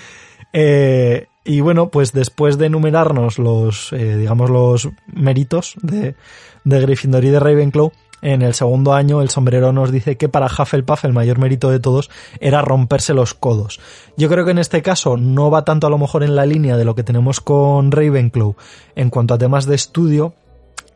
[0.52, 6.15] Eh, y bueno, pues después de enumerarnos los, eh, digamos, los méritos de,
[6.65, 10.47] de Gryffindor y de Ravenclaw, en el segundo año el sombrero nos dice que para
[10.47, 13.81] Hufflepuff el mayor mérito de todos era romperse los codos.
[14.17, 16.77] Yo creo que en este caso no va tanto a lo mejor en la línea
[16.77, 18.55] de lo que tenemos con Ravenclaw
[18.95, 20.35] en cuanto a temas de estudio,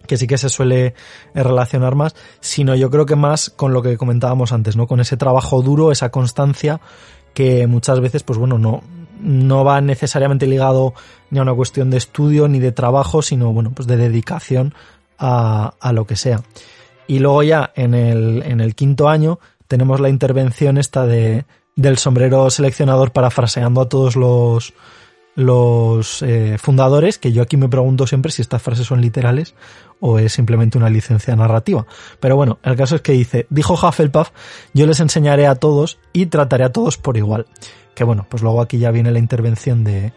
[0.06, 0.94] que sí que se suele
[1.34, 4.86] relacionar más, sino yo creo que más con lo que comentábamos antes, ¿no?
[4.86, 6.80] Con ese trabajo duro, esa constancia
[7.34, 8.82] que muchas veces, pues bueno, no,
[9.26, 10.94] no va necesariamente ligado
[11.30, 14.72] ni a una cuestión de estudio ni de trabajo, sino bueno, pues de dedicación
[15.18, 16.42] a, a lo que sea.
[17.08, 21.98] Y luego ya en el, en el quinto año tenemos la intervención esta de, del
[21.98, 24.74] sombrero seleccionador parafraseando a todos los,
[25.34, 29.56] los eh, fundadores, que yo aquí me pregunto siempre si estas frases son literales
[29.98, 31.84] o es simplemente una licencia narrativa.
[32.20, 34.30] Pero bueno, el caso es que dice, dijo Hufflepuff,
[34.72, 37.46] yo les enseñaré a todos y trataré a todos por igual.
[37.96, 40.12] Que bueno, pues luego aquí ya viene la intervención de,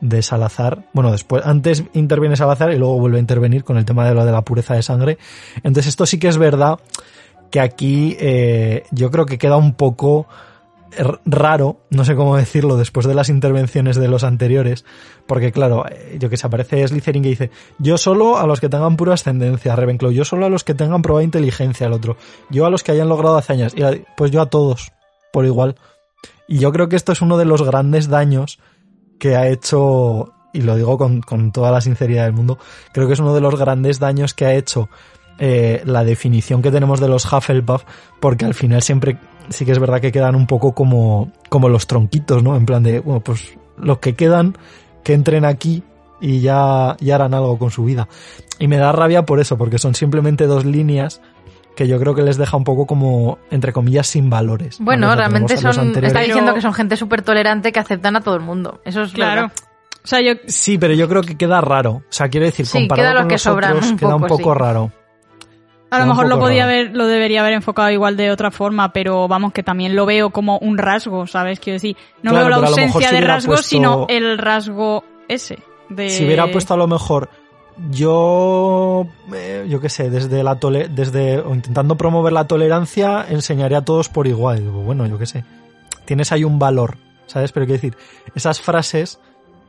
[0.00, 0.84] de Salazar.
[0.92, 4.24] Bueno, después, antes interviene Salazar y luego vuelve a intervenir con el tema de lo
[4.24, 5.18] de la pureza de sangre.
[5.56, 6.78] Entonces esto sí que es verdad
[7.50, 10.26] que aquí eh, yo creo que queda un poco
[11.24, 14.84] raro, no sé cómo decirlo, después de las intervenciones de los anteriores,
[15.26, 18.68] porque claro, eh, yo que se aparece Slytherin y dice, yo solo a los que
[18.68, 22.16] tengan pura ascendencia, Ravenclaw, yo solo a los que tengan prueba inteligencia, el otro,
[22.48, 23.82] yo a los que hayan logrado hazañas, y
[24.16, 24.92] pues yo a todos,
[25.32, 25.74] por igual.
[26.46, 28.58] Y yo creo que esto es uno de los grandes daños
[29.18, 32.58] que ha hecho, y lo digo con, con toda la sinceridad del mundo,
[32.92, 34.88] creo que es uno de los grandes daños que ha hecho
[35.38, 37.84] eh, la definición que tenemos de los Hufflepuff,
[38.20, 41.86] porque al final siempre sí que es verdad que quedan un poco como, como los
[41.86, 42.56] tronquitos, ¿no?
[42.56, 44.56] En plan de, bueno, pues los que quedan,
[45.02, 45.82] que entren aquí
[46.20, 48.08] y ya, ya harán algo con su vida.
[48.58, 51.20] Y me da rabia por eso, porque son simplemente dos líneas
[51.76, 54.78] que yo creo que les deja un poco como, entre comillas, sin valores.
[54.80, 55.70] Bueno, realmente son,
[56.04, 58.80] está diciendo Pero- que son gente súper tolerante que aceptan a todo el mundo.
[58.84, 59.50] Eso es Claro.
[60.02, 61.92] O sea, yo Sí, pero yo creo que queda raro.
[61.92, 64.14] O sea, quiero decir, Sí, comparado queda lo con que los sobra, otros, un queda
[64.16, 64.58] un poco, sí.
[64.60, 64.92] raro.
[65.90, 66.76] a lo mejor lo podía raro.
[66.78, 70.30] haber, lo debería haber enfocado igual de otra forma, pero vamos que también lo veo
[70.30, 71.60] como un rasgo, ¿sabes?
[71.60, 75.58] Quiero decir, no Claro, veo la ausencia de puesto- sino el rasgo ese.
[75.88, 76.10] De...
[76.10, 77.28] Si hubiera puesto a lo mejor
[77.90, 83.76] yo, eh, yo qué sé, desde la tole desde o intentando promover la tolerancia, enseñaré
[83.76, 84.62] a todos por igual.
[84.62, 85.44] Bueno, yo qué sé.
[86.04, 87.52] Tienes ahí un valor, ¿sabes?
[87.52, 87.96] Pero quiero decir,
[88.34, 89.18] esas frases,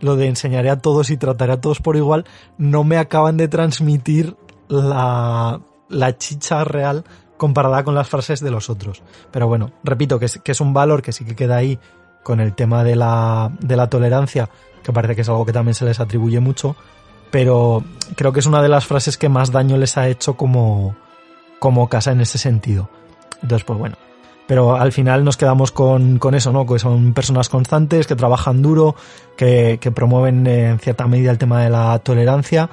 [0.02, 2.26] lo de enseñaré a todos y trataré a todos por igual,
[2.58, 4.36] no me acaban de transmitir
[4.68, 7.06] la, la chicha real
[7.38, 9.04] comparada con las frases de los otros.
[9.32, 11.80] Pero bueno, repito que es, que es un valor que sí que queda ahí
[12.24, 14.50] con el tema de la, de la tolerancia,
[14.84, 16.76] que parece que es algo que también se les atribuye mucho,
[17.36, 17.84] pero
[18.16, 20.96] creo que es una de las frases que más daño les ha hecho como,
[21.60, 22.90] como casa en ese sentido.
[23.42, 23.98] Entonces, pues bueno.
[24.48, 26.66] Pero al final nos quedamos con, con eso, ¿no?
[26.66, 28.96] Que son personas constantes, que trabajan duro,
[29.36, 32.70] que, que promueven en cierta medida el tema de la tolerancia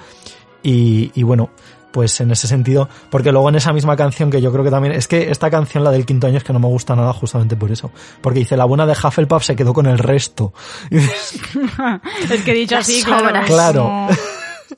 [0.62, 1.50] y, y bueno,
[1.90, 4.94] pues en ese sentido, porque luego en esa misma canción que yo creo que también,
[4.94, 7.56] es que esta canción, la del quinto año, es que no me gusta nada justamente
[7.56, 10.52] por eso, porque dice, la buena de Hufflepuff se quedó con el resto.
[12.30, 13.26] Es que dicho Las así, claro.
[13.26, 13.46] sobras.
[13.46, 14.08] Claro.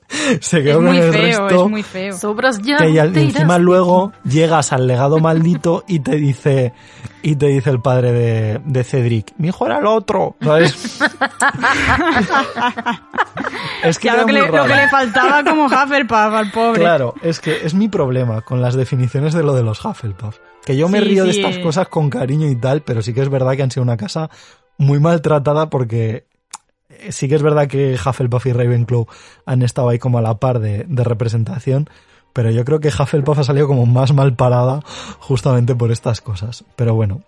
[0.41, 1.65] se Es quedó con muy el feo, resto.
[1.65, 2.17] es muy feo.
[2.17, 2.77] Sobras ya.
[2.77, 6.73] que y encima luego llegas al legado maldito y te dice
[7.21, 10.99] y te dice el padre de, de Cedric, mi hijo era el otro, ¿sabes?
[13.83, 14.75] es que Ya lo que, le, lo que raro.
[14.75, 16.79] le faltaba como Hufflepuff al pobre.
[16.81, 20.37] Claro, es que es mi problema con las definiciones de lo de los Hufflepuff.
[20.65, 21.61] Que yo me Sí, río de estas eh.
[21.61, 24.29] cosas con cariño y tal, pero sí que es verdad que han sido una casa
[24.77, 26.25] muy maltratada porque
[27.09, 29.07] sí que es verdad que Hufflepuff y Ravenclaw
[29.45, 31.89] han estado ahí como a la par de, representación,
[32.33, 34.81] pero yo creo que Hufflepuff ha salido como más mal parada
[35.19, 36.65] justamente por estas cosas.
[36.75, 37.21] Pero bueno,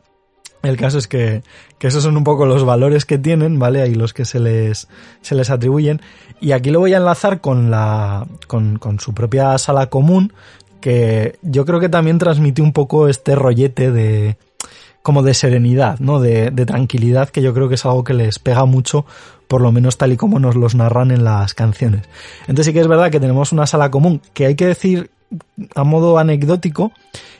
[0.63, 1.43] el caso es que,
[1.77, 3.81] que esos son un poco los valores que tienen, ¿vale?
[3.81, 4.87] Ahí los que se les,
[5.21, 6.01] se les atribuyen.
[6.41, 10.33] Y aquí lo voy a enlazar con la, con, con su propia sala común,
[10.81, 14.37] que yo creo que también transmite un poco este rollete de,
[15.07, 16.19] como de serenidad, ¿no?
[16.19, 19.05] De, tranquilidad, que yo creo que es algo que les pega mucho,
[19.47, 22.01] por lo menos tal y como nos los narran en las canciones.
[22.41, 25.09] Entonces sí que es verdad que tenemos una sala común, que hay que decir
[25.75, 26.91] a modo anecdótico,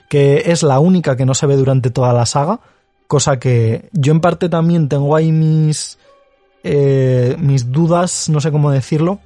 [0.08, 2.62] que es la única que no se ve durante toda la saga,
[3.06, 6.00] cosa que yo en parte también tengo ahí mis,
[6.64, 9.20] eh, mis dudas, no sé cómo decirlo,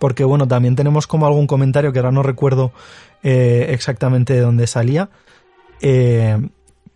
[0.00, 2.72] porque bueno, también tenemos como algún comentario que ahora no recuerdo
[3.22, 5.10] eh, exactamente de dónde salía,
[5.80, 6.40] eh,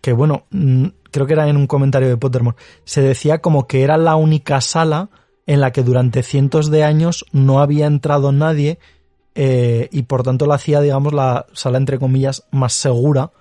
[0.07, 2.55] que bueno, mm, creo que era en un comentario de Pottermore,
[2.85, 5.09] se decía como que era la única sala
[5.45, 8.79] en la que durante cientos de años no había entrado nadie
[9.35, 13.31] eh, y por tanto la hacía, digamos, la sala entre comillas más segura,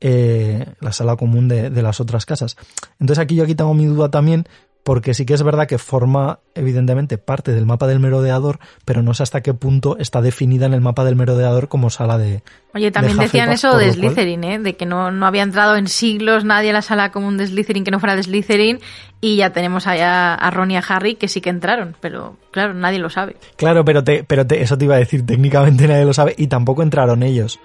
[0.00, 2.56] eh, la sala común de, de las otras casas.
[2.98, 4.48] Entonces aquí yo aquí tengo mi duda también,
[4.84, 9.14] porque sí que es verdad que forma evidentemente parte del mapa del merodeador, pero no
[9.14, 12.42] sé hasta qué punto está definida en el mapa del merodeador como sala de...
[12.74, 14.58] Oye, también de decían eso de Slytherin, ¿eh?
[14.58, 17.84] De que no, no había entrado en siglos nadie a la sala común de Slytherin
[17.84, 18.80] que no fuera de Slytherin
[19.20, 22.74] y ya tenemos allá a Ron y a Harry que sí que entraron, pero claro,
[22.74, 23.36] nadie lo sabe.
[23.56, 26.48] Claro, pero, te, pero te- eso te iba a decir, técnicamente nadie lo sabe y
[26.48, 27.60] tampoco entraron ellos.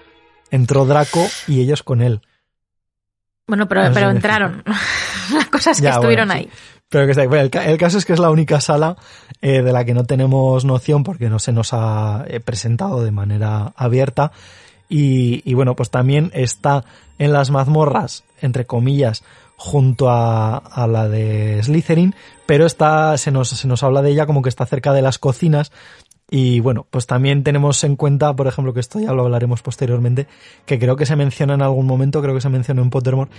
[0.52, 2.20] Entró Draco y ellos con él.
[3.48, 4.62] Bueno, pero, No pero entraron.
[5.34, 6.50] La cosa es que Ya, estuvieron bueno, ahí.
[6.90, 7.26] Pero que está.
[7.26, 8.96] Bueno, el, ca- el caso es que es la única sala
[9.42, 13.10] eh, de la que no tenemos noción porque no se nos ha eh, presentado de
[13.10, 14.32] manera abierta.
[14.90, 16.82] Y, bueno, pues también está
[17.18, 19.22] en las mazmorras, entre comillas,
[19.56, 22.14] junto a, a la de Slytherin,
[22.46, 25.18] pero está, se nos, se nos habla de ella como que está cerca de las
[25.18, 25.72] cocinas.
[26.30, 30.26] Y bueno, pues también tenemos en cuenta, por ejemplo, que esto ya lo hablaremos posteriormente,
[30.66, 33.30] que creo que se menciona en algún momento, creo que se mencionó en Pottermore,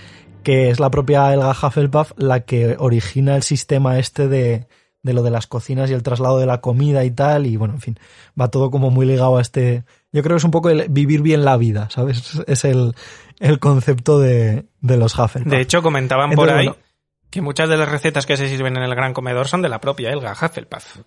[0.42, 4.66] que es la propia Elga Hufflepuff la que origina el sistema este de,
[5.02, 7.74] de lo de las cocinas y el traslado de la comida y tal, y bueno,
[7.74, 7.98] en fin,
[8.38, 9.84] va todo como muy ligado a este...
[10.12, 12.42] Yo creo que es un poco el vivir bien la vida, ¿sabes?
[12.48, 12.94] Es el,
[13.38, 15.52] el concepto de, de los Hufflepuff.
[15.52, 16.82] De hecho, comentaban por ahí bueno.
[17.30, 19.80] que muchas de las recetas que se sirven en el gran comedor son de la
[19.80, 20.98] propia Elga Hufflepuff.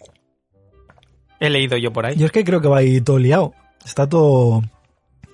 [1.43, 2.15] He leído yo por ahí.
[2.15, 3.53] Yo es que creo que va ahí todo liado.
[3.83, 4.61] Está todo,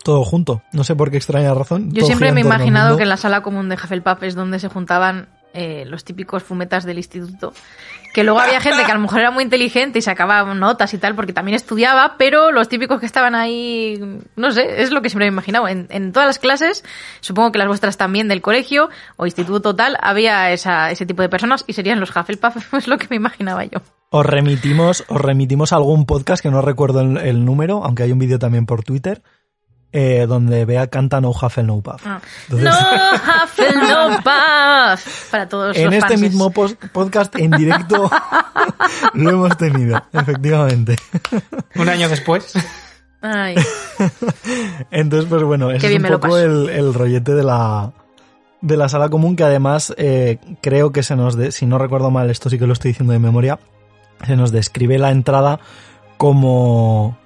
[0.03, 0.63] todo junto.
[0.73, 1.91] No sé por qué extraña razón.
[1.93, 4.69] Yo siempre me he imaginado que en la sala común de Hufflepuff es donde se
[4.69, 7.53] juntaban eh, los típicos fumetas del instituto.
[8.11, 10.97] Que luego había gente que a lo mejor era muy inteligente y sacaba notas y
[10.97, 14.01] tal, porque también estudiaba, pero los típicos que estaban ahí,
[14.35, 15.67] no sé, es lo que siempre me he imaginado.
[15.67, 16.83] En, en todas las clases,
[17.19, 21.29] supongo que las vuestras también del colegio o instituto tal, había esa, ese tipo de
[21.29, 23.81] personas y serían los Hufflepuff, es lo que me imaginaba yo.
[24.11, 28.11] Os remitimos, os remitimos a algún podcast que no recuerdo el, el número, aunque hay
[28.11, 29.21] un vídeo también por Twitter,
[29.91, 32.01] eh, donde Bea canta No Huffle No Puff.
[32.05, 32.19] Ah.
[32.49, 32.79] Entonces- no,
[33.43, 35.29] Hufflepuff.
[35.31, 38.09] Para todos en los este mismo podcast en directo
[39.13, 40.95] lo hemos tenido, efectivamente.
[41.75, 42.53] Un año después.
[43.21, 43.55] Ay.
[44.91, 47.91] Entonces, pues bueno, ese es un poco el, el rollete de la,
[48.61, 52.09] de la sala común, que además eh, creo que se nos, de- si no recuerdo
[52.09, 53.59] mal, esto sí que lo estoy diciendo de memoria,
[54.25, 55.59] se nos describe la entrada
[56.17, 57.17] como...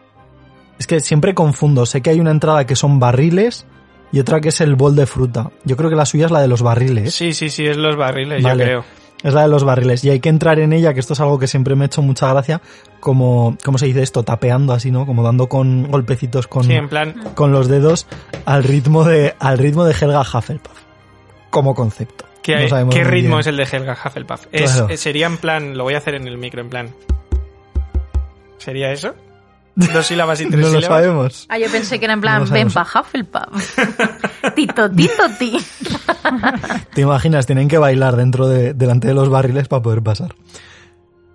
[0.80, 3.66] Es que siempre confundo, sé que hay una entrada que son barriles
[4.12, 5.52] y otra que es el bol de fruta.
[5.64, 7.14] Yo creo que la suya es la de los barriles.
[7.14, 8.64] Sí, sí, sí, es los barriles, Vale.
[8.64, 8.86] yo creo.
[9.24, 10.04] Es la de los barriles.
[10.04, 12.02] Y hay que entrar en ella, que esto es algo que siempre me ha hecho
[12.02, 12.62] mucha gracia,
[13.00, 14.24] como, ¿cómo se dice esto?
[14.24, 15.06] Tapeando así, ¿no?
[15.06, 18.06] Como dando con golpecitos con, Sí, en plan, con los dedos
[18.46, 20.78] al ritmo de, al ritmo de Helga Hufflepuff.
[21.50, 22.26] Como concepto.
[22.44, 23.40] ¿Qué, No ritmo bien.
[23.40, 24.46] es el de Helga Hufflepuff?
[24.52, 24.90] Es- Claro.
[24.90, 26.90] eh, sería en plan, lo voy a hacer en el micro, en plan.
[28.58, 29.14] ¿Sería eso?
[29.76, 30.88] Dos sílabas y tres No lo sílabas.
[31.04, 31.46] sabemos.
[31.50, 33.80] Ah, yo pensé que era en No plan, lo ven pa' Hufflepuff.
[34.56, 35.58] tito, tito, ti.
[36.94, 37.46] ¿Te imaginas?
[37.46, 40.36] Tienen que bailar dentro de, delante de los barriles para poder pasar.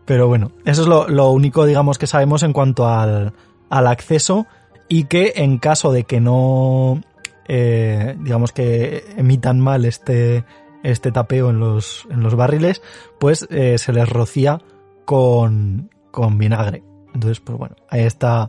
[0.05, 3.33] Pero bueno, eso es lo, lo único, digamos, que sabemos en cuanto al,
[3.69, 4.47] al acceso
[4.89, 7.03] y que en caso de que no,
[7.47, 10.45] eh, digamos que emitan mal este,
[10.83, 12.83] este tapeo en los, en los barriles,
[13.19, 14.61] pues eh, se les rocía
[15.05, 16.83] con, con vinagre.
[17.15, 18.49] Entonces, pues bueno, ahí está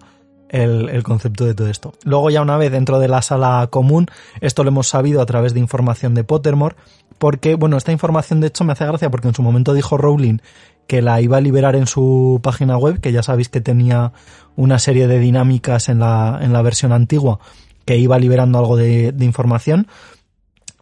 [0.50, 1.94] el, el, concepto de todo esto.
[2.04, 4.08] Luego ya una vez dentro de la sala común,
[4.42, 6.76] esto lo hemos sabido a través de información de Pottermore,
[7.18, 10.40] porque, bueno, esta información de hecho me hace gracia porque en su momento dijo Rowling
[10.88, 14.12] que la iba a liberar en su página web, que ya sabéis que tenía
[14.56, 17.40] una serie de dinámicas en la, en la versión antigua
[17.86, 19.88] que iba liberando algo de, de información,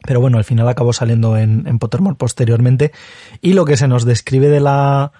[0.08, 2.94] pero bueno, al final acabó saliendo en, Pottermore posteriormente.
[3.42, 5.11] Y lo que se nos describe de la,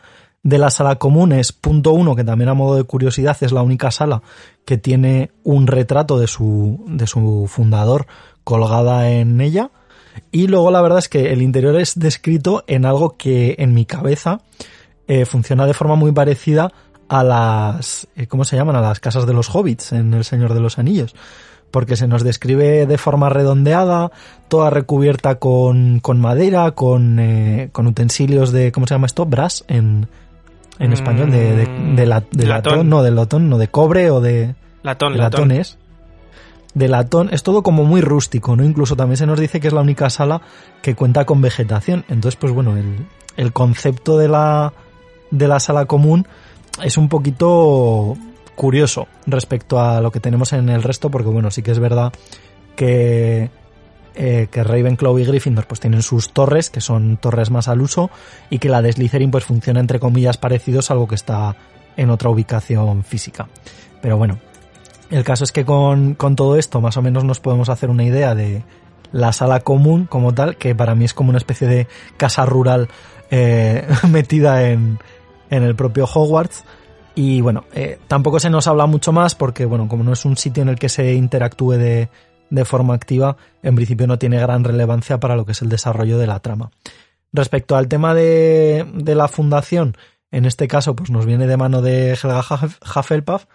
[0.44, 3.64] de la sala común es punto uno, que también a modo de curiosidad es la
[3.64, 4.22] única sala
[4.64, 8.08] que tiene un retrato de su, de su fundador
[8.46, 9.72] colgada en ella.
[10.32, 13.84] Y luego la verdad es que el interior es descrito en algo que en mi
[13.84, 14.40] cabeza
[15.10, 16.72] eh, funciona de forma muy parecida
[17.10, 18.78] a las, eh, ¿cómo se llaman?
[18.78, 21.14] A las casas de los hobbits en El Señor de los Anillos.
[21.72, 24.12] Porque se nos describe de forma redondeada,
[24.48, 29.26] toda recubierta con, con madera, con, eh, con utensilios de, ¿cómo se llama esto?
[29.26, 30.08] Brass en,
[30.80, 31.66] en español, de, de,
[31.96, 32.74] de, la, de latón.
[32.74, 32.90] latón.
[32.90, 35.50] no, de latón, no, de cobre o de, latón, de latón.
[35.50, 35.78] latones.
[36.74, 38.64] De latón, es todo como muy rústico, ¿no?
[38.64, 40.42] Incluso también se nos dice que es la única sala
[40.82, 42.06] que cuenta con vegetación.
[42.08, 44.74] Entonces, pues bueno, el, el concepto de la,
[45.32, 46.28] de la sala común
[46.84, 48.16] es un poquito
[48.58, 52.12] curioso respecto a lo que tenemos en el resto, porque bueno, sí que es verdad
[52.76, 53.50] que,
[54.16, 58.10] eh, que Ravenclaw y Gryffindor pues tienen sus torres, que son torres más al uso,
[58.50, 61.56] y que la de Slytherin pues funciona entre comillas parecidos, algo que está
[61.96, 63.48] en otra ubicación física.
[64.02, 64.40] Pero bueno,
[65.12, 68.04] el caso es que con, con todo esto más o menos nos podemos hacer una
[68.04, 68.64] idea de
[69.12, 71.88] la sala común como tal, que para mí es como una especie de
[72.18, 72.90] casa rural
[73.30, 75.00] eh, metida en,
[75.50, 76.66] en el propio Hogwarts.
[77.18, 80.38] Y bueno, eh, tampoco se nos habla mucho más porque, bueno, como no es un
[80.38, 82.10] sitio en el que se interactúe de,
[82.52, 86.20] de forma activa, en principio no tiene gran relevancia para lo que es el desarrollo
[86.20, 86.70] de la trama.
[87.34, 89.98] Respecto al tema de, de la fundación,
[90.30, 92.46] en este caso, pues nos viene de mano de Helga
[92.96, 93.46] Hufflepuff,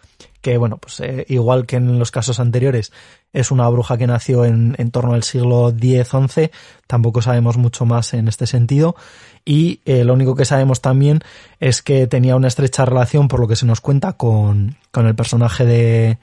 [0.41, 2.93] que bueno, pues eh, igual que en los casos anteriores,
[3.33, 6.51] es una bruja que nació en, en torno al siglo X-XI,
[6.87, 8.97] tampoco sabemos mucho más en este sentido,
[9.45, 11.21] y eh, lo único que sabemos también
[11.59, 15.15] es que tenía una estrecha relación, por lo que se nos cuenta, con, con el
[15.15, 16.19] personaje de,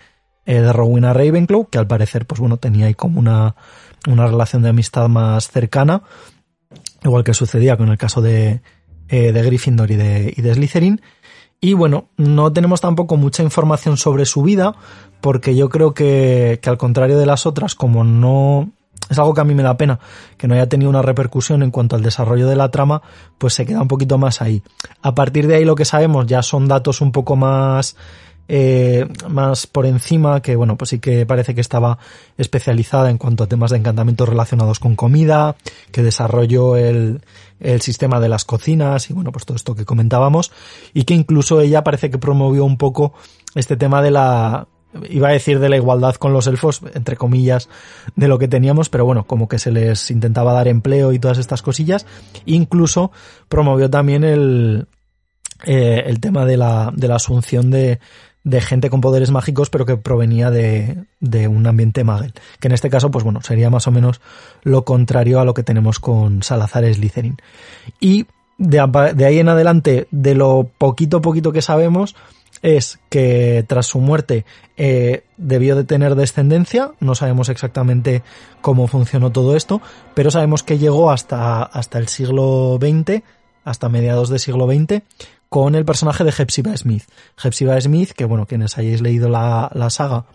[0.45, 3.55] eh, de Rowena Ravenclaw, que al parecer, pues bueno, tenía ahí como una,
[4.07, 6.03] una relación de amistad más cercana,
[7.03, 8.61] igual que sucedía con el caso de,
[9.09, 11.01] eh, de Gryffindor y de, y de Slytherin.
[11.61, 14.75] Y bueno, no tenemos tampoco mucha información sobre su vida,
[15.21, 18.71] porque yo creo que, que al contrario de las otras, como no,
[19.09, 19.99] es algo que a mí me da pena,
[20.37, 23.01] que no haya tenido una repercusión en cuanto al desarrollo de la trama,
[23.37, 24.61] pues se queda un poquito más ahí.
[25.01, 27.95] A partir de ahí lo que sabemos ya son datos un poco más,
[28.47, 31.97] eh, más por encima, que bueno, pues sí que parece que estaba
[32.37, 35.55] especializada en cuanto a temas de encantamientos relacionados con comida,
[35.91, 37.21] que desarrolló el,
[37.59, 40.51] el sistema de las cocinas y bueno, pues todo esto que comentábamos,
[40.93, 43.13] y que incluso ella parece que promovió un poco
[43.55, 44.67] este tema de la,
[45.09, 47.69] iba a decir de la igualdad con los elfos, entre comillas,
[48.15, 51.37] de lo que teníamos, pero bueno, como que se les intentaba dar empleo y todas
[51.37, 52.05] estas cosillas.
[52.45, 53.11] Incluso
[53.47, 54.87] promovió también el,
[55.65, 57.99] eh, el tema de la, de la asunción de,
[58.43, 62.33] de gente con poderes mágicos, pero que provenía de, de un ambiente magel.
[62.59, 64.21] Que en este caso, pues bueno, sería más o menos
[64.63, 67.37] lo contrario a lo que tenemos con Salazar Slytherin.
[67.99, 68.25] Y
[68.57, 72.15] de, de ahí en adelante, de lo poquito poquito que sabemos,
[72.61, 74.45] es que tras su muerte
[74.77, 78.23] eh, debió de tener descendencia, no sabemos exactamente
[78.61, 79.81] cómo funcionó todo esto,
[80.13, 83.23] pero sabemos que llegó hasta, hasta el siglo XX,
[83.63, 85.01] hasta mediados del siglo XX,
[85.49, 87.03] con el personaje de Hepzibah Smith.
[87.41, 90.25] Hepzibah Smith, que bueno, quienes hayáis leído la, la saga,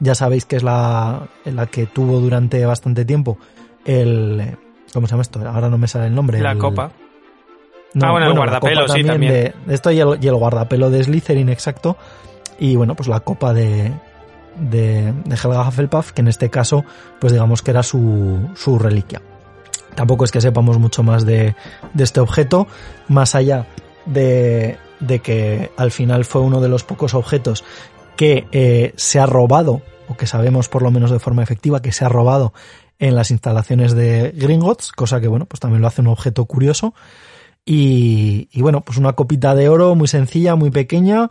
[0.00, 3.38] ya sabéis que es la, la que tuvo durante bastante tiempo
[3.84, 4.56] el...
[4.92, 5.40] ¿Cómo se llama esto?
[5.48, 6.40] Ahora no me sale el nombre.
[6.40, 6.92] La el, copa.
[7.94, 9.32] No, ah, bueno, el guardapelo, sí, también.
[9.32, 11.96] De esto y el, y el guardapelo de Slytherin, exacto.
[12.58, 13.92] Y bueno, pues la copa de,
[14.56, 16.84] de, de Helga Hufflepuff, que en este caso,
[17.20, 19.22] pues digamos que era su, su reliquia.
[19.94, 21.54] Tampoco es que sepamos mucho más de,
[21.92, 22.66] de este objeto,
[23.08, 23.66] más allá
[24.06, 27.64] de, de que al final fue uno de los pocos objetos
[28.16, 31.92] que eh, se ha robado, o que sabemos por lo menos de forma efectiva, que
[31.92, 32.52] se ha robado
[32.98, 36.94] en las instalaciones de Gringotts, cosa que bueno, pues también lo hace un objeto curioso.
[37.66, 41.30] Y, bueno, pues una copita de oro muy sencilla, muy pequeña,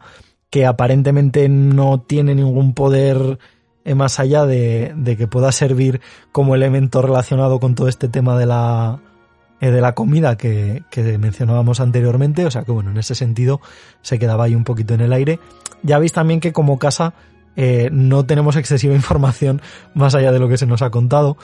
[0.50, 3.38] que aparentemente no tiene ningún poder
[3.86, 8.48] eh, más allá de, que pueda servir como elemento relacionado con todo este tema de
[8.48, 9.00] la,
[9.62, 12.45] eh, de la comida que, que, mencionábamos anteriormente.
[12.45, 13.62] O sea que bueno, en ese sentido
[14.02, 15.40] se quedaba ahí un poquito en el aire.
[15.84, 17.14] Ya veis también que como casa
[17.56, 19.62] eh, no tenemos excesiva información
[19.94, 21.38] más allá de lo que se nos ha contado.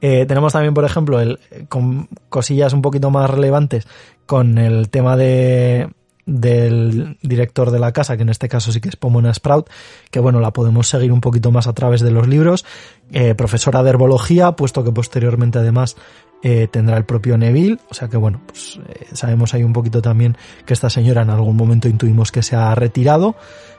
[0.00, 3.86] Eh, tenemos también, por ejemplo, el, con cosillas un poquito más relevantes
[4.26, 5.88] con el tema de,
[6.26, 9.70] del director de la casa, que en este caso sí que es Pomona Sprout,
[10.10, 12.64] que bueno, la podemos seguir un poquito más a través de los libros,
[13.12, 15.96] eh, profesora de herbología, puesto que posteriormente además
[16.42, 20.02] eh, tendrá el propio Neville, o sea que bueno, pues eh, sabemos ahí un poquito
[20.02, 23.36] también que esta señora en algún momento intuimos que se ha retirado,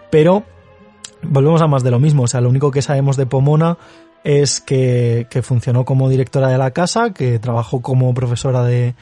[0.09, 0.43] pero
[1.21, 3.77] volvemos a más de lo mismo, o sea, lo único que sabemos de Pomona
[4.23, 8.95] es que, que funcionó como directora de la casa, que trabajó como profesora de,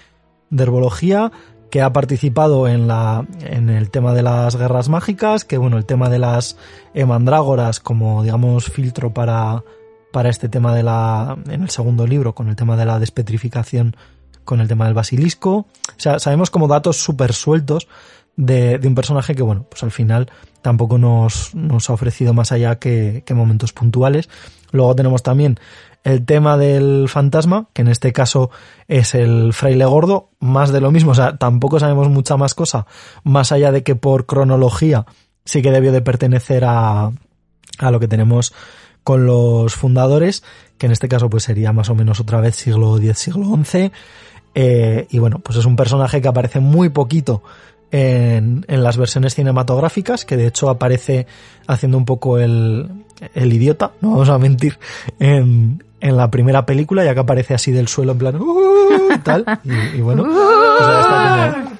[0.49, 1.31] de herbología,
[1.69, 5.85] que ha participado en la en el tema de las guerras mágicas, que bueno, el
[5.85, 6.57] tema de las
[6.93, 9.63] mandrágoras como digamos filtro para
[10.13, 13.97] para este tema de la en el segundo libro con el tema de la despetrificación
[14.45, 17.87] con el tema del basilisco, o sea, sabemos como datos súper sueltos
[18.37, 20.29] de, de, un personaje que bueno, pues al final
[20.65, 24.29] tampoco nos, nos ha ofrecido más allá que, momentos puntuales.
[24.71, 25.59] Luego tenemos también
[26.03, 28.49] el tema del fantasma, que en este caso
[28.87, 32.87] es el fraile gordo, más de lo mismo, o sea, tampoco sabemos mucha más cosa,
[33.23, 35.05] más allá de que por cronología
[35.43, 37.11] sí que debió de pertenecer a,
[37.77, 38.51] a lo que tenemos
[39.03, 40.43] con los fundadores,
[40.79, 43.91] que en este caso pues sería más o menos otra vez siglo X, siglo XI,
[44.55, 47.43] eh, y bueno, pues es un personaje que aparece muy poquito
[47.91, 51.27] en, en, las versiones cinematográficas, que de hecho aparece
[51.67, 54.77] haciendo un poco el, el idiota, no vamos a mentir,
[55.19, 59.45] en, en la primera película, ya que aparece así del suelo en plan uh, tal,
[59.63, 61.75] y, y bueno, como,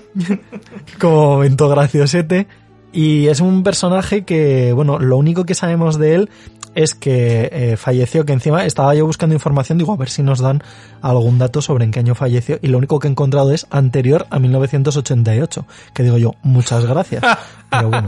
[0.99, 2.47] como momento graciosete.
[2.91, 6.29] Y es un personaje que, bueno, lo único que sabemos de él
[6.75, 10.39] es que eh, falleció, que encima estaba yo buscando información, digo, a ver si nos
[10.39, 10.61] dan
[11.01, 14.27] algún dato sobre en qué año falleció, y lo único que he encontrado es anterior
[14.29, 17.23] a 1988, que digo yo, muchas gracias.
[17.69, 18.07] Pero bueno.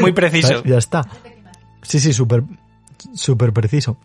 [0.00, 0.62] Muy preciso.
[0.64, 1.06] Ya está.
[1.82, 2.44] Sí, sí, súper,
[3.14, 3.96] súper preciso.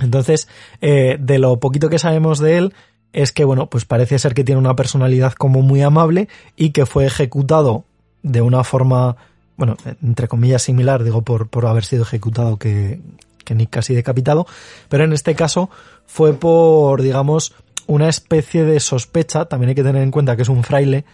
[0.00, 0.48] Entonces,
[0.80, 2.74] eh, de lo poquito que sabemos de él,
[3.12, 6.84] es que, bueno, pues parece ser que tiene una personalidad como muy amable y que
[6.84, 7.84] fue ejecutado
[8.22, 9.16] de una forma,
[9.56, 13.00] bueno, entre comillas similar, digo, por, por haber sido ejecutado que,
[13.44, 14.46] que Nick casi decapitado,
[14.88, 15.70] pero en este caso
[16.06, 17.54] fue por, digamos,
[17.86, 21.04] una especie de sospecha, también hay que tener en cuenta que es un fraile,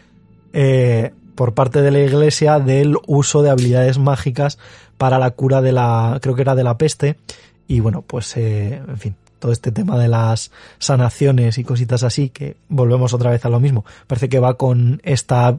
[0.52, 4.58] eh, por parte de la iglesia del uso de habilidades mágicas
[4.98, 7.16] para la cura de la, creo que era de la peste,
[7.66, 12.28] y bueno, pues, eh, en fin, todo este tema de las sanaciones y cositas así,
[12.30, 13.84] que volvemos otra vez a lo mismo.
[14.06, 15.56] Parece que va con esta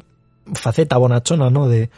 [0.54, 1.68] faceta bonachona, ¿no?
[1.68, 1.90] De,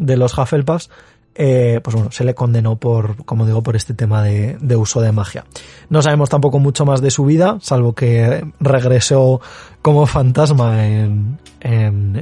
[0.00, 0.90] de los Hufflepuffs,
[1.36, 5.00] eh, pues bueno, se le condenó por, como digo, por este tema de, de, uso
[5.00, 5.44] de magia.
[5.88, 9.40] No sabemos tampoco mucho más de su vida, salvo que regresó
[9.80, 11.38] como fantasma en,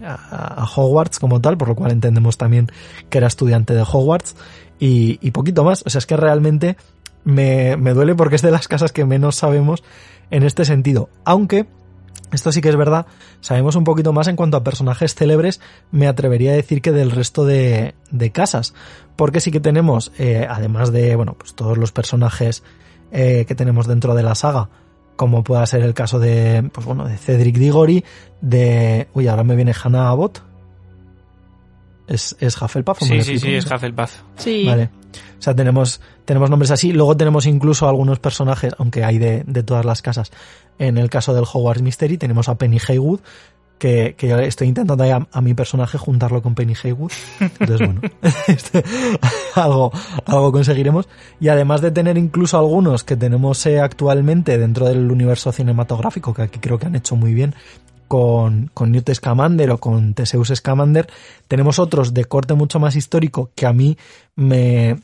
[0.04, 2.70] a, Hogwarts como tal, por lo cual entendemos también
[3.08, 4.36] que era estudiante de Hogwarts
[4.78, 5.82] y, poquito más.
[5.86, 6.76] O sea, es que realmente
[7.24, 9.82] me, me duele porque es de las casas que menos sabemos
[10.30, 11.08] en este sentido.
[11.24, 11.66] Aunque
[12.32, 13.06] esto sí que es verdad,
[13.40, 17.10] sabemos un poquito más en cuanto a personajes célebres, me atrevería a decir que del
[17.10, 18.74] resto de, de casas,
[19.16, 22.62] porque sí que tenemos, eh, además de, bueno, pues todos los personajes
[23.12, 24.68] eh, que tenemos dentro de la saga,
[25.16, 28.04] como pueda ser el caso de, pues bueno, de Cedric Diggory,
[28.40, 30.42] de, uy, ahora me viene Hannah Abbott,
[32.08, 33.00] ¿Es, es Hufflepuff?
[33.02, 34.22] Sí, sí, sí, es Hufflepuff.
[34.36, 34.64] Sí.
[34.64, 34.88] Vale.
[35.38, 36.92] O sea, tenemos, tenemos nombres así.
[36.92, 40.30] Luego tenemos incluso algunos personajes, aunque hay de, de todas las casas.
[40.78, 43.20] En el caso del Hogwarts Mystery tenemos a Penny Haywood,
[43.78, 47.12] que, que yo estoy intentando a, a, mi personaje juntarlo con Penny Haywood.
[47.40, 48.00] Entonces, bueno,
[48.48, 48.84] este,
[49.54, 49.92] algo,
[50.26, 51.08] algo conseguiremos.
[51.40, 56.42] Y además de tener incluso algunos que tenemos eh, actualmente dentro del universo cinematográfico, que
[56.42, 57.54] aquí creo que han hecho muy bien,
[58.08, 61.08] con, con Newt Scamander o con Theseus Scamander,
[61.46, 63.96] tenemos otros de corte mucho más histórico que a mí
[64.34, 64.96] me,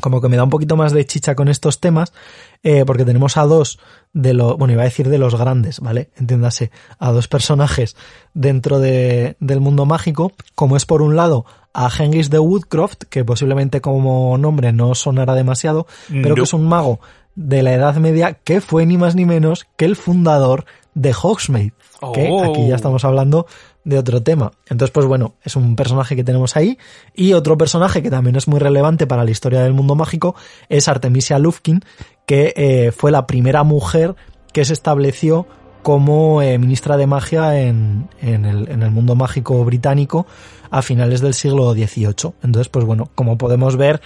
[0.00, 2.12] como que me da un poquito más de chicha con estos temas,
[2.62, 3.78] eh, porque tenemos a dos
[4.12, 6.10] de los, bueno, iba a decir de los grandes, ¿vale?
[6.16, 7.96] Entiéndase, a dos personajes
[8.34, 13.24] dentro de, del mundo mágico, como es por un lado a Hengis de Woodcroft, que
[13.24, 16.34] posiblemente como nombre no sonará demasiado, pero no.
[16.34, 17.00] que es un mago
[17.34, 21.72] de la Edad Media que fue ni más ni menos que el fundador de Hogsmeade,
[22.00, 22.12] oh.
[22.12, 23.46] que aquí ya estamos hablando
[23.84, 24.52] de otro tema.
[24.68, 26.78] Entonces, pues bueno, es un personaje que tenemos ahí.
[27.14, 30.34] Y otro personaje que también es muy relevante para la historia del mundo mágico
[30.68, 31.80] es Artemisia Lufkin,
[32.26, 34.14] que eh, fue la primera mujer
[34.52, 35.46] que se estableció
[35.82, 40.26] como eh, ministra de magia en, en, el, en, el, mundo mágico británico
[40.70, 42.34] a finales del siglo XVIII.
[42.42, 44.00] Entonces, pues bueno, como podemos ver,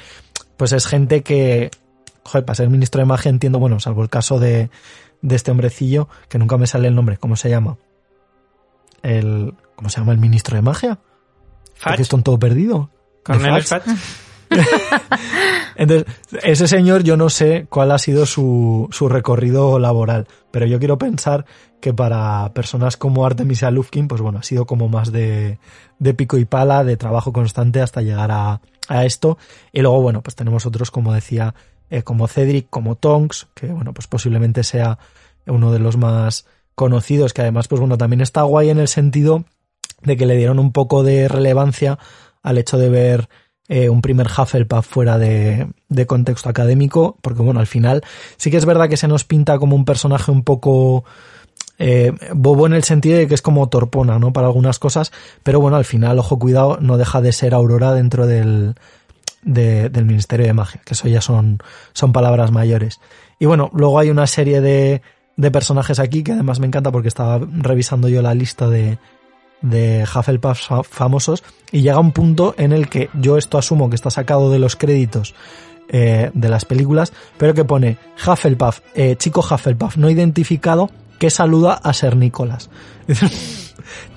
[0.57, 1.71] pues es gente que,
[2.23, 4.71] joder, para ser ministro de magia entiendo, bueno, salvo el caso de,
[5.23, 7.79] de este hombrecillo, que nunca me sale el nombre, ¿cómo se llama?
[9.03, 10.99] El, ¿cómo se llama el ministro de magia?
[11.75, 11.97] Fatch.
[11.97, 12.91] Que es todo perdido.
[13.23, 13.85] Cornelius Fatch.
[15.77, 16.07] Entonces,
[16.43, 20.97] ese señor yo no sé cuál ha sido su, su recorrido laboral, pero yo quiero
[20.97, 21.45] pensar
[21.81, 25.59] que para personas como Artemisia Lufkin, pues bueno, ha sido como más de,
[25.99, 29.39] de pico y pala, de trabajo constante hasta llegar a, a esto.
[29.73, 31.55] Y luego, bueno, pues tenemos otros, como decía,
[31.91, 34.99] eh, como Cedric, como Tonks, que bueno, pues posiblemente sea
[35.47, 39.45] uno de los más conocidos, que además, pues bueno, también está guay en el sentido
[40.03, 41.99] de que le dieron un poco de relevancia
[42.43, 43.29] al hecho de ver
[43.69, 45.69] eh, un primer Hufflepuff fuera de,
[46.07, 48.03] contexto académico, porque bueno, al final
[48.37, 51.05] sí que es verdad que se nos pinta como un personaje un poco
[51.79, 54.33] eh, bobo en el sentido de que es como torpona, ¿no?
[54.33, 58.27] Para algunas cosas, pero bueno, al final, ojo, cuidado, no deja de ser Aurora dentro
[58.27, 58.77] del,
[59.47, 61.59] de, del Ministerio de Magia, que eso ya son,
[61.95, 63.01] son palabras mayores.
[63.39, 65.01] Y bueno, luego hay una serie de,
[65.37, 68.99] de personajes aquí que además me encanta porque estaba revisando yo la lista de,
[69.63, 74.11] de Hufflepuff famosos y llega un punto en el que yo esto asumo que está
[74.11, 75.35] sacado de los créditos
[75.89, 81.75] eh, de las películas, pero que pone Hufflepuff, eh, chico Hufflepuff no identificado que saluda
[81.75, 82.69] a Ser Nicolás.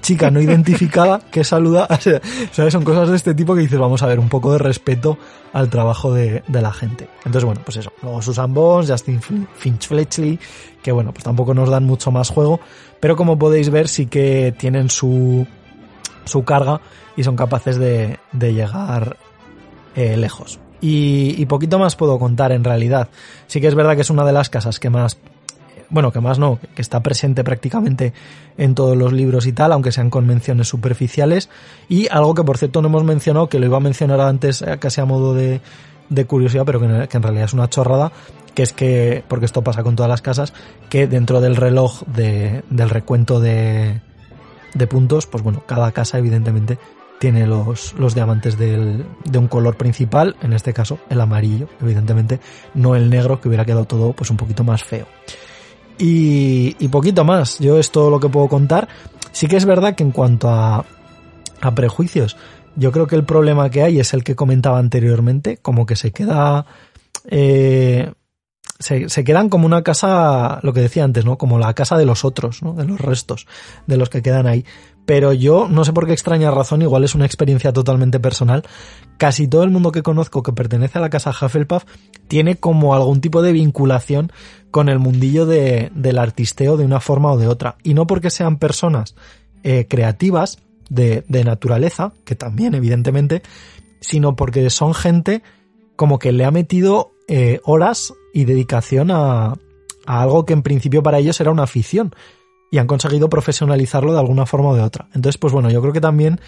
[0.02, 1.88] Chica no identificada que saluda.
[2.52, 2.74] ¿Sabes?
[2.74, 5.18] Son cosas de este tipo que dices, vamos a ver, un poco de respeto
[5.54, 7.10] al trabajo de, la gente.
[7.18, 7.92] Entonces, bueno, pues eso.
[8.02, 10.40] Luego Susan Bones, Justin Finch Fletchley,
[10.82, 12.60] que bueno, pues tampoco nos dan mucho más juego,
[13.00, 15.46] pero como podéis ver sí que tienen su,
[16.26, 16.82] su carga
[17.16, 19.18] y son capaces de, llegar
[19.96, 20.60] eh, lejos.
[20.82, 23.10] Y, poquito más puedo contar en realidad.
[23.48, 25.18] Sí que es verdad que es una de las casas que más,
[25.90, 28.14] bueno, que más no, que está presente prácticamente
[28.58, 31.50] en todos los libros y tal, aunque sean con menciones superficiales.
[31.88, 34.78] Y algo que por cierto no hemos mencionado, que lo iba a mencionar antes eh,
[34.80, 35.62] casi a modo de,
[36.10, 38.12] de curiosidad, pero que, en realidad es una chorrada,
[38.54, 40.54] que es que, porque esto pasa con todas las casas,
[40.90, 44.02] que dentro del reloj de, del recuento de,
[44.74, 46.78] de puntos, pues bueno, cada casa evidentemente
[47.20, 52.40] tiene los, los diamantes del, de un color principal, en este caso el amarillo, evidentemente,
[52.74, 55.06] no el negro, que hubiera quedado todo pues un poquito más feo.
[56.00, 58.88] Y, y poquito más, yo es todo lo que puedo contar.
[59.34, 60.86] Sí que es verdad que en cuanto a,
[61.62, 62.38] a prejuicios,
[62.76, 66.12] yo creo que el problema que hay es el que comentaba anteriormente, como que se
[66.12, 66.66] queda...
[67.26, 68.12] Eh,
[68.80, 71.38] se, se, quedan como una casa, lo que decía antes, ¿no?
[71.38, 72.74] Como la casa de los otros, ¿no?
[72.74, 73.46] De los restos,
[73.88, 74.64] de los que quedan ahí.
[75.10, 78.62] Pero yo, no sé por qué extraña razón, igual es una experiencia totalmente personal.
[79.18, 81.84] Casi todo el mundo que conozco que pertenece a la casa Hufflepuff
[82.28, 84.32] tiene como algún tipo de vinculación
[84.70, 87.76] con el mundillo de, del artisteo de una forma o de otra.
[87.82, 89.16] Y no porque sean personas
[89.64, 90.60] eh, creativas,
[90.92, 93.42] de, de naturaleza, que también, evidentemente,
[94.02, 95.42] sino porque son gente
[95.96, 99.54] como que le ha metido eh, horas y dedicación a,
[100.06, 102.14] a, algo que en principio para ellos era una afición
[102.72, 105.08] y han conseguido profesionalizarlo de alguna forma o de otra.
[105.14, 106.40] Entonces, pues bueno, yo creo que también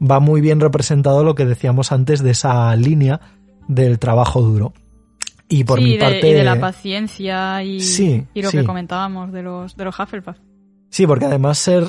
[0.00, 3.20] va muy bien representado lo que decíamos antes de esa línea
[3.68, 4.72] del trabajo duro.
[5.48, 6.28] Y por sí, mi de, parte.
[6.28, 8.58] Y de la paciencia y, sí, y lo sí.
[8.58, 10.36] que comentábamos de los, de los Hufflepuff.
[10.90, 11.84] Sí, porque además ser,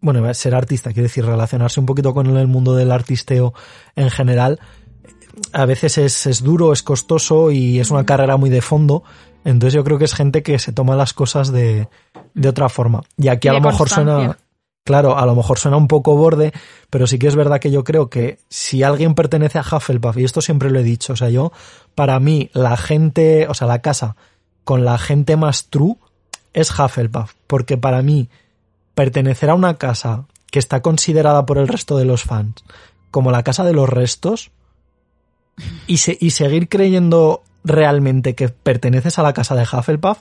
[0.00, 3.54] bueno, ser artista, quiere decir relacionarse un poquito con el mundo del artisteo
[3.94, 4.60] en general,
[5.52, 9.04] a veces es, es duro, es costoso y es una carrera muy de fondo.
[9.50, 11.88] Entonces yo creo que es gente que se toma las cosas de,
[12.34, 13.02] de otra forma.
[13.16, 14.14] Y aquí a de lo mejor constancia.
[14.14, 14.38] suena,
[14.84, 16.52] claro, a lo mejor suena un poco borde,
[16.90, 20.24] pero sí que es verdad que yo creo que si alguien pertenece a Hufflepuff, y
[20.24, 21.52] esto siempre lo he dicho, o sea, yo,
[21.94, 24.16] para mí, la gente, o sea, la casa
[24.64, 25.96] con la gente más true
[26.52, 28.28] es Hufflepuff, porque para mí,
[28.94, 32.64] pertenecer a una casa que está considerada por el resto de los fans
[33.10, 34.50] como la casa de los restos
[35.86, 40.18] y, se, y seguir creyendo realmente que perteneces a la casa de Hufflepuff,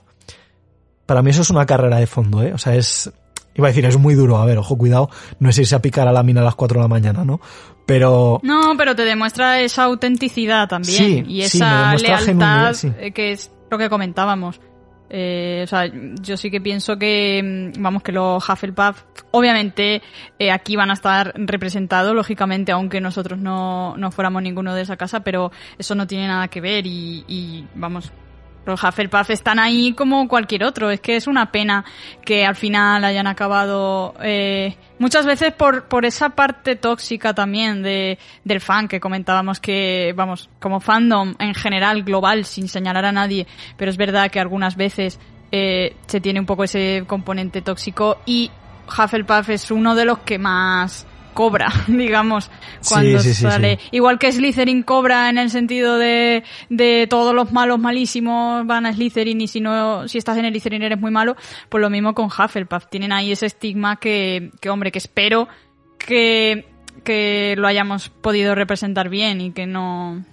[1.05, 2.53] para mí eso es una carrera de fondo, ¿eh?
[2.53, 3.11] O sea, es...
[3.55, 5.09] Iba a decir, es muy duro, a ver, ojo, cuidado,
[5.39, 7.41] no es irse a picar a la mina a las 4 de la mañana, ¿no?
[7.87, 8.39] Pero...
[8.43, 12.91] No, pero te demuestra esa autenticidad también Sí, y esa lealtad sí.
[12.99, 14.61] eh, que es lo que comentábamos.
[15.09, 15.89] Eh, o sea,
[16.21, 20.01] yo sí que pienso que, mm, vamos, que los Hufflepuff, obviamente,
[20.39, 24.97] eh, aquí van a estar representados, lógicamente, aunque nosotros no, no fuéramos ninguno de esa
[24.97, 28.11] casa, pero eso no tiene nada que ver y, y vamos,
[28.67, 30.91] los Hufflepuff están ahí como cualquier otro.
[30.91, 31.85] Es que es una pena
[32.23, 38.19] que al final hayan acabado eh, muchas veces por, por esa parte tóxica también de,
[38.43, 43.47] del fan que comentábamos que, vamos, como fandom en general global, sin señalar a nadie,
[43.77, 45.19] pero es verdad que algunas veces
[45.51, 48.51] eh, se tiene un poco ese componente tóxico y
[48.87, 51.06] Hufflepuff es uno de los que más
[51.37, 52.49] cobra, digamos,
[52.89, 53.77] cuando sí, sí, sale.
[53.79, 53.89] sí.
[53.91, 58.93] Igual que Slytherin cobra en el sentido de, de todos los malos malísimos van a
[58.93, 61.35] Slytherin y si no, si estás en el Slytherin eres muy malo,
[61.69, 62.87] pues lo mismo con Hufflepuff.
[62.89, 65.47] Tienen ahí ese estigma que, que hombre, que espero
[65.99, 66.65] que,
[67.03, 70.25] que lo hayamos podido representar bien y que no,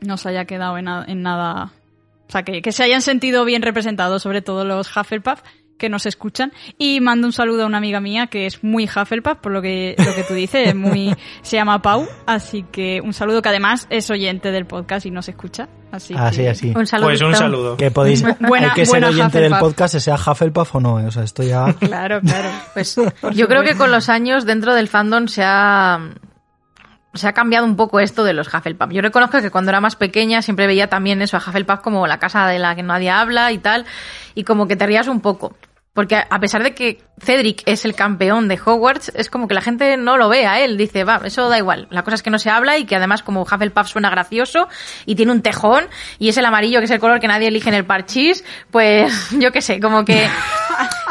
[0.00, 1.72] no se haya quedado en, en nada.
[2.28, 5.42] O sea, que, que se hayan sentido bien representados, sobre todo los Hufflepuff
[5.78, 6.52] que nos escuchan.
[6.78, 9.94] Y mando un saludo a una amiga mía que es muy Hufflepuff, por lo que,
[9.98, 12.06] lo que tú dices, es muy, se llama Pau.
[12.26, 15.68] Así que un saludo que además es oyente del podcast y nos escucha.
[15.92, 16.72] Así, Así, que- así.
[16.76, 17.08] Un saludo.
[17.08, 17.76] Pues un saludo.
[17.76, 21.06] Que podéis, Buena- hay que ser buena oyente del podcast, sea Hufflepuff o no, eh,
[21.06, 21.72] o sea, esto ya...
[21.80, 22.48] Claro, claro.
[22.74, 22.96] Pues
[23.32, 26.00] yo creo que con los años dentro del fandom se ha
[27.14, 28.90] se ha cambiado un poco esto de los Hufflepuff.
[28.90, 32.18] Yo reconozco que cuando era más pequeña siempre veía también eso a Hufflepuff como la
[32.18, 33.86] casa de la que nadie habla y tal,
[34.34, 35.56] y como que te rías un poco.
[35.96, 39.62] Porque a pesar de que Cedric es el campeón de Hogwarts, es como que la
[39.62, 40.76] gente no lo ve a él.
[40.76, 41.88] Dice, va, eso da igual.
[41.90, 44.68] La cosa es que no se habla y que además como Hufflepuff suena gracioso
[45.06, 45.86] y tiene un tejón
[46.18, 49.10] y es el amarillo que es el color que nadie elige en el parchís, pues
[49.38, 50.28] yo qué sé, como que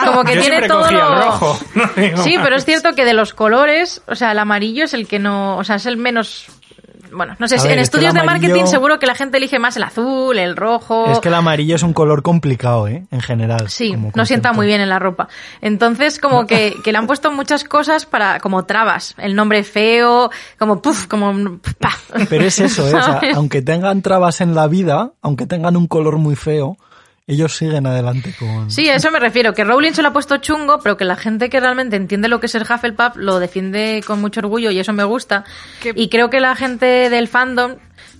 [0.05, 1.59] como que Yo tiene todo lo- rojo.
[1.75, 5.07] no Sí, pero es cierto que de los colores, o sea, el amarillo es el
[5.07, 6.45] que no, o sea, es el menos
[7.15, 9.59] bueno, no sé, si ver, en es estudios de marketing seguro que la gente elige
[9.59, 11.11] más el azul, el rojo.
[11.11, 13.05] Es que el amarillo es un color complicado, ¿eh?
[13.11, 13.69] En general.
[13.69, 15.27] Sí, no sienta muy bien en la ropa.
[15.61, 19.15] Entonces, como que, que le han puesto muchas cosas para, como trabas.
[19.17, 21.93] El nombre feo, como puf, como pa.
[22.29, 22.95] Pero es eso, ¿eh?
[22.95, 26.77] O sea, aunque tengan trabas en la vida, aunque tengan un color muy feo,
[27.27, 28.69] ellos siguen adelante con...
[28.69, 31.15] Sí, a eso me refiero, que Rowling se lo ha puesto chungo, pero que la
[31.15, 34.79] gente que realmente entiende lo que es el Hufflepuff lo defiende con mucho orgullo y
[34.79, 35.43] eso me gusta.
[35.95, 37.75] Y creo que la gente del fandom,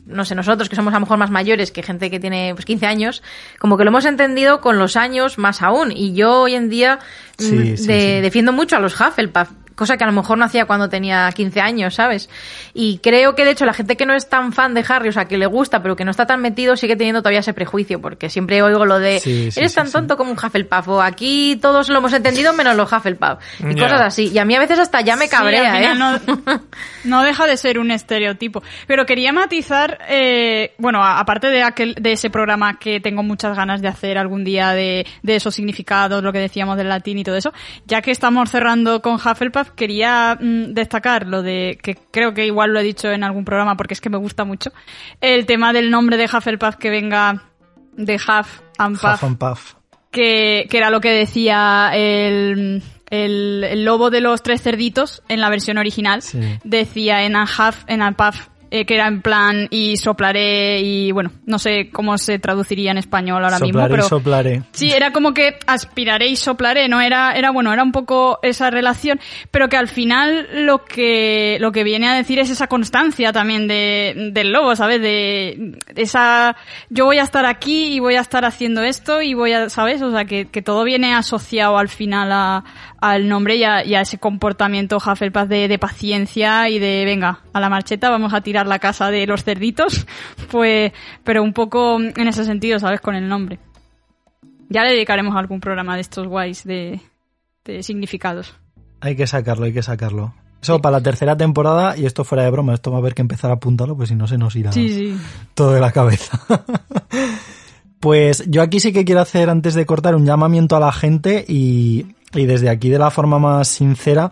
[0.08, 2.66] no sé, nosotros que somos a lo mejor más mayores que gente que tiene pues,
[2.66, 3.22] 15 años,
[3.60, 5.92] como que lo hemos entendido con los años más aún.
[5.92, 6.98] Y yo hoy en día
[7.38, 8.22] mm, Sí, sí, de- sí.
[8.22, 9.50] defiendo mucho a los Hufflepuff.
[9.76, 12.30] Cosa que a lo mejor no hacía cuando tenía 15 años, ¿sabes?
[12.74, 15.12] Y creo que de hecho la gente que no es tan fan de Harry, o
[15.12, 18.00] sea, que le gusta, pero que no está tan metido, sigue teniendo todavía ese prejuicio,
[18.02, 19.94] porque siempre oigo lo de, Sí, sí, eres sí, tan sí.
[19.94, 23.84] tonto como un Hufflepuff, o aquí todos lo hemos entendido menos los Hufflepuff, y Ya.
[23.84, 24.32] cosas así.
[24.34, 25.90] Y a mí a veces hasta ya me Sí, al cabrea, ¿eh?
[25.92, 26.62] final No,
[27.04, 28.64] no deja de ser un estereotipo.
[28.88, 33.82] Pero quería matizar, eh, bueno, aparte de aquel, de ese programa que tengo muchas ganas
[33.82, 37.36] de hacer algún día de, de esos significados, lo que decíamos del latín y todo
[37.36, 37.54] eso,
[37.86, 42.72] ya que estamos cerrando con Hufflepuff, quería mm, destacar lo de, que creo que igual
[42.72, 44.72] lo he dicho en algún programa porque es que me gusta mucho,
[45.22, 47.44] el tema del nombre de Hufflepuff que venga
[47.98, 49.74] de Huff and Puff Huff and Puff.
[50.12, 55.42] que, que era lo que decía el, el, el lobo de los tres cerditos en
[55.42, 56.22] la versión original.
[56.22, 56.40] Sí.
[56.64, 61.14] Decía en a half, en a puff, eh, que era en plan y soplaré y
[61.14, 64.64] bueno, no sé cómo se traduciría en español ahora mismo, Soplaré y pero soplaré.
[64.74, 67.00] Sí, era como que aspiraré y soplaré, ¿no?
[67.00, 71.72] Era, era bueno, era un poco esa relación, pero que al final lo que, lo
[71.72, 75.00] que viene a decir es esa constancia también de, del lobo, ¿sabes?
[75.00, 76.58] De esa,
[76.90, 80.02] yo voy a estar aquí y voy a estar haciendo esto y voy a, ¿sabes?
[80.02, 82.66] O sea, que, que todo viene asociado al final a,
[83.00, 87.40] al nombre y a, y a ese comportamiento Hufflepuff de, de paciencia y de, venga,
[87.54, 90.06] a la marcheta vamos a tirar la casa de los cerditos,
[90.52, 90.92] pues,
[91.24, 93.02] pero un poco en ese sentido, ¿sabes?
[93.02, 93.60] Con el nombre.
[94.70, 97.00] Ya le dedicaremos algún programa de estos guays de,
[97.66, 98.56] de significados.
[99.02, 100.34] Hay que sacarlo, hay que sacarlo.
[100.62, 103.22] Eso para la tercera temporada, y esto fuera de broma, esto va a haber que
[103.22, 105.18] empezar a apuntarlo, pues si no se nos irá Sí, sí.
[105.54, 106.40] todo de la cabeza.
[108.00, 111.46] pues yo aquí sí que quiero hacer, antes de cortar, un llamamiento a la gente
[111.48, 114.32] y, y desde aquí de la forma más sincera,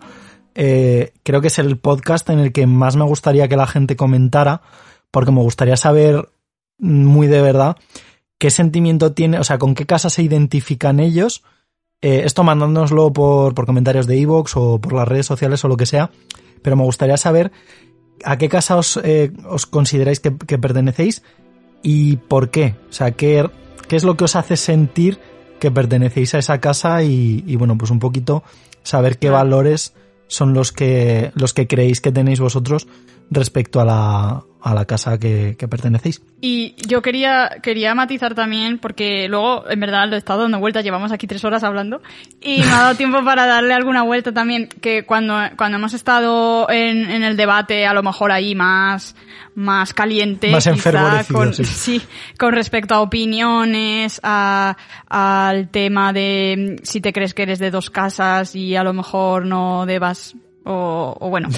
[0.54, 3.96] eh, creo que es el podcast en el que más me gustaría que la gente
[3.96, 4.62] comentara,
[5.10, 6.28] porque me gustaría saber
[6.78, 7.76] muy de verdad
[8.38, 11.42] qué sentimiento tiene, o sea, con qué casa se identifican ellos.
[12.02, 15.76] Eh, esto mandándonoslo por, por comentarios de iVoox o por las redes sociales o lo
[15.76, 16.10] que sea,
[16.62, 17.50] pero me gustaría saber
[18.24, 21.22] a qué casa os, eh, os consideráis que, que pertenecéis
[21.82, 22.76] y por qué.
[22.90, 23.48] O sea, qué,
[23.88, 25.18] qué es lo que os hace sentir
[25.58, 28.42] que pertenecéis a esa casa y, y, bueno, pues un poquito
[28.82, 29.94] saber qué valores
[30.28, 32.86] son los que, los que creéis que tenéis vosotros
[33.34, 36.22] respecto a la, a la casa que, que pertenecéis.
[36.40, 40.84] Y yo quería, quería matizar también, porque luego, en verdad, lo he estado dando vueltas,
[40.84, 42.00] llevamos aquí tres horas hablando,
[42.40, 46.68] y me ha dado tiempo para darle alguna vuelta también, que cuando, cuando hemos estado
[46.70, 49.14] en, en el debate, a lo mejor ahí más,
[49.54, 51.64] más caliente, Más quizá, con, sí.
[51.64, 52.02] sí,
[52.38, 54.76] con respecto a opiniones, a,
[55.08, 59.44] al tema de si te crees que eres de dos casas y a lo mejor
[59.44, 60.34] no debas
[60.64, 61.48] o, o bueno,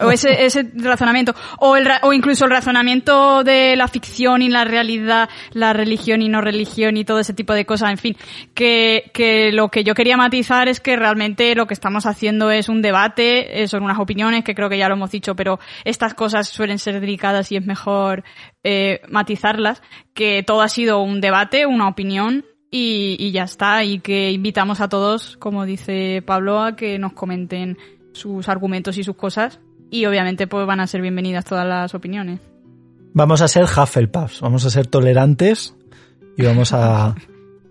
[0.00, 4.64] o, ese, ese razonamiento, o, el, o incluso el razonamiento de la ficción y la
[4.64, 8.16] realidad, la religión y no religión y todo ese tipo de cosas, en fin,
[8.54, 12.68] que, que lo que yo quería matizar es que realmente lo que estamos haciendo es
[12.68, 16.14] un debate, eh, son unas opiniones que creo que ya lo hemos dicho, pero estas
[16.14, 18.24] cosas suelen ser delicadas y es mejor
[18.64, 19.82] eh, matizarlas,
[20.12, 24.80] que todo ha sido un debate, una opinión y, y ya está, y que invitamos
[24.80, 27.78] a todos, como dice Pablo, a que nos comenten
[28.14, 29.60] sus argumentos y sus cosas
[29.90, 32.40] y obviamente pues van a ser bienvenidas todas las opiniones.
[33.12, 35.76] Vamos a ser Hufflepuffs, vamos a ser tolerantes
[36.36, 37.14] y vamos a...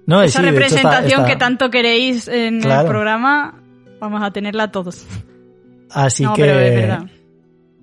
[0.05, 2.81] No, Esa sí, de hecho está- representación está- que tanto queréis en Claro.
[2.81, 3.61] el programa,
[4.01, 5.05] vamos a tenerla todos.
[5.89, 6.41] Así no, que...
[6.41, 7.05] pero es verdad.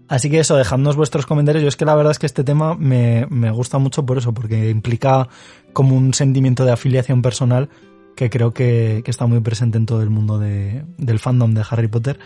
[0.06, 1.62] Así que eso, dejadnos vuestros comentarios.
[1.62, 4.34] Yo es que la verdad es que este tema me, me gusta mucho por eso,
[4.34, 5.28] porque implica
[5.72, 7.70] como un sentimiento de afiliación personal
[8.16, 11.62] que creo que, que está muy presente en todo el mundo de- del fandom de
[11.70, 12.18] Harry Potter.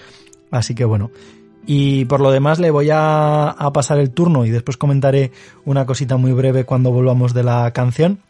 [0.51, 1.11] Así que bueno.
[1.67, 5.33] Y por lo demás le voy a, a pasar el turno y después comentaré
[5.65, 8.21] una cosita muy breve cuando volvamos de la canción.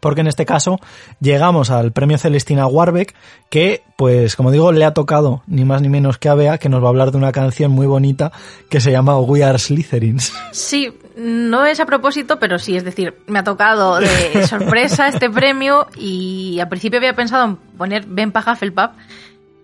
[0.00, 0.78] Porque en este caso
[1.20, 3.14] llegamos al premio Celestina Warbeck,
[3.50, 6.68] que, pues, como digo, le ha tocado ni más ni menos que a Bea, que
[6.68, 8.32] nos va a hablar de una canción muy bonita
[8.68, 10.32] que se llama We Are Slytherins.
[10.52, 15.30] Sí, no es a propósito, pero sí, es decir, me ha tocado de sorpresa este
[15.30, 18.90] premio y al principio había pensado en poner Ben pa Hufflepuff,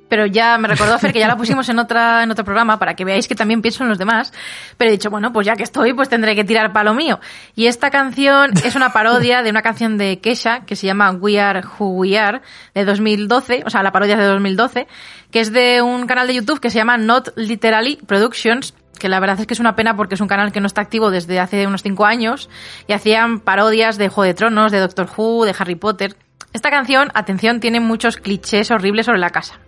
[0.09, 2.95] pero ya me recordó Fer que ya la pusimos en otra en otro programa para
[2.95, 4.33] que veáis que también pienso en los demás,
[4.77, 7.21] pero he dicho, bueno, pues ya que estoy, pues tendré que tirar palo mío.
[7.55, 11.41] Y esta canción es una parodia de una canción de Kesha que se llama We
[11.41, 12.41] Are Who We Are
[12.75, 14.87] de 2012, o sea, la parodia es de 2012,
[15.31, 19.21] que es de un canal de YouTube que se llama Not Literally Productions, que la
[19.21, 21.41] verdad es que es una pena porque es un canal que no está activo desde
[21.41, 22.49] hace unos cinco años
[22.87, 26.17] y hacían parodias de Juego de Tronos, de Doctor Who, de Harry Potter.
[26.53, 29.59] Esta canción, atención, tiene muchos clichés horribles sobre la casa.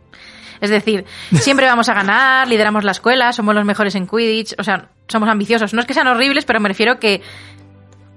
[0.60, 4.64] Es decir, siempre vamos a ganar, lideramos la escuela, somos los mejores en Quidditch, o
[4.64, 5.74] sea, somos ambiciosos.
[5.74, 7.22] No es que sean horribles, pero me refiero que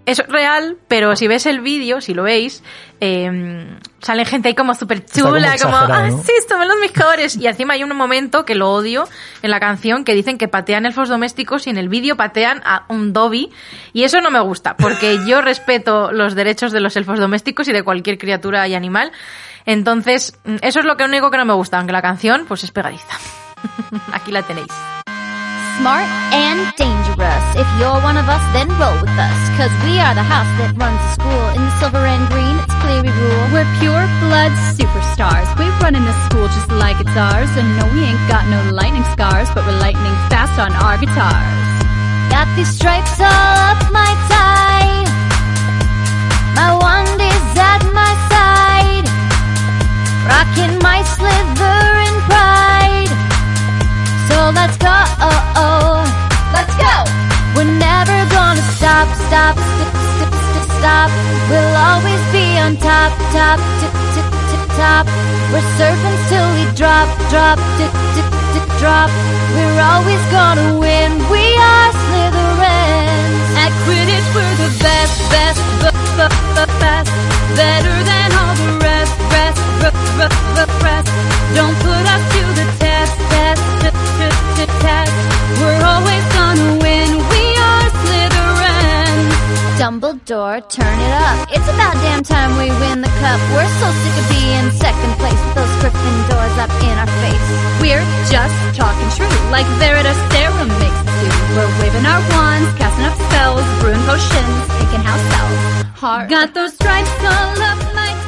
[0.10, 2.64] es real, pero si ves el vídeo, si lo veis,
[3.00, 6.24] eh, sale gente ahí como súper como chula, como, exagerado, ah, ¿no?
[6.24, 7.36] sí, somos los mejores.
[7.36, 9.08] Y encima hay un momento que lo odio
[9.44, 12.86] en la canción que dicen que patean elfos domésticos y en el vídeo patean a
[12.90, 13.52] un Dobby.
[13.94, 17.74] Y eso no me gusta, porque yo respeto los derechos de los elfos domésticos y
[17.74, 19.12] de cualquier criatura y animal.
[19.70, 22.64] Entonces, mm, eso es lo que único que no me gusta, aunque la canción, pues
[22.64, 23.06] es pegadiza.
[24.14, 24.74] Aquí la tenéis.
[25.78, 27.46] Smart and dangerous.
[27.54, 29.40] If you're one of us, then roll with us.
[29.62, 31.46] Cause we are the house that runs the school.
[31.54, 33.46] In the silver and green, it's clear we rule.
[33.54, 35.48] We're pure blood superstars.
[35.62, 37.54] We run in the school just like it's ours.
[37.54, 41.62] And no, we ain't got no lightning scars, but we're lightning fast on our guitars.
[42.34, 45.06] Got these stripes all up my tie.
[46.58, 48.29] My wand is at my.
[50.30, 53.12] Rocking my Slytherin pride.
[54.30, 54.94] So let's go.
[55.26, 55.98] Oh, oh.
[56.54, 56.96] Let's go.
[57.56, 61.10] We're never gonna stop, stop, stop, stop, stop, stop.
[61.50, 65.06] We'll always be on top, top, tip, tip, tip, top.
[65.52, 69.10] We're servants till we drop, drop, dip, dip, dip, drop.
[69.58, 71.10] We're always gonna win.
[71.34, 73.50] We are Slytherins.
[73.64, 77.12] At Quidditch, we're the best, best, b- b- b- best.
[77.58, 78.89] Better than all the rest,
[81.56, 83.20] Don't put us to the test.
[85.60, 87.10] We're always gonna win.
[87.32, 89.34] We are Slytherins.
[89.80, 91.48] Dumbledore, turn it up.
[91.52, 93.40] It's about damn time we win the cup.
[93.56, 97.48] We're so sick of being second place with those Gryffindors up in our face.
[97.82, 101.30] We're just talking true, like Veritastera makes us do.
[101.56, 105.88] We're waving our wands, casting up spells, brewing potions, picking house spells.
[105.98, 106.30] Hard.
[106.30, 108.19] Got those stripes all up my.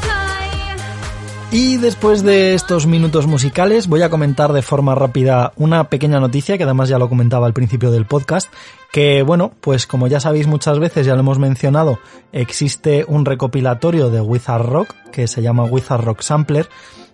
[1.53, 6.57] Y después de estos minutos musicales voy a comentar de forma rápida una pequeña noticia
[6.57, 8.49] que además ya lo comentaba al principio del podcast,
[8.93, 11.99] que bueno, pues como ya sabéis muchas veces, ya lo hemos mencionado,
[12.31, 16.69] existe un recopilatorio de Wizard Rock que se llama Wizard Rock Sampler,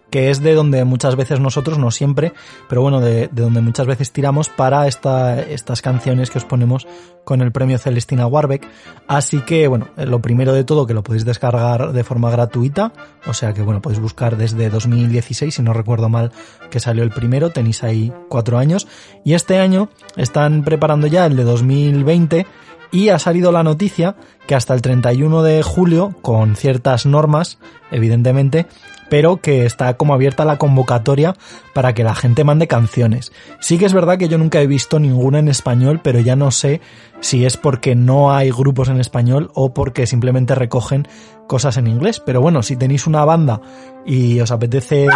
[0.09, 2.33] que es de donde muchas veces nosotros, no siempre,
[2.69, 6.87] pero bueno, de, de donde muchas veces tiramos para esta, estas canciones que os ponemos
[7.23, 8.65] con el premio Celestina Warbeck.
[9.07, 12.93] Así que, bueno, eh, lo primero de todo que lo podéis descargar de forma gratuita,
[13.27, 16.31] o sea que, bueno, podéis buscar desde 2016, si no recuerdo mal,
[16.71, 18.87] que salió el primero, tenéis ahí cuatro años,
[19.25, 22.45] y este año están preparando ya el de 2020
[22.91, 24.15] y ha salido la noticia
[24.47, 27.59] que hasta el 31 de julio, con ciertas normas,
[27.91, 28.67] evidentemente,
[29.09, 31.35] pero que está como abierta la convocatoria
[31.73, 33.31] para que la gente mande canciones.
[33.59, 36.51] Sí que es verdad que yo nunca he visto ninguna en español, pero ya no
[36.51, 36.81] sé
[37.19, 41.07] si es porque no hay grupos en español o porque simplemente recogen
[41.47, 42.19] cosas en inglés.
[42.19, 43.61] Pero bueno, si tenéis una banda
[44.05, 45.07] y os apetece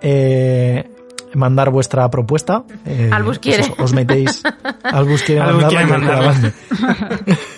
[0.00, 0.90] eh,
[1.34, 3.72] mandar vuestra propuesta, eh, Albus pues quiere.
[3.72, 4.42] os, os metéis.
[4.82, 6.52] Albus quiere Albus mandarla, quiere la mandarla.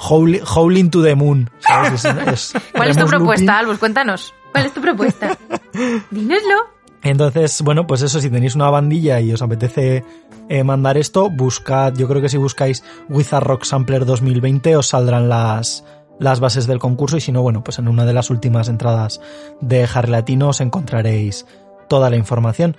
[0.00, 1.50] Howling, Howling to the Moon.
[1.60, 2.04] ¿sabes?
[2.04, 3.58] Es- es ¿Cuál es tu propuesta.
[3.58, 3.78] Albus?
[3.78, 4.34] Cuéntanos.
[4.52, 5.36] ¿Cuál es tu propuesta?
[6.10, 6.78] Dínoslo.
[7.02, 10.04] Entonces, bueno, pues eso, si tenéis una bandilla y os apetece
[10.48, 15.28] eh, mandar esto, buscad, yo creo que si buscáis Wizard Rock Sampler 2020 os saldrán
[15.28, 15.84] las,
[16.18, 19.20] las bases del concurso y si no, bueno, pues en una de las últimas entradas
[19.60, 21.46] de Harry Latino os encontraréis
[21.88, 22.76] toda la información.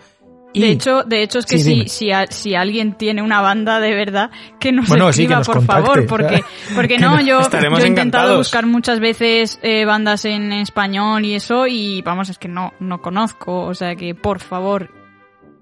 [0.52, 3.40] Y- De hecho, de hecho es que Sí, si, si, a- si alguien tiene una
[3.42, 6.44] banda de verdad, que nos Bueno, sí, que escriba, nos por contacte, favor, porque,
[6.76, 11.36] porque que no, yo, yo he intentado buscar muchas veces eh, bandas en español y
[11.36, 14.90] eso, y vamos, es que no, no conozco, o sea que por favor,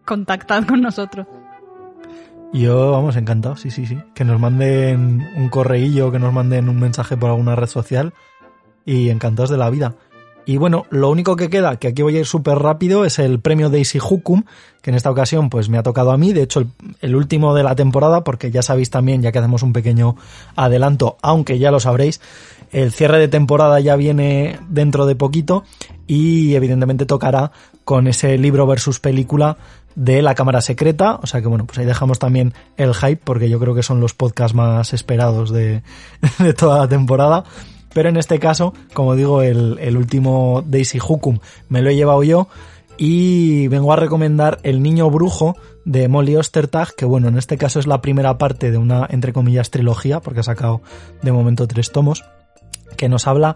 [0.05, 1.27] contactad con nosotros.
[2.53, 3.97] Y Yo, vamos, encantado, sí, sí, sí.
[4.15, 8.13] Que nos manden un correillo, que nos manden un mensaje por alguna red social
[8.85, 9.95] y encantados de la vida.
[10.47, 13.41] Y bueno, lo único que queda, que aquí voy a ir súper rápido, es el
[13.41, 14.43] premio Daisy Hukum,
[14.81, 16.63] que en esta ocasión pues me ha tocado a mí, de hecho
[17.01, 20.15] el, último de la temporada, porque ya sabéis también, ya que hacemos un pequeño
[20.55, 22.21] adelanto, aunque ya lo sabréis,
[22.71, 25.65] el cierre de temporada ya viene dentro de poquito
[26.07, 27.51] y evidentemente tocará
[27.83, 29.57] con ese libro versus película
[29.95, 33.49] de La Cámara Secreta, o sea que bueno, pues ahí dejamos también el hype porque
[33.49, 35.83] yo creo que son los podcasts más esperados de,
[36.39, 37.43] de toda la temporada.
[37.97, 42.47] Pero en este caso, como digo, el, último Daisy Hukum me lo he llevado yo
[42.95, 47.79] y vengo a recomendar El Niño Brujo de Molly Ostertag, que bueno, en este caso
[47.79, 50.83] es la primera parte de una, entre comillas, trilogía, porque ha sacado
[51.23, 52.23] de momento tres tomos,
[52.97, 53.55] que nos habla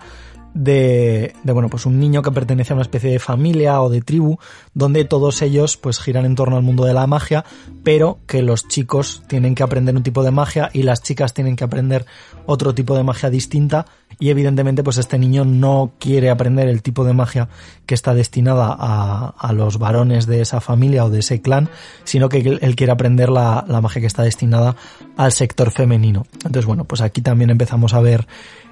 [0.56, 4.02] de, de, bueno, pues un niño que pertenece a una especie de familia o de
[4.02, 4.40] tribu,
[4.74, 7.46] donde todos ellos pues giran en torno al mundo de la magia,
[7.84, 11.56] pero que los chicos tienen que aprender un tipo de magia y las chicas tienen
[11.56, 12.08] que aprender
[12.48, 13.86] otro tipo de magia distinta
[14.22, 17.50] y evidentemente pues este niño no quiere aprender el tipo de magia
[17.88, 21.70] que está destinada a, a los varones de esa familia o de ese clan,
[22.04, 24.76] sino que él, quiere aprender la, la magia que está destinada
[25.18, 26.28] al sector femenino.
[26.36, 28.28] Entonces bueno, pues aquí también empezamos a ver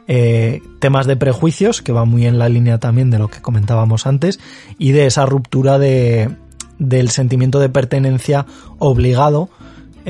[0.07, 4.05] eh, temas de prejuicios, que va muy en la línea también de lo que comentábamos
[4.05, 4.39] antes,
[4.77, 6.29] y de esa ruptura de,
[6.77, 8.45] del sentimiento de pertenencia
[8.77, 9.49] obligado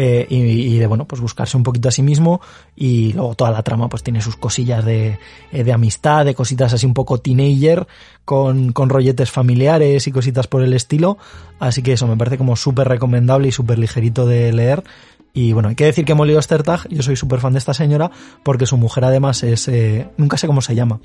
[0.02, 2.40] eh, y, de bueno pues buscarse un poquito a sí mismo
[2.74, 5.20] y luego toda la trama pues tiene sus cosillas de,
[5.52, 7.86] eh, de amistad de cositas así un poco teenager
[8.24, 11.18] con, con rolletes familiares y cositas por el estilo.
[11.60, 14.86] Así que eso me parece como súper recomendable y súper ligerito de leer.
[15.34, 18.10] Y bueno, hay que decir que Molly Ostertag, yo soy súper fan de esta señora,
[18.44, 21.02] porque su mujer además es, eh, nunca sé cómo se llama,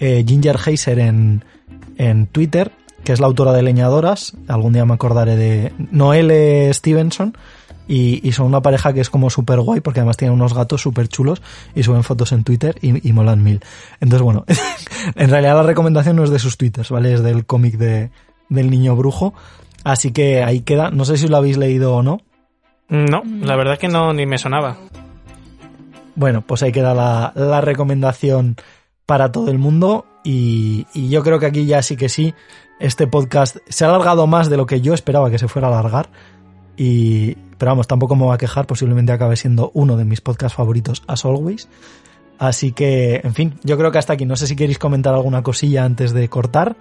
[0.00, 1.44] Ginger Heiser en,
[1.98, 2.72] en Twitter,
[3.04, 7.36] que es la autora de Leñadoras, algún día me acordaré de Noelle Stevenson,
[7.86, 10.80] y, y son una pareja que es como súper guay, porque además tienen unos gatos
[10.80, 11.42] súper chulos
[11.74, 13.60] y suben fotos en Twitter y, y molan mil.
[14.00, 14.44] Entonces bueno,
[15.14, 17.12] en realidad la recomendación no es de sus twitters, ¿vale?
[17.12, 18.10] Es del cómic de,
[18.48, 19.34] del niño brujo,
[19.84, 22.20] así que ahí queda, no sé si lo habéis leído o no.
[22.88, 24.76] No, la verdad que no, ni me sonaba.
[26.16, 28.56] Bueno, pues ahí queda la, la recomendación
[29.06, 32.34] para todo el mundo y, y, yo creo que aquí ya sí que sí,
[32.78, 35.70] este podcast se ha alargado más de lo que yo esperaba que se fuera a
[35.72, 36.08] alargar
[36.76, 40.54] y, pero vamos, tampoco me voy a quejar, posiblemente acabe siendo uno de mis podcasts
[40.54, 41.66] favoritos as always.
[42.38, 44.26] Así que, en fin, yo creo que hasta aquí.
[44.26, 46.76] No sé si queréis comentar alguna cosilla antes de cortar.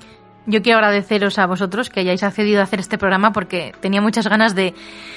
[0.45, 4.27] Yo quiero agradeceros a vosotros que hayáis accedido a hacer este programa porque tenía muchas
[4.27, 4.73] ganas de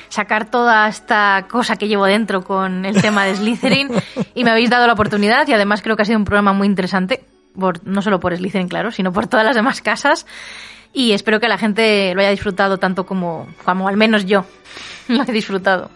[0.08, 3.88] sacar toda esta cosa que llevo dentro con el tema de Slytherin
[4.36, 6.68] y me habéis dado la oportunidad y además creo que ha sido un programa muy
[6.68, 7.24] interesante,
[7.82, 10.26] no solo por Slytherin, claro, sino por todas las demás casas
[10.96, 14.46] y espero que la gente lo haya disfrutado tanto como, como al menos yo
[15.08, 15.90] lo he disfrutado.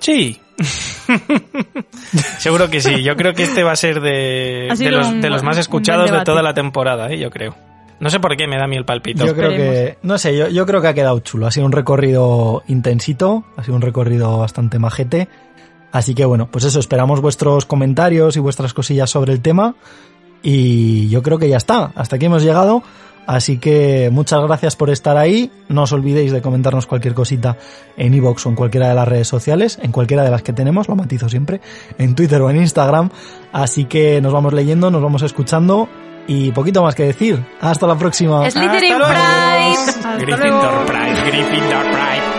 [0.00, 0.40] Sí.
[2.38, 3.04] Seguro que sí.
[3.04, 6.10] Yo creo que este va a ser de, de, los, un, de los, más escuchados
[6.10, 7.18] de toda la temporada, ¿eh?
[7.18, 7.54] yo creo.
[8.00, 9.24] No sé por qué me da a mí el palpito.
[9.24, 11.46] Yo creo que, no sé, yo, yo creo que ha quedado chulo.
[11.46, 15.28] Ha sido un recorrido intensito, ha sido un recorrido bastante majete.
[15.92, 19.76] Así que bueno, pues eso, esperamos vuestros comentarios y vuestras cosillas sobre el tema.
[20.42, 21.92] Y yo creo que ya está.
[21.94, 22.82] Hasta aquí hemos llegado.
[23.28, 25.52] Así que muchas gracias por estar ahí.
[25.68, 27.58] No os olvidéis de comentarnos cualquier cosita
[27.98, 30.88] en iVoox o en cualquiera de las redes sociales, en cualquiera de las que tenemos,
[30.88, 31.60] lo matizo siempre,
[31.98, 33.10] en Twitter o en Instagram.
[33.52, 35.90] Así que nos vamos leyendo, nos vamos escuchando
[36.26, 37.44] y poquito más que decir.
[37.60, 38.50] Hasta la próxima.
[38.50, 40.24] Slytherin Pride.
[40.24, 42.37] Gryffindor Pride, Gryffindor Pride.